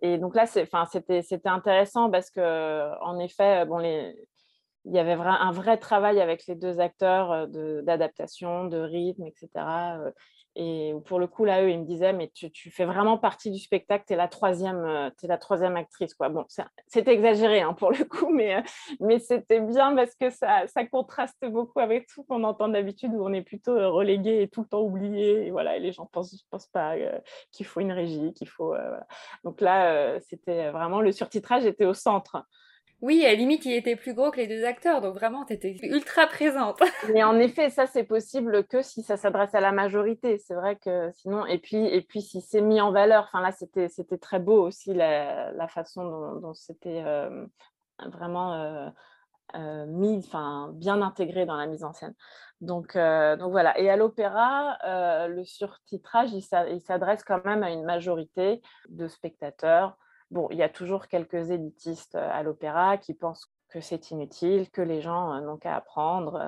Et 0.03 0.19
donc 0.19 0.35
là, 0.35 0.47
c'était 0.47 1.49
intéressant 1.49 2.11
parce 2.11 2.31
que, 2.31 3.01
en 3.03 3.19
effet, 3.21 3.65
les, 3.79 4.15
il 4.85 4.93
y 4.93 4.99
avait 4.99 5.13
un 5.13 5.53
vrai 5.53 5.79
travail 5.79 6.21
avec 6.21 6.47
les 6.47 6.57
deux 6.57 6.81
acteurs 6.81 7.47
d'adaptation, 7.49 8.65
de, 8.65 8.79
rythme, 8.79 9.25
etc. 9.27 9.49
Et 10.55 10.95
pour 11.07 11.19
le 11.19 11.27
coup, 11.27 11.45
là, 11.45 11.63
eux, 11.63 11.71
ils 11.71 11.79
me 11.79 11.85
disaient, 11.85 12.13
mais 12.13 12.31
tu, 12.35 12.71
fais 12.71 12.85
vraiment 12.85 13.17
partie 13.17 13.51
du 13.51 13.59
spectacle, 13.59 14.05
tu 14.07 14.13
es 14.13 14.17
la 14.17 14.29
troisième, 14.29 15.11
es 15.23 15.27
la 15.27 15.39
troisième 15.39 15.77
actrice. 15.77 16.15
Quoi. 16.15 16.29
Bon, 16.29 16.45
c'est 16.87 17.09
exagéré 17.09 17.63
hein, 17.63 17.73
pour 17.73 17.91
le 17.91 18.05
coup, 18.05 18.31
mais, 18.31 18.63
mais 19.01 19.19
c'était 19.19 19.61
bien 19.61 19.95
parce 19.97 20.15
que 20.15 20.31
ça, 20.31 20.67
ça 20.67 20.85
contraste 20.85 21.45
beaucoup 21.47 21.81
avec 21.81 22.07
tout 22.07 22.23
qu'on 22.25 22.45
entend 22.45 22.69
d'habitude 22.69 23.13
où 23.15 23.25
on 23.25 23.33
est 23.33 23.43
plutôt 23.43 23.75
relégué 23.93 24.43
et 24.43 24.49
tout 24.49 24.61
le 24.61 24.69
temps 24.69 24.83
oublié. 24.83 25.47
Et, 25.47 25.51
voilà, 25.51 25.79
les 25.79 25.93
gens 25.93 26.05
ne 26.05 26.09
pensent, 26.09 26.43
pensent, 26.51 26.67
pas 26.67 26.97
qu'il 27.51 27.65
faut 27.65 27.81
une 27.81 27.93
régie, 27.93 28.35
qu'il 28.35 28.49
faut. 28.49 28.75
Donc 29.45 29.61
là, 29.61 30.21
c'était 30.21 30.71
vraiment 30.71 31.01
le 31.01 31.13
surtitrage 31.13 31.65
était 31.65 31.87
au 31.87 31.95
centre. 31.95 32.45
Oui, 33.03 33.27
à 33.27 33.35
limite, 33.35 33.65
il 33.65 33.73
était 33.73 33.97
plus 33.97 34.15
gros 34.15 34.31
que 34.31 34.37
les 34.37 34.47
deux 34.47 34.65
acteurs, 34.65 35.01
donc 35.01 35.17
vraiment, 35.17 35.45
tu 35.45 35.55
étais 35.55 35.77
ultra 35.83 36.29
présente. 36.29 36.79
Mais 37.13 37.25
en 37.25 37.37
effet, 37.41 37.69
ça, 37.69 37.89
c'est 37.89 38.05
possible 38.05 38.65
que 38.65 38.81
si 38.81 39.03
ça 39.03 39.17
s'adresse 39.17 39.57
à 39.57 39.61
la 39.61 39.73
majorité. 39.73 40.39
C'est 40.39 40.55
vrai 40.55 40.77
que 40.77 41.11
sinon, 41.17 41.45
et 41.47 41.59
puis, 41.59 41.85
et 41.85 42.01
puis 42.03 42.23
si 42.23 42.41
c'est 42.41 42.61
mis 42.61 42.81
en 42.81 42.93
valeur, 42.93 43.25
enfin 43.25 43.41
là, 43.41 43.51
c'était, 43.51 43.89
très 44.19 44.39
beau 44.39 44.63
aussi 44.65 44.95
la, 44.95 45.67
façon 45.67 46.39
dont, 46.39 46.55
c'était 46.55 47.03
euh, 47.05 47.45
vraiment 48.07 48.53
euh, 48.53 48.89
euh, 49.57 49.87
mis, 49.87 50.25
bien 50.75 51.03
intégré 51.03 51.45
dans 51.45 51.57
la 51.57 51.67
mise 51.67 51.83
en 51.83 51.93
scène. 51.93 52.15
Donc, 52.61 52.97
donc 52.97 53.51
voilà. 53.51 53.77
Et 53.81 53.91
à 53.91 53.97
l'opéra, 53.97 54.79
le 55.27 55.43
surtitrage, 55.43 56.31
il 56.33 56.81
s'adresse 56.81 57.25
quand 57.25 57.45
même 57.45 57.65
à 57.65 57.73
une 57.73 57.85
majorité 57.85 58.63
de 58.91 59.09
spectateurs 59.09 59.99
bon, 60.33 60.49
il 60.51 60.57
y 60.57 60.63
a 60.63 60.69
toujours 60.69 61.07
quelques 61.07 61.51
élitistes 61.51 62.17
euh, 62.17 62.29
à 62.33 62.43
l'opéra 62.43 62.97
qui 62.97 63.15
pensent 63.15 63.53
que 63.69 63.81
c'est 63.81 64.11
inutile, 64.11 64.69
que 64.71 64.83
les 64.83 65.01
gens 65.01 65.33
euh, 65.33 65.41
n'ont 65.41 65.57
qu'à 65.57 65.77
apprendre. 65.77 66.39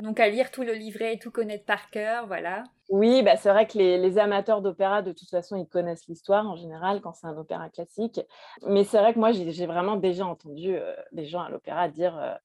Donc 0.00 0.20
à 0.20 0.28
lire 0.28 0.50
tout 0.50 0.62
le 0.62 0.74
livret 0.74 1.14
et 1.14 1.18
tout 1.18 1.30
connaître 1.30 1.64
par 1.64 1.90
cœur, 1.90 2.26
voilà. 2.26 2.64
Oui, 2.88 3.22
bah 3.22 3.36
c'est 3.36 3.50
vrai 3.50 3.66
que 3.66 3.78
les, 3.78 4.18
amateurs 4.18 4.62
d'opéra, 4.62 5.02
de 5.02 5.12
toute 5.12 5.28
façon, 5.28 5.56
ils 5.56 5.66
connaissent 5.66 6.06
l'histoire 6.06 6.46
en 6.46 6.56
général 6.56 7.00
quand 7.00 7.12
c'est 7.14 7.26
un 7.26 7.36
opéra 7.36 7.68
classique. 7.68 8.20
Mais 8.66 8.84
c'est 8.84 8.98
vrai 8.98 9.14
que 9.14 9.18
moi, 9.18 9.32
j'ai 9.32 9.66
vraiment 9.66 9.96
déjà 9.96 10.26
entendu 10.26 10.76
des 11.12 11.26
gens 11.26 11.42
à 11.42 11.50
l'opéra 11.50 11.88
dire, 11.88 12.38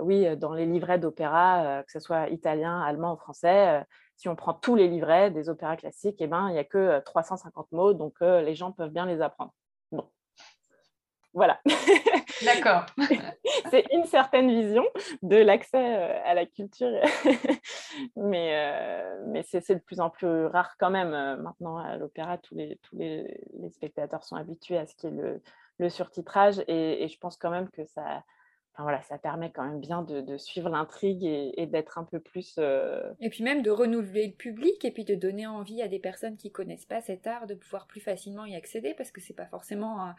oui, 0.00 0.36
dans 0.36 0.52
les 0.52 0.66
livrets 0.66 0.98
d'opéra, 0.98 1.82
que 1.84 1.92
ce 1.92 2.00
soit 2.00 2.28
italien, 2.28 2.82
allemand 2.82 3.14
ou 3.14 3.16
français, 3.16 3.86
si 4.16 4.28
on 4.28 4.36
prend 4.36 4.52
tous 4.52 4.74
les 4.74 4.88
livrets 4.88 5.30
des 5.30 5.48
opéras 5.48 5.76
classiques, 5.76 6.20
eh 6.20 6.26
ben, 6.26 6.48
il 6.50 6.52
n'y 6.52 6.58
a 6.58 6.64
que 6.64 7.00
350 7.00 7.72
mots, 7.72 7.94
donc 7.94 8.20
les 8.20 8.54
gens 8.54 8.72
peuvent 8.72 8.92
bien 8.92 9.06
les 9.06 9.22
apprendre. 9.22 9.54
Voilà. 11.36 11.60
D'accord. 12.46 12.86
c'est 13.70 13.84
une 13.92 14.04
certaine 14.04 14.48
vision 14.48 14.84
de 15.20 15.36
l'accès 15.36 15.76
euh, 15.76 16.18
à 16.24 16.32
la 16.32 16.46
culture, 16.46 16.88
mais, 18.16 18.56
euh, 18.56 19.22
mais 19.26 19.42
c'est 19.42 19.74
de 19.74 19.80
plus 19.80 20.00
en 20.00 20.08
plus 20.08 20.46
rare 20.46 20.76
quand 20.78 20.88
même. 20.88 21.12
Euh, 21.12 21.36
maintenant, 21.36 21.76
à 21.76 21.98
l'opéra, 21.98 22.38
tous, 22.38 22.54
les, 22.54 22.78
tous 22.82 22.96
les, 22.96 23.26
spectateurs 23.72 24.24
sont 24.24 24.36
habitués 24.36 24.78
à 24.78 24.86
ce 24.86 24.94
qui 24.96 25.08
est 25.08 25.10
le, 25.10 25.42
le 25.78 25.90
surtitrage 25.90 26.64
et, 26.68 27.06
je 27.06 27.18
pense 27.18 27.36
quand 27.36 27.50
même 27.50 27.68
que 27.68 27.84
ça, 27.84 28.24
Enfin, 28.72 28.82
voilà, 28.82 29.00
ça 29.02 29.16
permet 29.16 29.50
quand 29.50 29.64
même 29.64 29.80
bien 29.80 30.02
de, 30.02 30.36
suivre 30.36 30.68
l'intrigue 30.68 31.24
et, 31.24 31.66
d'être 31.66 31.96
un 31.96 32.04
peu 32.04 32.20
plus. 32.20 32.58
Et 33.20 33.30
puis 33.30 33.42
même 33.42 33.62
de 33.62 33.70
renouveler 33.70 34.26
le 34.26 34.34
public 34.34 34.84
et 34.84 34.90
puis 34.90 35.04
de 35.04 35.14
donner 35.14 35.46
envie 35.46 35.80
à 35.80 35.88
des 35.88 35.98
personnes 35.98 36.36
qui 36.36 36.52
connaissent 36.52 36.84
pas 36.84 37.00
cet 37.00 37.26
art 37.26 37.46
de 37.46 37.54
pouvoir 37.54 37.86
plus 37.86 38.00
facilement 38.00 38.44
y 38.44 38.54
accéder 38.54 38.92
parce 38.92 39.10
que 39.10 39.22
c'est 39.22 39.32
pas 39.32 39.46
forcément 39.46 40.12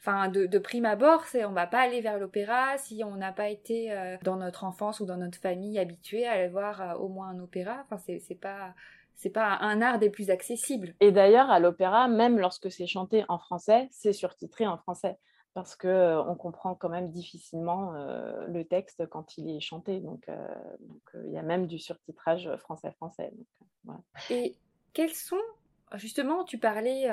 enfin 0.00 0.28
de, 0.28 0.58
prime 0.58 0.86
abord, 0.86 1.24
c'est 1.26 1.44
on 1.44 1.52
va 1.52 1.66
pas 1.66 1.80
aller 1.80 2.00
vers 2.00 2.18
l'opéra 2.18 2.78
si 2.78 3.02
on 3.04 3.16
n'a 3.16 3.32
pas 3.32 3.50
été 3.50 3.92
euh, 3.92 4.16
dans 4.22 4.36
notre 4.36 4.64
enfance 4.64 5.00
ou 5.00 5.06
dans 5.06 5.18
notre 5.18 5.38
famille 5.38 5.78
habitué 5.78 6.26
à 6.26 6.32
aller 6.32 6.48
voir 6.48 6.80
euh, 6.80 6.94
au 6.94 7.08
moins 7.08 7.28
un 7.28 7.38
opéra. 7.38 7.84
Enfin 7.84 7.98
c'est 7.98 8.40
pas 8.40 8.74
c'est 9.14 9.30
pas 9.30 9.58
un 9.60 9.82
art 9.82 9.98
des 9.98 10.08
plus 10.08 10.30
accessibles. 10.30 10.94
Et 11.00 11.12
d'ailleurs 11.12 11.50
à 11.50 11.60
l'opéra, 11.60 12.08
même 12.08 12.38
lorsque 12.38 12.70
c'est 12.70 12.86
chanté 12.86 13.24
en 13.28 13.38
français, 13.38 13.88
c'est 13.90 14.14
surtitré 14.14 14.66
en 14.66 14.78
français 14.78 15.18
parce 15.52 15.76
que 15.76 15.88
euh, 15.88 16.22
on 16.22 16.34
comprend 16.34 16.74
quand 16.74 16.88
même 16.88 17.10
difficilement 17.10 17.92
le 17.92 18.62
texte 18.64 19.06
quand 19.08 19.36
il 19.36 19.54
est 19.54 19.60
chanté. 19.60 20.00
Donc 20.00 20.26
il 21.24 21.30
y 21.32 21.38
a 21.38 21.42
même 21.42 21.66
du 21.66 21.78
surtitrage 21.78 22.50
français-français. 22.56 23.32
Et 24.30 24.56
quels 24.94 25.12
sont 25.12 25.36
justement, 25.96 26.44
tu 26.44 26.58
parlais 26.58 27.08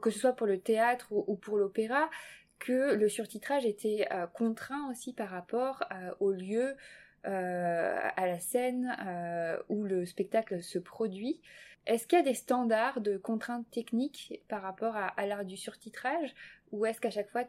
que 0.00 0.10
ce 0.10 0.18
soit 0.18 0.32
pour 0.32 0.46
le 0.46 0.58
théâtre 0.60 1.06
ou, 1.10 1.36
pour 1.36 1.56
l'opéra, 1.56 2.10
que 2.58 2.94
le 2.94 3.08
surtitrage 3.08 3.64
était 3.66 4.06
euh, 4.12 4.26
contraint 4.26 4.90
aussi 4.90 5.12
par 5.12 5.30
rapport 5.30 5.84
euh, 5.92 6.10
au 6.20 6.32
lieu, 6.32 6.76
euh, 7.26 7.98
à 8.16 8.26
la 8.26 8.38
scène 8.38 8.96
où 9.68 9.84
le 9.84 10.06
spectacle 10.06 10.62
se 10.62 10.78
produit. 10.78 11.40
Est-ce 11.86 12.06
qu'il 12.06 12.18
y 12.18 12.22
a 12.22 12.24
des 12.24 12.34
standards 12.34 13.00
de 13.00 13.16
contraintes 13.16 13.68
techniques 13.70 14.42
par 14.48 14.62
rapport 14.62 14.94
à, 14.96 15.26
l'art 15.26 15.44
du 15.44 15.56
surtitrage 15.56 16.34
ou 16.70 16.84
est-ce 16.86 17.00
qu'à 17.00 17.10
chaque 17.10 17.30
fois 17.30 17.44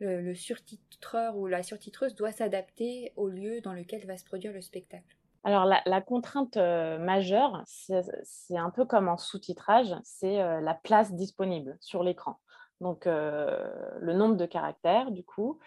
le, 0.00 0.34
surtitreur 0.34 1.36
ou 1.36 1.46
la 1.46 1.62
surtitreuse 1.62 2.14
doit 2.14 2.32
s'adapter 2.32 3.12
au 3.16 3.28
lieu 3.28 3.60
dans 3.60 3.72
lequel 3.72 4.04
va 4.06 4.16
se 4.16 4.24
produire 4.24 4.52
le 4.52 4.60
spectacle? 4.60 5.17
Alors, 5.44 5.64
la, 5.64 6.00
contrainte 6.00 6.56
majeure, 6.56 7.62
c'est 7.64 8.56
un 8.56 8.70
peu 8.70 8.84
comme 8.84 9.08
en 9.08 9.16
sous-titrage, 9.16 9.94
c'est 10.02 10.36
la 10.60 10.74
place 10.74 11.12
disponible 11.14 11.76
sur 11.80 12.02
l'écran. 12.02 12.38
Donc, 12.80 13.06
le 13.06 14.12
nombre 14.12 14.36
de 14.36 14.46
caractères, 14.46 15.10
du 15.10 15.24
coup, 15.24 15.58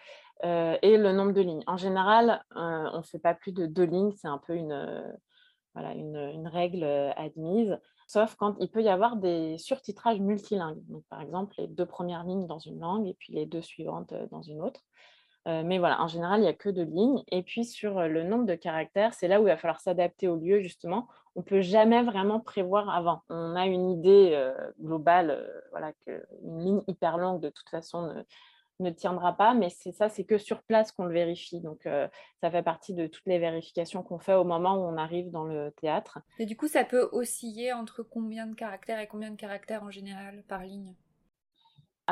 et 0.42 0.96
le 0.98 1.12
nombre 1.12 1.32
de 1.32 1.40
lignes. 1.40 1.64
En 1.66 1.76
général, 1.76 2.44
on 2.54 2.98
ne 2.98 3.02
fait 3.02 3.18
pas 3.18 3.34
plus 3.34 3.52
de 3.52 3.66
deux 3.66 3.84
lignes, 3.84 4.12
c'est 4.12 4.28
un 4.28 4.38
peu 4.38 4.54
une, 4.54 5.16
règle 5.74 6.84
admise, 7.16 7.78
sauf 8.06 8.34
quand 8.36 8.56
il 8.60 8.70
peut 8.70 8.82
y 8.82 8.88
avoir 8.88 9.16
des 9.16 9.56
surtitrages 9.58 10.20
multilingues. 10.20 10.82
Donc, 10.88 11.04
par 11.08 11.22
exemple, 11.22 11.54
les 11.58 11.66
deux 11.66 11.86
premières 11.86 12.24
lignes 12.24 12.46
dans 12.46 12.58
une 12.58 12.78
langue 12.78 13.08
et 13.08 13.14
puis 13.14 13.32
les 13.32 13.46
deux 13.46 13.62
suivantes 13.62 14.12
dans 14.30 14.42
une 14.42 14.60
autre 14.60 14.82
mais 15.46 15.78
voilà, 15.78 16.00
en 16.00 16.06
général, 16.06 16.40
il 16.40 16.42
n'y 16.42 16.48
a 16.48 16.52
que 16.52 16.68
deux 16.68 16.84
lignes. 16.84 17.22
Et 17.30 17.42
puis 17.42 17.64
sur 17.64 18.00
le 18.00 18.22
nombre 18.22 18.46
de 18.46 18.54
caractères, 18.54 19.14
c'est 19.14 19.28
là 19.28 19.40
où 19.40 19.44
il 19.44 19.50
va 19.50 19.56
falloir 19.56 19.80
s'adapter 19.80 20.28
au 20.28 20.36
lieu, 20.36 20.60
justement. 20.60 21.08
On 21.34 21.40
ne 21.40 21.44
peut 21.44 21.62
jamais 21.62 22.02
vraiment 22.02 22.40
prévoir 22.40 22.90
avant. 22.90 23.22
On 23.30 23.56
a 23.56 23.66
une 23.66 23.90
idée 23.90 24.38
globale, 24.80 25.62
voilà, 25.70 25.92
qu'une 26.04 26.58
ligne 26.58 26.82
hyper 26.86 27.16
longue, 27.18 27.40
de 27.40 27.48
toute 27.48 27.68
façon, 27.70 28.24
ne, 28.80 28.90
tiendra 28.90 29.36
pas, 29.36 29.54
mais 29.54 29.70
c'est 29.70 29.92
ça, 29.92 30.08
c'est 30.08 30.24
que 30.24 30.38
sur 30.38 30.62
place 30.62 30.92
qu'on 30.92 31.04
le 31.04 31.14
vérifie. 31.14 31.60
Donc, 31.60 31.88
ça 32.40 32.50
fait 32.50 32.62
partie 32.62 32.94
de 32.94 33.06
toutes 33.06 33.26
les 33.26 33.38
vérifications 33.38 34.02
qu'on 34.02 34.18
fait 34.18 34.34
au 34.34 34.44
moment 34.44 34.74
où 34.74 34.80
on 34.80 34.96
arrive 34.96 35.30
dans 35.30 35.44
le 35.44 35.72
théâtre. 35.80 36.18
Et 36.38 36.46
du 36.46 36.56
coup, 36.56 36.68
ça 36.68 36.84
peut 36.84 37.08
osciller 37.12 37.72
entre 37.72 38.02
combien 38.02 38.46
de 38.46 38.54
caractères 38.54 39.00
et 39.00 39.06
combien 39.06 39.30
de 39.30 39.36
caractères 39.36 39.82
en 39.82 39.90
général 39.90 40.44
par 40.48 40.62
ligne? 40.62 40.94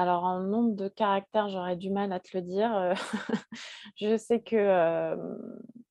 Alors, 0.01 0.25
en 0.25 0.41
nombre 0.41 0.75
de 0.75 0.89
caractères, 0.89 1.49
j'aurais 1.49 1.77
du 1.77 1.91
mal 1.91 2.13
à 2.13 2.21
te 2.21 2.37
le 2.37 2.43
dire. 2.43 2.95
Je 3.97 4.17
sais 4.17 4.41
que, 4.41 5.17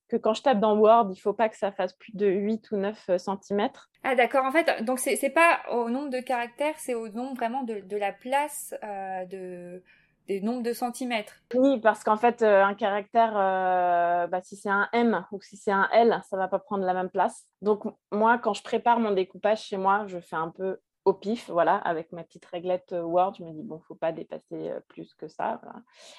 que 0.10 0.18
quand 0.18 0.34
je 0.34 0.42
tape 0.42 0.60
dans 0.60 0.78
Word, 0.78 1.08
il 1.10 1.16
ne 1.16 1.16
faut 1.16 1.34
pas 1.34 1.50
que 1.50 1.56
ça 1.56 1.72
fasse 1.72 1.94
plus 1.94 2.16
de 2.16 2.28
8 2.28 2.72
ou 2.72 2.78
9 2.78 3.10
cm. 3.18 3.70
Ah 4.04 4.16
d'accord, 4.16 4.46
en 4.46 4.52
fait, 4.52 4.84
donc 4.84 5.00
c'est 5.00 5.22
n'est 5.22 5.30
pas 5.30 5.60
au 5.72 5.90
nombre 5.90 6.10
de 6.10 6.20
caractères, 6.20 6.74
c'est 6.78 6.96
au 6.96 7.10
nombre 7.10 7.36
vraiment 7.36 7.64
de, 7.64 7.96
la 7.96 8.12
place 8.12 8.74
euh, 8.84 9.26
de, 9.26 9.84
des 10.28 10.42
nombres 10.42 10.64
de 10.64 10.74
centimètres. 10.74 11.36
Oui, 11.54 11.80
parce 11.80 12.04
qu'en 12.04 12.18
fait, 12.18 12.42
euh, 12.42 12.64
un 12.64 12.74
caractère, 12.74 13.34
bah, 13.34 14.42
si 14.42 14.56
c'est 14.56 14.70
un 14.70 14.90
M 14.94 15.26
ou 15.32 15.42
si 15.42 15.58
c'est 15.58 15.72
un 15.72 15.88
L, 15.94 16.22
ça 16.30 16.38
ne 16.38 16.42
va 16.42 16.48
pas 16.48 16.60
prendre 16.60 16.86
la 16.86 16.94
même 16.94 17.10
place. 17.10 17.46
Donc 17.62 17.84
moi, 18.12 18.38
quand 18.40 18.54
je 18.54 18.64
prépare 18.64 19.00
mon 19.00 19.12
découpage 19.12 19.64
chez 19.64 19.78
moi, 19.78 20.06
je 20.08 20.20
fais 20.20 20.38
un 20.38 20.50
peu 20.50 20.80
au 21.10 21.14
pif, 21.14 21.50
voilà, 21.50 21.76
avec 21.78 22.12
ma 22.12 22.24
petite 22.24 22.46
réglette 22.46 22.94
euh, 22.94 23.02
Word, 23.02 23.34
je 23.40 23.44
me 23.44 23.52
dis, 23.52 23.64
bon, 23.64 23.80
faut 23.80 23.96
pas 23.96 24.12
dépasser 24.12 24.70
euh, 24.70 24.80
plus 24.88 25.16
que 25.16 25.28
ça. 25.28 25.60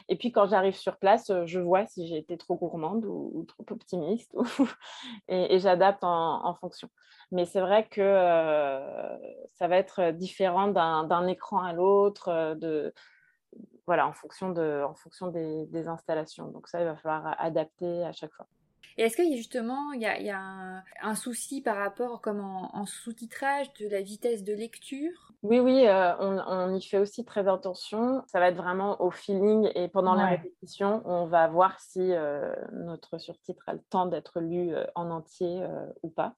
Et 0.09 0.17
puis 0.17 0.33
quand 0.33 0.49
j'arrive 0.49 0.75
sur 0.75 0.97
place, 0.97 1.31
euh, 1.31 1.47
je 1.47 1.61
vois 1.61 1.87
si 1.87 2.09
j'ai 2.09 2.19
été 2.19 2.37
trop 2.37 2.57
gourmande 2.57 3.05
ou, 3.07 3.45
trop 3.47 3.65
optimiste, 3.71 4.35
et, 5.29 5.61
j'adapte 5.61 6.03
en, 6.03 6.55
fonction. 6.55 6.89
Mais 7.31 7.45
c'est 7.45 7.61
vrai 7.61 7.87
que 7.89 8.03
ça 9.55 9.69
va 9.69 9.77
être 9.77 10.11
différent 10.11 10.69
d'un 10.69 11.27
écran 11.29 11.63
à 11.63 11.73
l'autre, 11.73 12.57
de, 12.57 12.93
voilà, 13.87 14.09
en 14.09 14.13
fonction, 14.13 14.51
de, 14.51 14.83
en 14.85 14.95
fonction 14.95 15.29
des, 15.29 15.67
des 15.67 15.87
installations. 15.87 16.49
Donc 16.49 16.67
ça, 16.67 16.81
il 16.81 16.87
va 16.87 16.97
falloir 16.97 17.37
adapter 17.39 18.05
à 18.05 18.13
chaque 18.13 18.33
fois. 18.33 18.49
Et 19.01 19.05
est-ce 19.05 19.17
qu'il 19.17 19.35
justement 19.35 19.93
il 19.95 20.03
y 20.03 20.31
a, 20.31 20.83
un, 21.01 21.15
souci 21.15 21.63
par 21.63 21.79
rapport 21.79 22.21
comme 22.21 22.41
en, 22.41 22.85
sous-titrage 22.85 23.73
de 23.81 23.89
la 23.89 24.03
vitesse 24.03 24.45
de 24.45 24.53
lecture? 24.53 25.33
Oui, 25.43 25.59
oui, 25.59 25.87
euh, 25.87 26.15
on, 26.19 26.75
y 26.75 26.83
fait 26.83 26.99
aussi 26.99 27.25
très 27.25 27.49
attention. 27.49 28.23
Ça 28.27 28.41
va 28.41 28.49
être 28.49 28.59
vraiment 28.59 29.01
au 29.01 29.11
feeling 29.11 29.71
et 29.75 29.89
pendant 29.89 30.13
la 30.13 30.27
répétition, 30.27 31.01
on 31.07 31.25
va 31.25 31.49
voir 31.49 31.81
si 31.81 32.13
euh, 32.13 32.55
notre 32.75 33.17
surtitre 33.17 33.67
a 33.69 33.73
le 33.73 33.81
temps 33.89 34.05
d'être 34.05 34.39
lu 34.39 34.75
euh, 34.75 34.85
en 34.95 35.11
entier 35.11 35.65
ou 36.03 36.11
pas. 36.11 36.35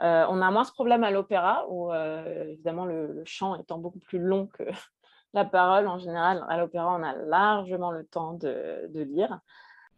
on 0.00 0.42
a 0.42 0.50
moins 0.50 0.64
ce 0.64 0.72
problème 0.72 1.02
à 1.02 1.10
l'opéra 1.10 1.64
où 1.70 1.94
évidemment 1.94 2.84
le, 2.84 3.22
chant 3.24 3.56
étant 3.58 3.78
beaucoup 3.78 4.00
plus 4.00 4.18
long 4.18 4.48
que, 4.48 4.64
la 5.32 5.46
parole, 5.46 5.88
en 5.88 5.98
général, 5.98 6.44
à 6.50 6.58
l'opéra, 6.58 6.94
on 6.94 7.02
a 7.02 7.14
largement 7.14 7.90
le 7.90 8.04
temps 8.04 8.34
de, 8.34 8.90
lire. 8.92 9.40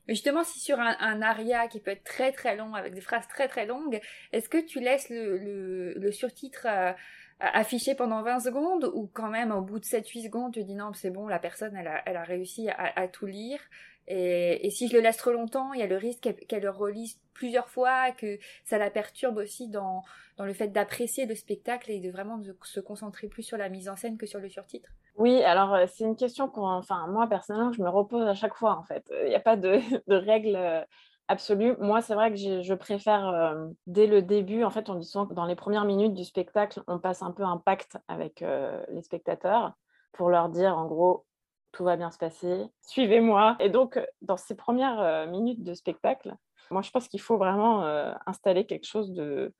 Justement, 0.08 0.42
si 0.42 0.58
sur 0.58 0.80
un, 0.80 1.22
aria 1.22 1.68
qui 1.68 1.80
peut 1.80 1.90
être 1.90 2.04
très 2.04 2.32
très 2.32 2.56
long, 2.56 2.74
avec 2.74 2.94
des 2.94 3.02
phrases 3.02 3.28
très 3.28 3.46
très 3.46 3.66
longues, 3.66 4.00
est-ce 4.32 4.48
que 4.48 4.58
tu 4.58 4.80
laisses 4.80 5.10
le, 5.10 6.10
surtitre 6.12 6.66
euh, 6.66 6.92
affiché 7.40 7.94
pendant 7.94 8.22
20 8.22 8.40
secondes 8.40 8.90
ou 8.94 9.06
quand 9.12 9.28
même 9.28 9.52
au 9.52 9.60
bout 9.60 9.78
de 9.78 9.84
7-8 9.84 10.24
secondes, 10.24 10.54
tu 10.54 10.64
dis 10.64 10.74
non, 10.74 10.94
c'est 10.94 11.10
bon, 11.10 11.28
la 11.28 11.38
personne, 11.38 11.76
elle 11.76 12.16
a, 12.16 12.24
réussi 12.24 12.68
à, 12.70 13.06
tout 13.06 13.26
lire 13.26 13.60
et, 14.06 14.70
si 14.70 14.88
je 14.88 14.94
le 14.94 15.00
laisse 15.00 15.18
trop 15.18 15.32
longtemps, 15.32 15.74
il 15.74 15.80
y 15.80 15.82
a 15.82 15.86
le 15.86 15.98
risque 15.98 16.26
qu'elle 16.48 16.62
le 16.62 16.70
relise 16.70 17.20
plusieurs 17.34 17.68
fois, 17.68 18.10
que 18.12 18.38
ça 18.64 18.78
la 18.78 18.90
perturbe 18.90 19.36
aussi 19.36 19.68
dans, 19.68 20.02
dans 20.38 20.46
le 20.46 20.54
fait 20.54 20.68
d'apprécier 20.68 21.26
le 21.26 21.34
spectacle 21.34 21.90
et 21.90 22.00
de 22.00 22.10
vraiment 22.10 22.40
se 22.62 22.80
concentrer 22.80 23.28
plus 23.28 23.42
sur 23.42 23.58
la 23.58 23.68
mise 23.68 23.90
en 23.90 23.96
scène 23.96 24.16
que 24.16 24.26
sur 24.26 24.40
le 24.40 24.48
surtitre? 24.48 24.88
Oui, 25.18 25.42
alors 25.42 25.76
c'est 25.88 26.04
une 26.04 26.14
question 26.14 26.48
qu'on, 26.48 26.64
enfin 26.64 27.08
moi 27.08 27.26
personnellement, 27.26 27.72
je 27.72 27.82
me 27.82 27.88
repose 27.88 28.26
à 28.26 28.34
chaque 28.34 28.54
fois 28.54 28.76
en 28.76 28.84
fait. 28.84 29.04
Il 29.24 29.28
n'y 29.28 29.34
a 29.34 29.40
pas 29.40 29.56
de, 29.56 29.80
règle 30.08 30.86
absolue. 31.26 31.76
Moi, 31.80 32.00
c'est 32.00 32.14
vrai 32.14 32.30
que 32.30 32.62
je 32.62 32.74
préfère 32.74 33.56
dès 33.86 34.06
le 34.06 34.22
début, 34.22 34.62
en 34.62 34.70
fait, 34.70 34.88
on 34.88 34.94
dit 34.94 35.10
que 35.12 35.34
dans 35.34 35.44
les 35.44 35.56
premières 35.56 35.84
minutes 35.84 36.14
du 36.14 36.24
spectacle, 36.24 36.82
on 36.86 37.00
passe 37.00 37.22
un 37.22 37.32
peu 37.32 37.42
un 37.42 37.58
pacte 37.58 37.98
avec 38.06 38.44
les 38.88 39.02
spectateurs 39.02 39.72
pour 40.12 40.30
leur 40.30 40.48
dire 40.48 40.78
en 40.78 40.86
gros 40.86 41.26
tout 41.72 41.84
va 41.84 41.96
bien 41.96 42.10
se 42.10 42.18
passer, 42.18 42.66
suivez-moi. 42.80 43.56
Et 43.58 43.70
donc, 43.70 44.00
dans 44.22 44.36
ces 44.36 44.54
premières 44.54 45.26
minutes 45.26 45.64
de 45.64 45.74
spectacle, 45.74 46.34
moi, 46.70 46.82
je 46.82 46.90
pense 46.90 47.08
qu'il 47.08 47.20
faut 47.20 47.38
vraiment 47.38 47.82
installer 48.26 48.66
quelque 48.66 48.86
chose 48.86 49.12
de, 49.12 49.52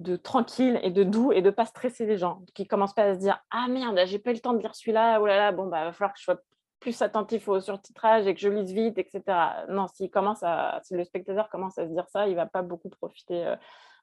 de 0.00 0.16
tranquille 0.16 0.78
et 0.82 0.90
de 0.90 1.02
doux 1.02 1.32
et 1.32 1.42
de 1.42 1.50
pas 1.50 1.66
stresser 1.66 2.06
les 2.06 2.18
gens, 2.18 2.42
qui 2.54 2.66
commencent 2.66 2.94
pas 2.94 3.04
à 3.04 3.14
se 3.14 3.18
dire 3.18 3.42
ah 3.50 3.66
merde, 3.68 3.98
j'ai 4.06 4.18
pas 4.18 4.30
eu 4.30 4.34
le 4.34 4.40
temps 4.40 4.52
de 4.52 4.58
lire 4.58 4.74
celui-là, 4.74 5.20
oh 5.20 5.26
là 5.26 5.36
là, 5.36 5.52
bon 5.52 5.66
bah 5.66 5.84
va 5.84 5.92
falloir 5.92 6.12
que 6.12 6.20
je 6.20 6.24
sois 6.24 6.40
plus 6.80 7.02
attentif 7.02 7.48
au 7.48 7.60
surtitrage 7.60 8.26
et 8.26 8.34
que 8.34 8.40
je 8.40 8.48
lise 8.48 8.72
vite, 8.72 8.98
etc. 8.98 9.22
Non, 9.68 9.86
commence 10.12 10.42
à, 10.42 10.80
si 10.84 10.94
le 10.94 11.02
spectateur 11.04 11.48
commence 11.48 11.76
à 11.78 11.86
se 11.86 11.92
dire 11.92 12.06
ça, 12.08 12.28
il 12.28 12.36
va 12.36 12.46
pas 12.46 12.62
beaucoup 12.62 12.88
profiter 12.88 13.54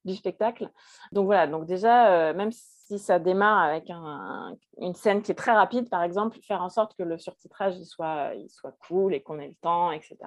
du 0.03 0.15
spectacle. 0.15 0.69
Donc 1.11 1.25
voilà, 1.25 1.47
donc 1.47 1.65
déjà, 1.65 2.33
même 2.33 2.51
si 2.51 2.99
ça 2.99 3.17
démarre 3.17 3.59
avec 3.59 3.89
une 4.79 4.93
scène 4.93 5.21
qui 5.21 5.31
est 5.31 5.35
très 5.35 5.53
rapide, 5.53 5.89
par 5.89 6.03
exemple, 6.03 6.37
faire 6.41 6.61
en 6.61 6.69
sorte 6.69 6.95
que 6.95 7.03
le 7.03 7.17
surtitrage 7.17 7.81
soit, 7.83 8.33
il 8.35 8.49
soit 8.49 8.75
cool 8.87 9.13
et 9.13 9.23
qu'on 9.23 9.39
ait 9.39 9.47
le 9.47 9.55
temps, 9.55 9.91
etc. 9.91 10.17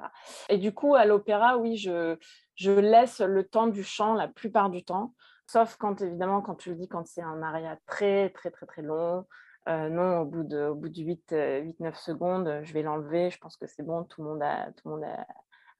Et 0.49 0.59
du 0.59 0.73
coup, 0.73 0.95
à 0.95 1.05
l'opéra, 1.05 1.57
oui, 1.57 1.77
je, 1.77 2.17
je 2.57 2.73
laisse 2.73 3.21
le 3.21 3.47
temps 3.47 3.69
du 3.69 3.85
chant 3.85 4.15
la 4.15 4.27
plupart 4.27 4.71
du 4.71 4.85
temps. 4.85 5.15
Sauf 5.51 5.77
quand, 5.77 6.03
évidemment, 6.03 6.43
quand 6.43 6.57
tu 6.57 6.69
le 6.69 6.77
dis, 6.77 6.89
quand 6.89 7.07
c'est 7.07 7.23
un 7.23 7.43
aria 7.43 7.79
très, 7.87 8.29
très, 8.31 8.51
très, 8.51 8.67
très 8.67 8.83
long. 8.83 9.25
Euh, 9.67 9.89
non, 9.89 10.21
au 10.21 10.25
bout 10.27 10.45
de, 10.45 10.67
au 10.67 10.75
bout 10.75 10.91
de 10.91 11.01
8-9 11.01 11.23
euh, 11.33 11.93
secondes, 11.95 12.61
je 12.65 12.73
vais 12.75 12.83
l'enlever. 12.83 13.31
Je 13.31 13.39
pense 13.39 13.57
que 13.57 13.67
c'est 13.67 13.83
bon, 13.83 14.05
tout 14.05 14.23
le 14.23 14.29
monde, 14.29 14.43
a, 14.43 14.67
tout 14.73 14.89
le 14.89 14.97
monde 14.97 15.05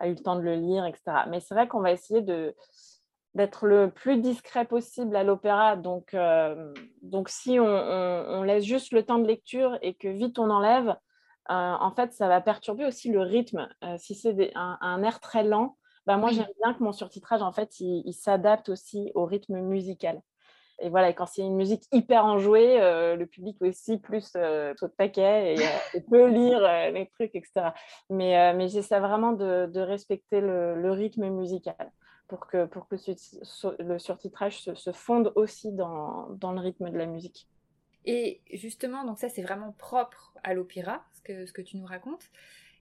a, 0.01 0.09
eu 0.09 0.15
le 0.15 0.23
temps 0.23 0.37
de 0.37 0.41
le 0.41 0.55
lire, 0.55 0.87
etc. 0.87 1.27
Mais 1.29 1.41
c'est 1.41 1.55
vrai 1.55 1.69
qu'on 1.69 1.81
va 1.81 1.93
essayer 1.93 2.23
de, 2.23 2.57
d'être 3.35 3.67
le 3.67 3.91
plus 3.91 4.17
discret 4.23 4.65
possible 4.65 5.15
à 5.15 5.23
l'opéra. 5.23 5.77
Donc, 5.77 6.15
euh, 6.15 6.73
donc 7.03 7.29
si 7.29 7.61
on, 7.61 8.43
laisse 8.45 8.65
juste 8.65 8.93
le 8.95 9.05
temps 9.05 9.19
de 9.19 9.27
lecture 9.27 9.79
et 9.83 9.95
que 9.95 10.09
vite 10.09 10.39
on 10.39 10.49
enlève, 10.49 10.97
en 11.51 11.93
fait, 11.95 12.13
ça 12.15 12.29
va 12.29 12.41
perturber 12.41 12.87
aussi 12.87 13.11
le 13.11 13.21
rythme. 13.21 13.69
si 13.97 14.15
c'est 14.15 14.51
un, 14.55 15.03
air 15.03 15.21
très 15.21 15.45
lent, 15.45 15.77
bah, 16.09 16.17
moi, 16.17 16.31
j'aime 16.31 16.49
bien 16.63 16.73
que 16.73 16.83
mon 16.83 16.93
surtitrage, 16.93 17.43
en 17.43 17.53
fait, 17.53 17.81
il, 17.81 18.15
s'adapte 18.15 18.71
aussi 18.71 19.13
au 19.15 19.27
rythme 19.27 19.61
musical. 19.61 20.23
Et 20.79 20.89
voilà, 20.89 21.13
quand 21.13 21.27
c'est 21.27 21.43
une 21.43 21.55
musique 21.55 21.85
hyper 21.93 22.25
enjouée, 22.25 22.81
euh, 22.81 23.15
le 23.15 23.27
public 23.27 23.61
aussi 23.61 23.99
plus 23.99 24.33
euh, 24.35 24.73
de 24.81 24.87
paquet 24.87 25.55
et, 25.55 25.59
euh, 25.61 26.01
peut 26.11 26.29
lire 26.29 26.65
euh, 26.65 26.91
les 26.93 27.09
trucs, 27.11 27.35
etc. 27.35 27.73
Mais, 28.09 28.55
mais 28.55 28.69
j'essaie 28.69 28.99
vraiment 29.01 29.33
de, 29.33 29.81
respecter 29.81 30.41
le, 30.41 30.91
rythme 30.93 31.29
musical 31.29 31.93
pour 32.27 32.47
que, 32.47 32.65
pour 32.65 32.89
que 32.89 32.97
le 33.79 33.99
surtitrage 33.99 34.61
se, 34.63 34.93
fonde 34.93 35.31
aussi 35.35 35.73
dans, 35.73 36.31
dans, 36.31 36.53
le 36.53 36.61
rythme 36.61 36.89
de 36.89 36.97
la 36.97 37.05
musique. 37.05 37.51
Et 38.07 38.41
justement, 38.55 39.05
donc 39.05 39.19
ça, 39.19 39.29
c'est 39.29 39.43
vraiment 39.43 39.73
propre 39.73 40.33
à 40.43 40.55
l'opéra, 40.55 41.05
ce 41.13 41.21
que, 41.21 41.45
ce 41.45 41.53
que 41.53 41.61
tu 41.61 41.77
nous 41.77 41.85
racontes. 41.85 42.31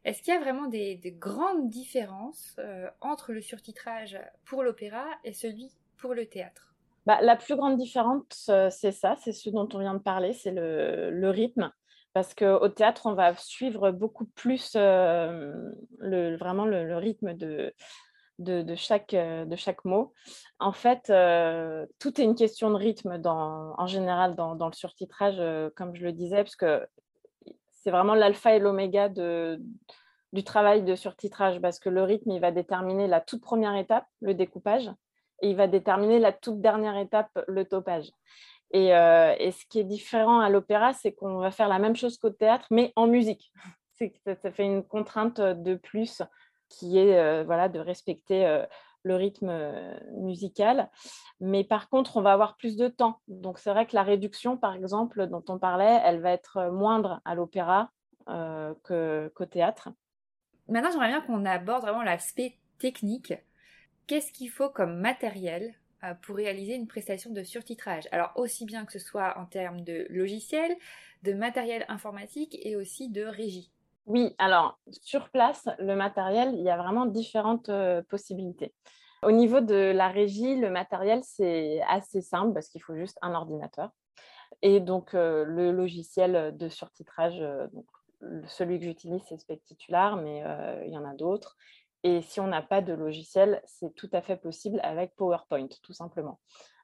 Est-ce 0.07 0.23
qu'il 0.23 0.33
y 0.33 0.37
a 0.37 0.39
vraiment 0.39 0.67
des, 0.67 1.17
grandes 1.19 1.69
différences 1.69 2.55
euh, 2.59 2.89
entre 3.01 3.33
le 3.33 3.41
surtitrage 3.41 4.17
pour 4.45 4.63
l'opéra 4.63 5.03
et 5.25 5.33
celui 5.33 5.69
pour 5.97 6.13
le 6.13 6.25
théâtre? 6.25 6.73
Bah, 7.05 7.19
La 7.21 7.35
plus 7.35 7.57
grande 7.57 7.75
différence, 7.75 8.47
euh, 8.47 8.69
c'est 8.69 8.93
ça, 8.93 9.17
c'est 9.21 9.33
ce 9.33 9.49
dont 9.49 9.67
on 9.73 9.79
vient 9.79 9.95
de 9.95 9.99
parler, 9.99 10.31
c'est 10.31 10.53
le, 10.53 11.29
rythme. 11.29 11.73
Parce 12.13 12.33
qu'au 12.33 12.69
théâtre, 12.69 13.05
on 13.05 13.15
va 13.15 13.35
suivre 13.35 13.91
beaucoup 13.91 14.27
plus 14.27 14.75
euh, 14.77 15.51
vraiment 15.99 16.65
le, 16.65 16.95
rythme 16.95 17.33
de, 17.33 17.73
chaque, 18.77 19.13
mot. 19.83 20.13
En 20.59 20.71
fait, 20.71 21.11
tout 21.99 22.21
est 22.21 22.23
une 22.23 22.35
question 22.35 22.69
de 22.71 22.77
rythme 22.77 23.19
en 23.25 23.87
général 23.87 24.35
dans 24.35 24.67
le 24.67 24.73
surtitrage, 24.73 25.41
comme 25.75 25.93
je 25.93 26.05
le 26.05 26.13
disais, 26.13 26.37
parce 26.37 26.55
que 26.55 26.87
c'est 27.87 27.91
vraiment 27.91 28.15
l'alpha 28.15 28.53
et 28.53 28.59
l'oméga 28.59 29.07
du 29.07 30.43
travail 30.43 30.83
de 30.83 30.93
surtitrage 30.93 31.61
parce 31.61 31.79
que 31.79 31.87
le 31.87 32.03
rythme, 32.03 32.31
il 32.31 32.41
va 32.41 32.51
déterminer 32.51 33.07
la 33.07 33.21
toute 33.21 33.39
première 33.39 33.77
étape, 33.77 34.05
le 34.19 34.33
découpage, 34.33 34.91
et 35.41 35.51
il 35.51 35.55
va 35.55 35.67
déterminer 35.67 36.19
la 36.19 36.33
toute 36.33 36.59
dernière 36.59 36.97
étape, 36.97 37.29
le 37.47 37.63
topage. 37.63 38.11
Et, 38.71 38.93
euh, 38.93 39.33
ce 39.51 39.65
qui 39.69 39.79
est 39.79 39.85
différent 39.85 40.41
à 40.41 40.49
l'opéra, 40.49 40.91
c'est 40.91 41.13
qu'on 41.13 41.37
va 41.37 41.49
faire 41.49 41.69
la 41.69 41.79
même 41.79 41.95
chose 41.95 42.17
qu'au 42.17 42.29
théâtre, 42.29 42.67
mais 42.71 42.91
en 42.97 43.07
musique. 43.07 43.53
Ça, 44.25 44.51
fait 44.51 44.65
une 44.65 44.83
contrainte 44.83 45.39
de 45.39 45.75
plus 45.75 46.21
qui 46.67 46.99
est 46.99 47.17
euh, 47.17 47.45
voilà, 47.45 47.69
de 47.69 47.79
respecter 47.79 48.45
euh, 48.45 48.65
le 49.07 49.15
rythme 49.15 49.51
musical. 50.13 50.91
Mais 51.39 51.63
par 51.63 51.89
contre, 51.89 52.17
on 52.17 52.21
va 52.21 52.33
avoir 52.33 52.57
plus 52.57 52.77
de 52.77 52.87
temps. 52.87 53.21
Donc, 53.27 53.57
c'est 53.57 53.71
vrai 53.71 53.85
que 53.85 53.95
la 53.95 54.03
réduction, 54.03 54.57
par 54.57 54.75
exemple, 54.75 55.27
dont 55.27 55.43
on 55.47 55.57
parlait, 55.57 56.01
elle 56.03 56.19
va 56.19 56.31
être 56.31 56.69
moindre 56.71 57.21
à 57.25 57.33
l'opéra 57.33 57.91
qu'au 58.27 59.45
théâtre. 59.49 59.89
Maintenant, 60.67 60.91
j'aimerais 60.91 61.07
bien 61.07 61.21
qu'on 61.21 61.45
aborde 61.45 61.83
vraiment 61.83 62.03
l'aspect 62.03 62.57
technique. 62.77 63.33
Qu'est-ce 64.05 64.31
qu'il 64.31 64.49
faut 64.49 64.69
comme 64.69 64.99
matériel 64.99 65.73
pour 66.21 66.35
réaliser 66.35 66.75
une 66.75 66.87
prestation 66.87 67.31
de 67.31 67.43
surtitrage? 67.43 68.03
Alors, 68.11 68.31
aussi 68.35 68.65
bien 68.65 68.85
que 68.85 68.91
ce 68.91 68.99
soit 68.99 69.37
en 69.37 69.45
termes 69.45 69.81
de 69.81 70.05
logiciel, 70.09 70.75
de 71.23 71.33
matériel 71.33 71.85
informatique 71.87 72.57
et 72.61 72.75
aussi 72.75 73.09
de 73.09 73.23
régie. 73.23 73.71
Oui, 74.07 74.33
alors 74.37 74.79
sur 75.03 75.29
place, 75.29 75.67
le 75.79 75.93
matériel, 75.97 76.53
il 76.55 76.63
y 76.63 76.69
a 76.69 76.77
vraiment 76.77 77.05
différentes 77.05 77.67
euh, 77.67 78.01
possibilités. 78.09 78.73
Au 79.21 79.31
niveau 79.31 79.59
de 79.59 79.91
la 79.93 80.07
régie, 80.07 80.55
le 80.55 80.69
matériel, 80.69 81.19
c'est 81.25 81.81
assez 81.89 82.21
simple 82.21 82.53
parce 82.53 82.69
qu'il 82.69 82.81
faut 82.81 82.95
juste 82.95 83.17
un 83.21 83.35
ordinateur. 83.35 83.89
Et 84.61 84.79
donc, 84.79 85.13
euh, 85.13 85.43
le 85.43 85.73
logiciel 85.73 86.55
de 86.55 86.69
surtitrage, 86.69 87.41
euh, 87.41 87.67
celui 88.47 88.79
que 88.79 88.85
j'utilise, 88.85 89.21
c'est 89.27 89.37
Spectitular, 89.39 90.15
mais 90.15 90.41
il 90.85 90.93
y 90.93 90.97
en 90.97 91.05
a 91.05 91.13
d'autres. 91.13 91.57
Et 92.03 92.21
si 92.21 92.39
on 92.39 92.47
n'a 92.47 92.61
pas 92.61 92.81
de 92.81 92.93
logiciel, 92.93 93.61
c'est 93.65 93.93
tout 93.93 94.09
à 94.13 94.21
fait 94.21 94.37
possible 94.37 94.79
avec 94.83 95.15
PowerPoint, 95.15 95.67
tout 95.83 95.93
simplement. 95.93 96.39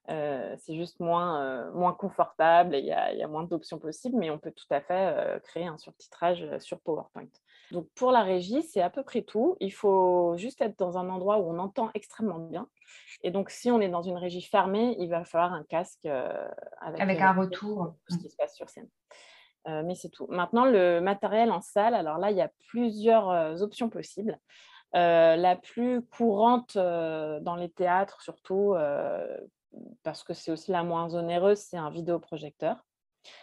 Euh, 0.10 0.56
c'est 0.60 0.76
juste 0.76 0.99
moins, 0.99 1.41
euh, 1.41 1.72
moins 1.72 1.93
confortable 1.93 2.76
et 2.76 2.80
il 2.80 2.86
y, 2.86 2.91
a 2.91 3.28
moins 3.28 3.43
d'options 3.43 3.80
possibles, 3.80 4.18
mais 4.18 4.30
on 4.30 4.38
peut 4.38 4.51
tout 4.51 4.66
à 4.70 4.82
fait 4.82 5.14
euh, 5.16 5.39
créer 5.39 5.66
un 5.66 5.78
surtitrage 5.78 6.45
sur 6.60 6.82
PowerPoint. 6.82 7.30
Donc 7.72 7.88
pour 7.95 8.12
la 8.12 8.22
régie, 8.22 8.64
c'est 8.64 8.82
à 8.82 8.89
peu 8.89 9.04
près 9.04 9.22
tout. 9.22 9.56
Il 9.62 9.72
faut 9.72 10.36
juste 10.36 10.62
être 10.62 10.78
dans 10.78 10.97
un 10.97 11.08
endroit 11.10 11.39
où 11.39 11.49
on 11.49 11.58
entend 11.58 11.89
extrêmement 11.93 12.39
bien. 12.39 12.68
Et 13.24 13.32
donc 13.32 13.49
si 13.49 13.72
on 13.72 13.80
est 13.80 13.88
dans 13.88 14.01
une 14.01 14.18
régie 14.18 14.41
fermée, 14.41 14.97
il 14.99 15.10
va 15.10 15.24
falloir 15.24 15.54
un 15.54 15.64
casque 15.64 16.06
avec, 16.82 17.22
un 17.22 17.34
retour. 17.34 17.95
ce 18.10 18.18
qui 18.18 18.30
se 18.30 18.36
passe 18.36 18.56
sur 18.56 18.70
scène. 18.70 18.89
mais 19.66 19.95
c'est 19.95 20.10
tout. 20.10 20.28
Maintenant, 20.28 20.66
le 20.66 20.99
matériel 20.99 21.49
en 21.49 21.62
salle, 21.62 21.93
alors 21.93 22.18
là, 22.18 22.30
il 22.30 22.38
y 22.38 22.41
a 22.41 22.51
plusieurs 22.68 23.62
options 23.62 23.89
possibles. 23.89 24.38
la 24.93 25.56
plus 25.56 26.01
courante 26.08 26.76
dans 26.78 27.56
les 27.56 27.70
théâtres, 27.70 28.22
surtout, 28.22 28.76
parce 30.03 30.24
que 30.24 30.34
c'est 30.34 30.51
aussi 30.51 30.71
la 30.71 30.84
moins 30.84 31.13
onéreuse, 31.13 31.59
c'est 31.59 31.78
un 31.78 31.89
vidéoprojecteur. 31.89 32.84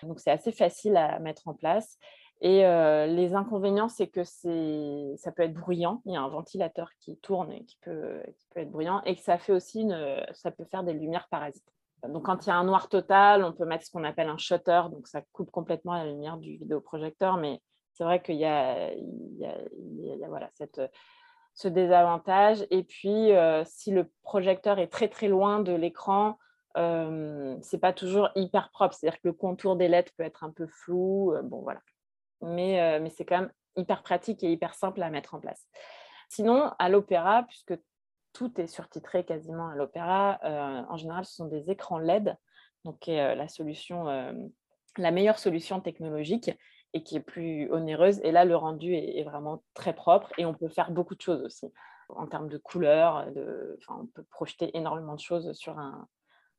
Donc 0.02 0.20
c'est 0.20 0.30
assez 0.30 0.52
facile 0.52 0.96
à 0.96 1.18
mettre 1.18 1.48
en 1.48 1.54
place. 1.54 1.98
Et 2.42 2.64
euh, 2.64 3.06
les 3.06 3.34
inconvénients, 3.34 3.88
c'est 3.88 4.08
que 4.08 4.24
ça 4.24 5.32
peut 5.32 5.42
être 5.42 5.54
bruyant. 5.54 6.00
Il 6.06 6.12
y 6.12 6.16
a 6.16 6.22
un 6.22 6.28
ventilateur 6.28 6.90
qui 6.98 7.18
tourne 7.18 7.52
et 7.52 7.64
qui 7.64 7.76
peut, 7.82 8.22
être 8.56 8.70
bruyant. 8.70 9.02
Et 9.04 9.14
que 9.14 9.22
ça 9.22 9.36
fait 9.38 9.52
aussi 9.52 9.86
ça 10.32 10.50
peut 10.50 10.64
faire 10.64 10.82
des 10.82 10.94
lumières 10.94 11.28
parasites. 11.28 11.68
Donc 12.08 12.24
quand 12.24 12.46
il 12.46 12.48
y 12.48 12.52
a 12.52 12.56
un 12.56 12.64
noir 12.64 12.88
total, 12.88 13.44
on 13.44 13.52
peut 13.52 13.66
mettre 13.66 13.84
ce 13.84 13.90
qu'on 13.90 14.04
appelle 14.04 14.28
un 14.28 14.38
shutter. 14.38 14.82
Donc 14.90 15.06
ça 15.06 15.20
coupe 15.32 15.50
complètement 15.50 15.94
la 15.94 16.06
lumière 16.06 16.38
du 16.38 16.56
vidéoprojecteur. 16.56 17.36
Mais 17.36 17.60
c'est 17.92 18.04
vrai 18.04 18.22
qu'il 18.22 18.36
y 18.36 18.46
a, 18.46 18.90
voilà, 20.28 20.48
cette, 20.54 20.80
ce 21.54 21.68
désavantage. 21.68 22.66
Et 22.70 22.82
puis, 22.82 23.32
euh, 23.32 23.64
si 23.64 23.90
le 23.90 24.10
projecteur 24.22 24.78
est 24.78 24.88
très 24.88 25.08
très 25.08 25.28
loin 25.28 25.60
de 25.60 25.72
l'écran, 25.72 26.38
euh, 26.76 27.56
c'est 27.62 27.78
pas 27.78 27.92
toujours 27.92 28.30
hyper 28.34 28.70
propre. 28.70 28.94
C'est-à-dire 28.94 29.20
que 29.20 29.28
le 29.28 29.32
contour 29.32 29.76
des 29.76 29.88
lettres 29.88 30.12
peut 30.16 30.24
être 30.24 30.44
un 30.44 30.50
peu 30.50 30.66
flou. 30.66 31.34
bon, 31.44 31.62
voilà. 31.62 31.80
Mais, 32.42 32.98
mais 33.00 33.10
c'est 33.10 33.24
quand 33.26 33.40
même 33.40 33.52
hyper 33.76 34.02
pratique 34.02 34.42
et 34.42 34.50
hyper 34.50 34.74
simple 34.74 35.02
à 35.02 35.10
mettre 35.10 35.34
en 35.34 35.40
place. 35.40 35.66
Sinon, 36.28 36.70
à 36.78 36.88
l'opéra, 36.88 37.42
puisque 37.42 37.74
tout 38.32 38.58
est 38.60 38.66
surtitré 38.66 39.24
quasiment 39.24 39.68
à 39.68 39.74
l'opéra, 39.74 40.38
en 40.88 40.96
général, 40.96 41.26
ce 41.26 41.34
sont 41.34 41.46
des 41.46 41.70
écrans 41.70 41.98
LED, 41.98 42.34
donc 42.86 43.08
la 43.08 43.46
solution, 43.48 44.06
la 44.96 45.10
meilleure 45.10 45.38
solution 45.38 45.80
technologique 45.80 46.50
et 46.92 47.02
qui 47.02 47.16
est 47.16 47.20
plus 47.20 47.70
onéreuse. 47.70 48.20
Et 48.24 48.32
là, 48.32 48.44
le 48.44 48.56
rendu 48.56 48.94
est, 48.94 49.22
vraiment 49.22 49.62
très 49.74 49.92
propre 49.92 50.32
et 50.38 50.44
on 50.44 50.54
peut 50.54 50.68
faire 50.68 50.90
beaucoup 50.90 51.14
de 51.14 51.20
choses 51.20 51.42
aussi. 51.42 51.72
En 52.08 52.26
termes 52.26 52.48
de 52.48 52.58
couleurs, 52.58 53.30
de... 53.32 53.78
on 53.88 54.06
peut 54.06 54.24
projeter 54.30 54.76
énormément 54.76 55.14
de 55.14 55.20
choses 55.20 55.52
sur 55.52 55.78
un, 55.78 56.08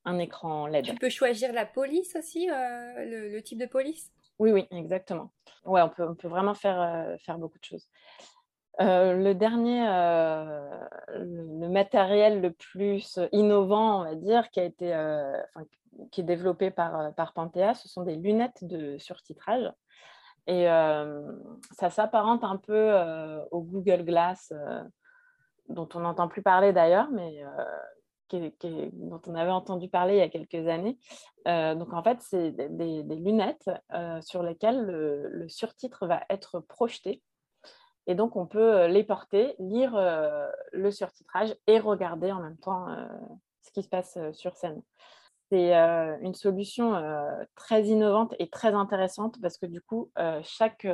un 0.06 0.18
écran 0.20 0.68
LED. 0.68 0.86
Tu 0.86 0.96
peux 0.96 1.10
choisir 1.10 1.54
la 1.54 1.66
police 1.66 2.16
aussi, 2.16 2.50
euh, 2.50 3.32
le, 3.32 3.42
type 3.42 3.60
de 3.60 3.66
police? 3.66 4.12
Oui, 4.40 4.52
oui, 4.52 4.68
exactement. 4.72 5.32
Ouais, 5.66 5.82
on 5.82 5.90
peut, 5.90 6.08
on 6.08 6.16
peut 6.16 6.28
vraiment 6.28 6.54
faire, 6.54 6.82
euh, 6.82 7.18
faire 7.20 7.38
beaucoup 7.38 7.60
de 7.60 7.64
choses. 7.64 7.88
Euh, 8.80 9.14
le 9.14 9.36
dernier, 9.36 9.82
le, 11.10 11.68
matériel 11.68 12.42
le 12.42 12.52
plus 12.52 13.20
innovant, 13.32 14.02
on 14.02 14.04
va 14.06 14.16
dire, 14.16 14.50
qui 14.50 14.60
a 14.62 14.64
été, 14.64 14.98
qui 16.12 16.22
est 16.22 16.24
développé 16.24 16.72
par, 16.72 17.14
par 17.14 17.34
Panthea, 17.34 17.74
ce 17.76 17.90
sont 17.90 18.04
des 18.04 18.16
lunettes 18.16 18.64
de 18.64 18.98
surtitrage. 18.98 19.72
Et 20.48 20.66
ça 20.66 21.90
s'apparente 21.90 22.44
un 22.44 22.58
peu 22.58 22.94
au 23.52 23.62
Google 23.62 24.04
Glass, 24.04 24.52
dont 25.70 25.88
on 25.94 26.00
n'entend 26.00 26.28
plus 26.28 26.42
parler 26.42 26.74
d'ailleurs, 26.74 27.10
mais 27.12 27.44
dont 28.32 29.22
on 29.28 29.36
avait 29.36 29.52
entendu 29.52 29.90
parler 29.90 30.16
il 30.16 30.20
y 30.20 30.22
a 30.22 30.30
quelques 30.30 30.68
années. 30.68 30.98
donc 31.46 31.94
en 31.94 32.04
fait, 32.04 32.18
c'est 32.22 32.52
des, 32.52 33.04
lunettes 33.04 33.70
sur 34.22 34.44
lesquelles 34.44 34.82
le, 34.84 35.48
surtitre 35.48 36.08
va 36.08 36.24
être 36.30 36.60
projeté. 36.60 37.22
Et 38.08 38.16
donc 38.16 38.36
on 38.36 38.48
peut 38.48 38.88
les 38.88 39.04
porter, 39.04 39.56
lire 39.60 39.92
le 40.72 40.92
surtitrage 40.92 41.56
et 41.68 41.80
regarder 41.80 42.32
en 42.32 42.42
même 42.42 42.58
temps 42.58 42.88
ce 43.62 43.72
qui 43.72 43.84
se 43.84 43.90
passe 43.90 44.18
sur 44.34 44.56
scène 44.56 44.82
c'est 45.52 45.74
une 46.22 46.34
solution 46.34 46.96
très 47.56 47.84
innovante 47.84 48.34
et 48.40 48.50
très 48.50 48.74
intéressante 48.74 49.36
parce 49.42 49.58
que 49.58 49.66
du 49.66 49.82
coup, 49.82 50.10
chaque 50.44 50.88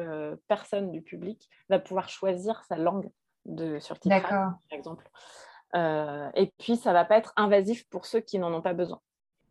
personne 0.47 0.91
du 0.91 1.03
public 1.03 1.47
va 1.69 1.77
pouvoir 1.79 2.09
choisir 2.09 2.63
sa 2.63 2.75
langue 2.75 3.09
de 3.45 3.77
surtitrage, 3.79 4.23
par 4.23 4.57
exemple. 4.71 5.09
et 5.75 6.51
puis, 6.57 6.75
ça 6.75 6.89
ne 6.89 6.95
va 6.95 7.05
pas 7.05 7.17
être 7.17 7.33
invasif 7.35 7.87
pour 7.89 8.07
ceux 8.07 8.19
qui 8.19 8.39
n'en 8.39 8.51
ont 8.51 8.63
pas 8.63 8.73
besoin. 8.73 8.99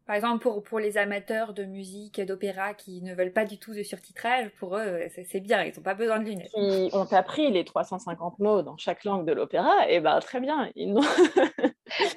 Par 0.07 0.15
exemple, 0.15 0.41
pour, 0.41 0.63
pour 0.63 0.79
les 0.79 0.99
amateurs 0.99 1.53
de 1.53 1.65
musique, 1.65 2.21
d'opéra 2.21 2.75
qui 2.75 3.03
ne 3.03 3.15
veulent 3.15 3.33
pas 3.33 3.45
du 3.45 3.59
tout 3.59 3.75
de 3.75 3.83
surtitrage, 3.83 4.51
pour 4.59 4.77
eux, 4.77 5.01
c'est 5.29 5.41
bien, 5.41 5.65
ils 5.65 5.75
n'ont 5.77 5.83
pas 5.83 5.95
besoin 5.95 6.21
de 6.21 6.25
lunettes. 6.25 6.51
Si 6.55 6.91
on 6.93 7.07
t'a 7.07 7.23
pris 7.23 7.51
les 7.51 7.65
350 7.65 8.39
mots 8.39 8.63
dans 8.63 8.77
chaque 8.77 9.05
langue 9.05 9.27
de 9.27 9.33
l'opéra, 9.33 9.89
et 9.89 9.97
eh 9.97 10.01
ben 10.01 10.21
très 10.21 10.41
bien, 10.41 10.71
ils 10.77 10.95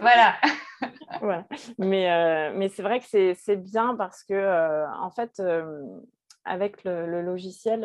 voilà. 1.21 1.45
Mais, 1.77 2.11
euh, 2.11 2.53
mais 2.55 2.69
c'est 2.69 2.83
vrai 2.83 2.99
que 2.99 3.33
c'est 3.33 3.55
bien 3.55 3.95
parce 3.95 4.23
que, 4.23 4.33
euh, 4.33 4.85
en 4.99 5.11
fait, 5.11 5.39
euh, 5.39 5.81
avec 6.45 6.83
le, 6.83 7.21
logiciel, 7.21 7.81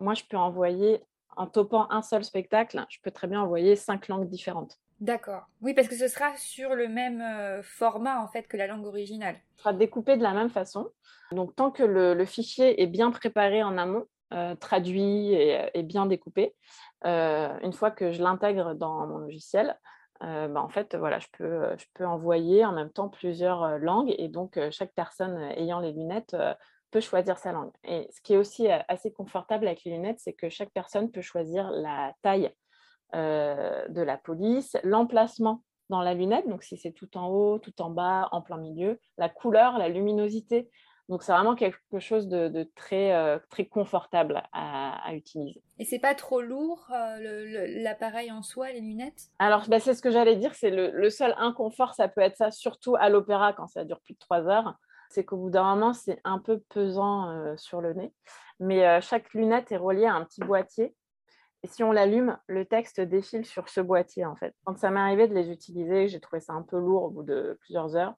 moi, 0.00 0.14
je 0.14 0.24
peux 0.28 0.36
envoyer, 0.36 1.02
en 1.36 1.46
topant 1.46 1.90
un 1.90 2.02
seul 2.02 2.24
spectacle, 2.24 2.84
je 2.88 2.98
peux 3.02 3.10
très 3.10 3.26
bien 3.26 3.40
envoyer 3.40 3.76
cinq 3.76 4.08
langues 4.08 4.28
différentes. 4.28 4.78
D'accord. 5.00 5.46
Oui, 5.60 5.74
parce 5.74 5.88
que 5.88 5.96
ce 5.96 6.08
sera 6.08 6.36
sur 6.36 6.74
le 6.74 6.88
même 6.88 7.22
format, 7.62 8.20
en 8.20 8.28
fait, 8.28 8.48
que 8.48 8.56
la 8.56 8.66
langue 8.66 8.84
originale. 8.84 9.36
Ce 9.56 9.62
sera 9.62 9.72
découpé 9.72 10.16
de 10.16 10.22
la 10.22 10.32
même 10.32 10.50
façon. 10.50 10.90
Donc, 11.30 11.54
tant 11.54 11.70
que 11.70 11.84
le, 11.84 12.24
fichier 12.24 12.82
est 12.82 12.86
bien 12.88 13.10
préparé 13.10 13.62
en 13.62 13.78
amont, 13.78 14.06
traduit 14.58 15.32
et, 15.34 15.70
et, 15.72 15.82
bien 15.84 16.06
découpé, 16.06 16.54
une 17.04 17.72
fois 17.72 17.92
que 17.92 18.10
je 18.10 18.22
l'intègre 18.22 18.74
dans 18.74 19.06
mon 19.06 19.18
logiciel, 19.18 19.76
euh, 20.22 20.48
bah, 20.48 20.62
en 20.62 20.68
fait, 20.68 20.96
voilà, 20.96 21.18
je 21.18 21.28
peux, 21.32 21.44
euh, 21.44 21.76
je 21.76 21.86
peux 21.94 22.06
envoyer 22.06 22.64
en 22.64 22.72
même 22.72 22.90
temps 22.90 23.08
plusieurs 23.08 23.62
euh, 23.62 23.78
langues 23.78 24.14
et 24.18 24.28
donc 24.28 24.58
chaque 24.70 24.92
personne 24.92 25.38
ayant 25.56 25.80
les 25.80 25.92
lunettes 25.92 26.36
peut 26.90 27.00
choisir 27.00 27.38
sa 27.38 27.52
langue. 27.52 27.70
Et 27.84 28.08
ce 28.10 28.20
qui 28.22 28.34
est 28.34 28.36
aussi 28.36 28.68
assez 28.88 29.12
confortable 29.12 29.66
avec 29.66 29.84
les 29.84 29.92
lunettes, 29.92 30.20
c'est 30.20 30.32
que 30.32 30.48
chaque 30.48 30.70
personne 30.70 31.10
peut 31.10 31.20
choisir 31.20 31.70
la 31.70 32.14
taille 32.22 32.50
de 33.12 34.02
la 34.02 34.16
police, 34.18 34.76
l'emplacement 34.84 35.62
dans 35.88 36.02
la 36.02 36.14
lunette, 36.14 36.48
donc 36.48 36.62
si 36.62 36.76
c'est 36.76 36.92
tout 36.92 37.16
en 37.16 37.28
haut, 37.28 37.58
tout 37.58 37.80
en 37.80 37.90
bas, 37.90 38.28
en 38.32 38.42
plein 38.42 38.58
milieu, 38.58 39.00
la 39.16 39.28
couleur, 39.28 39.78
la 39.78 39.88
luminosité. 39.88 40.70
Donc 41.08 41.22
c'est 41.22 41.32
vraiment 41.32 41.54
quelque 41.54 42.00
chose 42.00 42.28
de, 42.28 42.70
très, 42.74 43.14
euh, 43.14 43.38
très 43.48 43.64
confortable 43.64 44.42
à, 44.52 45.14
utiliser. 45.14 45.62
Et 45.78 45.86
c'est 45.86 45.98
pas 45.98 46.14
trop 46.14 46.42
lourd 46.42 46.86
euh, 46.94 47.80
l'appareil 47.82 48.30
en 48.30 48.42
soi, 48.42 48.70
les 48.72 48.80
lunettes? 48.80 49.28
Alors 49.38 49.66
bah, 49.68 49.80
c'est 49.80 49.94
ce 49.94 50.02
que 50.02 50.10
j'allais 50.10 50.36
dire, 50.36 50.54
c'est 50.54 50.70
le, 50.70 51.08
seul 51.08 51.34
inconfort, 51.38 51.94
ça 51.94 52.08
peut 52.08 52.20
être 52.20 52.36
ça, 52.36 52.50
surtout 52.50 52.94
à 52.96 53.08
l'opéra 53.08 53.54
quand 53.54 53.68
ça 53.68 53.84
dure 53.84 54.00
plus 54.00 54.14
de 54.14 54.18
trois 54.18 54.46
heures. 54.48 54.74
C'est 55.08 55.24
qu'au 55.24 55.38
bout 55.38 55.50
d'un 55.50 55.74
moment, 55.74 55.94
c'est 55.94 56.20
un 56.24 56.38
peu 56.38 56.60
pesant 56.68 57.30
euh, 57.30 57.56
sur 57.56 57.80
le 57.80 57.94
nez. 57.94 58.12
Mais 58.60 59.00
chaque 59.00 59.32
lunette 59.34 59.70
est 59.70 59.76
reliée 59.76 60.06
à 60.06 60.14
un 60.14 60.24
petit 60.24 60.40
boîtier. 60.40 60.92
Si 61.68 61.84
on 61.84 61.92
l'allume, 61.92 62.38
le 62.46 62.64
texte 62.64 63.00
défile 63.00 63.44
sur 63.44 63.68
ce 63.68 63.80
boîtier 63.80 64.24
en 64.24 64.36
fait. 64.36 64.54
Quand 64.64 64.78
ça 64.78 64.90
m'est 64.90 65.00
arrivé 65.00 65.28
de 65.28 65.34
les 65.34 65.50
utiliser, 65.50 66.08
j'ai 66.08 66.20
trouvé 66.20 66.40
ça 66.40 66.52
un 66.52 66.62
peu 66.62 66.78
lourd 66.78 67.04
au 67.04 67.10
bout 67.10 67.22
de 67.22 67.58
plusieurs 67.60 67.94
heures 67.96 68.14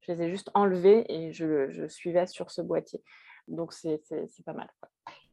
je 0.00 0.12
les 0.12 0.22
ai 0.22 0.30
juste 0.30 0.50
enlevés 0.54 1.04
et 1.08 1.32
je, 1.32 1.86
suivais 1.88 2.26
sur 2.26 2.50
ce 2.50 2.62
boîtier. 2.62 3.02
Donc 3.48 3.72
c'est 3.72 4.02
pas 4.44 4.52
mal. 4.52 4.68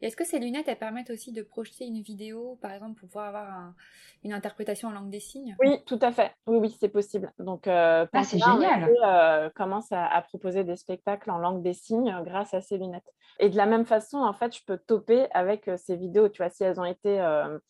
Est-ce 0.01 0.15
que 0.15 0.23
ces 0.23 0.39
lunettes, 0.39 0.67
elles 0.67 0.77
permettent 0.77 1.09
aussi 1.09 1.31
de 1.31 1.41
projeter 1.41 1.85
une 1.85 2.01
vidéo, 2.01 2.57
par 2.61 2.71
exemple, 2.71 2.99
pour 2.99 3.09
pouvoir 3.09 3.27
avoir 3.27 3.73
une 4.23 4.33
interprétation 4.33 4.89
en 4.89 4.91
langue 4.91 5.09
des 5.09 5.19
signes? 5.19 5.55
Oui, 5.59 5.83
tout 5.85 5.99
à 6.01 6.11
fait. 6.11 6.33
Oui, 6.47 6.57
oui, 6.57 6.77
c'est 6.79 6.89
possible. 6.89 7.33
Donc, 7.39 7.67
euh, 7.67 8.05
ah, 8.13 8.23
c'est 8.23 8.37
génial. 8.37 8.89
Euh, 9.03 9.49
commence 9.55 9.91
à, 9.91 10.21
proposer 10.21 10.63
des 10.63 10.75
spectacles 10.75 11.29
en 11.31 11.39
langue 11.39 11.63
des 11.63 11.73
signes 11.73 12.15
grâce 12.23 12.53
à 12.53 12.61
ces 12.61 12.77
lunettes. 12.77 13.11
Et 13.39 13.49
de 13.49 13.57
la 13.57 13.65
même 13.65 13.85
façon, 13.85 14.17
en 14.17 14.33
fait, 14.33 14.55
je 14.55 14.63
peux 14.65 14.77
toper 14.77 15.27
avec 15.31 15.67
euh, 15.67 15.77
ces 15.77 15.95
vidéos. 15.95 16.29
Tu 16.29 16.41
vois, 16.43 16.49
si 16.49 16.63
elles 16.63 16.79
ont 16.79 16.85
été 16.85 17.19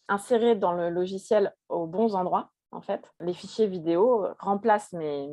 insérées 0.07 0.55
dans 0.55 0.73
le 0.73 0.89
logiciel 0.89 1.53
aux 1.69 1.87
bons 1.87 2.15
endroits, 2.15 2.51
en 2.71 2.81
fait. 2.81 3.11
Les 3.19 3.33
fichiers 3.33 3.67
vidéo 3.67 4.25
euh, 4.25 4.33
remplacent 4.39 4.93
mes, 4.93 5.27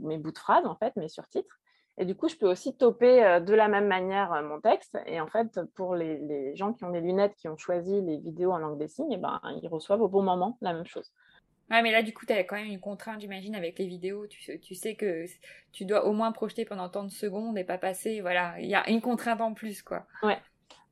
mes, 0.00 0.18
bouts 0.18 0.32
de 0.32 0.38
phrases, 0.38 0.66
en 0.66 0.76
fait, 0.76 0.94
mes 0.96 1.08
surtitres. 1.08 1.58
Et 1.98 2.04
du 2.04 2.14
coup, 2.14 2.28
je 2.28 2.36
peux 2.36 2.48
aussi 2.48 2.76
toper 2.76 3.24
euh, 3.24 3.40
de 3.40 3.52
la 3.54 3.68
même 3.68 3.86
manière 3.86 4.32
euh, 4.32 4.42
mon 4.42 4.60
texte. 4.60 4.96
Et 5.06 5.20
en 5.20 5.26
fait, 5.26 5.60
pour 5.74 5.96
les, 5.96 6.54
gens 6.56 6.72
qui 6.72 6.84
ont 6.84 6.90
des 6.90 7.00
lunettes, 7.00 7.34
qui 7.36 7.48
ont 7.48 7.56
choisi 7.56 8.00
les 8.02 8.18
vidéos 8.18 8.52
en 8.52 8.58
langue 8.58 8.78
des 8.78 8.88
signes, 8.88 9.12
eh 9.12 9.16
ben, 9.16 9.40
ils 9.62 9.68
reçoivent 9.68 10.00
au 10.00 10.08
bon 10.08 10.22
moment 10.22 10.56
la 10.60 10.72
même 10.72 10.86
chose. 10.86 11.12
Ouais, 11.70 11.82
mais 11.82 11.92
là, 11.92 12.02
du 12.02 12.14
coup, 12.14 12.24
tu 12.24 12.32
as 12.32 12.44
quand 12.44 12.56
même 12.56 12.66
une 12.66 12.80
contrainte, 12.80 13.20
j'imagine, 13.20 13.54
avec 13.54 13.78
les 13.78 13.86
vidéos. 13.86 14.26
Tu, 14.26 14.58
tu, 14.60 14.74
sais 14.74 14.94
que 14.94 15.26
tu 15.72 15.84
dois 15.84 16.06
au 16.06 16.12
moins 16.12 16.32
projeter 16.32 16.64
pendant 16.64 16.88
tant 16.88 17.04
de 17.04 17.10
secondes 17.10 17.58
et 17.58 17.64
pas 17.64 17.76
passer. 17.76 18.20
Voilà, 18.22 18.54
il 18.58 18.68
y 18.68 18.74
a 18.74 18.88
une 18.88 19.02
contrainte 19.02 19.40
en 19.42 19.52
plus, 19.52 19.82
quoi. 19.82 20.06
Ouais, 20.22 20.38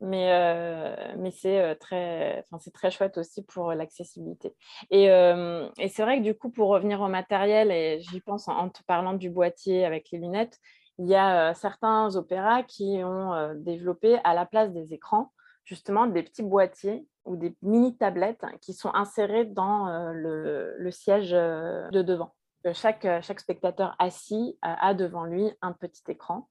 mais, 0.01 0.33
euh, 0.33 1.15
mais 1.17 1.31
c'est 1.31 1.77
très, 1.77 2.45
c'est 2.59 2.73
très 2.73 2.91
chouette 2.91 3.17
aussi 3.17 3.43
pour 3.43 3.73
l'accessibilité. 3.73 4.55
Et, 4.91 5.11
euh, 5.11 5.69
et 5.79 5.89
c'est 5.89 6.03
vrai 6.03 6.19
que 6.19 6.23
du 6.23 6.35
coup, 6.35 6.51
pour 6.51 6.69
revenir 6.69 7.01
au 7.01 7.09
matériel, 7.09 7.71
et 7.71 8.01
j'y 8.01 8.21
pense 8.21 8.49
en, 8.49 8.69
te 8.69 8.83
parlant 8.83 9.15
du 9.15 9.31
boîtier 9.31 9.87
avec 9.87 10.11
les 10.11 10.19
lunettes, 10.19 10.61
il 10.99 11.07
y 11.07 11.15
a 11.15 11.55
certains 11.55 12.17
opéras 12.17 12.63
qui 12.63 13.01
ont 13.05 13.55
développé 13.57 14.19
à 14.25 14.35
la 14.35 14.47
place 14.47 14.73
des 14.73 14.95
écrans 14.95 15.33
justement 15.65 16.07
des 16.07 16.23
petits 16.23 16.43
boîtiers 16.43 17.07
ou 17.25 17.37
des 17.37 17.57
mini 17.63 17.97
tablettes 17.97 18.45
qui 18.61 18.73
sont 18.73 18.91
insérées 18.95 19.45
dans 19.45 19.89
le, 20.13 20.91
siège 20.91 21.33
de 21.33 22.03
devant. 22.03 22.35
Chaque, 22.73 23.07
spectateur 23.41 23.95
assis 23.99 24.59
a 24.63 24.95
devant 24.95 25.25
lui 25.25 25.51
un 25.61 25.73
petit 25.73 26.03
écran 26.09 26.49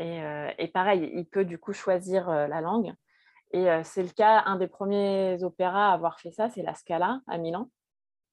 euh, 0.00 0.50
et, 0.58 0.68
pareil, 0.68 1.10
il 1.14 1.26
peut 1.26 1.44
du 1.44 1.58
coup 1.58 1.72
choisir 1.72 2.28
la 2.28 2.60
langue. 2.60 2.92
Et 3.52 3.66
c'est 3.84 4.02
le 4.02 4.08
cas, 4.08 4.42
un 4.46 4.56
des 4.56 4.66
premiers 4.66 5.42
opéras 5.44 5.90
à 5.90 5.94
avoir 5.94 6.18
fait 6.18 6.32
ça, 6.32 6.48
c'est 6.50 6.62
la 6.62 6.74
Scala 6.74 7.20
à 7.28 7.38
Milan. 7.38 7.70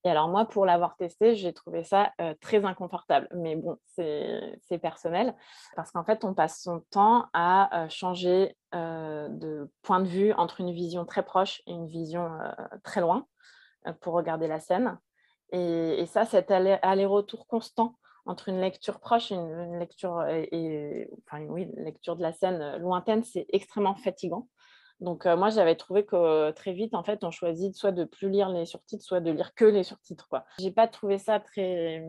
Et 0.04 0.10
alors 0.10 0.28
moi, 0.28 0.46
pour 0.46 0.66
l'avoir 0.66 0.96
testé, 0.96 1.36
j'ai 1.36 1.54
trouvé 1.54 1.84
ça 1.84 2.12
très 2.40 2.66
inconfortable. 2.66 3.28
Mais 3.36 3.56
bon, 3.56 3.78
c'est 3.86 4.80
personnel, 4.82 5.36
parce 5.76 5.92
qu'en 5.92 6.04
fait, 6.04 6.26
on 6.26 6.34
passe 6.34 6.62
son 6.62 6.80
temps 6.90 7.28
à 7.34 7.88
changer 7.90 8.56
de 8.74 9.70
point 9.84 10.00
de 10.00 10.08
vue 10.08 10.34
entre 10.34 10.60
une 10.60 10.72
vision 10.72 11.06
très 11.06 11.24
proche 11.24 11.62
et 11.68 11.72
une 11.72 11.88
vision 11.88 12.30
très 12.84 13.02
loin 13.02 13.28
pour 14.00 14.14
regarder 14.14 14.48
la 14.48 14.60
scène. 14.60 14.98
Et, 15.52 16.06
ça, 16.08 16.26
cet 16.26 16.52
aller-retour 16.52 17.46
constant 17.46 17.96
entre 18.26 18.50
une 18.50 18.62
lecture 18.62 19.00
proche 19.00 19.32
et 19.32 19.36
une, 19.36 19.80
lecture, 19.80 20.24
enfin, 21.28 21.44
oui, 21.50 21.68
lecture 21.76 22.16
de 22.16 22.22
la 22.22 22.32
scène 22.32 22.78
lointaine, 22.78 23.24
c'est 23.24 23.46
extrêmement 23.50 23.96
fatigant. 23.96 24.48
Donc 25.02 25.26
moi, 25.26 25.50
j'avais 25.50 25.76
trouvé 25.76 26.06
que 26.06 26.52
très 26.52 26.74
vite, 26.74 26.94
en 26.94 27.04
fait, 27.04 27.24
on 27.24 27.32
choisit 27.32 27.76
soit 27.76 27.92
de 27.92 28.04
plus 28.04 28.30
lire 28.30 28.50
les 28.50 28.66
surtitres, 28.66 29.04
soit 29.04 29.20
de 29.20 29.32
lire 29.32 29.56
que 29.56 29.66
les 29.66 29.84
surtitres. 29.84 30.30
Je 30.60 30.66
n'ai 30.66 30.72
pas 30.72 30.88
trouvé 30.88 31.18
ça 31.18 31.40
très, 31.40 32.08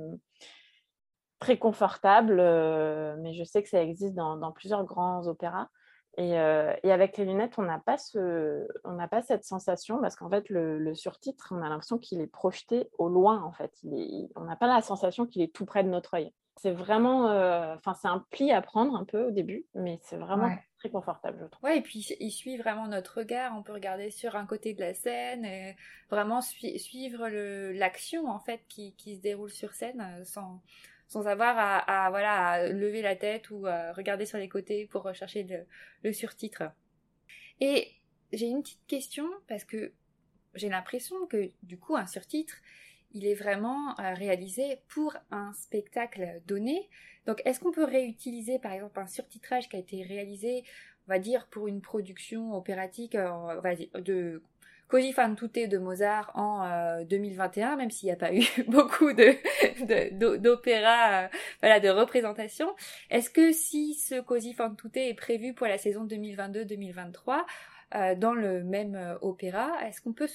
très 1.41 1.59
confortable, 1.59 2.37
mais 3.23 3.33
je 3.33 3.45
sais 3.45 3.63
que 3.63 3.71
ça 3.71 3.83
existe 3.83 4.15
dans, 4.15 4.53
plusieurs 4.53 4.85
grands 4.85 5.27
opéras. 5.27 5.69
Et, 6.19 6.37
avec 6.39 7.17
les 7.17 7.25
lunettes, 7.25 7.55
on 7.57 7.63
n'a 7.63 7.79
pas, 7.79 7.97
ce, 7.97 8.69
pas 9.11 9.23
cette 9.23 9.45
sensation 9.45 9.99
parce 10.03 10.15
qu'en 10.15 10.29
fait, 10.29 10.51
le, 10.51 10.95
surtitre, 10.95 11.49
on 11.51 11.63
a 11.63 11.71
l'impression 11.71 11.99
qu'il 11.99 12.21
est 12.21 12.27
projeté 12.27 12.91
au 12.99 13.09
loin. 13.09 13.43
En 13.43 13.53
fait, 13.53 13.73
on 14.37 14.45
n'a 14.45 14.57
pas 14.57 14.67
la 14.67 14.83
sensation 14.83 15.27
qu'il 15.27 15.41
est 15.41 15.55
tout 15.55 15.65
près 15.65 15.83
de 15.83 15.89
notre 15.89 16.13
œil. 16.15 16.31
C'est 16.57 16.73
vraiment, 16.73 17.25
enfin, 17.75 17.95
c'est 17.95 18.09
un 18.09 18.23
pli 18.29 18.53
à 18.53 18.61
prendre 18.61 18.95
un 18.95 19.05
peu 19.05 19.29
au 19.29 19.31
début, 19.31 19.65
mais 19.75 19.99
c'est 20.03 20.19
vraiment 20.19 20.51
très 20.83 20.91
confortable, 20.91 21.39
je 21.41 21.47
trouve. 21.47 21.63
Ouais, 21.63 21.79
et 21.79 21.81
puis 21.81 22.01
il 22.19 22.31
suit 22.33 22.57
vraiment 22.57 22.89
notre 22.89 23.19
regard. 23.19 23.57
On 23.57 23.63
peut 23.63 23.73
regarder 23.73 24.11
sur 24.11 24.35
un 24.35 24.47
côté 24.47 24.75
de 24.75 24.81
la 24.81 24.95
scène 24.95 25.45
et 25.45 25.77
vraiment 26.11 26.41
suivre 26.41 27.29
l'action 27.73 28.27
en 28.29 28.41
fait 28.41 28.63
qui, 28.69 28.93
se 28.99 29.21
déroule 29.21 29.51
sur 29.51 29.75
scène 29.75 30.25
sans 30.25 30.61
sans 31.07 31.27
avoir 31.27 31.57
à, 31.59 32.09
voilà, 32.09 32.69
lever 32.69 33.03
la 33.03 33.15
tête 33.15 33.51
ou 33.51 33.67
à 33.67 33.93
regarder 33.93 34.25
sur 34.25 34.39
les 34.39 34.49
côtés 34.49 34.87
pour 34.87 35.03
rechercher 35.03 35.47
le, 36.03 36.13
surtitre. 36.13 36.63
Et 37.61 37.89
j'ai 38.33 38.47
une 38.47 38.63
petite 38.63 38.87
question 38.87 39.29
parce 39.47 39.65
que 39.65 39.93
j'ai 40.55 40.71
l'impression 40.71 41.27
que 41.27 41.51
du 41.63 41.79
coup 41.79 41.97
un 41.97 42.07
surtitre, 42.07 42.55
il 43.15 43.27
est 43.27 43.35
vraiment 43.35 43.99
euh, 43.99 44.15
réalisé 44.15 44.79
pour 44.89 45.15
un 45.31 45.53
spectacle 45.55 46.41
donné. 46.47 46.89
Donc 47.27 47.43
est-ce 47.45 47.61
qu'on 47.61 47.73
peut 47.73 47.85
réutiliser 47.85 48.59
par 48.59 48.73
exemple 48.73 48.99
un 49.01 49.07
surtitrage 49.07 49.69
qui 49.69 49.77
a 49.77 49.79
été 49.79 50.03
réalisé, 50.03 50.65
on 51.07 51.13
va 51.13 51.19
dire, 51.19 51.47
pour 51.49 51.69
une 51.69 51.81
production 51.81 52.55
opératique 52.55 53.15
euh, 53.15 53.61
de 54.01 54.43
Così 54.93 55.15
fan 55.15 55.35
tutte 55.37 55.71
de 55.71 55.79
Mozart 55.79 56.31
en 56.35 57.03
2021, 57.05 57.73
euh, 57.73 57.77
même 57.77 57.91
s'il 57.91 58.09
n'y 58.09 58.13
a 58.13 58.17
pas 58.17 58.35
eu 58.35 58.45
beaucoup 58.69 59.15
de, 59.15 60.37
d'opéras, 60.37 61.25
euh, 61.25 61.29
voilà, 61.63 61.81
de 61.81 61.89
représentations. 61.89 62.69
Est-ce 63.09 63.31
que 63.31 63.53
si 63.53 63.95
ce 63.95 64.21
Così 64.21 64.53
fan 64.53 64.77
tutte 64.77 64.99
est 64.99 65.15
prévu 65.15 65.55
pour 65.55 65.67
la 65.67 65.79
saison 65.79 66.05
2022-2023, 66.05 67.43
euh, 67.95 68.15
dans 68.15 68.35
le 68.35 68.65
même 68.65 69.19
opéra, 69.21 69.71
est-ce 69.87 70.01
qu'on 70.01 70.13
peut 70.13 70.29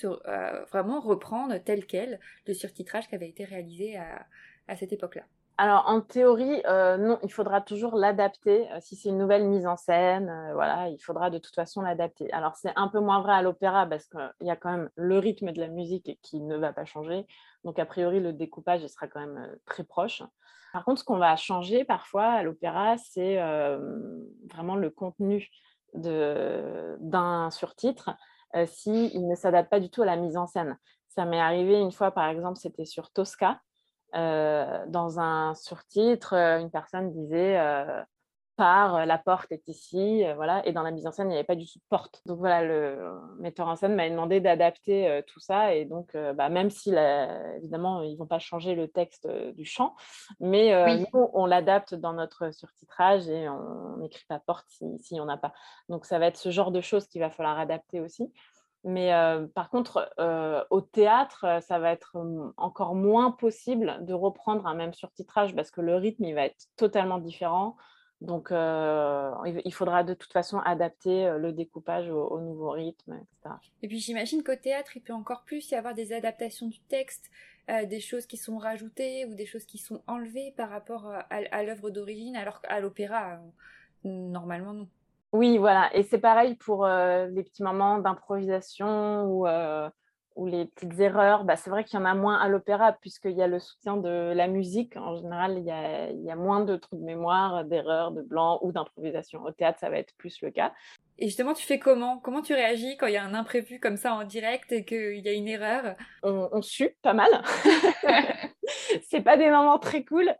vraiment 0.71 0.99
reprendre 0.99 1.57
tel 1.57 1.85
quel 1.85 2.19
le 2.45 2.53
surtitrage 2.53 3.07
qui 3.07 3.15
avait 3.15 3.29
été 3.29 3.45
réalisé 3.45 3.97
à 3.97 4.75
cette 4.75 4.93
époque-là? 4.93 5.23
Alors, 5.59 5.85
en 5.87 6.01
théorie, 6.01 6.61
euh, 6.67 6.97
non, 6.97 7.17
il 7.23 7.31
faudra 7.31 7.61
toujours 7.61 7.95
l'adapter. 7.95 8.71
Euh, 8.71 8.77
si 8.79 8.95
c'est 8.95 9.09
une 9.09 9.17
nouvelle 9.17 9.43
mise 9.47 9.65
en 9.65 9.75
scène, 9.75 10.29
euh, 10.29 10.53
voilà, 10.53 10.87
il 10.89 10.99
faudra 10.99 11.31
de 11.31 11.39
toute 11.39 11.55
façon 11.55 11.81
l'adapter. 11.81 12.31
Alors, 12.31 12.55
c'est 12.55 12.71
un 12.75 12.87
peu 12.89 12.99
moins 12.99 13.21
vrai 13.21 13.33
à 13.33 13.41
l'opéra 13.41 13.87
parce 13.87 14.05
qu'il 14.05 14.47
y 14.47 14.51
a 14.51 14.55
quand 14.55 14.69
même 14.69 14.89
le 14.95 15.17
rythme 15.17 15.51
de 15.51 15.59
la 15.59 15.67
musique 15.67 16.19
qui 16.21 16.41
ne 16.41 16.55
va 16.57 16.73
pas 16.73 16.85
changer. 16.85 17.25
Donc, 17.63 17.79
a 17.79 17.87
priori, 17.87 18.19
le 18.19 18.33
découpage 18.33 18.85
sera 18.85 19.07
quand 19.07 19.19
même 19.19 19.57
très 19.65 19.83
proche. 19.83 20.21
Par 20.73 20.85
contre, 20.85 20.99
ce 20.99 21.03
qu'on 21.03 21.17
va 21.17 21.35
changer 21.37 21.85
parfois 21.85 22.25
à 22.25 22.43
l'opéra, 22.43 22.97
c'est 22.97 23.37
vraiment 24.51 24.75
le 24.75 24.91
contenu 24.91 25.49
d'un 25.97 27.49
surtitre 27.51 28.11
s'il 28.65 29.27
ne 29.27 29.35
s'adapte 29.35 29.69
pas 29.69 29.79
du 29.79 29.89
tout 29.89 30.01
à 30.01 30.05
la 30.05 30.15
mise 30.15 30.37
en 30.37 30.47
scène. 30.47 30.77
Ça 31.09 31.25
m'est 31.25 31.39
arrivé 31.39 31.79
une 31.79 31.91
fois, 31.91 32.11
par 32.11 32.29
exemple, 32.29 32.57
c'était 32.57 32.85
sur 32.85 33.11
Tosca. 33.11 33.59
Euh, 34.15 34.85
dans 34.87 35.19
un 35.19 35.53
surtitre, 35.55 36.33
euh, 36.33 36.59
une 36.59 36.71
personne 36.71 37.11
disait 37.11 37.59
euh, 37.59 38.01
par 38.57 39.05
la 39.05 39.17
porte 39.17 39.51
est 39.51 39.67
ici, 39.67 40.25
voilà, 40.35 40.65
et 40.67 40.73
dans 40.73 40.81
la 40.81 40.91
mise 40.91 41.07
en 41.07 41.11
scène, 41.11 41.27
il 41.27 41.29
n'y 41.29 41.35
avait 41.35 41.45
pas 41.45 41.55
du 41.55 41.65
tout 41.65 41.77
de 41.79 41.83
porte. 41.89 42.21
Donc 42.25 42.39
voilà, 42.39 42.63
le 42.63 42.97
metteur 43.39 43.67
en 43.67 43.75
scène 43.75 43.95
m'a 43.95 44.09
demandé 44.09 44.41
d'adapter 44.41 45.21
tout 45.27 45.39
ça, 45.39 45.73
et 45.73 45.85
donc 45.85 46.17
bah, 46.35 46.49
même 46.49 46.69
si 46.69 46.93
évidemment 47.55 48.01
ils 48.01 48.17
vont 48.17 48.25
pas 48.25 48.39
changer 48.39 48.75
le 48.75 48.87
texte 48.87 49.27
du 49.55 49.63
chant, 49.63 49.95
mais 50.39 50.97
nous 50.97 51.29
on 51.33 51.45
l'adapte 51.45 51.93
dans 51.93 52.13
notre 52.13 52.51
surtitrage 52.51 53.29
et 53.29 53.47
on 53.47 53.97
n'écrit 53.97 54.25
pas 54.27 54.39
porte 54.39 54.65
si, 54.67 54.85
si 54.99 55.21
on 55.21 55.25
n'a 55.25 55.37
pas. 55.37 55.53
Donc 55.87 56.05
ça 56.05 56.19
va 56.19 56.25
être 56.25 56.37
ce 56.37 56.49
genre 56.49 56.71
de 56.71 56.81
choses 56.81 57.07
qu'il 57.07 57.21
va 57.21 57.29
falloir 57.29 57.59
adapter 57.59 58.01
aussi. 58.01 58.33
Mais 58.83 59.11
par 59.53 59.69
contre, 59.69 60.09
au 60.69 60.81
théâtre, 60.81 61.59
ça 61.61 61.77
va 61.77 61.91
être 61.91 62.17
encore 62.57 62.95
moins 62.95 63.31
possible 63.31 63.97
de 64.01 64.13
reprendre 64.13 64.65
un 64.65 64.75
même 64.75 64.93
surtitrage 64.93 65.53
parce 65.55 65.71
que 65.71 65.81
le 65.81 65.95
rythme, 65.95 66.23
il 66.23 66.33
va 66.33 66.45
être 66.45 66.65
totalement 66.75 67.17
différent. 67.17 67.75
Donc, 68.21 68.49
il 68.51 69.73
faudra 69.73 70.03
de 70.03 70.13
toute 70.15 70.33
façon 70.33 70.59
adapter 70.59 71.31
le 71.37 71.53
découpage 71.53 72.09
au, 72.09 72.39
nouveau 72.39 72.71
rythme, 72.71 73.13
etc. 73.13 73.55
Et 73.83 73.87
puis, 73.87 73.99
j'imagine 73.99 74.43
qu'au 74.43 74.55
théâtre, 74.55 74.97
il 74.97 75.01
peut 75.01 75.13
encore 75.13 75.43
plus 75.43 75.69
y 75.69 75.75
avoir 75.75 75.93
des 75.93 76.13
adaptations 76.13 76.67
du 76.67 76.79
texte, 76.79 77.29
des 77.67 77.99
choses 77.99 78.25
qui 78.25 78.37
sont 78.37 78.57
rajoutées 78.57 79.25
ou 79.27 79.35
des 79.35 79.45
choses 79.45 79.65
qui 79.65 79.77
sont 79.77 80.01
enlevées 80.07 80.51
par 80.57 80.69
rapport 80.69 81.05
à, 81.05 81.27
à 81.29 81.63
l'œuvre 81.63 81.91
d'origine, 81.91 82.35
alors 82.35 82.61
qu'à 82.61 82.79
l'opéra, 82.79 83.39
normalement, 84.03 84.73
non. 84.73 84.87
Oui, 85.33 85.57
voilà. 85.57 85.95
Et 85.95 86.03
c'est 86.03 86.19
pareil 86.19 86.55
pour 86.55 86.85
euh, 86.85 87.27
les 87.27 87.43
petits 87.43 87.63
moments 87.63 87.99
d'improvisation 87.99 89.25
ou, 89.25 89.47
euh, 89.47 89.89
ou, 90.37 90.45
les 90.45 90.65
petites 90.65 90.99
erreurs. 90.99 91.43
Bah, 91.43 91.55
c'est 91.55 91.69
vrai 91.69 91.83
qu'il 91.83 91.99
y 91.99 92.01
en 92.01 92.05
a 92.05 92.13
moins 92.13 92.37
à 92.37 92.47
l'opéra 92.47 92.93
puisqu'il 92.93 93.31
y 93.31 93.41
a 93.41 93.47
le 93.47 93.59
soutien 93.59 93.97
de 93.97 94.33
la 94.33 94.47
musique. 94.47 94.95
En 94.95 95.15
général, 95.15 95.57
il 95.57 95.65
y 95.65 95.71
a, 95.71 96.09
il 96.09 96.23
y 96.23 96.31
a 96.31 96.35
moins 96.35 96.63
de 96.63 96.75
trous 96.75 96.97
de 96.97 97.03
mémoire, 97.03 97.65
d'erreurs, 97.65 98.11
de 98.11 98.21
blancs 98.21 98.59
ou 98.61 98.71
d'improvisation. 98.71 99.43
Au 99.43 99.51
théâtre, 99.51 99.79
ça 99.79 99.89
va 99.89 99.97
être 99.97 100.13
plus 100.17 100.41
le 100.41 100.51
cas. 100.51 100.73
Et 101.19 101.25
justement, 101.25 101.53
tu 101.53 101.65
fais 101.65 101.79
comment? 101.79 102.19
Comment 102.19 102.41
tu 102.41 102.53
réagis 102.53 102.95
quand 102.97 103.07
il 103.07 103.13
y 103.13 103.17
a 103.17 103.23
un 103.23 103.33
imprévu 103.33 103.79
comme 103.79 103.97
ça 103.97 104.13
en 104.13 104.23
direct 104.23 104.71
et 104.71 104.85
qu'il 104.85 105.19
y 105.19 105.27
a 105.27 105.33
une 105.33 105.47
erreur? 105.47 105.95
On, 106.21 106.47
on 106.51 106.61
sue 106.61 106.95
pas 107.01 107.13
mal. 107.13 107.29
c'est 109.09 109.21
pas 109.21 109.37
des 109.37 109.49
moments 109.49 109.79
très 109.79 110.03
cool 110.03 110.35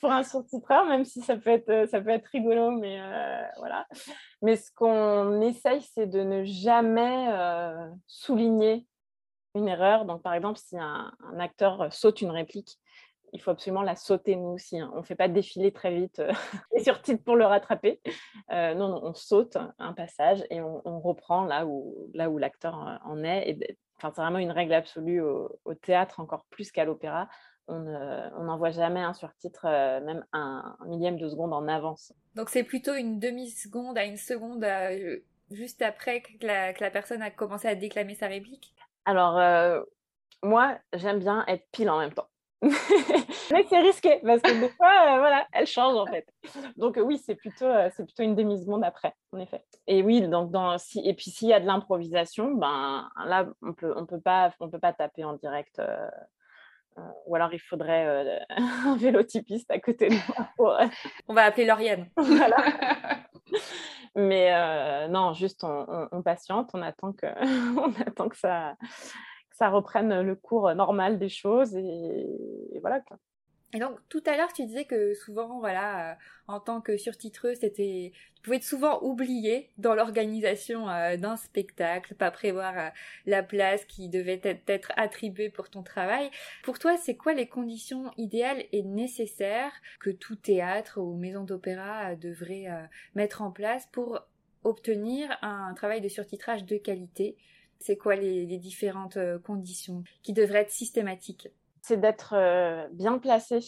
pour 0.00 0.10
un 0.10 0.22
surtitreur, 0.22 0.86
même 0.86 1.04
si 1.04 1.20
ça 1.20 1.36
peut 1.36 1.50
être, 1.50 1.88
ça 1.88 2.00
peut 2.00 2.10
être 2.10 2.26
rigolo, 2.26 2.70
mais 2.70 2.98
euh, 3.00 3.42
voilà. 3.58 3.86
Mais 4.40 4.56
ce 4.56 4.70
qu'on 4.74 5.40
essaye, 5.40 5.82
c'est 5.94 6.06
de 6.06 6.22
ne 6.22 6.44
jamais 6.44 7.28
euh, 7.30 7.88
souligner 8.06 8.86
une 9.54 9.68
erreur. 9.68 10.04
Donc, 10.04 10.22
par 10.22 10.34
exemple, 10.34 10.58
si 10.58 10.78
un, 10.78 11.12
acteur 11.38 11.92
saute 11.92 12.20
une 12.20 12.30
réplique, 12.30 12.78
il 13.32 13.40
faut 13.40 13.50
absolument 13.50 13.82
la 13.82 13.96
sauter 13.96 14.36
nous 14.36 14.48
aussi. 14.48 14.78
Hein. 14.78 14.90
On 14.94 14.98
ne 14.98 15.02
fait 15.02 15.14
pas 15.14 15.28
défiler 15.28 15.72
très 15.72 15.94
vite 15.94 16.18
euh, 16.18 16.32
les 16.76 16.84
surtitres 16.84 17.24
pour 17.24 17.36
le 17.36 17.46
rattraper. 17.46 18.00
non, 18.50 18.88
non, 18.88 19.00
on 19.02 19.14
saute 19.14 19.56
un 19.78 19.92
passage 19.94 20.44
et 20.50 20.60
on, 20.60 21.00
reprend 21.00 21.44
là 21.44 21.66
où, 21.66 22.10
là 22.14 22.28
où 22.28 22.38
l'acteur 22.38 23.00
en 23.04 23.24
est. 23.24 23.76
C'est 24.00 24.16
vraiment 24.16 24.38
une 24.38 24.50
règle 24.50 24.74
absolue 24.74 25.22
au, 25.22 25.74
théâtre, 25.80 26.18
encore 26.18 26.44
plus 26.50 26.72
qu'à 26.72 26.84
l'opéra 26.84 27.28
on 27.68 28.44
n'envoie 28.44 28.70
jamais 28.70 29.00
un 29.00 29.12
surtitre, 29.12 29.66
euh, 29.66 30.00
même 30.00 30.24
un, 30.32 30.76
millième 30.86 31.16
de 31.16 31.28
seconde 31.28 31.52
en 31.52 31.68
avance. 31.68 32.12
Donc 32.34 32.50
c'est 32.50 32.64
plutôt 32.64 32.94
une 32.94 33.18
demi-seconde 33.18 33.96
à 33.98 34.04
une 34.04 34.16
seconde 34.16 34.64
euh, 34.64 35.18
juste 35.50 35.82
après 35.82 36.22
que 36.22 36.46
la, 36.46 36.90
personne 36.90 37.22
a 37.22 37.30
commencé 37.30 37.68
à 37.68 37.74
déclamer 37.74 38.14
sa 38.14 38.26
réplique? 38.26 38.74
Alors, 39.04 39.38
euh, 39.38 39.80
moi, 40.42 40.78
j'aime 40.94 41.18
bien 41.18 41.44
être 41.46 41.66
pile 41.72 41.90
en 41.90 41.98
même 41.98 42.12
temps. 42.12 42.28
Mais 42.62 43.66
c'est 43.68 43.80
risqué 43.80 44.20
parce 44.24 44.40
que 44.40 44.60
des 44.60 44.68
fois, 44.68 45.18
voilà, 45.18 45.44
elle 45.52 45.66
change 45.66 45.96
en 45.96 46.06
fait. 46.06 46.26
Donc 46.76 46.96
oui, 47.02 47.18
c'est 47.18 47.34
plutôt, 47.34 47.66
c'est 47.90 48.04
plutôt 48.04 48.22
une 48.22 48.36
demi-seconde 48.36 48.84
après, 48.84 49.14
en 49.32 49.38
effet. 49.38 49.64
Et 49.88 50.02
oui, 50.02 50.20
donc 50.28 50.52
dans, 50.52 50.78
si, 50.78 51.00
et 51.04 51.12
puis 51.14 51.30
s'il 51.32 51.48
y 51.48 51.52
a 51.52 51.58
de 51.58 51.66
l'improvisation, 51.66 52.54
ben 52.54 53.10
là, 53.26 53.48
on 53.62 53.72
peut, 53.72 53.92
on 53.96 54.06
peut 54.06 54.20
pas, 54.20 54.52
on 54.60 54.70
peut 54.70 54.78
pas 54.78 54.92
taper 54.92 55.24
en 55.24 55.32
direct 55.32 55.80
euh, 56.98 57.02
ou 57.26 57.34
alors 57.34 57.52
il 57.54 57.58
faudrait 57.58 58.06
euh, 58.06 58.38
un 58.56 58.96
vélotypiste 58.96 59.70
à 59.70 59.78
côté 59.78 60.08
de 60.08 60.14
moi. 60.58 60.80
Euh, 60.82 60.88
on 61.28 61.34
va 61.34 61.44
appeler 61.44 61.66
Lauriane. 61.66 62.08
Mais 64.14 65.08
non, 65.08 65.32
juste 65.32 65.64
on, 65.64 66.22
patiente, 66.22 66.70
on 66.74 66.82
attend 66.82 67.12
que, 67.12 67.26
on 67.78 67.92
attend 68.00 68.28
que 68.28 68.36
ça, 68.36 68.76
reprenne 69.60 70.22
le 70.22 70.34
cours 70.34 70.74
normal 70.74 71.18
des 71.18 71.28
choses 71.28 71.74
et, 71.76 72.26
voilà. 72.80 73.00
Et 73.74 73.78
donc 73.78 73.98
tout 74.10 74.22
à 74.26 74.36
l'heure 74.36 74.52
tu 74.52 74.66
disais 74.66 74.84
que 74.84 75.14
souvent 75.14 75.58
voilà 75.58 76.12
euh, 76.12 76.14
en 76.46 76.60
tant 76.60 76.82
que 76.82 76.98
surtitreuse 76.98 77.58
c'était 77.60 78.12
tu 78.34 78.42
pouvais 78.42 78.56
être 78.56 78.64
souvent 78.64 79.00
oublié 79.02 79.70
dans 79.78 79.94
l'organisation 79.94 80.90
euh, 80.90 81.16
d'un 81.16 81.36
spectacle, 81.36 82.14
pas 82.14 82.30
prévoir 82.30 82.78
euh, 82.78 82.88
la 83.24 83.42
place 83.42 83.84
qui 83.86 84.10
devait 84.10 84.40
être, 84.66 84.92
attribuée 84.96 85.48
pour 85.48 85.70
ton 85.70 85.82
travail. 85.82 86.30
Pour 86.64 86.78
toi, 86.78 86.96
c'est 86.98 87.16
quoi 87.16 87.34
les 87.34 87.46
conditions 87.46 88.10
idéales 88.18 88.64
et 88.72 88.82
nécessaires 88.82 89.72
que 90.00 90.10
tout 90.10 90.34
théâtre 90.34 91.00
ou 91.00 91.16
maison 91.16 91.44
d'opéra 91.44 92.16
devrait 92.16 92.66
mettre 93.14 93.42
en 93.42 93.52
place 93.52 93.86
pour 93.92 94.20
obtenir 94.64 95.38
un 95.42 95.72
travail 95.74 96.00
de 96.00 96.08
surtitrage 96.08 96.64
de 96.64 96.76
qualité? 96.76 97.36
C'est 97.78 97.96
quoi 97.96 98.16
les 98.16 98.58
différentes 98.58 99.18
conditions 99.44 100.02
qui 100.22 100.32
devraient 100.32 100.62
être 100.62 100.70
systématiques? 100.70 101.48
C'est 101.82 102.00
d'être 102.00 102.34
euh, 102.34 102.88
bien 102.92 103.18
placé 103.18 103.58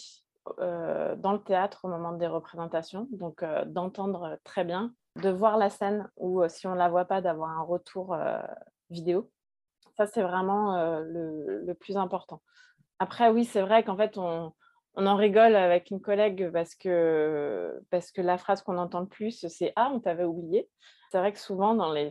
euh, 0.60 1.16
dans 1.16 1.32
le 1.32 1.42
théâtre 1.42 1.84
au 1.84 1.88
moment 1.88 2.12
des 2.12 2.28
représentations, 2.28 3.08
donc 3.10 3.42
euh, 3.42 3.64
d'entendre 3.66 4.38
très 4.44 4.64
bien, 4.64 4.94
de 5.16 5.30
voir 5.30 5.58
la 5.58 5.68
scène 5.68 6.08
ou 6.16 6.46
si 6.48 6.66
on 6.66 6.72
ne 6.72 6.78
la 6.78 6.88
voit 6.88 7.04
pas, 7.04 7.20
d'avoir 7.20 7.50
un 7.50 7.62
retour 7.62 8.16
vidéo. 8.90 9.30
Ça, 9.96 10.06
c'est 10.06 10.22
vraiment 10.22 10.76
le, 10.98 11.72
plus 11.74 11.96
important. 11.96 12.42
Après, 12.98 13.30
oui, 13.30 13.44
c'est 13.44 13.62
vrai 13.62 13.84
qu'en 13.84 13.96
fait, 13.96 14.18
on, 14.18 14.52
en 14.96 15.16
rigole 15.16 15.54
avec 15.54 15.92
une 15.92 16.00
collègue 16.00 16.50
parce 16.52 16.74
que, 16.74 17.80
parce 17.90 18.10
que 18.10 18.20
la 18.22 18.38
phrase 18.38 18.62
qu'on 18.62 18.76
entend 18.76 19.00
le 19.00 19.06
plus, 19.06 19.46
c'est 19.46 19.72
Ah, 19.76 19.92
on 19.94 20.00
t'avait 20.00 20.24
oublié. 20.24 20.68
C'est 21.14 21.20
vrai 21.20 21.32
que 21.32 21.38
souvent, 21.38 21.76
dans 21.76 21.92
les, 21.92 22.10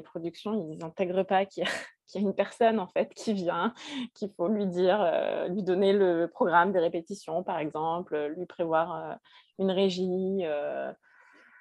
productions, 0.00 0.54
ils 0.54 0.78
n'intègrent 0.78 1.22
pas 1.22 1.44
qu'il 1.44 1.64
y, 1.64 2.16
a 2.16 2.18
une 2.18 2.34
personne 2.34 2.80
en 2.80 2.86
fait 2.86 3.12
qui 3.12 3.34
vient, 3.34 3.74
qu'il 4.14 4.30
faut 4.32 4.48
lui 4.48 4.64
dire, 4.64 5.02
euh, 5.02 5.48
lui 5.48 5.62
donner 5.62 5.92
le 5.92 6.28
programme 6.28 6.72
des 6.72 6.78
répétitions, 6.78 7.42
par 7.42 7.58
exemple, 7.58 8.16
lui 8.38 8.46
prévoir 8.46 8.94
euh, 8.94 9.14
une 9.58 9.70
régie. 9.70 10.38
Euh. 10.44 10.90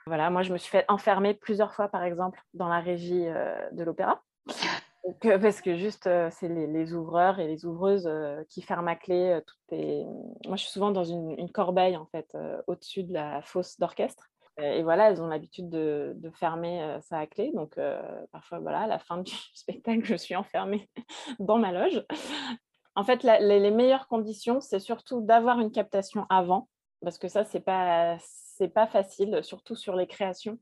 Voilà, 0.06 0.30
moi, 0.30 0.44
je 0.44 0.54
me 0.54 0.58
suis 0.58 0.70
fait 0.70 0.86
enfermer 0.88 1.34
plusieurs 1.34 1.74
fois, 1.74 1.90
par 1.90 2.04
exemple, 2.04 2.42
dans 2.54 2.70
la 2.70 2.80
régie 2.80 3.26
de 3.74 3.84
l'opéra 3.84 4.24
parce 5.22 5.62
que 5.62 5.76
juste, 5.76 6.10
c'est 6.30 6.48
les, 6.48 6.94
ouvreurs 6.94 7.42
et 7.42 7.48
les 7.48 7.66
ouvreuses 7.66 8.10
qui 8.48 8.62
ferment 8.62 8.92
à 8.92 8.96
clé 8.96 9.42
toutes 9.46 9.80
Moi, 10.48 10.56
je 10.56 10.62
suis 10.62 10.72
souvent 10.72 10.92
dans 10.92 11.04
une, 11.04 11.52
corbeille, 11.52 11.98
en 11.98 12.06
fait, 12.06 12.34
au-dessus 12.68 13.04
de 13.04 13.12
la 13.12 13.42
fosse 13.42 13.78
d'orchestre. 13.78 14.30
Et 14.60 14.82
voilà, 14.84 15.10
elles 15.10 15.22
ont 15.22 15.28
l'habitude 15.28 15.70
de, 15.70 16.32
fermer 16.34 16.97
ça 17.01 17.20
à 17.20 17.28
clé. 17.28 17.51
Donc, 17.53 17.80
parfois, 18.32 18.60
voilà, 18.60 18.82
à 18.82 18.88
la 18.88 18.99
fin 18.99 19.18
du 19.18 19.32
spectacle, 19.53 20.03
je 20.03 20.16
suis 20.16 20.36
enfermée 20.36 20.89
dans 21.39 21.58
ma 21.58 21.72
loge. 21.72 22.03
En 22.95 23.03
fait, 23.03 23.24
les, 23.24 23.72
meilleures 23.72 24.08
conditions, 24.08 24.60
c'est 24.60 24.80
surtout 24.80 25.22
d'avoir 25.22 25.60
une 25.60 25.72
captation 25.72 26.26
avant, 26.30 26.68
parce 27.03 27.20
que 27.20 27.28
ça, 27.28 27.43
c'est 27.43 27.60
pas, 27.60 28.18
pas 28.74 28.88
facile, 28.88 29.43
surtout 29.43 29.76
sur 29.76 29.95
les 29.95 30.08
créations. 30.08 30.58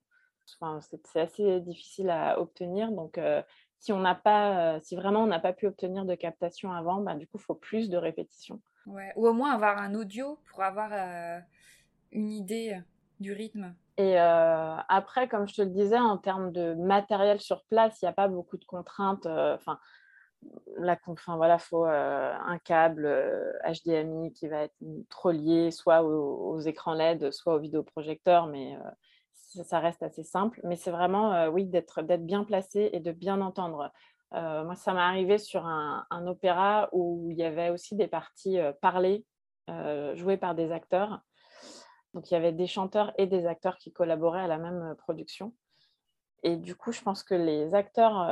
Enfin, 0.59 0.79
c'est 0.81 1.19
assez 1.19 1.61
difficile 1.61 2.09
à 2.09 2.39
obtenir. 2.39 2.91
Donc, 2.91 3.17
si 3.79 3.93
on 3.93 4.03
pas, 4.15 4.79
si 4.81 4.95
vraiment 4.95 5.23
on 5.23 5.27
n'a 5.27 5.39
pas 5.39 5.53
pu 5.53 5.67
obtenir 5.67 6.05
de 6.05 6.15
captation 6.15 6.73
avant, 6.73 7.01
bah, 7.01 7.15
du 7.15 7.27
coup, 7.27 7.37
il 7.37 7.43
faut 7.43 7.55
plus 7.55 7.89
de 7.89 7.97
répétitions. 7.97 8.59
Ou 8.87 9.27
au 9.27 9.33
moins 9.33 9.53
avoir 9.53 9.77
un 9.77 9.95
audio 9.95 10.37
pour 10.49 10.61
avoir 10.61 10.91
une 12.11 12.31
idée 12.31 12.79
du 13.19 13.31
rythme. 13.31 13.73
Et 13.97 14.17
après, 14.17 15.29
comme 15.29 15.47
je 15.47 15.55
te 15.55 15.61
le 15.61 15.69
disais, 15.69 15.97
en 15.97 16.17
termes 16.17 16.51
de 16.51 16.73
matériel 16.73 17.39
sur 17.39 17.63
place, 17.65 18.01
il 18.01 18.05
n'y 18.05 18.09
a 18.09 18.13
pas 18.13 18.27
beaucoup 18.27 18.57
de 18.57 18.65
contraintes. 18.65 19.25
La, 20.77 20.99
enfin 21.07 21.37
voilà, 21.37 21.57
faut 21.57 21.85
un 21.85 22.57
câble 22.63 23.07
HDMI 23.65 24.33
qui 24.33 24.47
va 24.47 24.63
être 24.63 24.75
relié 25.23 25.71
soit 25.71 26.03
aux, 26.03 26.55
aux, 26.55 26.59
écrans 26.59 26.93
LED, 26.93 27.31
soit 27.31 27.55
au 27.55 27.59
vidéoprojecteur, 27.59 28.47
mais 28.47 28.77
ça 29.63 29.79
reste 29.79 30.03
assez 30.03 30.23
simple, 30.23 30.59
mais 30.63 30.75
c'est 30.75 30.91
vraiment, 30.91 31.33
euh, 31.33 31.49
oui, 31.49 31.65
d'être 31.65 32.01
bien 32.01 32.43
placé 32.43 32.89
et 32.93 32.99
de 32.99 33.11
bien 33.11 33.41
entendre. 33.41 33.91
Euh, 34.33 34.63
moi, 34.63 34.75
ça 34.75 34.93
m'est 34.93 34.99
arrivé 34.99 35.37
sur 35.37 35.65
un, 35.65 36.05
opéra 36.27 36.89
où 36.91 37.29
il 37.31 37.37
y 37.37 37.43
avait 37.43 37.69
aussi 37.69 37.95
des 37.95 38.07
parties 38.07 38.59
euh, 38.59 38.73
parlées, 38.81 39.25
jouées 40.13 40.37
par 40.37 40.53
des 40.53 40.71
acteurs. 40.71 41.21
Donc, 42.16 42.32
il 42.32 42.34
y 42.34 42.38
avait 42.38 42.53
des 42.53 42.66
chanteurs 42.66 43.13
et 43.20 43.28
des 43.28 43.45
acteurs 43.45 43.78
qui 43.78 43.91
collaboraient 43.91 44.41
à 44.41 44.47
la 44.47 44.57
même 44.57 44.95
production. 44.97 45.53
Et 46.43 46.55
du 46.55 46.76
coup, 46.76 46.91
je 46.91 47.01
pense 47.01 47.24
que 47.24 47.36
les 47.36 47.76
acteurs 47.76 48.28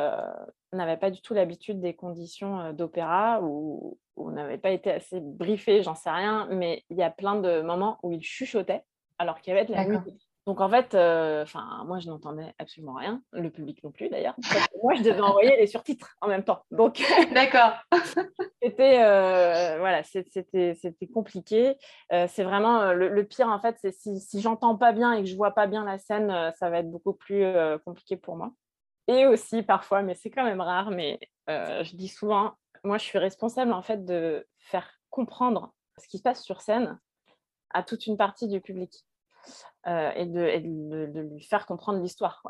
n'avaient 0.72 0.98
pas 0.98 1.12
du 1.12 1.22
tout 1.22 1.34
l'habitude 1.34 1.82
des 1.82 1.94
conditions 1.94 2.72
d'opéra 2.72 3.42
ou, 3.42 4.00
n'avaient 4.18 4.58
pas 4.58 4.72
été 4.72 4.92
assez 4.92 5.20
briefés, 5.20 5.84
j'en 5.84 5.96
sais 5.96 6.12
rien, 6.12 6.48
mais 6.52 6.86
il 6.90 6.98
y 6.98 7.04
a 7.04 7.12
plein 7.12 7.36
de 7.36 7.62
moments 7.62 7.98
où 8.04 8.12
ils 8.12 8.24
chuchotaient 8.24 8.86
alors 9.18 9.42
qu'il 9.42 9.54
y 9.54 9.58
avait 9.58 9.66
de 9.66 9.74
la 9.74 9.86
musique. 9.86 10.28
Donc 10.46 10.60
en 10.60 10.70
fait, 10.70 10.94
euh, 10.94 11.46
moi 11.86 12.00
je 12.00 12.08
n'entendais 12.08 12.54
absolument 12.60 12.96
rien, 12.96 13.22
le 13.32 13.50
public 13.50 13.82
non 13.84 13.91
plus 13.91 14.10
d'ailleurs. 14.10 14.36
moi 14.84 14.94
je 14.94 15.02
devais 15.02 15.22
envoyer 15.22 15.56
les 15.56 15.68
surtitres 15.68 16.18
en 16.20 16.28
même 16.28 16.44
temps. 16.44 16.66
Donc 16.70 17.02
d'accord. 17.34 17.74
c'était 18.62 19.02
euh, 19.04 19.78
voilà, 19.80 20.04
c'était 20.04 20.76
c'était 20.76 21.08
compliqué. 21.08 21.78
Euh, 22.12 22.28
c'est 22.30 22.44
vraiment 22.44 22.91
le, 22.91 23.24
pire 23.24 23.48
en 23.48 23.60
fait, 23.60 23.78
c'est 23.80 23.94
si, 23.94 24.20
si 24.20 24.41
j'entends 24.41 24.76
pas 24.76 24.91
bien 24.91 25.14
et 25.14 25.24
que 25.24 25.30
je 25.30 25.36
vois 25.36 25.52
pas 25.52 25.66
bien 25.66 25.86
la 25.86 25.98
scène, 25.98 26.52
ça 26.60 26.70
va 26.70 26.80
être 26.80 26.91
beaucoup 26.91 27.14
plus 27.14 27.46
compliqué 27.86 28.18
pour 28.18 28.36
moi. 28.36 28.52
Et 29.08 29.26
aussi 29.26 29.64
parfois, 29.64 30.02
mais 30.02 30.16
c'est 30.16 30.30
quand 30.30 30.44
même 30.44 30.62
rare, 30.62 30.91
mais 30.91 31.20
je 31.48 31.96
dis 31.96 32.10
souvent, 32.10 32.54
moi 32.84 32.98
je 32.98 33.06
suis 33.06 33.18
responsable 33.18 33.72
en 33.72 33.82
fait 33.82 34.04
de 34.04 34.46
faire 34.58 34.91
comprendre 35.10 35.74
ce 36.00 36.08
qui 36.10 36.18
se 36.18 36.24
passe 36.24 36.44
sur 36.44 36.60
scène 36.60 37.00
à 37.70 37.82
toute 37.82 38.08
une 38.08 38.18
partie 38.18 38.50
du 38.50 38.60
public. 38.60 39.06
Euh, 39.88 40.12
et, 40.16 40.26
de, 40.26 41.22
lui 41.34 41.44
faire 41.44 41.66
comprendre 41.66 42.00
l'histoire. 42.00 42.41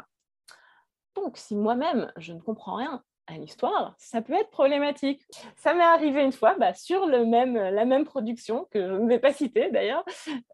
Donc, 1.15 1.37
si 1.37 1.55
moi-même, 1.55 2.11
je 2.17 2.33
ne 2.33 2.39
comprends 2.39 2.75
rien 2.75 3.03
à 3.25 3.37
l'histoire, 3.37 3.95
ça 3.97 4.21
peut 4.21 4.33
être 4.33 4.51
problématique. 4.51 5.25
Ça 5.55 5.73
m'est 5.73 5.83
arrivé 5.83 6.23
une 6.23 6.31
fois 6.31 6.55
bah, 6.59 6.75
sur 6.75 7.07
le 7.07 7.25
même, 7.25 7.55
la 7.55 7.85
même 7.85 8.05
production, 8.05 8.67
que 8.69 8.87
je 8.87 8.93
ne 8.93 9.07
vais 9.07 9.19
pas 9.19 9.33
citer 9.33 9.71
d'ailleurs, 9.71 10.05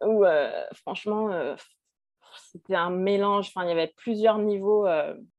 où 0.02 0.24
euh, 0.24 0.50
franchement, 0.72 1.30
euh, 1.32 1.54
c'était 2.50 2.76
un 2.76 2.90
mélange, 2.90 3.48
enfin, 3.48 3.66
il 3.66 3.68
y 3.68 3.72
avait 3.72 3.92
plusieurs 3.96 4.38
niveaux 4.38 4.86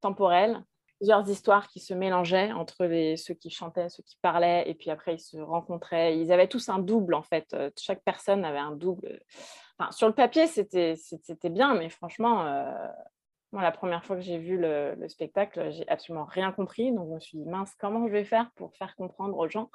temporels, 0.01 0.63
plusieurs 0.99 1.27
histoires 1.27 1.69
qui 1.69 1.79
se 1.79 1.95
mélangeaient 1.95 2.51
entre 2.51 2.85
les, 2.85 3.17
ceux 3.17 3.33
qui 3.33 3.49
chantaient, 3.49 3.89
ceux 3.89 4.03
qui 4.03 4.17
parlaient, 4.21 4.69
et 4.69 4.75
puis 4.75 4.91
après 4.91 5.15
ils 5.15 5.19
se 5.19 5.37
rencontraient. 5.37 6.19
Ils 6.19 6.31
avaient 6.31 6.49
tous 6.49 6.69
un 6.69 6.79
double 6.79 7.15
en 7.15 7.23
fait. 7.23 7.55
Chaque 7.79 8.03
personne 8.03 8.45
avait 8.45 8.59
un 8.59 8.73
double 8.73 9.21
sur 9.91 10.07
le 10.07 10.13
papier, 10.13 10.47
c'était 10.47 11.49
bien, 11.49 11.73
mais 11.75 11.89
franchement, 11.89 12.45
euh, 12.45 12.87
moi, 13.51 13.63
la 13.63 13.71
première 13.71 14.05
fois 14.05 14.15
que 14.15 14.21
j'ai 14.21 14.37
vu 14.37 14.57
le, 14.57 14.95
spectacle, 15.07 15.71
j'ai 15.71 15.87
absolument 15.89 16.25
rien 16.25 16.51
compris. 16.51 16.91
Donc, 16.91 17.09
je 17.09 17.13
me 17.15 17.19
suis 17.19 17.37
dit, 17.37 17.45
mince, 17.45 17.73
comment 17.79 18.07
je 18.07 18.13
vais 18.13 18.23
faire 18.23 18.51
pour 18.55 18.75
faire 18.75 18.95
comprendre 18.95 19.37
aux 19.37 19.49
gens? 19.49 19.69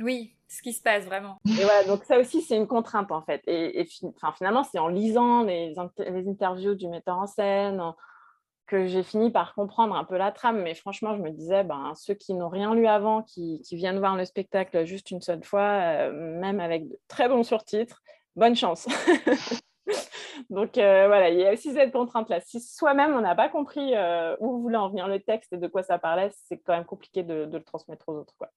Oui, 0.00 0.36
ce 0.46 0.62
qui 0.62 0.72
se 0.72 0.80
passe 0.80 1.04
vraiment. 1.04 1.38
Et 1.44 1.64
voilà, 1.64 1.82
donc 1.84 2.04
ça 2.04 2.20
aussi, 2.20 2.40
c'est 2.40 2.56
une 2.56 2.68
contrainte 2.68 3.10
en 3.10 3.22
fait. 3.22 3.42
Et, 3.48 3.84
finalement, 4.36 4.62
c'est 4.62 4.78
en 4.78 4.86
lisant 4.86 5.42
les, 5.42 5.74
interviews 5.76 6.76
du 6.76 6.86
metteur 6.86 7.18
en 7.18 7.26
scène 7.26 7.82
que 8.68 8.86
j'ai 8.86 9.02
fini 9.02 9.30
par 9.30 9.54
comprendre 9.54 9.96
un 9.96 10.04
peu 10.04 10.16
la 10.16 10.30
trame. 10.30 10.62
Mais 10.62 10.74
franchement, 10.74 11.16
je 11.16 11.22
me 11.22 11.30
disais, 11.30 11.64
ben, 11.64 11.94
ceux 11.96 12.14
qui 12.14 12.34
n'ont 12.34 12.48
rien 12.48 12.74
lu 12.74 12.86
avant, 12.86 13.22
qui, 13.22 13.60
viennent 13.72 13.98
voir 13.98 14.14
le 14.14 14.24
spectacle 14.24 14.84
juste 14.84 15.10
une 15.10 15.20
seule 15.20 15.42
fois, 15.42 15.62
euh, 15.62 16.12
même 16.12 16.60
avec 16.60 16.88
de 16.88 16.96
très 17.08 17.28
bons 17.28 17.42
surtitres, 17.42 18.00
bonne 18.38 18.56
chance. 18.56 18.86
Donc 20.50 20.78
euh, 20.78 21.06
voilà, 21.06 21.30
il 21.30 21.38
y 21.38 21.44
a 21.44 21.52
aussi 21.52 21.72
cette 21.72 21.92
contrainte-là. 21.92 22.40
Si 22.40 22.60
soi-même, 22.60 23.14
on 23.14 23.20
n'a 23.20 23.34
pas 23.34 23.48
compris 23.48 23.94
euh, 23.94 24.36
où 24.40 24.60
voulait 24.60 24.76
en 24.76 24.88
venir 24.88 25.08
le 25.08 25.20
texte 25.20 25.52
et 25.52 25.56
de 25.58 25.66
quoi 25.66 25.82
ça 25.82 25.98
parlait, 25.98 26.30
c'est 26.46 26.58
quand 26.58 26.74
même 26.74 26.84
compliqué 26.84 27.22
de, 27.22 27.48
le 27.50 27.62
transmettre 27.62 28.08
aux 28.08 28.14
autres. 28.14 28.34
Quoi. 28.38 28.50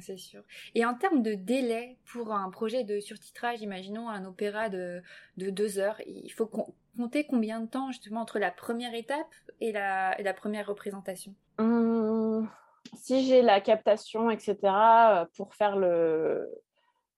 C'est 0.00 0.18
sûr. 0.18 0.42
Et 0.74 0.84
en 0.84 0.94
termes 0.94 1.22
de 1.22 1.34
délai 1.34 1.98
pour 2.04 2.32
un 2.32 2.50
projet 2.50 2.84
de 2.84 3.00
surtitrage, 3.00 3.62
imaginons 3.62 4.08
un 4.08 4.24
opéra 4.24 4.68
de, 4.68 5.02
deux 5.36 5.78
heures, 5.78 6.00
il 6.06 6.30
faut 6.30 6.46
compter 6.46 7.24
combien 7.24 7.60
de 7.60 7.66
temps 7.66 7.90
justement 7.90 8.20
entre 8.20 8.38
la 8.38 8.52
première 8.52 8.94
étape 8.94 9.34
et 9.60 9.72
la, 9.72 10.34
première 10.36 10.66
représentation? 10.66 11.34
Hum, 11.58 12.48
Si 12.94 13.26
j'ai 13.26 13.42
la 13.42 13.60
captation, 13.60 14.30
etc., 14.30 14.56
euh, 14.62 15.24
pour 15.36 15.54
faire 15.54 15.76
le, 15.76 16.48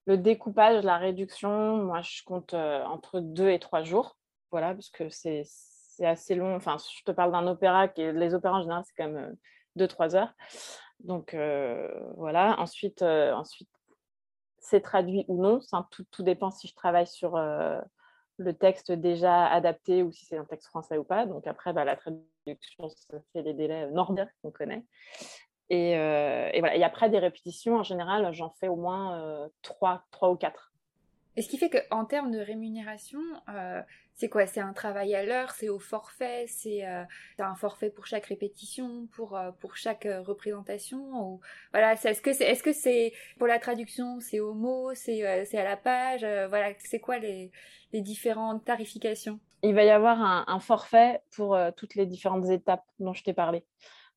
le 0.07 0.19
découpage, 0.19 0.85
la 0.85 0.99
réduction, 0.99 1.77
moi, 1.79 2.03
je 2.03 2.23
compte 2.25 2.55
euh, 2.55 2.85
entre 2.85 3.21
deux 3.21 3.49
et 3.49 3.59
trois 3.59 3.83
jours. 3.83 4.17
Voilà, 4.51 4.75
parce 4.75 4.91
que 4.91 5.09
c'est 5.09 5.47
assez 6.01 6.35
long. 6.35 6.55
Enfin, 6.55 6.77
je 6.79 7.03
te 7.05 7.11
parle 7.11 7.33
d'un 7.33 7.47
opéra, 7.47 7.89
qui 7.89 8.03
les 8.13 8.35
opéras 8.35 8.59
en 8.59 8.63
général, 8.63 8.83
c'est 8.87 8.95
quand 8.97 9.11
même 9.11 9.31
euh, 9.33 9.35
deux, 9.77 9.89
trois 9.89 10.15
heures. 10.15 10.33
Donc, 11.01 11.35
euh, 11.35 11.89
voilà. 12.17 12.59
Ensuite, 12.61 13.03
ensuite 13.03 13.69
c'est 14.59 14.81
traduit 14.81 15.25
ou 15.29 15.43
non. 15.43 15.61
tout, 15.91 16.05
tout, 16.11 16.23
dépend 16.23 16.51
si 16.51 16.69
je 16.69 16.75
travaille 16.75 17.07
sur 17.07 17.37
le 18.39 18.53
texte 18.53 18.93
déjà 18.93 19.47
adapté 19.47 20.03
ou 20.03 20.11
si 20.13 20.25
c'est 20.25 20.39
un 20.39 20.45
texte 20.45 20.69
français 20.69 20.97
ou 20.97 21.05
pas. 21.05 21.27
Donc, 21.27 21.47
après, 21.47 21.73
bah, 21.73 21.85
la 21.85 21.97
traduction, 21.97 22.89
c'est 22.89 23.43
les 23.43 23.55
délais 23.55 23.91
normaux 23.91 24.25
qu'on 24.43 24.51
connaît. 24.51 24.85
Euh, 25.73 26.51
et, 26.53 26.61
voilà. 26.61 26.77
Et 26.77 26.85
après 26.85 27.09
des 27.09 27.19
répétitions, 27.19 27.77
en 27.77 27.83
général, 27.83 28.33
j'en 28.33 28.51
fais 28.51 28.69
au 28.69 28.77
moins 28.77 29.19
euh, 29.19 29.49
trois, 29.63 30.05
trois 30.11 30.31
ou 30.31 30.37
quatre. 30.37 30.73
Et 31.37 31.43
ce 31.43 31.49
qui 31.49 31.59
fait 31.59 31.71
qu'en 31.71 32.05
termes 32.05 32.31
de 32.31 32.39
rémunération, 32.39 33.19
euh, 33.49 33.83
c'est 34.15 34.29
quoi? 34.29 34.47
C'est 34.47 34.61
un 34.61 34.73
travail 34.73 35.17
à 35.17 35.25
l'heure, 35.25 35.51
c'est 35.51 35.69
au 35.69 35.81
forfait, 35.81 36.45
c'est 36.47 36.85
un 36.85 37.55
forfait 37.57 37.91
pour 37.91 38.07
chaque 38.07 38.27
répétition, 38.27 39.09
pour, 39.11 39.37
pour 39.59 39.75
chaque 39.75 40.07
représentation? 40.27 40.99
Ou... 40.99 41.41
Voilà, 41.73 41.95
est-ce 41.95 42.23
que 42.23 42.33
c'est 42.33 42.45
est 42.45 42.65
-ce 42.65 42.73
c'est 42.73 43.13
pour 43.39 43.49
la 43.49 43.59
traduction, 43.59 44.21
c'est 44.21 44.39
au 44.39 44.55
mot, 44.55 44.95
c'est 44.95 45.25
à 45.25 45.65
la 45.65 45.77
page? 45.77 46.25
Voilà, 46.51 46.73
c'est 46.79 47.01
quoi 47.01 47.19
les, 47.19 47.51
les 47.93 48.03
différentes 48.03 48.65
tarifications? 48.65 49.41
Il 49.65 49.75
va 49.75 49.83
y 49.83 49.91
avoir 49.91 50.21
un, 50.23 50.45
un 50.47 50.61
forfait 50.61 51.23
pour 51.35 51.59
toutes 51.77 51.97
les 51.97 52.07
différentes 52.07 52.49
étapes 52.51 52.85
dont 53.01 53.15
je 53.15 53.25
t'ai 53.25 53.33
parlé. 53.33 53.65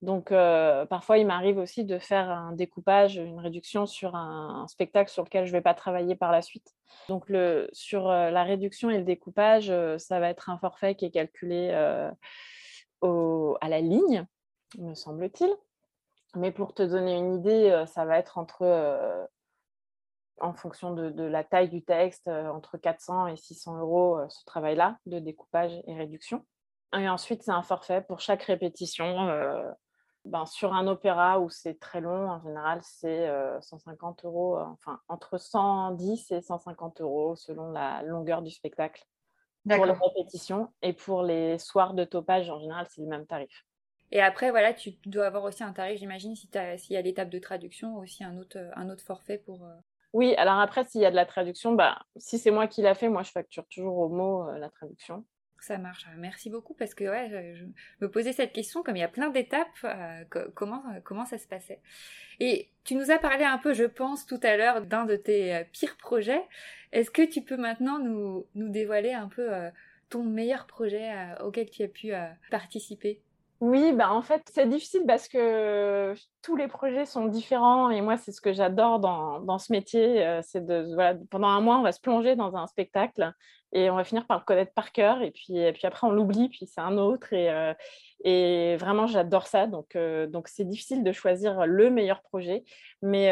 Donc, 0.04 0.32
euh, 0.32 0.86
parfois, 0.86 1.18
il 1.18 1.26
m'arrive 1.26 1.58
aussi 1.58 1.84
de 1.84 1.98
faire 1.98 2.30
un 2.30 2.52
découpage, 2.52 3.16
une 3.16 3.40
réduction 3.40 3.88
sur 3.88 4.16
un, 4.16 4.68
spectacle 4.68 5.10
sur 5.10 5.24
lequel 5.24 5.46
je 5.46 5.52
ne 5.52 5.58
vais 5.58 5.62
pas 5.62 5.74
travailler 5.74 6.16
par 6.16 6.32
la 6.32 6.44
suite. 6.44 6.76
Donc, 7.10 7.32
sur 7.72 8.10
euh, 8.10 8.30
la 8.30 8.44
réduction 8.44 8.92
et 8.92 9.00
le 9.00 9.04
découpage, 9.04 9.72
euh, 9.72 9.98
ça 9.98 10.20
va 10.20 10.30
être 10.30 10.50
un 10.52 10.60
forfait 10.60 10.94
qui 10.96 11.06
est 11.06 11.12
calculé 11.12 11.72
à 11.72 13.70
la 13.70 13.82
ligne, 13.82 14.26
me 14.78 14.94
semble-t-il. 14.94 15.52
Mais 16.36 16.52
pour 16.52 16.76
te 16.76 16.84
donner 16.84 17.16
une 17.16 17.34
idée, 17.34 17.84
ça 17.88 18.06
va 18.06 18.20
être 18.20 18.38
entre 18.38 19.28
en 20.40 20.54
fonction 20.54 20.94
de, 20.94 21.24
la 21.24 21.44
taille 21.44 21.70
du 21.70 21.84
texte, 21.84 22.28
entre 22.28 22.78
400 22.78 23.28
et 23.28 23.36
600 23.36 23.80
euros, 23.80 24.20
ce 24.30 24.46
travail-là 24.46 25.00
de 25.08 25.18
découpage 25.18 25.72
et 25.88 25.96
réduction. 25.96 26.46
Et 26.94 27.10
ensuite, 27.10 27.42
c'est 27.44 27.52
un 27.52 27.64
forfait 27.64 28.02
pour 28.02 28.20
chaque 28.20 28.44
répétition. 28.44 29.32
Ben, 30.28 30.46
sur 30.46 30.74
un 30.74 30.88
opéra 30.88 31.40
où 31.40 31.50
c'est 31.50 31.80
très 31.80 32.02
long, 32.02 32.30
en 32.30 32.42
général, 32.42 32.80
c'est 32.84 33.30
150 33.62 34.26
euros, 34.26 34.58
enfin 34.58 35.00
entre 35.08 35.38
110 35.38 36.32
et 36.32 36.42
150 36.42 37.02
euros 37.02 37.36
selon 37.36 37.72
la 37.72 38.04
longueur 38.04 38.42
du 38.42 38.52
spectacle 38.52 39.06
pour 39.76 39.86
les 39.86 39.94
répétitions. 39.94 40.72
Et 40.82 40.94
pour 40.94 41.24
les 41.24 41.58
soirs 41.58 41.94
de 41.94 42.04
topage, 42.04 42.50
en 42.50 42.60
général, 42.60 42.88
c'est 42.90 43.02
le 43.02 43.08
même 43.08 43.26
tarif. 43.26 43.66
Et 44.12 44.22
après, 44.22 44.52
voilà, 44.52 44.74
tu 44.74 44.92
dois 45.06 45.26
avoir 45.26 45.44
aussi 45.44 45.64
un 45.64 45.74
tarif, 45.74 46.00
j'imagine, 46.00 46.36
s'il 46.36 46.94
y 46.94 46.98
a 46.98 47.02
l'étape 47.02 47.30
de 47.30 47.40
traduction, 47.40 47.98
aussi 47.98 48.24
un 48.24 48.38
autre, 48.38 48.58
un 48.76 48.90
autre 48.90 49.04
forfait 49.04 49.38
pour. 49.38 49.66
Euh, 49.66 49.74
oui, 50.14 50.34
alors 50.36 50.60
après, 50.60 50.86
s'il 50.86 51.02
y 51.02 51.06
a 51.06 51.12
de 51.12 51.16
la 51.16 51.26
traduction, 51.26 51.74
bah, 51.74 52.00
si 52.16 52.40
c'est 52.40 52.52
moi 52.52 52.68
qui 52.68 52.82
l'a 52.82 52.96
fait, 52.96 53.10
moi, 53.10 53.24
je 53.24 53.32
facture 53.32 53.66
toujours 53.70 53.98
au 53.98 54.10
mot 54.10 54.48
euh, 54.48 54.58
la 54.58 54.70
traduction. 54.70 55.26
Ça 55.60 55.78
marche. 55.78 56.06
Merci 56.18 56.50
beaucoup 56.50 56.74
parce 56.74 56.94
que 56.94 57.04
ouais, 57.04 57.56
je, 57.56 57.66
me 58.02 58.10
posais 58.10 58.34
cette 58.34 58.54
question 58.54 58.84
comme 58.84 58.96
il 58.96 59.00
y 59.00 59.04
a 59.04 59.08
plein 59.08 59.30
d'étapes, 59.30 59.68
euh, 59.84 60.24
comment 60.54 60.84
comment 61.04 61.26
ça 61.26 61.38
se 61.38 61.48
passait. 61.48 61.80
Et 62.40 62.70
tu 62.84 62.96
nous 62.96 63.12
as 63.12 63.18
parlé 63.18 63.44
un 63.44 63.58
peu, 63.58 63.74
je 63.74 63.84
pense, 63.84 64.26
tout 64.26 64.40
à 64.44 64.56
l'heure 64.56 64.82
d'un 64.82 65.06
de 65.06 65.16
tes 65.16 65.64
pires 65.72 65.98
projets. 65.98 66.44
Est-ce 66.92 67.10
que 67.10 67.24
tu 67.24 67.42
peux 67.42 67.58
maintenant 67.58 68.00
nous, 68.00 68.46
nous 68.56 68.70
dévoiler 68.70 69.14
un 69.14 69.28
peu 69.28 69.50
ton 70.10 70.24
meilleur 70.24 70.68
projet 70.68 71.12
auquel 71.42 71.70
tu 71.70 71.84
as 71.84 71.88
pu 71.88 72.12
participer? 72.52 73.22
Oui, 73.60 73.92
bah 73.92 74.12
en 74.12 74.22
fait, 74.22 74.44
c'est 74.54 74.70
difficile 74.70 75.04
parce 75.08 75.28
que 75.28 76.14
tous 76.44 76.56
les 76.56 76.68
projets 76.68 77.06
sont 77.06 77.26
différents 77.26 77.90
et 77.90 78.02
moi, 78.02 78.16
c'est 78.18 78.32
ce 78.32 78.40
que 78.40 78.54
j'adore 78.54 79.00
dans, 79.00 79.58
ce 79.58 79.72
métier. 79.72 80.40
C'est 80.44 80.64
de, 80.64 80.96
pendant 81.26 81.48
un 81.48 81.60
mois, 81.60 81.80
on 81.80 81.82
va 81.82 81.92
se 81.92 82.00
plonger 82.00 82.36
dans 82.36 82.56
un 82.56 82.68
spectacle 82.68 83.34
et 83.74 83.90
on 83.90 83.96
va 83.96 84.04
finir 84.04 84.28
par 84.28 84.38
le 84.38 84.44
connaître 84.44 84.74
par 84.74 84.92
cœur 84.92 85.24
et 85.24 85.32
puis, 85.32 85.66
après, 85.84 86.06
on 86.06 86.12
l'oublie, 86.12 86.50
puis 86.50 86.68
c'est 86.68 86.82
un 86.82 86.98
autre. 87.00 87.34
Et, 88.24 88.76
vraiment, 88.78 89.08
j'adore 89.08 89.48
ça. 89.48 89.66
Donc, 89.66 89.98
donc, 90.30 90.50
c'est 90.50 90.66
difficile 90.66 91.04
de 91.04 91.12
choisir 91.12 91.66
le 91.66 91.90
meilleur 91.90 92.22
projet. 92.22 92.64
Mais 93.02 93.28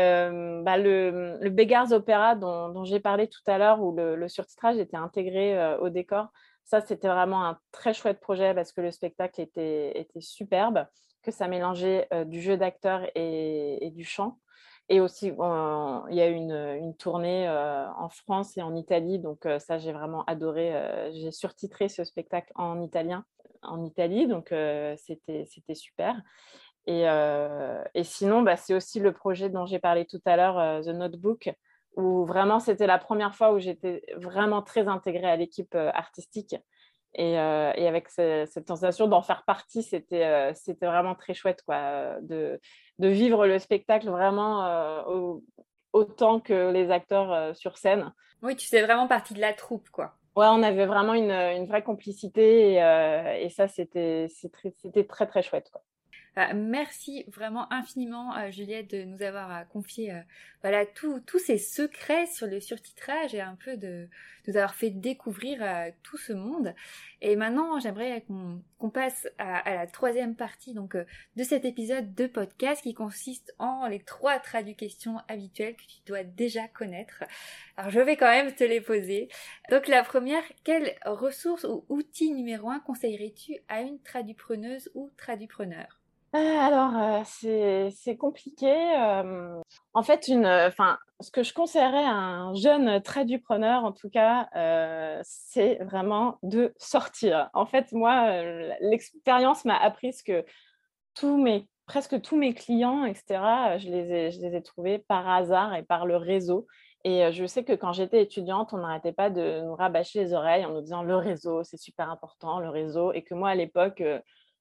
bah, 0.64 0.78
le, 0.78 1.38
le 1.40 1.50
Beggars 1.52 1.92
Opera 1.92 2.34
dont, 2.34 2.70
dont 2.70 2.84
j'ai 2.84 3.00
parlé 3.00 3.28
tout 3.28 3.44
à 3.46 3.60
l'heure, 3.60 3.80
où 3.80 3.96
le, 3.96 4.16
le 4.16 4.28
surtitrage 4.28 4.78
était 4.78 4.98
intégré 4.98 5.76
au 5.80 5.90
décor, 5.90 6.32
ça, 6.66 6.82
c'était 6.82 7.08
vraiment 7.08 7.46
un 7.46 7.60
très 7.72 7.94
chouette 7.94 8.20
projet 8.20 8.54
parce 8.56 8.72
que 8.72 8.82
le 8.82 8.92
spectacle 8.92 9.40
était, 9.40 10.00
était 10.00 10.20
superbe, 10.20 10.88
que 11.22 11.32
ça 11.32 11.48
mélangeait 11.48 12.08
euh, 12.12 12.26
du 12.26 12.42
jeu 12.42 12.58
d'acteur 12.58 13.08
et, 13.14 13.92
du 13.94 14.04
chant. 14.04 14.40
Et 14.90 15.00
aussi, 15.00 15.28
il 15.28 16.16
y 16.16 16.22
a 16.22 16.28
eu 16.28 16.34
une, 16.34 16.96
tournée 16.98 17.48
euh, 17.48 17.88
en 17.94 18.10
France 18.10 18.58
et 18.58 18.64
en 18.64 18.76
Italie. 18.76 19.20
Donc, 19.20 19.46
euh, 19.46 19.60
ça, 19.60 19.78
j'ai 19.78 19.92
vraiment 19.92 20.24
adoré. 20.26 20.74
j'ai 21.14 21.32
surtitré 21.32 21.88
ce 21.88 22.04
spectacle 22.04 22.52
en 22.56 22.82
italien 22.82 23.26
en 23.62 23.84
Italie. 23.84 24.28
Donc, 24.28 24.48
c'était 24.98 25.76
super. 25.76 26.20
Et, 26.88 27.04
et 27.96 28.04
sinon, 28.04 28.42
bah, 28.42 28.58
c'est 28.58 28.76
aussi 28.76 29.00
le 29.00 29.12
projet 29.12 29.50
dont 29.50 29.66
j'ai 29.66 29.80
parlé 29.80 30.06
tout 30.06 30.22
à 30.26 30.36
l'heure, 30.36 30.84
The 30.84 30.90
Notebook, 30.90 31.52
où 31.96 32.26
vraiment 32.26 32.60
c'était 32.60 32.88
la 32.88 32.98
première 32.98 33.36
fois 33.36 33.54
où 33.54 33.60
j'étais 33.60 34.04
vraiment 34.16 34.62
très 34.62 34.88
intégrée 34.88 35.30
à 35.30 35.36
l'équipe 35.36 35.74
euh, 35.76 35.92
artistique. 35.94 36.56
Et, 37.18 37.40
euh, 37.40 37.72
et, 37.76 37.88
avec 37.88 38.10
cette 38.10 38.68
sensation 38.68 39.08
d'en 39.08 39.22
faire 39.22 39.44
partie, 39.46 39.84
c'était 39.84 40.26
euh, 40.26 40.52
c'était 40.54 40.86
vraiment 40.86 41.16
très 41.16 41.34
chouette 41.34 41.62
quoi, 41.66 42.20
de, 42.20 42.60
de 43.00 43.08
vivre 43.08 43.48
le 43.48 43.58
spectacle 43.58 44.10
vraiment 44.10 45.06
autant 45.94 46.42
que 46.42 46.72
les 46.72 46.92
acteurs 46.92 47.56
sur 47.56 47.78
scène. 47.78 48.12
Oui, 48.42 48.58
tu 48.58 48.68
fais 48.68 48.82
vraiment 48.82 49.08
partie 49.08 49.34
de 49.34 49.40
la 49.40 49.54
troupe. 49.54 49.90
quoi. 49.92 50.16
Ouais, 50.36 50.48
on 50.50 50.62
avait 50.62 50.86
vraiment 50.86 51.14
une, 51.14 51.32
une 51.32 51.66
vraie 51.68 51.84
complicité 51.84 52.74
et, 52.74 53.42
et 53.46 53.50
ça, 53.50 53.70
c'était 53.70 54.28
très, 54.52 54.74
très, 55.06 55.26
très 55.26 55.42
chouette. 55.42 55.70
Quoi. 55.72 55.82
Bah, 56.36 56.54
merci 56.54 57.24
vraiment 57.30 57.72
infiniment 57.72 58.36
euh, 58.36 58.52
Juliette 58.52 58.92
de 58.92 59.04
nous 59.04 59.22
avoir 59.22 59.56
euh, 59.56 59.64
confié 59.72 60.12
euh, 60.12 60.20
voilà 60.64 60.86
tous 60.86 61.40
ces 61.40 61.58
secrets 61.58 62.26
sur 62.26 62.46
le 62.46 62.60
surtitrage 62.60 63.34
et 63.34 63.40
un 63.40 63.56
peu 63.56 63.78
de, 63.78 64.10
nous 64.46 64.58
avoir 64.58 64.76
fait 64.76 64.90
découvrir 64.90 65.64
tout 66.04 66.18
ce 66.18 66.34
monde. 66.34 66.74
Et 67.22 67.36
maintenant 67.36 67.80
j'aimerais 67.80 68.26
qu'on 68.28 68.90
passe 68.90 69.28
à, 69.38 69.76
la 69.76 69.88
troisième 69.88 70.36
partie 70.36 70.74
donc 70.74 70.96
de 70.96 71.44
cet 71.44 71.66
épisode 71.66 72.14
de 72.16 72.26
podcast 72.28 72.82
qui 72.82 72.94
consiste 72.96 73.54
en 73.60 73.88
les 73.88 74.00
trois 74.00 74.40
traductions 74.40 75.20
habituelles 75.28 75.76
que 75.76 75.84
tu 75.88 76.00
dois 76.08 76.24
déjà 76.24 76.68
connaître. 76.68 77.24
Alors 77.78 77.92
je 77.92 78.00
vais 78.00 78.18
quand 78.18 78.30
même 78.30 78.54
te 78.54 78.64
les 78.64 78.82
poser. 78.82 79.30
Donc 79.70 79.88
la 79.88 80.04
première, 80.04 80.44
quelle 80.64 80.96
ressource 81.06 81.64
ou 81.64 81.86
outil 81.90 82.32
numéro 82.32 82.70
un 82.72 82.80
conseillerais-tu 82.80 83.58
à 83.68 83.82
une 83.82 84.02
tradupreneuse 84.02 84.90
ou 84.96 85.12
tradupreneur? 85.16 86.00
Alors, 86.38 86.96
euh, 86.98 87.90
c'est 87.92 88.18
compliqué. 88.18 88.72
en 89.94 90.04
fait, 90.04 90.28
une, 90.28 90.46
ce 91.22 91.32
que 91.32 91.44
je 91.44 91.54
conseillerais 91.54 92.04
à 92.04 92.14
un 92.14 92.54
jeune 92.56 93.02
tradupreneur, 93.02 93.84
en 93.84 93.92
tout 93.92 94.10
cas, 94.10 94.50
euh, 94.56 95.20
c'est 95.24 95.76
vraiment 95.84 96.38
de 96.44 96.74
sortir. 96.78 97.50
En 97.54 97.66
fait, 97.66 97.92
moi, 97.92 98.42
l'expérience 98.82 99.66
m'a 99.66 99.78
appris 99.78 100.12
que 100.26 100.46
tous 101.16 101.38
mes, 101.38 101.68
presque 101.86 102.22
tous 102.22 102.36
mes 102.36 102.54
clients, 102.54 103.06
etc., 103.06 103.78
je 103.78 103.90
les, 103.90 104.12
ai, 104.12 104.32
je 104.32 104.42
les 104.42 104.56
ai 104.56 104.62
trouvés 104.62 105.00
par 105.00 105.30
hasard 105.30 105.76
et 105.76 105.84
par 105.84 106.06
le 106.06 106.18
réseau. 106.18 106.68
Et 107.04 107.32
je 107.32 107.46
sais 107.46 107.64
que 107.64 107.74
quand 107.74 107.94
j'étais 107.94 108.22
étudiante, 108.24 108.74
on 108.74 108.78
n'arrêtait 108.78 109.14
pas 109.14 109.30
de 109.30 109.62
nous 109.62 109.76
rabâcher 109.76 110.24
les 110.24 110.34
oreilles 110.34 110.66
en 110.66 110.72
nous 110.72 110.82
disant 110.82 111.04
le 111.04 111.16
réseau, 111.16 111.64
c'est 111.64 111.78
super 111.78 112.10
important, 112.10 112.60
le 112.60 112.70
réseau. 112.70 113.14
Et 113.14 113.24
que 113.24 113.36
moi, 113.36 113.50
à 113.50 113.56
l'époque, 113.56 114.02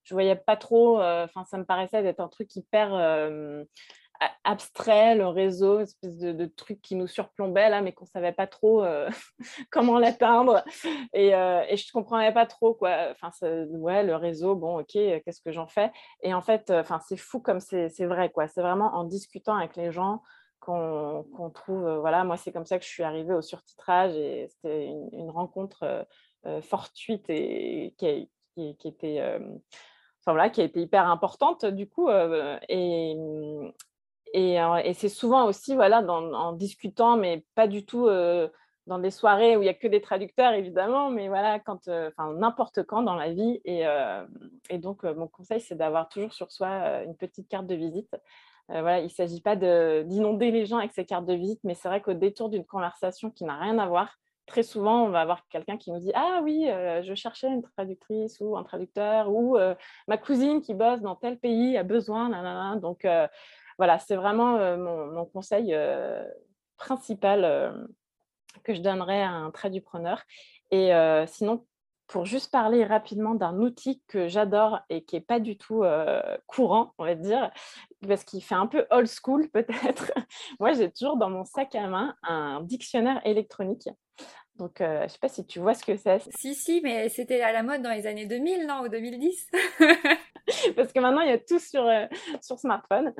je 0.04 0.14
voyais 0.14 0.36
pas 0.36 0.56
trop, 0.56 1.00
euh, 1.00 1.24
enfin, 1.24 1.44
ça 1.44 1.58
me 1.58 1.64
paraissait 1.64 2.02
d'être 2.02 2.20
un 2.20 2.28
truc 2.28 2.54
hyper 2.56 2.94
abstrait, 4.44 5.14
le 5.14 5.26
réseau, 5.26 5.76
une 5.76 5.82
espèce 5.82 6.18
de, 6.18 6.46
truc 6.46 6.80
qui 6.82 6.94
nous 6.94 7.06
surplombait 7.06 7.68
là, 7.68 7.82
mais 7.82 7.92
qu'on 7.92 8.06
savait 8.06 8.32
pas 8.32 8.46
trop 8.46 8.84
euh, 8.84 9.08
comment 9.70 9.98
l'atteindre. 9.98 10.64
Et, 11.12 11.34
euh, 11.34 11.62
et, 11.68 11.76
je 11.76 11.90
comprenais 11.92 12.32
pas 12.32 12.46
trop 12.46 12.74
quoi. 12.74 13.10
Enfin, 13.10 13.30
ouais, 13.70 14.02
le 14.02 14.16
réseau, 14.16 14.54
bon, 14.54 14.80
ok, 14.80 14.92
qu'est-ce 14.92 15.40
que 15.40 15.52
j'en 15.52 15.66
fais? 15.66 15.90
Et 16.22 16.34
en 16.34 16.40
fait, 16.40 16.70
enfin, 16.70 17.00
c'est 17.06 17.16
fou 17.16 17.40
comme 17.40 17.60
c'est 17.60 17.88
vrai 18.06 18.30
quoi. 18.30 18.48
C'est 18.48 18.62
vraiment 18.62 18.94
en 18.94 19.04
discutant 19.04 19.56
avec 19.56 19.76
les 19.76 19.92
gens 19.92 20.22
qu'on 20.60 21.50
trouve. 21.52 21.98
voilà, 21.98 22.24
moi, 22.24 22.38
c'est 22.38 22.50
comme 22.50 22.64
ça 22.64 22.78
que 22.78 22.84
je 22.84 22.90
suis 22.90 23.02
arrivée 23.02 23.34
au 23.34 23.42
surtitrage 23.42 24.16
et 24.16 24.48
c'était 24.48 24.86
une, 24.86 25.30
rencontre 25.30 26.06
fortuite 26.62 27.26
et 27.28 27.94
qui 27.98 28.28
était 28.84 29.20
qui 30.52 30.60
a 30.60 30.64
été 30.64 30.80
hyper 30.80 31.08
importante 31.08 31.64
du 31.64 31.88
coup. 31.88 32.08
Euh, 32.08 32.58
et, 32.68 33.16
et, 34.32 34.60
euh, 34.60 34.76
et 34.76 34.94
c'est 34.94 35.08
souvent 35.08 35.46
aussi 35.46 35.74
voilà, 35.74 36.00
en 36.00 36.52
discutant, 36.52 37.16
mais 37.16 37.44
pas 37.54 37.68
du 37.68 37.84
tout 37.84 38.06
euh, 38.06 38.48
dans 38.86 38.98
des 38.98 39.10
soirées 39.10 39.56
où 39.56 39.60
il 39.60 39.64
n'y 39.64 39.70
a 39.70 39.74
que 39.74 39.88
des 39.88 40.00
traducteurs, 40.00 40.52
évidemment, 40.52 41.10
mais 41.10 41.28
voilà, 41.28 41.58
quand, 41.58 41.88
enfin, 41.88 42.34
n'importe 42.34 42.82
quand 42.82 43.02
dans 43.02 43.14
la 43.14 43.32
vie. 43.32 43.60
Et, 43.64 43.84
et 44.68 44.78
donc, 44.78 45.04
mon 45.04 45.26
conseil, 45.26 45.60
c'est 45.60 45.74
d'avoir 45.74 46.10
toujours 46.10 46.34
sur 46.34 46.52
soi 46.52 47.02
une 47.04 47.16
petite 47.16 47.48
carte 47.48 47.66
de 47.66 47.74
visite. 47.74 48.14
voilà, 48.68 49.00
il 49.00 49.04
ne 49.04 49.08
s'agit 49.08 49.40
pas 49.40 49.56
d'inonder 49.56 50.50
les 50.50 50.66
gens 50.66 50.76
avec 50.76 50.92
ces 50.92 51.06
cartes 51.06 51.24
de 51.24 51.32
visite, 51.32 51.60
mais 51.64 51.72
c'est 51.74 51.88
vrai 51.88 52.02
qu'au 52.02 52.12
détour 52.12 52.50
d'une 52.50 52.66
conversation 52.66 53.30
qui 53.30 53.44
n'a 53.44 53.56
rien 53.56 53.78
à 53.78 53.86
voir, 53.86 54.18
très 54.46 54.62
souvent, 54.62 55.04
on 55.04 55.08
va 55.08 55.20
avoir 55.20 55.46
quelqu'un 55.48 55.76
qui 55.76 55.90
nous 55.92 56.00
dit 56.00 56.12
Ah 56.14 56.40
oui, 56.42 56.68
euh, 56.68 57.02
je 57.02 57.14
cherchais 57.14 57.48
une 57.48 57.62
traductrice 57.62 58.38
ou 58.40 58.56
un 58.56 58.64
traducteur, 58.64 59.30
ou 59.30 59.56
euh, 59.56 59.74
ma 60.08 60.18
cousine 60.18 60.60
qui 60.60 60.74
bosse 60.74 61.00
dans 61.00 61.16
tel 61.16 61.38
pays 61.38 61.76
a 61.76 61.82
besoin. 61.82 62.76
Donc 62.76 63.04
euh, 63.04 63.26
voilà, 63.78 63.98
c'est 63.98 64.16
vraiment 64.16 64.76
mon, 64.76 65.24
conseil 65.26 65.76
principal 66.76 67.86
que 68.62 68.74
je 68.74 68.80
donnerais 68.80 69.22
à 69.22 69.30
un 69.30 69.50
traducpreneur. 69.50 70.22
Et 70.70 70.92
sinon, 71.26 71.66
pour 72.06 72.26
juste 72.26 72.50
parler 72.50 72.84
rapidement 72.84 73.34
d'un 73.34 73.58
outil 73.58 74.02
que 74.08 74.28
j'adore 74.28 74.80
et 74.90 75.04
qui 75.04 75.16
n'est 75.16 75.22
pas 75.22 75.40
du 75.40 75.56
tout 75.56 75.82
courant, 76.46 76.92
on 76.98 77.04
va 77.04 77.14
dire, 77.14 77.50
parce 78.06 78.24
qu'il 78.24 78.42
fait 78.42 78.54
un 78.54 78.66
peu 78.66 78.86
old 78.90 79.08
school 79.08 79.48
peut-être. 79.52 80.12
Moi, 80.60 80.72
j'ai 80.72 80.90
toujours 80.90 81.16
dans 81.16 81.30
mon 81.30 81.44
sac 81.44 81.74
à 81.74 81.86
main 81.86 82.14
un 82.22 82.60
dictionnaire 82.62 83.20
électronique 83.24 83.88
donc, 84.56 84.80
euh, 84.80 84.98
je 85.00 85.04
ne 85.04 85.08
sais 85.08 85.18
pas 85.18 85.28
si 85.28 85.44
tu 85.44 85.58
vois 85.58 85.74
ce 85.74 85.84
que 85.84 85.96
c'est. 85.96 86.22
Si, 86.36 86.54
si, 86.54 86.80
mais 86.82 87.08
c'était 87.08 87.40
à 87.40 87.52
la 87.52 87.62
mode 87.64 87.82
dans 87.82 87.90
les 87.90 88.06
années 88.06 88.26
2000, 88.26 88.66
non 88.66 88.82
Ou 88.82 88.88
2010 88.88 89.48
Parce 90.76 90.92
que 90.92 91.00
maintenant, 91.00 91.22
il 91.22 91.30
y 91.30 91.32
a 91.32 91.38
tout 91.38 91.58
sur, 91.58 91.84
euh, 91.84 92.06
sur 92.40 92.58
smartphone. 92.58 93.12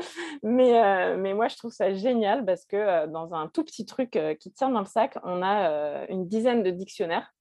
Mais, 0.44 0.80
euh, 0.80 1.16
mais 1.16 1.34
moi, 1.34 1.48
je 1.48 1.56
trouve 1.56 1.72
ça 1.72 1.92
génial 1.92 2.44
parce 2.44 2.64
que 2.64 3.06
dans 3.06 3.34
un 3.34 3.48
tout 3.48 3.64
petit 3.64 3.84
truc 3.84 4.18
qui 4.38 4.52
tient 4.52 4.70
dans 4.70 4.80
le 4.80 4.86
sac, 4.86 5.18
on 5.24 5.42
a 5.42 6.06
une 6.08 6.28
dizaine 6.28 6.62
de 6.62 6.70
dictionnaires. 6.70 7.32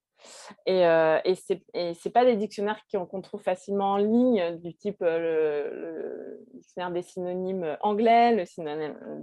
Et, 0.65 0.85
euh, 0.85 1.19
ce 1.23 1.53
n'est 1.53 2.11
pas 2.11 2.25
des 2.25 2.35
dictionnaires 2.35 2.81
qu'on 2.91 3.21
trouve 3.21 3.41
facilement 3.41 3.93
en 3.93 3.97
ligne, 3.97 4.57
du 4.57 4.75
type 4.75 5.01
le, 5.01 6.39
dictionnaire 6.53 6.91
des 6.91 7.01
synonymes 7.01 7.77
anglais, 7.81 8.35
le, 8.35 8.43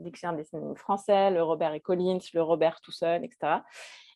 dictionnaire 0.03 0.36
des 0.36 0.44
synonymes 0.44 0.76
français, 0.76 1.30
le 1.30 1.42
Robert 1.42 1.72
et 1.74 1.80
Collins, 1.80 2.18
le 2.34 2.42
Robert 2.42 2.80
tout 2.80 2.92
seul, 2.92 3.24
etc. 3.24 3.62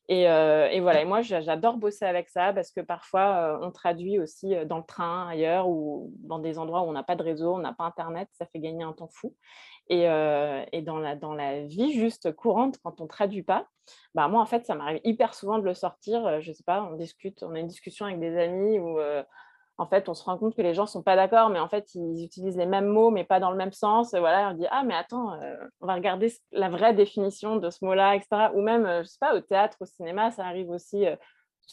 Et, 0.09 0.25
et, 0.25 0.81
voilà, 0.81 1.01
et 1.01 1.07
moi 1.07 1.23
j'adore 1.23 1.79
bosser 1.79 2.05
avec 2.05 2.29
ça 2.29 2.53
parce 2.53 2.71
que 2.71 2.83
parfois 2.83 3.59
on 3.63 3.71
traduit 3.71 4.19
aussi 4.19 4.55
dans 4.67 4.77
le 4.77 4.85
train 4.85 5.29
ailleurs 5.29 5.67
ou 5.67 6.13
dans 6.19 6.39
des 6.39 6.59
endroits 6.59 6.83
où 6.83 6.85
on 6.85 6.93
n'a 6.93 7.03
pas 7.03 7.17
de 7.17 7.23
réseau, 7.23 7.55
on 7.55 7.59
n'a 7.59 7.73
pas 7.73 7.85
internet, 7.85 8.29
ça 8.33 8.45
fait 8.45 8.61
gagner 8.61 8.85
un 8.85 8.93
temps 8.93 9.09
fou. 9.11 9.35
Et, 9.89 10.05
et 10.73 10.83
dans, 10.83 10.99
la, 10.99 11.61
vie 11.63 11.93
juste 11.93 12.33
courante, 12.33 12.79
quand 12.83 13.01
on 13.01 13.05
ne 13.05 13.09
traduit 13.09 13.43
pas, 13.43 13.67
bah 14.15 14.29
moi, 14.29 14.41
en 14.41 14.47
fait, 14.47 14.65
ça 14.65 14.75
m'arrive 14.75 15.01
hyper 15.05 15.35
souvent 15.35 15.59
de 15.59 15.65
le 15.65 15.75
sortir. 15.75 16.41
Je 16.41 16.51
ne 16.51 16.55
sais 16.55 16.65
pas, 16.65 16.89
on 16.91 16.97
discute, 16.97 17.43
on 17.43 17.55
a 17.55 17.59
une 17.59 17.67
discussion 17.67 18.07
avec 18.07 18.19
des 18.19 18.37
amis 18.39 18.79
où, 18.79 18.99
en 19.77 19.87
fait, 19.87 20.09
on 20.09 20.15
se 20.15 20.25
rend 20.25 20.39
compte 20.39 20.55
que 20.55 20.63
les 20.63 20.73
gens 20.73 20.85
ne 20.85 20.89
sont 20.89 21.03
pas 21.03 21.17
d'accord, 21.17 21.51
mais 21.51 21.59
en 21.59 21.69
fait, 21.69 21.95
ils 21.95 22.25
utilisent 22.25 22.57
les 22.57 22.67
mêmes 22.67 22.87
mots, 22.87 23.11
mais 23.11 23.25
pas 23.25 23.41
dans 23.41 23.51
le 23.51 23.57
même 23.57 23.73
sens. 23.73 24.15
Voilà, 24.15 24.51
on 24.51 24.55
dit, 24.55 24.67
ah, 24.71 24.85
mais 24.85 24.95
attends, 24.95 25.39
on 25.81 25.87
va 25.87 25.95
regarder 25.95 26.33
la 26.53 26.71
vraie 26.71 26.95
définition 26.95 27.57
de 27.57 27.69
ce 27.69 27.85
mot-là, 27.85 28.15
etc. 28.17 28.53
Ou 28.55 28.63
même, 28.63 28.87
je 28.87 28.99
ne 29.01 29.05
sais 29.05 29.19
pas, 29.21 29.37
au 29.37 29.41
théâtre, 29.41 29.77
au 29.81 29.87
cinéma, 29.87 30.31
ça 30.31 30.45
arrive 30.47 30.71
aussi 30.71 31.05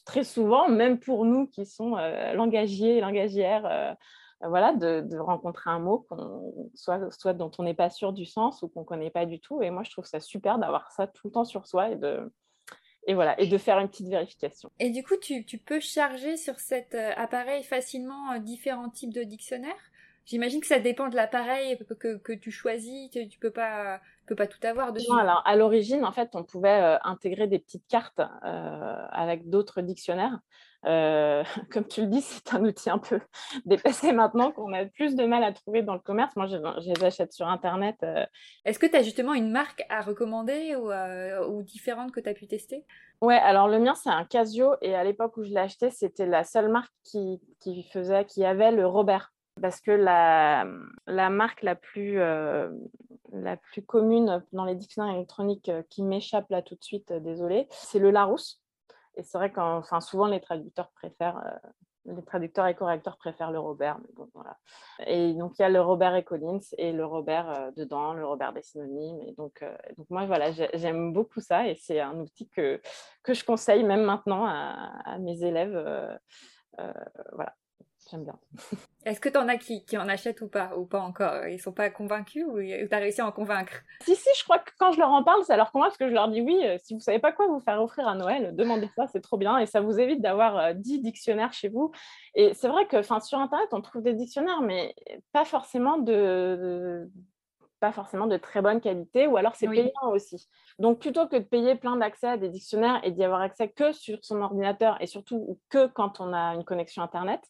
très 0.05 0.23
souvent, 0.23 0.67
même 0.67 0.99
pour 0.99 1.25
nous 1.25 1.47
qui 1.47 1.65
sont 1.65 1.95
langagiers, 2.33 3.01
langagières 3.01 3.95
voilà, 4.43 4.73
de, 4.73 5.17
rencontrer 5.17 5.69
un 5.69 5.79
mot 5.79 6.07
soit, 6.73 7.11
soit 7.11 7.33
dont 7.33 7.51
on 7.57 7.63
n'est 7.63 7.73
pas 7.73 7.89
sûr 7.89 8.13
du 8.13 8.25
sens 8.25 8.63
ou 8.63 8.67
qu'on 8.67 8.81
ne 8.81 8.85
connaît 8.85 9.09
pas 9.11 9.25
du 9.25 9.39
tout. 9.39 9.61
Et 9.61 9.69
moi, 9.69 9.83
je 9.83 9.91
trouve 9.91 10.05
ça 10.05 10.19
super 10.19 10.57
d'avoir 10.57 10.91
ça 10.91 11.07
tout 11.07 11.27
le 11.27 11.31
temps 11.31 11.45
sur 11.45 11.67
soi 11.67 11.91
et 11.91 11.95
de, 11.95 12.31
et 13.07 13.13
voilà, 13.13 13.39
et 13.39 13.47
de 13.47 13.57
faire 13.57 13.79
une 13.79 13.87
petite 13.87 14.07
vérification. 14.07 14.71
Et 14.79 14.89
du 14.89 15.03
coup, 15.03 15.15
tu, 15.17 15.43
peux 15.57 15.79
charger 15.79 16.37
sur 16.37 16.59
cet 16.59 16.95
euh, 16.95 17.11
appareil 17.15 17.63
facilement 17.63 18.33
euh, 18.33 18.39
différents 18.39 18.89
types 18.89 19.13
de 19.13 19.23
dictionnaires? 19.23 19.91
J'imagine 20.25 20.61
que 20.61 20.67
ça 20.67 20.79
dépend 20.79 21.09
de 21.09 21.15
l'appareil 21.15 21.77
que, 21.99 22.33
tu 22.33 22.51
choisis, 22.51 23.09
tu, 23.09 23.19
ne 23.19 23.39
peux 23.39 23.49
pas, 23.49 23.99
peux 24.27 24.35
pas 24.35 24.45
tout 24.45 24.65
avoir 24.65 24.93
dessus. 24.93 25.09
Non, 25.09 25.17
alors 25.17 25.41
à 25.45 25.55
l'origine, 25.55 26.05
en 26.05 26.11
fait, 26.11 26.29
on 26.35 26.43
pouvait 26.43 26.79
euh, 26.79 26.97
intégrer 27.03 27.47
des 27.47 27.57
petites 27.57 27.87
cartes 27.87 28.21
avec 28.43 29.49
d'autres 29.49 29.81
dictionnaires. 29.81 30.39
Euh, 30.85 31.43
comme 31.71 31.87
tu 31.87 32.01
le 32.01 32.07
dis, 32.07 32.21
c'est 32.21 32.53
un 32.53 32.63
outil 32.63 32.89
un 32.89 32.97
peu 32.97 33.19
dépassé 33.65 34.11
maintenant 34.11 34.51
qu'on 34.51 34.73
a 34.73 34.85
plus 34.85 35.15
de 35.15 35.25
mal 35.25 35.43
à 35.43 35.51
trouver 35.51 35.81
dans 35.83 35.93
le 35.93 35.99
commerce. 35.99 36.35
Moi, 36.35 36.47
je, 36.47 36.57
les 36.89 37.03
achète 37.03 37.33
sur 37.33 37.47
Internet. 37.47 37.97
Euh. 38.03 38.25
Est-ce 38.65 38.79
que 38.79 38.85
tu 38.85 38.95
as 38.95 39.03
justement 39.03 39.33
une 39.33 39.51
marque 39.51 39.83
à 39.89 40.01
recommander 40.01 40.75
ou, 40.75 40.91
euh, 40.91 41.45
ou 41.47 41.63
différente 41.63 42.11
que 42.11 42.19
tu 42.19 42.29
as 42.29 42.33
pu 42.33 42.47
tester? 42.47 42.85
Ouais, 43.21 43.37
alors 43.37 43.67
le 43.67 43.79
mien, 43.79 43.93
c'est 43.95 44.09
un 44.09 44.25
Casio. 44.25 44.75
Et 44.81 44.95
à 44.95 45.03
l'époque 45.03 45.37
où 45.37 45.43
je 45.43 45.49
l'ai 45.49 45.59
acheté, 45.59 45.91
c'était 45.91 46.25
la 46.25 46.43
seule 46.43 46.69
marque 46.69 46.93
qui, 47.03 47.39
qui, 47.59 47.83
faisait, 47.83 48.25
qui 48.25 48.43
avait 48.43 48.71
le 48.71 48.87
Robert. 48.87 49.33
Parce 49.61 49.81
que 49.81 49.91
la, 49.91 50.65
la 51.07 51.29
marque 51.29 51.61
la 51.61 51.75
plus, 51.75 52.15
la 52.15 53.57
plus 53.57 53.83
commune 53.83 54.41
dans 54.53 54.63
les 54.63 54.75
dictionnaires 54.75 55.13
électroniques 55.13 55.69
qui 55.89 56.03
m'échappe 56.03 56.49
là 56.49 56.61
tout 56.61 56.73
de 56.73 56.83
suite, 56.83 57.11
désolé, 57.11 57.67
c'est 57.69 57.99
le 57.99 58.11
Larousse. 58.11 58.60
Et 59.15 59.23
c'est 59.23 59.37
vrai 59.37 59.51
qu'enfin, 59.51 60.01
souvent, 60.01 60.27
les 60.27 60.41
traducteurs 60.41 60.89
préfèrent, 60.91 61.37
euh, 61.37 62.13
les 62.13 62.23
traducteurs 62.23 62.67
et 62.67 62.75
correcteurs 62.75 63.17
préfèrent 63.17 63.51
le 63.51 63.59
Robert. 63.59 63.99
Mais 63.99 64.09
bon, 64.15 64.29
voilà. 64.33 64.57
Et 65.05 65.33
donc, 65.33 65.59
il 65.59 65.61
y 65.61 65.65
a 65.65 65.69
le 65.69 65.81
Robert 65.81 66.15
et 66.15 66.23
Collins 66.23 66.59
et 66.77 66.91
le 66.91 67.05
Robert 67.05 67.49
euh, 67.49 67.71
dedans, 67.71 68.13
le 68.13 68.25
Robert 68.25 68.53
des 68.53 68.61
synonymes. 68.61 69.21
Et 69.27 69.33
donc, 69.33 69.61
euh, 69.61 69.75
donc 69.97 70.09
moi, 70.09 70.25
voilà, 70.25 70.51
j'aime 70.51 71.13
beaucoup 71.13 71.41
ça 71.41 71.67
et 71.67 71.75
c'est 71.75 71.99
un 71.99 72.19
outil 72.19 72.49
que, 72.49 72.81
que 73.23 73.33
je 73.33 73.43
conseille 73.43 73.83
même 73.83 74.03
maintenant 74.03 74.45
à, 74.45 74.91
à 75.05 75.17
mes 75.17 75.43
élèves. 75.43 76.19
voilà, 77.33 77.53
j'aime 78.11 78.23
bien. 78.23 78.37
Est-ce 79.05 79.19
que 79.19 79.29
tu 79.29 79.37
en 79.37 79.47
as 79.47 79.57
qui, 79.57 79.83
qui, 79.85 79.97
en 79.97 80.07
achètent 80.07 80.41
ou 80.41 80.47
pas 80.47 80.77
Ou 80.77 80.85
pas 80.85 80.99
encore? 81.01 81.47
Ils 81.47 81.59
sont 81.59 81.71
pas 81.71 81.89
convaincus 81.89 82.45
ou 82.45 82.59
tu 82.59 82.87
as 82.91 82.97
réussi 82.97 83.21
à 83.21 83.25
en 83.25 83.31
convaincre? 83.31 83.81
Si, 84.01 84.15
si, 84.15 84.29
je 84.37 84.43
crois 84.43 84.59
que 84.59 84.69
quand 84.77 84.91
je 84.91 84.99
leur 84.99 85.09
en 85.09 85.23
parle, 85.23 85.43
ça 85.43 85.57
leur 85.57 85.71
convainc 85.71 85.89
parce 85.89 85.97
que 85.97 86.07
je 86.07 86.13
leur 86.13 86.27
dis 86.27 86.41
oui, 86.41 86.59
euh, 86.63 86.77
si 86.83 86.93
vous 86.93 86.99
savez 86.99 87.19
pas 87.19 87.31
quoi 87.31 87.47
vous 87.47 87.59
faire 87.59 87.81
offrir 87.81 88.07
à 88.07 88.13
Noël, 88.13 88.55
demandez 88.55 88.89
ça, 88.95 89.07
c'est 89.07 89.21
trop 89.21 89.37
bien 89.37 89.57
et 89.57 89.65
ça 89.65 89.81
vous 89.81 89.99
évite 89.99 90.21
d'avoir 90.21 90.75
10 90.75 90.97
euh, 90.97 91.01
dictionnaires 91.01 91.53
chez 91.53 91.69
vous. 91.69 91.91
Et 92.35 92.53
c'est 92.53 92.67
vrai 92.67 92.85
que 92.85 93.01
sur 93.01 93.39
Internet, 93.39 93.69
on 93.71 93.81
trouve 93.81 94.03
des 94.03 94.13
dictionnaires, 94.13 94.61
mais 94.61 94.93
pas 95.31 95.45
forcément 95.45 95.97
de, 95.97 97.09
pas 97.81 97.91
forcément 97.91 98.27
de 98.27 98.37
très 98.37 98.61
bonne 98.61 98.79
qualité 98.79 99.27
ou 99.27 99.35
alors 99.35 99.55
c'est 99.55 99.67
payant 99.67 100.11
aussi. 100.11 100.47
Donc 100.77 100.99
plutôt 100.99 101.27
que 101.27 101.35
de 101.37 101.43
payer 101.43 101.75
plein 101.75 101.97
d'accès 101.97 102.27
à 102.27 102.37
des 102.37 102.47
dictionnaires 102.47 103.01
et 103.03 103.11
d'y 103.11 103.23
avoir 103.23 103.41
accès 103.41 103.69
que 103.69 103.91
sur 103.91 104.19
son 104.23 104.41
ordinateur 104.41 105.01
et 105.01 105.07
surtout 105.07 105.59
que 105.69 105.87
quand 105.87 106.21
on 106.21 106.31
a 106.31 106.53
une 106.53 106.63
connexion 106.63 107.01
Internet, 107.01 107.41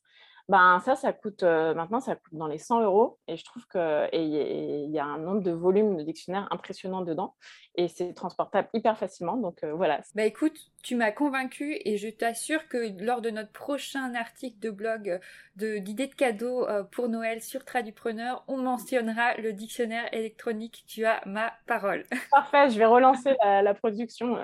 ben, 0.50 0.82
ça, 0.84 0.96
ça 0.96 1.14
coûte 1.14 1.44
euh, 1.44 1.74
maintenant, 1.74 2.00
ça 2.00 2.16
coûte 2.16 2.34
dans 2.34 2.48
les 2.48 2.58
100 2.58 2.82
euros. 2.82 3.20
Et 3.28 3.38
je 3.38 3.46
trouve 3.46 3.66
qu'il 3.68 4.90
y 4.92 5.00
a 5.00 5.06
un 5.06 5.18
nombre 5.18 5.42
de 5.42 5.52
volumes 5.52 5.98
de 5.98 6.04
dictionnaires 6.04 6.48
impressionnant 6.52 7.02
dedans. 7.02 7.36
Et 7.76 7.88
c'est 7.88 8.14
transportable 8.14 8.68
hyper 8.74 8.98
facilement. 8.98 9.38
Donc 9.38 9.64
euh, 9.64 9.74
voilà. 9.74 10.02
Bah 10.16 10.24
écoute, 10.24 10.58
tu 10.84 10.96
m'as 10.96 11.12
convaincu 11.12 11.78
et 11.86 11.98
je 11.98 12.10
t'assure 12.10 12.68
que 12.68 13.02
lors 13.04 13.22
de 13.22 13.30
notre 13.30 13.52
prochain 13.52 14.14
article 14.16 14.60
de 14.60 14.70
blog 14.70 15.20
d'idées 15.56 16.08
de, 16.08 16.16
cadeaux 16.16 16.68
euh, 16.68 16.84
pour 16.84 17.08
Noël 17.08 17.42
sur 17.42 17.64
Tradupreneur, 17.64 18.44
on 18.48 18.58
mentionnera 18.58 19.36
le 19.36 19.54
dictionnaire 19.54 20.14
électronique. 20.14 20.84
Tu 20.88 21.06
as 21.06 21.22
ma 21.26 21.54
parole. 21.68 22.06
Parfait, 22.32 22.70
je 22.70 22.78
vais 22.78 22.86
relancer 22.86 23.36
la, 23.44 23.62
la 23.62 23.74
production. 23.74 24.38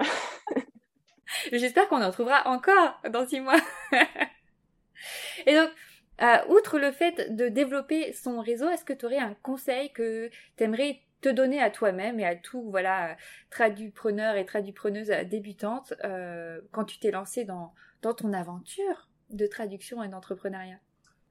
J'espère 1.51 1.87
qu'on 1.89 2.01
en 2.01 2.11
trouvera 2.11 2.47
encore 2.47 3.01
dans 3.11 3.27
six 3.27 3.41
mois. 3.41 3.59
Et 5.45 5.55
donc, 5.55 5.69
euh, 6.21 6.37
outre 6.49 6.79
le 6.79 6.91
fait 6.91 7.35
de 7.35 7.47
développer 7.47 8.11
son 8.13 8.39
réseau, 8.39 8.69
est-ce 8.69 8.85
que 8.85 8.93
tu 8.93 9.05
aurais 9.05 9.19
un 9.19 9.35
conseil 9.43 9.91
que 9.91 10.29
tu 10.57 10.63
aimerais 10.63 11.01
te 11.21 11.29
donner 11.29 11.61
à 11.61 11.69
toi-même 11.69 12.19
et 12.19 12.25
à 12.25 12.35
tout 12.35 12.69
voilà 12.69 13.15
tradupreneur 13.49 14.35
et 14.35 14.45
tradupreneuse 14.45 15.09
débutante 15.29 15.93
euh, 16.03 16.59
quand 16.71 16.85
tu 16.85 16.99
t'es 16.99 17.11
lancé 17.11 17.43
dans, 17.43 17.73
dans 18.03 18.13
ton 18.13 18.33
aventure 18.33 19.09
de 19.31 19.47
traduction 19.47 20.03
et 20.03 20.09
d'entrepreneuriat? 20.09 20.77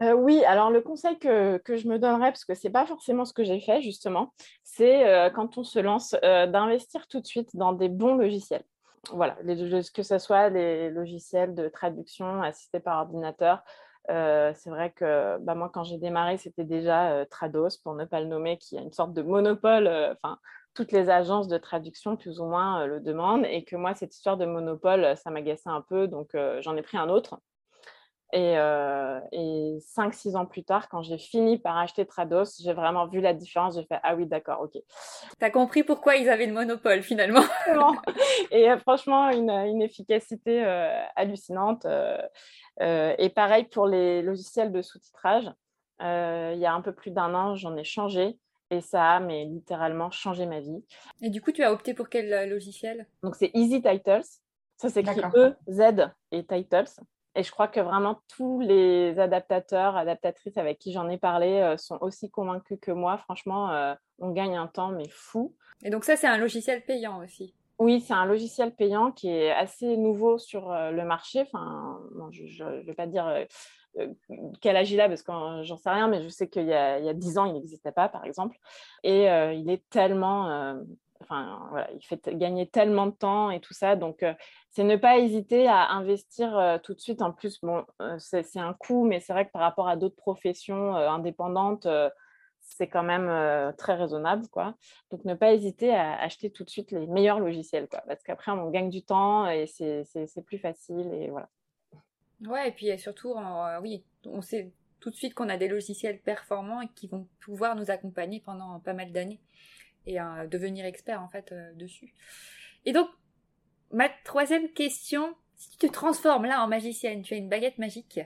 Euh, 0.02 0.12
oui, 0.12 0.44
alors 0.44 0.70
le 0.70 0.82
conseil 0.82 1.18
que, 1.18 1.56
que, 1.58 1.76
je 1.76 1.88
me 1.88 1.98
donnerais, 1.98 2.30
parce 2.30 2.44
que 2.44 2.54
ce 2.54 2.66
n'est 2.66 2.72
pas 2.72 2.84
forcément 2.84 3.24
ce 3.24 3.32
que 3.32 3.44
j'ai 3.44 3.60
fait 3.60 3.80
justement, 3.80 4.34
c'est 4.62 5.30
quand 5.34 5.56
on 5.56 5.64
se 5.64 5.78
lance 5.78 6.14
d'investir 6.22 7.08
tout 7.08 7.20
de 7.20 7.26
suite 7.26 7.56
dans 7.56 7.72
des 7.72 7.88
bons 7.88 8.16
logiciels. 8.16 8.64
Voilà, 9.12 9.36
que 9.94 10.02
ce 10.02 10.18
soit 10.18 10.50
les 10.50 10.90
logiciels 10.90 11.54
de 11.54 11.68
traduction 11.68 12.42
assistés 12.42 12.80
par 12.80 12.98
ordinateur, 12.98 13.62
euh, 14.10 14.52
c'est 14.54 14.70
vrai 14.70 14.92
que 14.92 15.38
bah, 15.38 15.54
moi, 15.54 15.70
quand 15.72 15.84
j'ai 15.84 15.98
démarré, 15.98 16.38
c'était 16.38 16.64
déjà 16.64 17.10
euh, 17.12 17.24
Trados, 17.24 17.78
pour 17.82 17.94
ne 17.94 18.04
pas 18.04 18.20
le 18.20 18.26
nommer, 18.26 18.58
qui 18.58 18.78
a 18.78 18.80
une 18.80 18.92
sorte 18.92 19.12
de 19.12 19.22
monopole. 19.22 19.86
Euh, 19.86 20.12
enfin, 20.12 20.38
toutes 20.74 20.92
les 20.92 21.10
agences 21.10 21.48
de 21.48 21.58
traduction, 21.58 22.16
plus 22.16 22.40
ou 22.40 22.44
moins, 22.44 22.86
le 22.86 23.00
demandent. 23.00 23.46
Et 23.46 23.64
que 23.64 23.76
moi, 23.76 23.94
cette 23.94 24.14
histoire 24.14 24.36
de 24.36 24.46
monopole, 24.46 25.16
ça 25.16 25.30
m'agaçait 25.30 25.70
un 25.70 25.80
peu. 25.82 26.06
Donc, 26.08 26.36
j'en 26.60 26.76
ai 26.76 26.82
pris 26.82 26.98
un 26.98 27.08
autre. 27.08 27.40
Et, 28.32 28.54
et 29.32 29.78
5-6 29.96 30.36
ans 30.36 30.46
plus 30.46 30.64
tard, 30.64 30.88
quand 30.88 31.02
j'ai 31.02 31.16
fini 31.16 31.58
par 31.58 31.76
acheter 31.78 32.04
Trados, 32.04 32.60
j'ai 32.60 32.72
vraiment 32.72 33.06
vu 33.06 33.20
la 33.20 33.32
différence. 33.32 33.76
J'ai 33.76 33.84
fait 33.84 34.00
Ah 34.02 34.16
oui, 34.16 34.26
d'accord, 34.26 34.60
ok. 34.62 34.82
T'as 35.38 35.50
compris 35.50 35.84
pourquoi 35.84 36.16
ils 36.16 36.28
avaient 36.28 36.46
le 36.46 36.52
monopole 36.52 37.02
finalement. 37.02 37.44
et 38.50 38.68
franchement, 38.78 39.30
une, 39.30 39.50
une 39.50 39.80
efficacité 39.80 40.62
hallucinante. 41.14 41.86
Euh, 42.82 43.14
et 43.18 43.30
pareil 43.30 43.64
pour 43.64 43.86
les 43.86 44.22
logiciels 44.22 44.72
de 44.72 44.82
sous-titrage. 44.82 45.50
Euh, 46.02 46.52
il 46.54 46.60
y 46.60 46.66
a 46.66 46.74
un 46.74 46.82
peu 46.82 46.92
plus 46.92 47.10
d'un 47.10 47.34
an, 47.34 47.54
j'en 47.54 47.74
ai 47.76 47.84
changé 47.84 48.38
et 48.70 48.80
ça 48.80 49.12
a 49.12 49.20
mais 49.20 49.44
littéralement 49.44 50.10
changé 50.10 50.44
ma 50.44 50.60
vie. 50.60 50.84
Et 51.22 51.30
du 51.30 51.40
coup, 51.40 51.52
tu 51.52 51.62
as 51.62 51.72
opté 51.72 51.94
pour 51.94 52.08
quel 52.08 52.32
euh, 52.32 52.46
logiciel? 52.46 53.06
Donc 53.22 53.34
c'est 53.36 53.50
Easy 53.54 53.80
Titles. 53.80 54.26
Ça 54.76 54.90
s'écrit 54.90 55.22
E, 55.34 55.54
Z 55.70 56.10
et 56.32 56.44
Titles. 56.44 57.00
Et 57.36 57.42
je 57.42 57.50
crois 57.50 57.68
que 57.68 57.80
vraiment 57.80 58.18
tous 58.34 58.60
les 58.60 59.18
adaptateurs, 59.18 59.96
adaptatrices 59.96 60.56
avec 60.56 60.78
qui 60.78 60.92
j'en 60.92 61.08
ai 61.08 61.18
parlé 61.18 61.76
sont 61.76 61.98
aussi 62.00 62.30
convaincus 62.30 62.78
que 62.80 62.90
moi. 62.90 63.18
Franchement, 63.18 63.94
on 64.18 64.30
gagne 64.30 64.56
un 64.56 64.66
temps, 64.66 64.90
mais 64.90 65.08
fou. 65.08 65.54
Et 65.84 65.90
donc 65.90 66.04
ça, 66.04 66.16
c'est 66.16 66.26
un 66.26 66.38
logiciel 66.38 66.84
payant 66.84 67.22
aussi 67.22 67.54
oui, 67.78 68.00
c'est 68.00 68.14
un 68.14 68.24
logiciel 68.24 68.74
payant 68.74 69.12
qui 69.12 69.28
est 69.28 69.52
assez 69.52 69.98
nouveau 69.98 70.38
sur 70.38 70.70
le 70.70 71.04
marché. 71.04 71.42
Enfin, 71.42 72.00
je 72.30 72.64
ne 72.64 72.80
vais 72.80 72.94
pas 72.94 73.06
dire 73.06 73.46
quel 74.62 74.76
âge 74.76 74.90
il 74.90 75.00
a 75.00 75.08
parce 75.08 75.22
que 75.22 75.30
j'en 75.62 75.76
sais 75.76 75.90
rien, 75.90 76.08
mais 76.08 76.22
je 76.22 76.28
sais 76.28 76.48
qu'il 76.48 76.66
y 76.66 76.72
a 76.72 77.12
dix 77.12 77.36
ans, 77.36 77.44
il 77.44 77.52
n'existait 77.52 77.92
pas, 77.92 78.08
par 78.08 78.24
exemple. 78.24 78.56
Et 79.02 79.24
il 79.26 79.68
est 79.68 79.86
tellement 79.90 80.74
enfin 81.22 81.66
voilà, 81.70 81.90
il 81.92 82.02
fait 82.04 82.28
gagner 82.36 82.66
tellement 82.66 83.06
de 83.06 83.12
temps 83.12 83.50
et 83.50 83.60
tout 83.60 83.74
ça. 83.74 83.96
Donc, 83.96 84.24
c'est 84.70 84.84
ne 84.84 84.96
pas 84.96 85.18
hésiter 85.18 85.66
à 85.66 85.90
investir 85.90 86.80
tout 86.82 86.94
de 86.94 87.00
suite. 87.00 87.22
En 87.22 87.32
plus, 87.32 87.60
bon, 87.60 87.84
c'est 88.18 88.58
un 88.58 88.74
coût, 88.74 89.04
mais 89.04 89.20
c'est 89.20 89.32
vrai 89.32 89.46
que 89.46 89.52
par 89.52 89.62
rapport 89.62 89.88
à 89.88 89.96
d'autres 89.96 90.16
professions 90.16 90.94
indépendantes, 90.94 91.86
c'est 92.66 92.88
quand 92.88 93.02
même 93.02 93.28
euh, 93.28 93.72
très 93.72 93.94
raisonnable. 93.94 94.46
Quoi. 94.48 94.74
Donc, 95.10 95.24
ne 95.24 95.34
pas 95.34 95.52
hésiter 95.52 95.94
à 95.94 96.20
acheter 96.20 96.50
tout 96.50 96.64
de 96.64 96.70
suite 96.70 96.90
les 96.90 97.06
meilleurs 97.06 97.40
logiciels, 97.40 97.88
quoi, 97.88 98.02
parce 98.06 98.22
qu'après, 98.22 98.52
on 98.52 98.70
gagne 98.70 98.90
du 98.90 99.02
temps 99.02 99.48
et 99.48 99.66
c'est 99.66 100.44
plus 100.44 100.58
facile. 100.58 101.12
Et 101.14 101.30
voilà. 101.30 101.48
Ouais, 102.44 102.68
et 102.68 102.72
puis 102.72 102.98
surtout, 102.98 103.34
oui, 103.82 104.04
on 104.26 104.42
sait 104.42 104.70
tout 105.00 105.10
de 105.10 105.14
suite 105.14 105.34
qu'on 105.34 105.48
a 105.48 105.56
des 105.56 105.68
logiciels 105.68 106.20
performants 106.20 106.82
et 106.82 106.88
qui 106.88 107.06
vont 107.06 107.26
pouvoir 107.40 107.76
nous 107.76 107.90
accompagner 107.90 108.40
pendant 108.40 108.80
pas 108.80 108.92
mal 108.92 109.12
d'années 109.12 109.40
et 110.06 110.18
devenir 110.50 110.84
expert 110.84 111.22
en 111.22 111.28
fait 111.28 111.54
dessus. 111.74 112.14
Et 112.84 112.92
donc, 112.92 113.08
ma 113.92 114.08
troisième 114.24 114.68
question, 114.70 115.34
si 115.56 115.70
tu 115.70 115.88
te 115.88 115.92
transformes 115.92 116.46
là 116.46 116.62
en 116.62 116.68
magicienne, 116.68 117.22
tu 117.22 117.34
as 117.34 117.38
une 117.38 117.48
baguette 117.48 117.78
magique, 117.78 118.20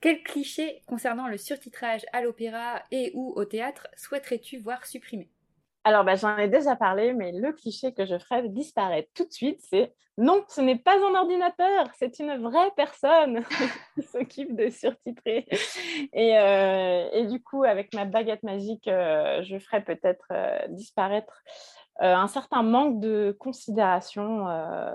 quel 0.00 0.22
cliché 0.22 0.82
concernant 0.86 1.28
le 1.28 1.36
surtitrage 1.36 2.06
à 2.12 2.22
l'opéra 2.22 2.82
et 2.90 3.10
ou 3.14 3.32
au 3.34 3.44
théâtre 3.44 3.88
souhaiterais-tu 3.96 4.58
voir 4.58 4.86
supprimé 4.86 5.28
alors, 5.88 6.04
bah, 6.04 6.16
j'en 6.16 6.36
ai 6.36 6.48
déjà 6.48 6.76
parlé, 6.76 7.14
mais 7.14 7.32
le 7.32 7.50
cliché 7.50 7.94
que 7.94 8.04
je 8.04 8.18
ferais 8.18 8.46
disparaître 8.46 9.08
tout 9.14 9.24
de 9.24 9.32
suite, 9.32 9.58
c'est 9.62 9.94
non, 10.18 10.44
ce 10.48 10.60
n'est 10.60 10.76
pas 10.76 10.98
un 10.98 11.14
ordinateur, 11.14 11.86
c'est 11.98 12.18
une 12.18 12.36
vraie 12.42 12.70
personne 12.76 13.42
qui 13.94 14.02
s'occupe 14.02 14.54
de 14.54 14.68
surtitrer. 14.68 15.46
Et, 16.12 16.38
euh, 16.38 17.08
et, 17.12 17.24
du 17.24 17.42
coup, 17.42 17.64
avec 17.64 17.94
ma 17.94 18.04
baguette 18.04 18.42
magique, 18.42 18.86
euh, 18.86 19.42
je 19.44 19.58
ferais 19.58 19.82
peut-être 19.82 20.26
euh, 20.30 20.58
disparaître 20.68 21.42
un 22.00 22.28
certain 22.28 22.62
manque 22.62 23.00
de 23.00 23.34
considération 23.40 24.46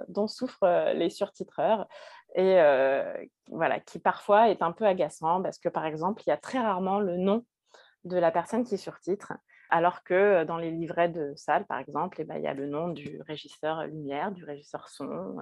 dont 0.07 0.27
souffrent 0.27 0.93
les 0.93 1.09
surtitreurs 1.09 1.85
et 2.33 2.55
voilà, 3.49 3.81
qui 3.81 3.99
parfois 3.99 4.49
est 4.49 4.61
un 4.61 4.71
peu 4.71 4.85
agaçant 4.85 5.41
parce 5.41 5.59
que, 5.59 5.67
par 5.67 5.85
exemple, 5.85 6.23
il 6.25 6.29
y 6.29 6.31
a 6.31 6.37
très 6.37 6.59
rarement 6.59 6.99
le 6.99 7.17
nom 7.17 7.43
de 8.05 8.17
la 8.17 8.31
personne 8.31 8.63
qui 8.63 8.77
surtitre 8.77 9.33
alors 9.73 10.03
que 10.03 10.43
dans 10.43 10.57
les 10.57 10.69
livrets 10.69 11.09
de 11.09 11.33
salle, 11.35 11.65
par 11.65 11.79
exemple, 11.79 12.17
eh 12.19 12.25
ben, 12.25 12.37
il 12.37 12.43
y 12.43 12.47
a 12.47 12.53
le 12.53 12.67
nom 12.67 12.89
du 12.89 13.19
régisseur 13.27 13.87
lumière, 13.87 14.31
du 14.31 14.45
régisseur 14.45 14.87
son. 14.87 15.37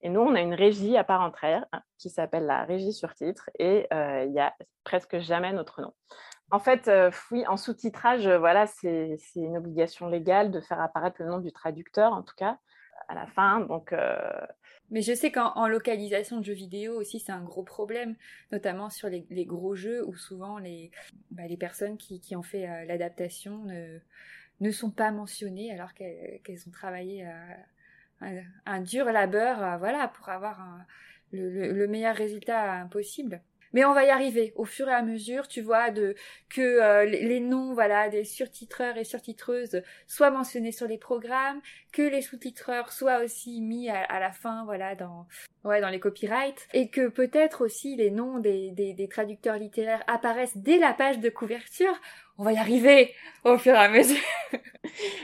et 0.00 0.10
nous, 0.10 0.20
on 0.20 0.36
a 0.36 0.40
une 0.40 0.54
régie 0.54 0.96
à 0.96 1.02
part 1.02 1.22
entière 1.22 1.66
hein, 1.72 1.82
qui 1.98 2.08
s'appelle 2.08 2.46
la 2.46 2.62
régie 2.62 2.92
sur 2.92 3.12
titre 3.14 3.50
et 3.58 3.88
il 3.90 4.30
n'y 4.30 4.38
a 4.38 4.54
presque 4.84 5.18
jamais 5.18 5.52
notre 5.52 5.82
nom. 5.82 5.92
En 6.52 6.60
fait, 6.60 6.88
oui, 7.32 7.44
en 7.48 7.56
sous-titrage, 7.56 8.28
voilà, 8.28 8.68
c'est 8.68 9.18
une 9.34 9.56
obligation 9.56 10.06
légale 10.06 10.52
de 10.52 10.60
faire 10.60 10.80
apparaître 10.80 11.16
le 11.20 11.28
nom 11.28 11.38
du 11.38 11.50
traducteur, 11.50 12.12
en 12.12 12.22
tout 12.22 12.36
cas, 12.36 12.58
à 13.08 13.14
la 13.16 13.26
fin. 13.26 13.58
Donc, 13.58 13.92
mais 14.90 15.02
je 15.02 15.14
sais 15.14 15.32
qu'en 15.32 15.66
localisation 15.66 16.38
de 16.38 16.44
jeux 16.44 16.52
vidéo 16.52 16.94
aussi, 17.00 17.18
c'est 17.18 17.32
un 17.32 17.42
gros 17.42 17.62
problème, 17.62 18.16
notamment 18.52 18.90
sur 18.90 19.08
les, 19.08 19.44
gros 19.44 19.74
jeux 19.74 20.06
où 20.06 20.14
souvent 20.14 20.58
les, 20.58 20.90
bah, 21.30 21.46
les 21.46 21.56
personnes 21.56 21.96
qui, 21.96 22.20
qui, 22.20 22.36
ont 22.36 22.42
fait 22.42 22.68
euh, 22.68 22.84
l'adaptation 22.84 23.64
ne, 23.64 23.98
ne 24.60 24.70
sont 24.70 24.90
pas 24.90 25.10
mentionnées 25.10 25.72
alors 25.72 25.94
qu'elles 25.94 26.68
ont 26.68 26.70
travaillé 26.70 27.26
euh, 28.22 28.40
un, 28.66 28.80
dur 28.82 29.06
labeur 29.06 29.62
euh, 29.62 29.76
voilà, 29.78 30.08
pour 30.08 30.28
avoir 30.28 30.84
le, 31.32 31.72
le, 31.72 31.86
meilleur 31.88 32.14
résultat 32.14 32.86
possible. 32.90 33.40
Mais 33.74 33.84
on 33.84 33.92
va 33.92 34.04
y 34.04 34.08
arriver 34.08 34.54
au 34.56 34.64
fur 34.64 34.88
et 34.88 34.94
à 34.94 35.02
mesure, 35.02 35.46
tu 35.46 35.60
vois, 35.60 35.90
de 35.90 36.14
que 36.48 36.62
euh, 36.62 37.04
les 37.04 37.40
noms, 37.40 37.74
voilà, 37.74 38.08
des 38.08 38.24
surtitreurs 38.24 38.96
et 38.96 39.04
surtitreuses 39.04 39.82
soient 40.06 40.30
mentionnés 40.30 40.72
sur 40.72 40.86
les 40.86 40.96
programmes, 40.96 41.60
que 41.92 42.02
les 42.02 42.22
sous-titreurs 42.22 42.92
soient 42.92 43.22
aussi 43.22 43.60
mis 43.60 43.90
à, 43.90 44.18
la 44.18 44.32
fin, 44.32 44.64
voilà, 44.64 44.94
dans 44.94 45.26
ouais, 45.64 45.80
dans 45.80 45.90
les 45.90 46.00
copyrights, 46.00 46.68
et 46.72 46.88
que 46.88 47.08
peut-être 47.08 47.64
aussi 47.64 47.96
les 47.96 48.10
noms 48.10 48.38
des, 48.38 48.70
des, 48.70 48.94
des 48.94 49.08
traducteurs 49.08 49.58
littéraires 49.58 50.04
apparaissent 50.06 50.56
dès 50.56 50.78
la 50.78 50.94
page 50.94 51.18
de 51.18 51.28
couverture 51.28 52.00
on 52.36 52.44
va 52.44 52.52
y 52.52 52.56
arriver 52.56 53.14
au 53.44 53.58
fur 53.58 53.74
et 53.74 53.78
à 53.78 53.88
mesure. 53.88 54.16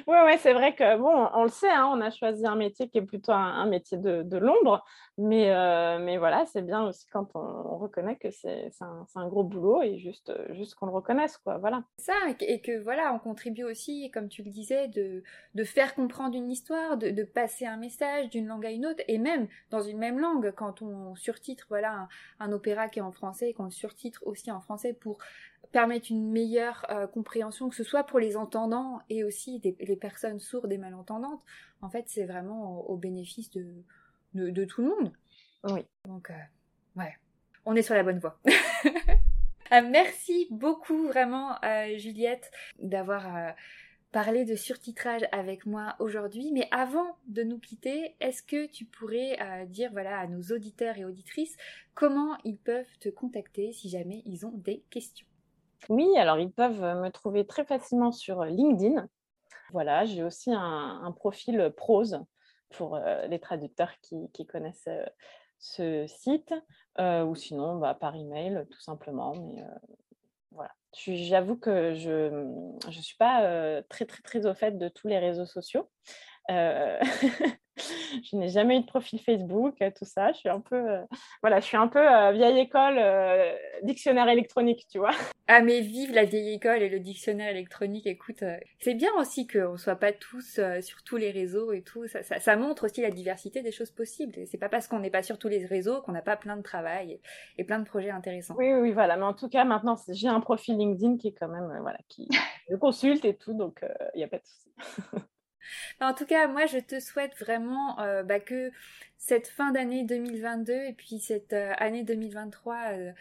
oui, 0.07 0.16
ouais, 0.24 0.39
c'est 0.39 0.53
vrai 0.53 0.74
que, 0.74 0.97
bon, 0.97 1.28
on 1.35 1.45
le 1.45 1.51
sait, 1.51 1.70
hein, 1.70 1.91
on 1.93 2.01
a 2.01 2.11
choisi 2.11 2.47
un 2.47 2.57
métier 2.57 2.89
qui 2.89 2.99
est 2.99 3.03
plutôt 3.03 3.32
un, 3.32 3.66
métier 3.66 3.99
de, 3.99 4.37
l'ombre, 4.37 4.85
mais, 5.19 5.51
euh, 5.51 5.99
mais 5.99 6.19
voilà, 6.19 6.47
c'est 6.47 6.62
bien 6.62 6.87
aussi 6.87 7.07
quand 7.12 7.28
on, 7.35 7.77
reconnaît 7.78 8.16
que 8.16 8.31
c'est 8.31 8.70
un, 8.81 9.28
gros 9.28 9.45
boulot 9.45 9.82
et 9.82 9.99
juste, 9.99 10.32
juste 10.51 10.74
qu'on 10.74 10.87
le 10.87 10.93
reconnaisse, 10.93 11.39
quoi, 11.39 11.59
voilà. 11.59 11.82
Ça, 11.99 12.12
et 12.41 12.61
que, 12.61 12.82
voilà, 12.82 13.12
on 13.15 13.19
contribue 13.19 13.65
aussi, 13.65 14.11
comme 14.11 14.28
tu 14.28 14.43
le 14.43 14.51
disais, 14.51 14.89
de, 14.89 15.23
de 15.55 15.65
faire 15.65 15.95
comprendre 15.95 16.37
une 16.37 16.51
histoire, 16.51 16.97
de, 16.97 17.11
de 17.11 17.23
passer 17.23 17.66
un 17.66 17.77
message 17.77 18.31
d'une 18.31 18.47
langue 18.47 18.66
à 18.66 18.70
une 18.70 18.87
autre, 18.87 19.03
et 19.09 19.19
même 19.19 19.49
dans 19.70 19.82
une 19.82 19.99
même 19.99 20.19
langue, 20.19 20.53
quand 20.57 20.82
on 20.82 21.15
surtitre, 21.15 21.66
voilà, 21.69 21.93
un, 21.93 22.09
un 22.41 22.53
opéra 22.53 22.89
qui 22.89 22.99
est 22.99 23.03
en 23.03 23.12
français, 23.12 23.51
et 23.51 23.55
qu'on 23.55 23.70
surtitre 23.70 24.23
aussi 24.27 24.51
en 24.51 24.61
français 24.61 24.93
pour 24.93 25.19
permettre 25.71 26.11
une 26.11 26.31
meilleure 26.31 26.85
euh, 26.91 27.07
compréhension, 27.07 27.69
que 27.69 27.77
ce 27.77 27.85
soit 27.85 28.05
pour 28.05 28.19
les 28.19 28.37
entendants 28.37 29.01
et 29.09 29.25
aussi 29.25 29.61
les 29.63 29.97
personnes 29.97 30.41
sourdes 30.41 30.73
et 30.73 30.79
malentendantes. 30.79 31.43
En 31.81 31.91
fait, 31.91 32.05
c'est 32.09 32.25
vraiment 32.25 32.89
au, 32.89 32.97
bénéfice 32.97 33.51
de, 33.51 33.67
de, 34.35 34.65
tout 34.65 34.83
le 34.83 34.89
monde. 34.89 35.13
Oui. 35.65 35.87
Donc, 36.07 36.31
euh, 36.31 36.35
ouais, 36.97 37.17
on 37.65 37.77
est 37.77 37.83
sur 37.83 37.95
la 37.95 38.03
bonne 38.03 38.19
voie. 38.19 38.39
Euh, 39.73 39.83
merci 39.89 40.49
beaucoup 40.51 41.07
vraiment, 41.07 41.55
Juliette, 41.97 42.51
d'avoir 42.81 43.55
parlé 44.11 44.45
de 44.45 44.57
surtitrage 44.57 45.23
avec 45.31 45.65
moi 45.65 45.95
aujourd'hui. 46.01 46.51
Mais 46.53 46.67
avant 46.73 47.17
de 47.29 47.45
nous 47.45 47.61
quitter, 47.61 48.17
est-ce 48.19 48.43
que 48.43 48.67
tu 48.67 48.85
pourrais 48.85 49.39
dire 49.69 49.93
voilà 49.93 50.19
à 50.19 50.27
nos 50.27 50.43
auditeurs 50.53 50.99
et 50.99 51.05
auditrices 51.05 51.57
comment 51.95 52.37
ils 52.43 52.59
peuvent 52.59 52.99
te 52.99 53.11
contacter 53.11 53.73
si 53.73 53.89
jamais 53.89 54.25
ils 54.27 54.45
ont 54.45 54.57
des 54.57 54.83
questions? 54.91 55.30
Oui, 55.89 56.09
alors 56.16 56.39
ils 56.39 56.52
peuvent 56.52 56.81
me 56.81 57.09
trouver 57.11 57.47
très 57.47 57.65
facilement 57.65 58.12
sur 58.12 58.44
LinkedIn. 58.44 59.09
Voilà, 59.73 60.05
j'ai 60.05 60.23
aussi 60.23 60.52
un, 60.52 61.12
profil 61.16 61.73
prose 61.77 62.20
pour 62.70 62.98
les 63.28 63.39
traducteurs 63.39 63.93
qui, 64.01 64.47
connaissent 64.47 64.89
ce 65.59 66.07
site, 66.07 66.55
ou 66.98 67.35
sinon 67.35 67.77
bah, 67.77 67.94
par 67.94 68.16
email 68.16 68.66
tout 68.70 68.81
simplement. 68.81 69.35
Mais 69.35 69.65
voilà, 70.51 70.70
j'avoue 70.93 71.57
que 71.57 71.94
je 71.94 72.44
ne 72.86 73.02
suis 73.02 73.16
pas 73.16 73.82
très 73.89 74.07
très 74.07 74.23
très 74.23 74.47
au 74.47 74.55
fait 74.55 74.77
de 74.77 74.89
tous 74.89 75.09
les 75.09 75.19
réseaux 75.19 75.47
sociaux. 75.47 75.89
je 78.24 78.36
n'ai 78.36 78.48
jamais 78.48 78.78
eu 78.78 78.81
de 78.81 78.86
profil 78.86 79.20
Facebook, 79.20 79.81
euh, 79.82 79.90
tout 79.97 80.05
ça. 80.05 80.32
Je 80.32 80.39
suis 80.39 80.48
un 80.48 80.61
peu, 80.61 80.77
euh, 80.77 81.02
voilà, 81.43 81.61
je 81.61 81.66
suis 81.66 81.77
un 81.77 81.89
peu 81.89 81.98
euh, 81.98 82.32
vieille 82.32 82.59
école, 82.61 83.01
dictionnaire 83.82 84.28
électronique, 84.28 84.86
tu 84.90 84.98
vois. 84.98 85.12
Ah 85.48 85.62
mais 85.62 85.81
vive 85.81 86.12
la 86.12 86.24
vieille 86.24 86.55
école 86.55 86.82
et 86.82 86.89
le 86.89 87.01
dictionnaire 87.01 87.48
électronique. 87.51 88.07
Écoute, 88.07 88.44
c'est 88.78 88.94
bien 88.94 89.11
aussi 89.19 89.47
qu'on 89.47 89.77
soit 89.77 89.97
pas 89.97 90.12
tous 90.12 90.61
sur 90.81 91.02
tous 91.02 91.16
les 91.16 91.31
réseaux 91.31 91.73
et 91.73 91.82
tout. 91.82 92.07
Ça, 92.07 92.57
montre 92.57 92.86
aussi 92.86 93.01
la 93.01 93.11
diversité 93.11 93.62
des 93.62 93.73
choses 93.73 93.90
possibles. 93.90 94.35
C'est 94.47 94.59
pas 94.59 94.69
parce 94.69 94.86
qu'on 94.86 95.01
n'est 95.01 95.11
pas 95.11 95.23
sur 95.23 95.39
tous 95.39 95.48
les 95.48 95.66
réseaux 95.66 96.02
qu'on 96.02 96.12
n'a 96.12 96.23
pas 96.23 96.36
plein 96.36 96.57
de 96.57 96.62
travail 96.62 97.20
et, 97.59 97.65
plein 97.65 97.81
de 97.81 97.85
projets 97.85 98.11
intéressants. 98.11 98.55
Oui, 98.57 98.73
oui, 98.73 98.93
voilà. 98.93 99.16
Mais 99.16 99.24
en 99.24 99.35
tout 99.35 99.48
cas, 99.48 99.65
maintenant, 99.65 99.97
j'ai 100.09 100.28
un 100.28 100.40
profil 100.40 100.77
LinkedIn 100.77 101.16
qui 101.16 101.28
est 101.28 101.32
quand 101.39 101.48
même, 101.48 101.78
voilà, 101.81 101.98
qui 102.09 102.28
je 102.70 102.77
consulte 102.77 103.24
et 103.24 103.35
tout, 103.35 103.55
donc 103.55 103.85
il 104.15 104.19
n'y 104.19 104.24
a 104.24 104.28
pas 104.28 104.39
de 104.39 104.47
souci. 104.47 104.70
En 106.01 106.15
tout 106.15 106.27
cas, 106.27 106.47
moi, 106.49 106.66
je 106.66 106.78
te 106.78 107.01
souhaite 107.01 107.37
vraiment 107.39 108.01
euh, 108.01 108.23
bah, 108.23 108.41
que 108.41 108.70
cette 109.19 109.49
fin 109.49 109.70
d'année 109.70 110.05
2022 110.05 110.73
et 110.73 110.93
puis 110.93 111.19
cette 111.19 111.53
euh, 111.53 111.73
année 111.77 112.05
2023 112.05 112.93
euh, 112.93 113.12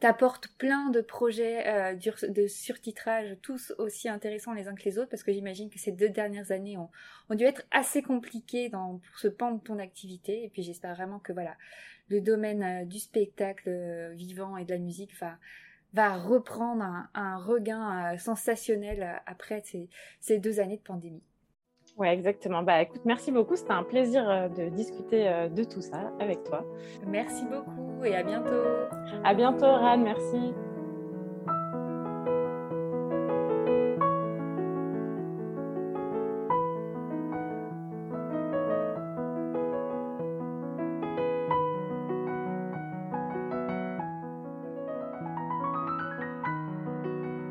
t'apporte 0.00 0.48
plein 0.58 0.90
de 0.90 1.00
projets 1.00 1.96
de 1.96 2.46
surtitrage, 2.46 3.38
tous 3.40 3.72
aussi 3.78 4.10
intéressants 4.10 4.52
les 4.52 4.68
uns 4.68 4.74
que 4.74 4.84
les 4.84 4.98
autres, 4.98 5.08
parce 5.08 5.22
que 5.22 5.32
j'imagine 5.32 5.70
que 5.70 5.78
ces 5.78 5.90
deux 5.90 6.10
dernières 6.10 6.52
années 6.52 6.76
ont, 6.76 6.90
dû 7.34 7.44
être 7.44 7.62
assez 7.70 8.02
compliquées 8.02 8.68
dans, 8.68 8.98
pour 8.98 9.18
ce 9.18 9.28
pan 9.28 9.52
de 9.52 9.60
ton 9.62 9.78
activité. 9.78 10.44
Et 10.44 10.50
puis 10.50 10.62
j'espère 10.62 10.94
vraiment 10.94 11.18
que 11.18 11.32
voilà, 11.32 11.56
le 12.10 12.20
domaine 12.20 12.86
du 12.86 12.98
spectacle 12.98 13.70
vivant 14.12 14.58
et 14.58 14.66
de 14.66 14.74
la 14.74 14.78
musique 14.78 15.14
va 15.94 16.14
reprendre 16.18 16.84
un, 17.14 17.38
regain 17.38 18.18
sensationnel 18.18 19.22
après 19.24 19.62
ces 20.20 20.38
deux 20.38 20.60
années 20.60 20.76
de 20.76 20.82
pandémie. 20.82 21.22
Oui, 21.98 22.08
exactement. 22.08 22.62
Bah 22.62 22.82
écoute, 22.82 23.00
merci 23.06 23.32
beaucoup. 23.32 23.56
C'était 23.56 23.72
un 23.72 23.82
plaisir 23.82 24.28
euh, 24.28 24.48
de 24.48 24.68
discuter 24.68 25.28
euh, 25.28 25.48
de 25.48 25.64
tout 25.64 25.80
ça 25.80 26.12
avec 26.20 26.44
toi. 26.44 26.62
Merci 27.06 27.44
beaucoup 27.46 28.04
et 28.04 28.14
à 28.14 28.22
bientôt. 28.22 28.50
À 29.24 29.32
bientôt, 29.32 29.64
Ran. 29.64 29.96
Merci. 29.96 30.52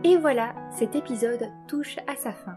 Et 0.03 0.17
voilà, 0.17 0.53
cet 0.69 0.95
épisode 0.95 1.49
touche 1.67 1.97
à 2.05 2.15
sa 2.15 2.31
fin. 2.31 2.55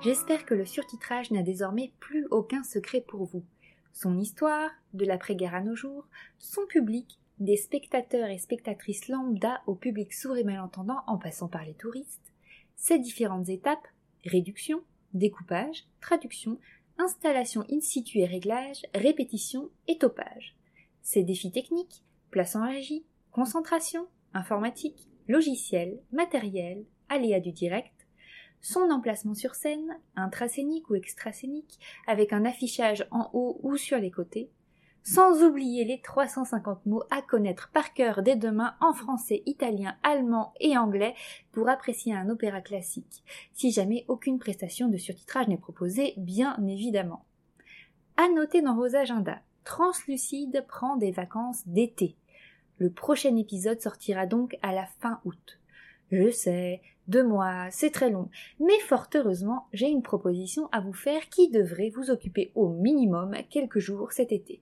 J'espère 0.00 0.46
que 0.46 0.54
le 0.54 0.64
surtitrage 0.64 1.32
n'a 1.32 1.42
désormais 1.42 1.92
plus 1.98 2.26
aucun 2.30 2.62
secret 2.62 3.00
pour 3.00 3.24
vous. 3.24 3.44
Son 3.92 4.16
histoire, 4.16 4.70
de 4.94 5.04
l'après-guerre 5.04 5.56
à 5.56 5.60
nos 5.60 5.74
jours, 5.74 6.06
son 6.38 6.64
public, 6.66 7.18
des 7.40 7.56
spectateurs 7.56 8.28
et 8.28 8.38
spectatrices 8.38 9.08
lambda 9.08 9.60
au 9.66 9.74
public 9.74 10.12
sourd 10.12 10.36
et 10.36 10.44
malentendant 10.44 11.00
en 11.08 11.18
passant 11.18 11.48
par 11.48 11.64
les 11.64 11.74
touristes, 11.74 12.32
ses 12.76 13.00
différentes 13.00 13.48
étapes, 13.48 13.88
réduction, 14.24 14.82
découpage, 15.14 15.84
traduction, 16.00 16.60
installation 16.98 17.64
in 17.68 17.80
situ 17.80 18.20
et 18.20 18.26
réglage, 18.26 18.82
répétition 18.94 19.68
et 19.88 19.98
topage. 19.98 20.54
Ses 21.02 21.24
défis 21.24 21.50
techniques, 21.50 22.04
place 22.30 22.54
en 22.54 22.64
régie, 22.64 23.04
concentration, 23.32 24.06
informatique, 24.32 25.08
logiciel, 25.26 25.98
matériel, 26.12 26.84
aléas 27.08 27.40
du 27.40 27.50
direct, 27.50 27.97
son 28.60 28.90
emplacement 28.90 29.34
sur 29.34 29.54
scène, 29.54 29.98
intrascénique 30.16 30.90
ou 30.90 30.94
extrascénique, 30.94 31.78
avec 32.06 32.32
un 32.32 32.44
affichage 32.44 33.06
en 33.10 33.30
haut 33.32 33.60
ou 33.62 33.76
sur 33.76 33.98
les 33.98 34.10
côtés, 34.10 34.50
sans 35.02 35.42
oublier 35.42 35.84
les 35.84 36.00
350 36.00 36.84
mots 36.84 37.04
à 37.10 37.22
connaître 37.22 37.70
par 37.72 37.94
cœur 37.94 38.22
dès 38.22 38.36
demain 38.36 38.74
en 38.80 38.92
français, 38.92 39.42
italien, 39.46 39.96
allemand 40.02 40.52
et 40.60 40.76
anglais 40.76 41.14
pour 41.52 41.68
apprécier 41.68 42.14
un 42.14 42.28
opéra 42.28 42.60
classique, 42.60 43.24
si 43.54 43.70
jamais 43.70 44.04
aucune 44.08 44.38
prestation 44.38 44.88
de 44.88 44.98
surtitrage 44.98 45.48
n'est 45.48 45.56
proposée, 45.56 46.14
bien 46.18 46.56
évidemment. 46.66 47.24
À 48.16 48.28
noter 48.28 48.60
dans 48.60 48.74
vos 48.74 48.96
agendas, 48.96 49.40
Translucide 49.64 50.64
prend 50.66 50.96
des 50.96 51.10
vacances 51.10 51.66
d'été. 51.66 52.16
Le 52.78 52.90
prochain 52.90 53.36
épisode 53.36 53.80
sortira 53.80 54.26
donc 54.26 54.56
à 54.62 54.72
la 54.72 54.86
fin 54.86 55.20
août. 55.24 55.58
Je 56.10 56.30
sais, 56.30 56.80
deux 57.08 57.24
mois, 57.24 57.70
c'est 57.70 57.90
très 57.90 58.10
long, 58.10 58.28
mais 58.60 58.78
fort 58.80 59.08
heureusement, 59.14 59.66
j'ai 59.72 59.88
une 59.88 60.02
proposition 60.02 60.68
à 60.72 60.80
vous 60.80 60.92
faire 60.92 61.28
qui 61.30 61.48
devrait 61.50 61.90
vous 61.90 62.10
occuper 62.10 62.52
au 62.54 62.68
minimum 62.68 63.34
quelques 63.48 63.78
jours 63.78 64.12
cet 64.12 64.30
été. 64.30 64.60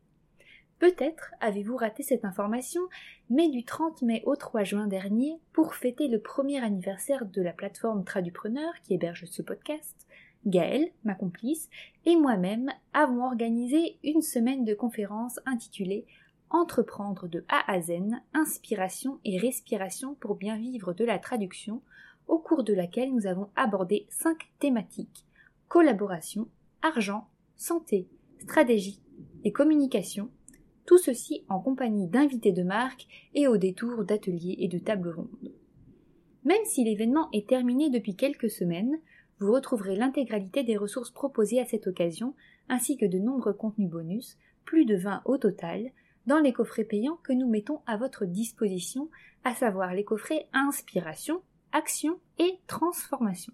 Peut-être 0.78 1.32
avez-vous 1.40 1.76
raté 1.76 2.02
cette 2.02 2.24
information, 2.24 2.82
mais 3.30 3.48
du 3.48 3.64
30 3.64 4.02
mai 4.02 4.22
au 4.26 4.36
3 4.36 4.62
juin 4.62 4.86
dernier, 4.86 5.40
pour 5.52 5.74
fêter 5.74 6.06
le 6.06 6.20
premier 6.20 6.62
anniversaire 6.62 7.26
de 7.26 7.42
la 7.42 7.52
plateforme 7.52 8.04
Tradupreneur 8.04 8.72
qui 8.82 8.94
héberge 8.94 9.24
ce 9.24 9.42
podcast, 9.42 10.06
Gaëlle, 10.44 10.90
ma 11.02 11.14
complice, 11.14 11.68
et 12.04 12.14
moi-même 12.14 12.70
avons 12.92 13.24
organisé 13.24 13.98
une 14.04 14.22
semaine 14.22 14.64
de 14.64 14.74
conférences 14.74 15.40
intitulée 15.46 16.06
Entreprendre 16.50 17.26
de 17.26 17.44
A 17.48 17.72
à 17.72 17.80
Z, 17.80 17.92
inspiration 18.32 19.18
et 19.24 19.36
respiration 19.36 20.14
pour 20.14 20.36
bien 20.36 20.56
vivre 20.56 20.92
de 20.92 21.04
la 21.04 21.18
traduction, 21.18 21.82
au 22.28 22.38
cours 22.38 22.64
de 22.64 22.74
laquelle 22.74 23.14
nous 23.14 23.26
avons 23.26 23.48
abordé 23.56 24.06
cinq 24.10 24.48
thématiques 24.58 25.24
collaboration, 25.68 26.48
argent, 26.82 27.28
santé, 27.56 28.08
stratégie 28.38 29.00
et 29.44 29.52
communication, 29.52 30.30
tout 30.84 30.98
ceci 30.98 31.44
en 31.48 31.60
compagnie 31.60 32.06
d'invités 32.06 32.52
de 32.52 32.62
marque 32.62 33.06
et 33.34 33.48
au 33.48 33.56
détour 33.56 34.04
d'ateliers 34.04 34.56
et 34.60 34.68
de 34.68 34.78
tables 34.78 35.10
rondes. 35.10 35.52
Même 36.44 36.64
si 36.64 36.84
l'événement 36.84 37.28
est 37.32 37.48
terminé 37.48 37.90
depuis 37.90 38.14
quelques 38.14 38.50
semaines, 38.50 38.96
vous 39.40 39.52
retrouverez 39.52 39.96
l'intégralité 39.96 40.62
des 40.62 40.76
ressources 40.76 41.10
proposées 41.10 41.60
à 41.60 41.66
cette 41.66 41.88
occasion, 41.88 42.34
ainsi 42.68 42.96
que 42.96 43.04
de 43.04 43.18
nombreux 43.18 43.52
contenus 43.52 43.90
bonus, 43.90 44.38
plus 44.64 44.84
de 44.84 44.96
20 44.96 45.22
au 45.24 45.38
total, 45.38 45.90
dans 46.26 46.38
les 46.38 46.52
coffrets 46.52 46.84
payants 46.84 47.18
que 47.22 47.32
nous 47.32 47.48
mettons 47.48 47.80
à 47.86 47.96
votre 47.96 48.24
disposition, 48.24 49.10
à 49.44 49.54
savoir 49.54 49.94
les 49.94 50.04
coffrets 50.04 50.48
Inspiration, 50.52 51.42
Action 51.72 52.18
et 52.38 52.58
Transformation. 52.66 53.52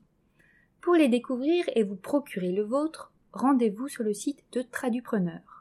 Pour 0.81 0.95
les 0.95 1.09
découvrir 1.09 1.65
et 1.75 1.83
vous 1.83 1.97
procurer 1.97 2.53
le 2.53 2.63
vôtre, 2.63 3.13
rendez-vous 3.33 3.89
sur 3.89 4.05
le 4.05 4.15
site 4.15 4.45
de 4.53 4.63
Tradupreneur 4.63 5.53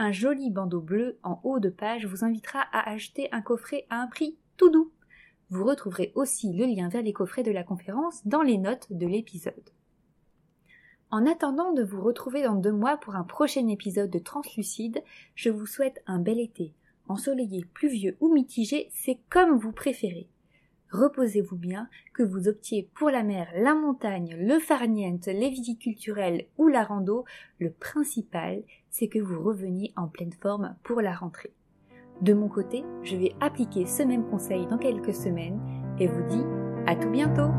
un 0.00 0.12
joli 0.12 0.48
bandeau 0.48 0.80
bleu 0.80 1.18
en 1.22 1.40
haut 1.44 1.60
de 1.60 1.68
page 1.68 2.06
vous 2.06 2.24
invitera 2.24 2.60
à 2.72 2.88
acheter 2.88 3.28
un 3.32 3.42
coffret 3.42 3.86
à 3.90 4.00
un 4.00 4.06
prix 4.06 4.38
tout 4.56 4.70
doux. 4.70 4.90
Vous 5.50 5.62
retrouverez 5.62 6.10
aussi 6.14 6.54
le 6.54 6.64
lien 6.64 6.88
vers 6.88 7.02
les 7.02 7.12
coffrets 7.12 7.42
de 7.42 7.50
la 7.50 7.64
conférence 7.64 8.26
dans 8.26 8.40
les 8.40 8.56
notes 8.56 8.90
de 8.90 9.06
l'épisode. 9.06 9.70
En 11.10 11.26
attendant 11.26 11.72
de 11.72 11.82
vous 11.82 12.00
retrouver 12.00 12.42
dans 12.42 12.54
deux 12.54 12.72
mois 12.72 12.96
pour 12.96 13.14
un 13.14 13.24
prochain 13.24 13.68
épisode 13.68 14.08
de 14.08 14.18
Translucide, 14.18 15.02
je 15.34 15.50
vous 15.50 15.66
souhaite 15.66 16.02
un 16.06 16.18
bel 16.18 16.40
été. 16.40 16.72
Ensoleillé, 17.08 17.66
pluvieux 17.74 18.16
ou 18.20 18.32
mitigé, 18.32 18.88
c'est 18.94 19.18
comme 19.28 19.58
vous 19.58 19.72
préférez. 19.72 20.30
Reposez-vous 20.92 21.56
bien, 21.56 21.88
que 22.14 22.22
vous 22.22 22.48
optiez 22.48 22.88
pour 22.94 23.10
la 23.10 23.22
mer, 23.22 23.48
la 23.56 23.74
montagne, 23.74 24.36
le 24.38 24.58
farniente, 24.58 25.26
les 25.26 25.54
culturelles 25.78 26.46
ou 26.58 26.68
la 26.68 26.82
rando, 26.82 27.24
le 27.58 27.70
principal, 27.70 28.62
c'est 28.90 29.08
que 29.08 29.20
vous 29.20 29.42
reveniez 29.42 29.92
en 29.96 30.08
pleine 30.08 30.32
forme 30.32 30.74
pour 30.82 31.00
la 31.00 31.14
rentrée. 31.14 31.52
De 32.20 32.34
mon 32.34 32.48
côté, 32.48 32.84
je 33.02 33.16
vais 33.16 33.32
appliquer 33.40 33.86
ce 33.86 34.02
même 34.02 34.28
conseil 34.28 34.66
dans 34.66 34.78
quelques 34.78 35.14
semaines 35.14 35.60
et 35.98 36.06
vous 36.06 36.22
dis 36.28 36.44
à 36.86 36.96
tout 36.96 37.10
bientôt 37.10 37.50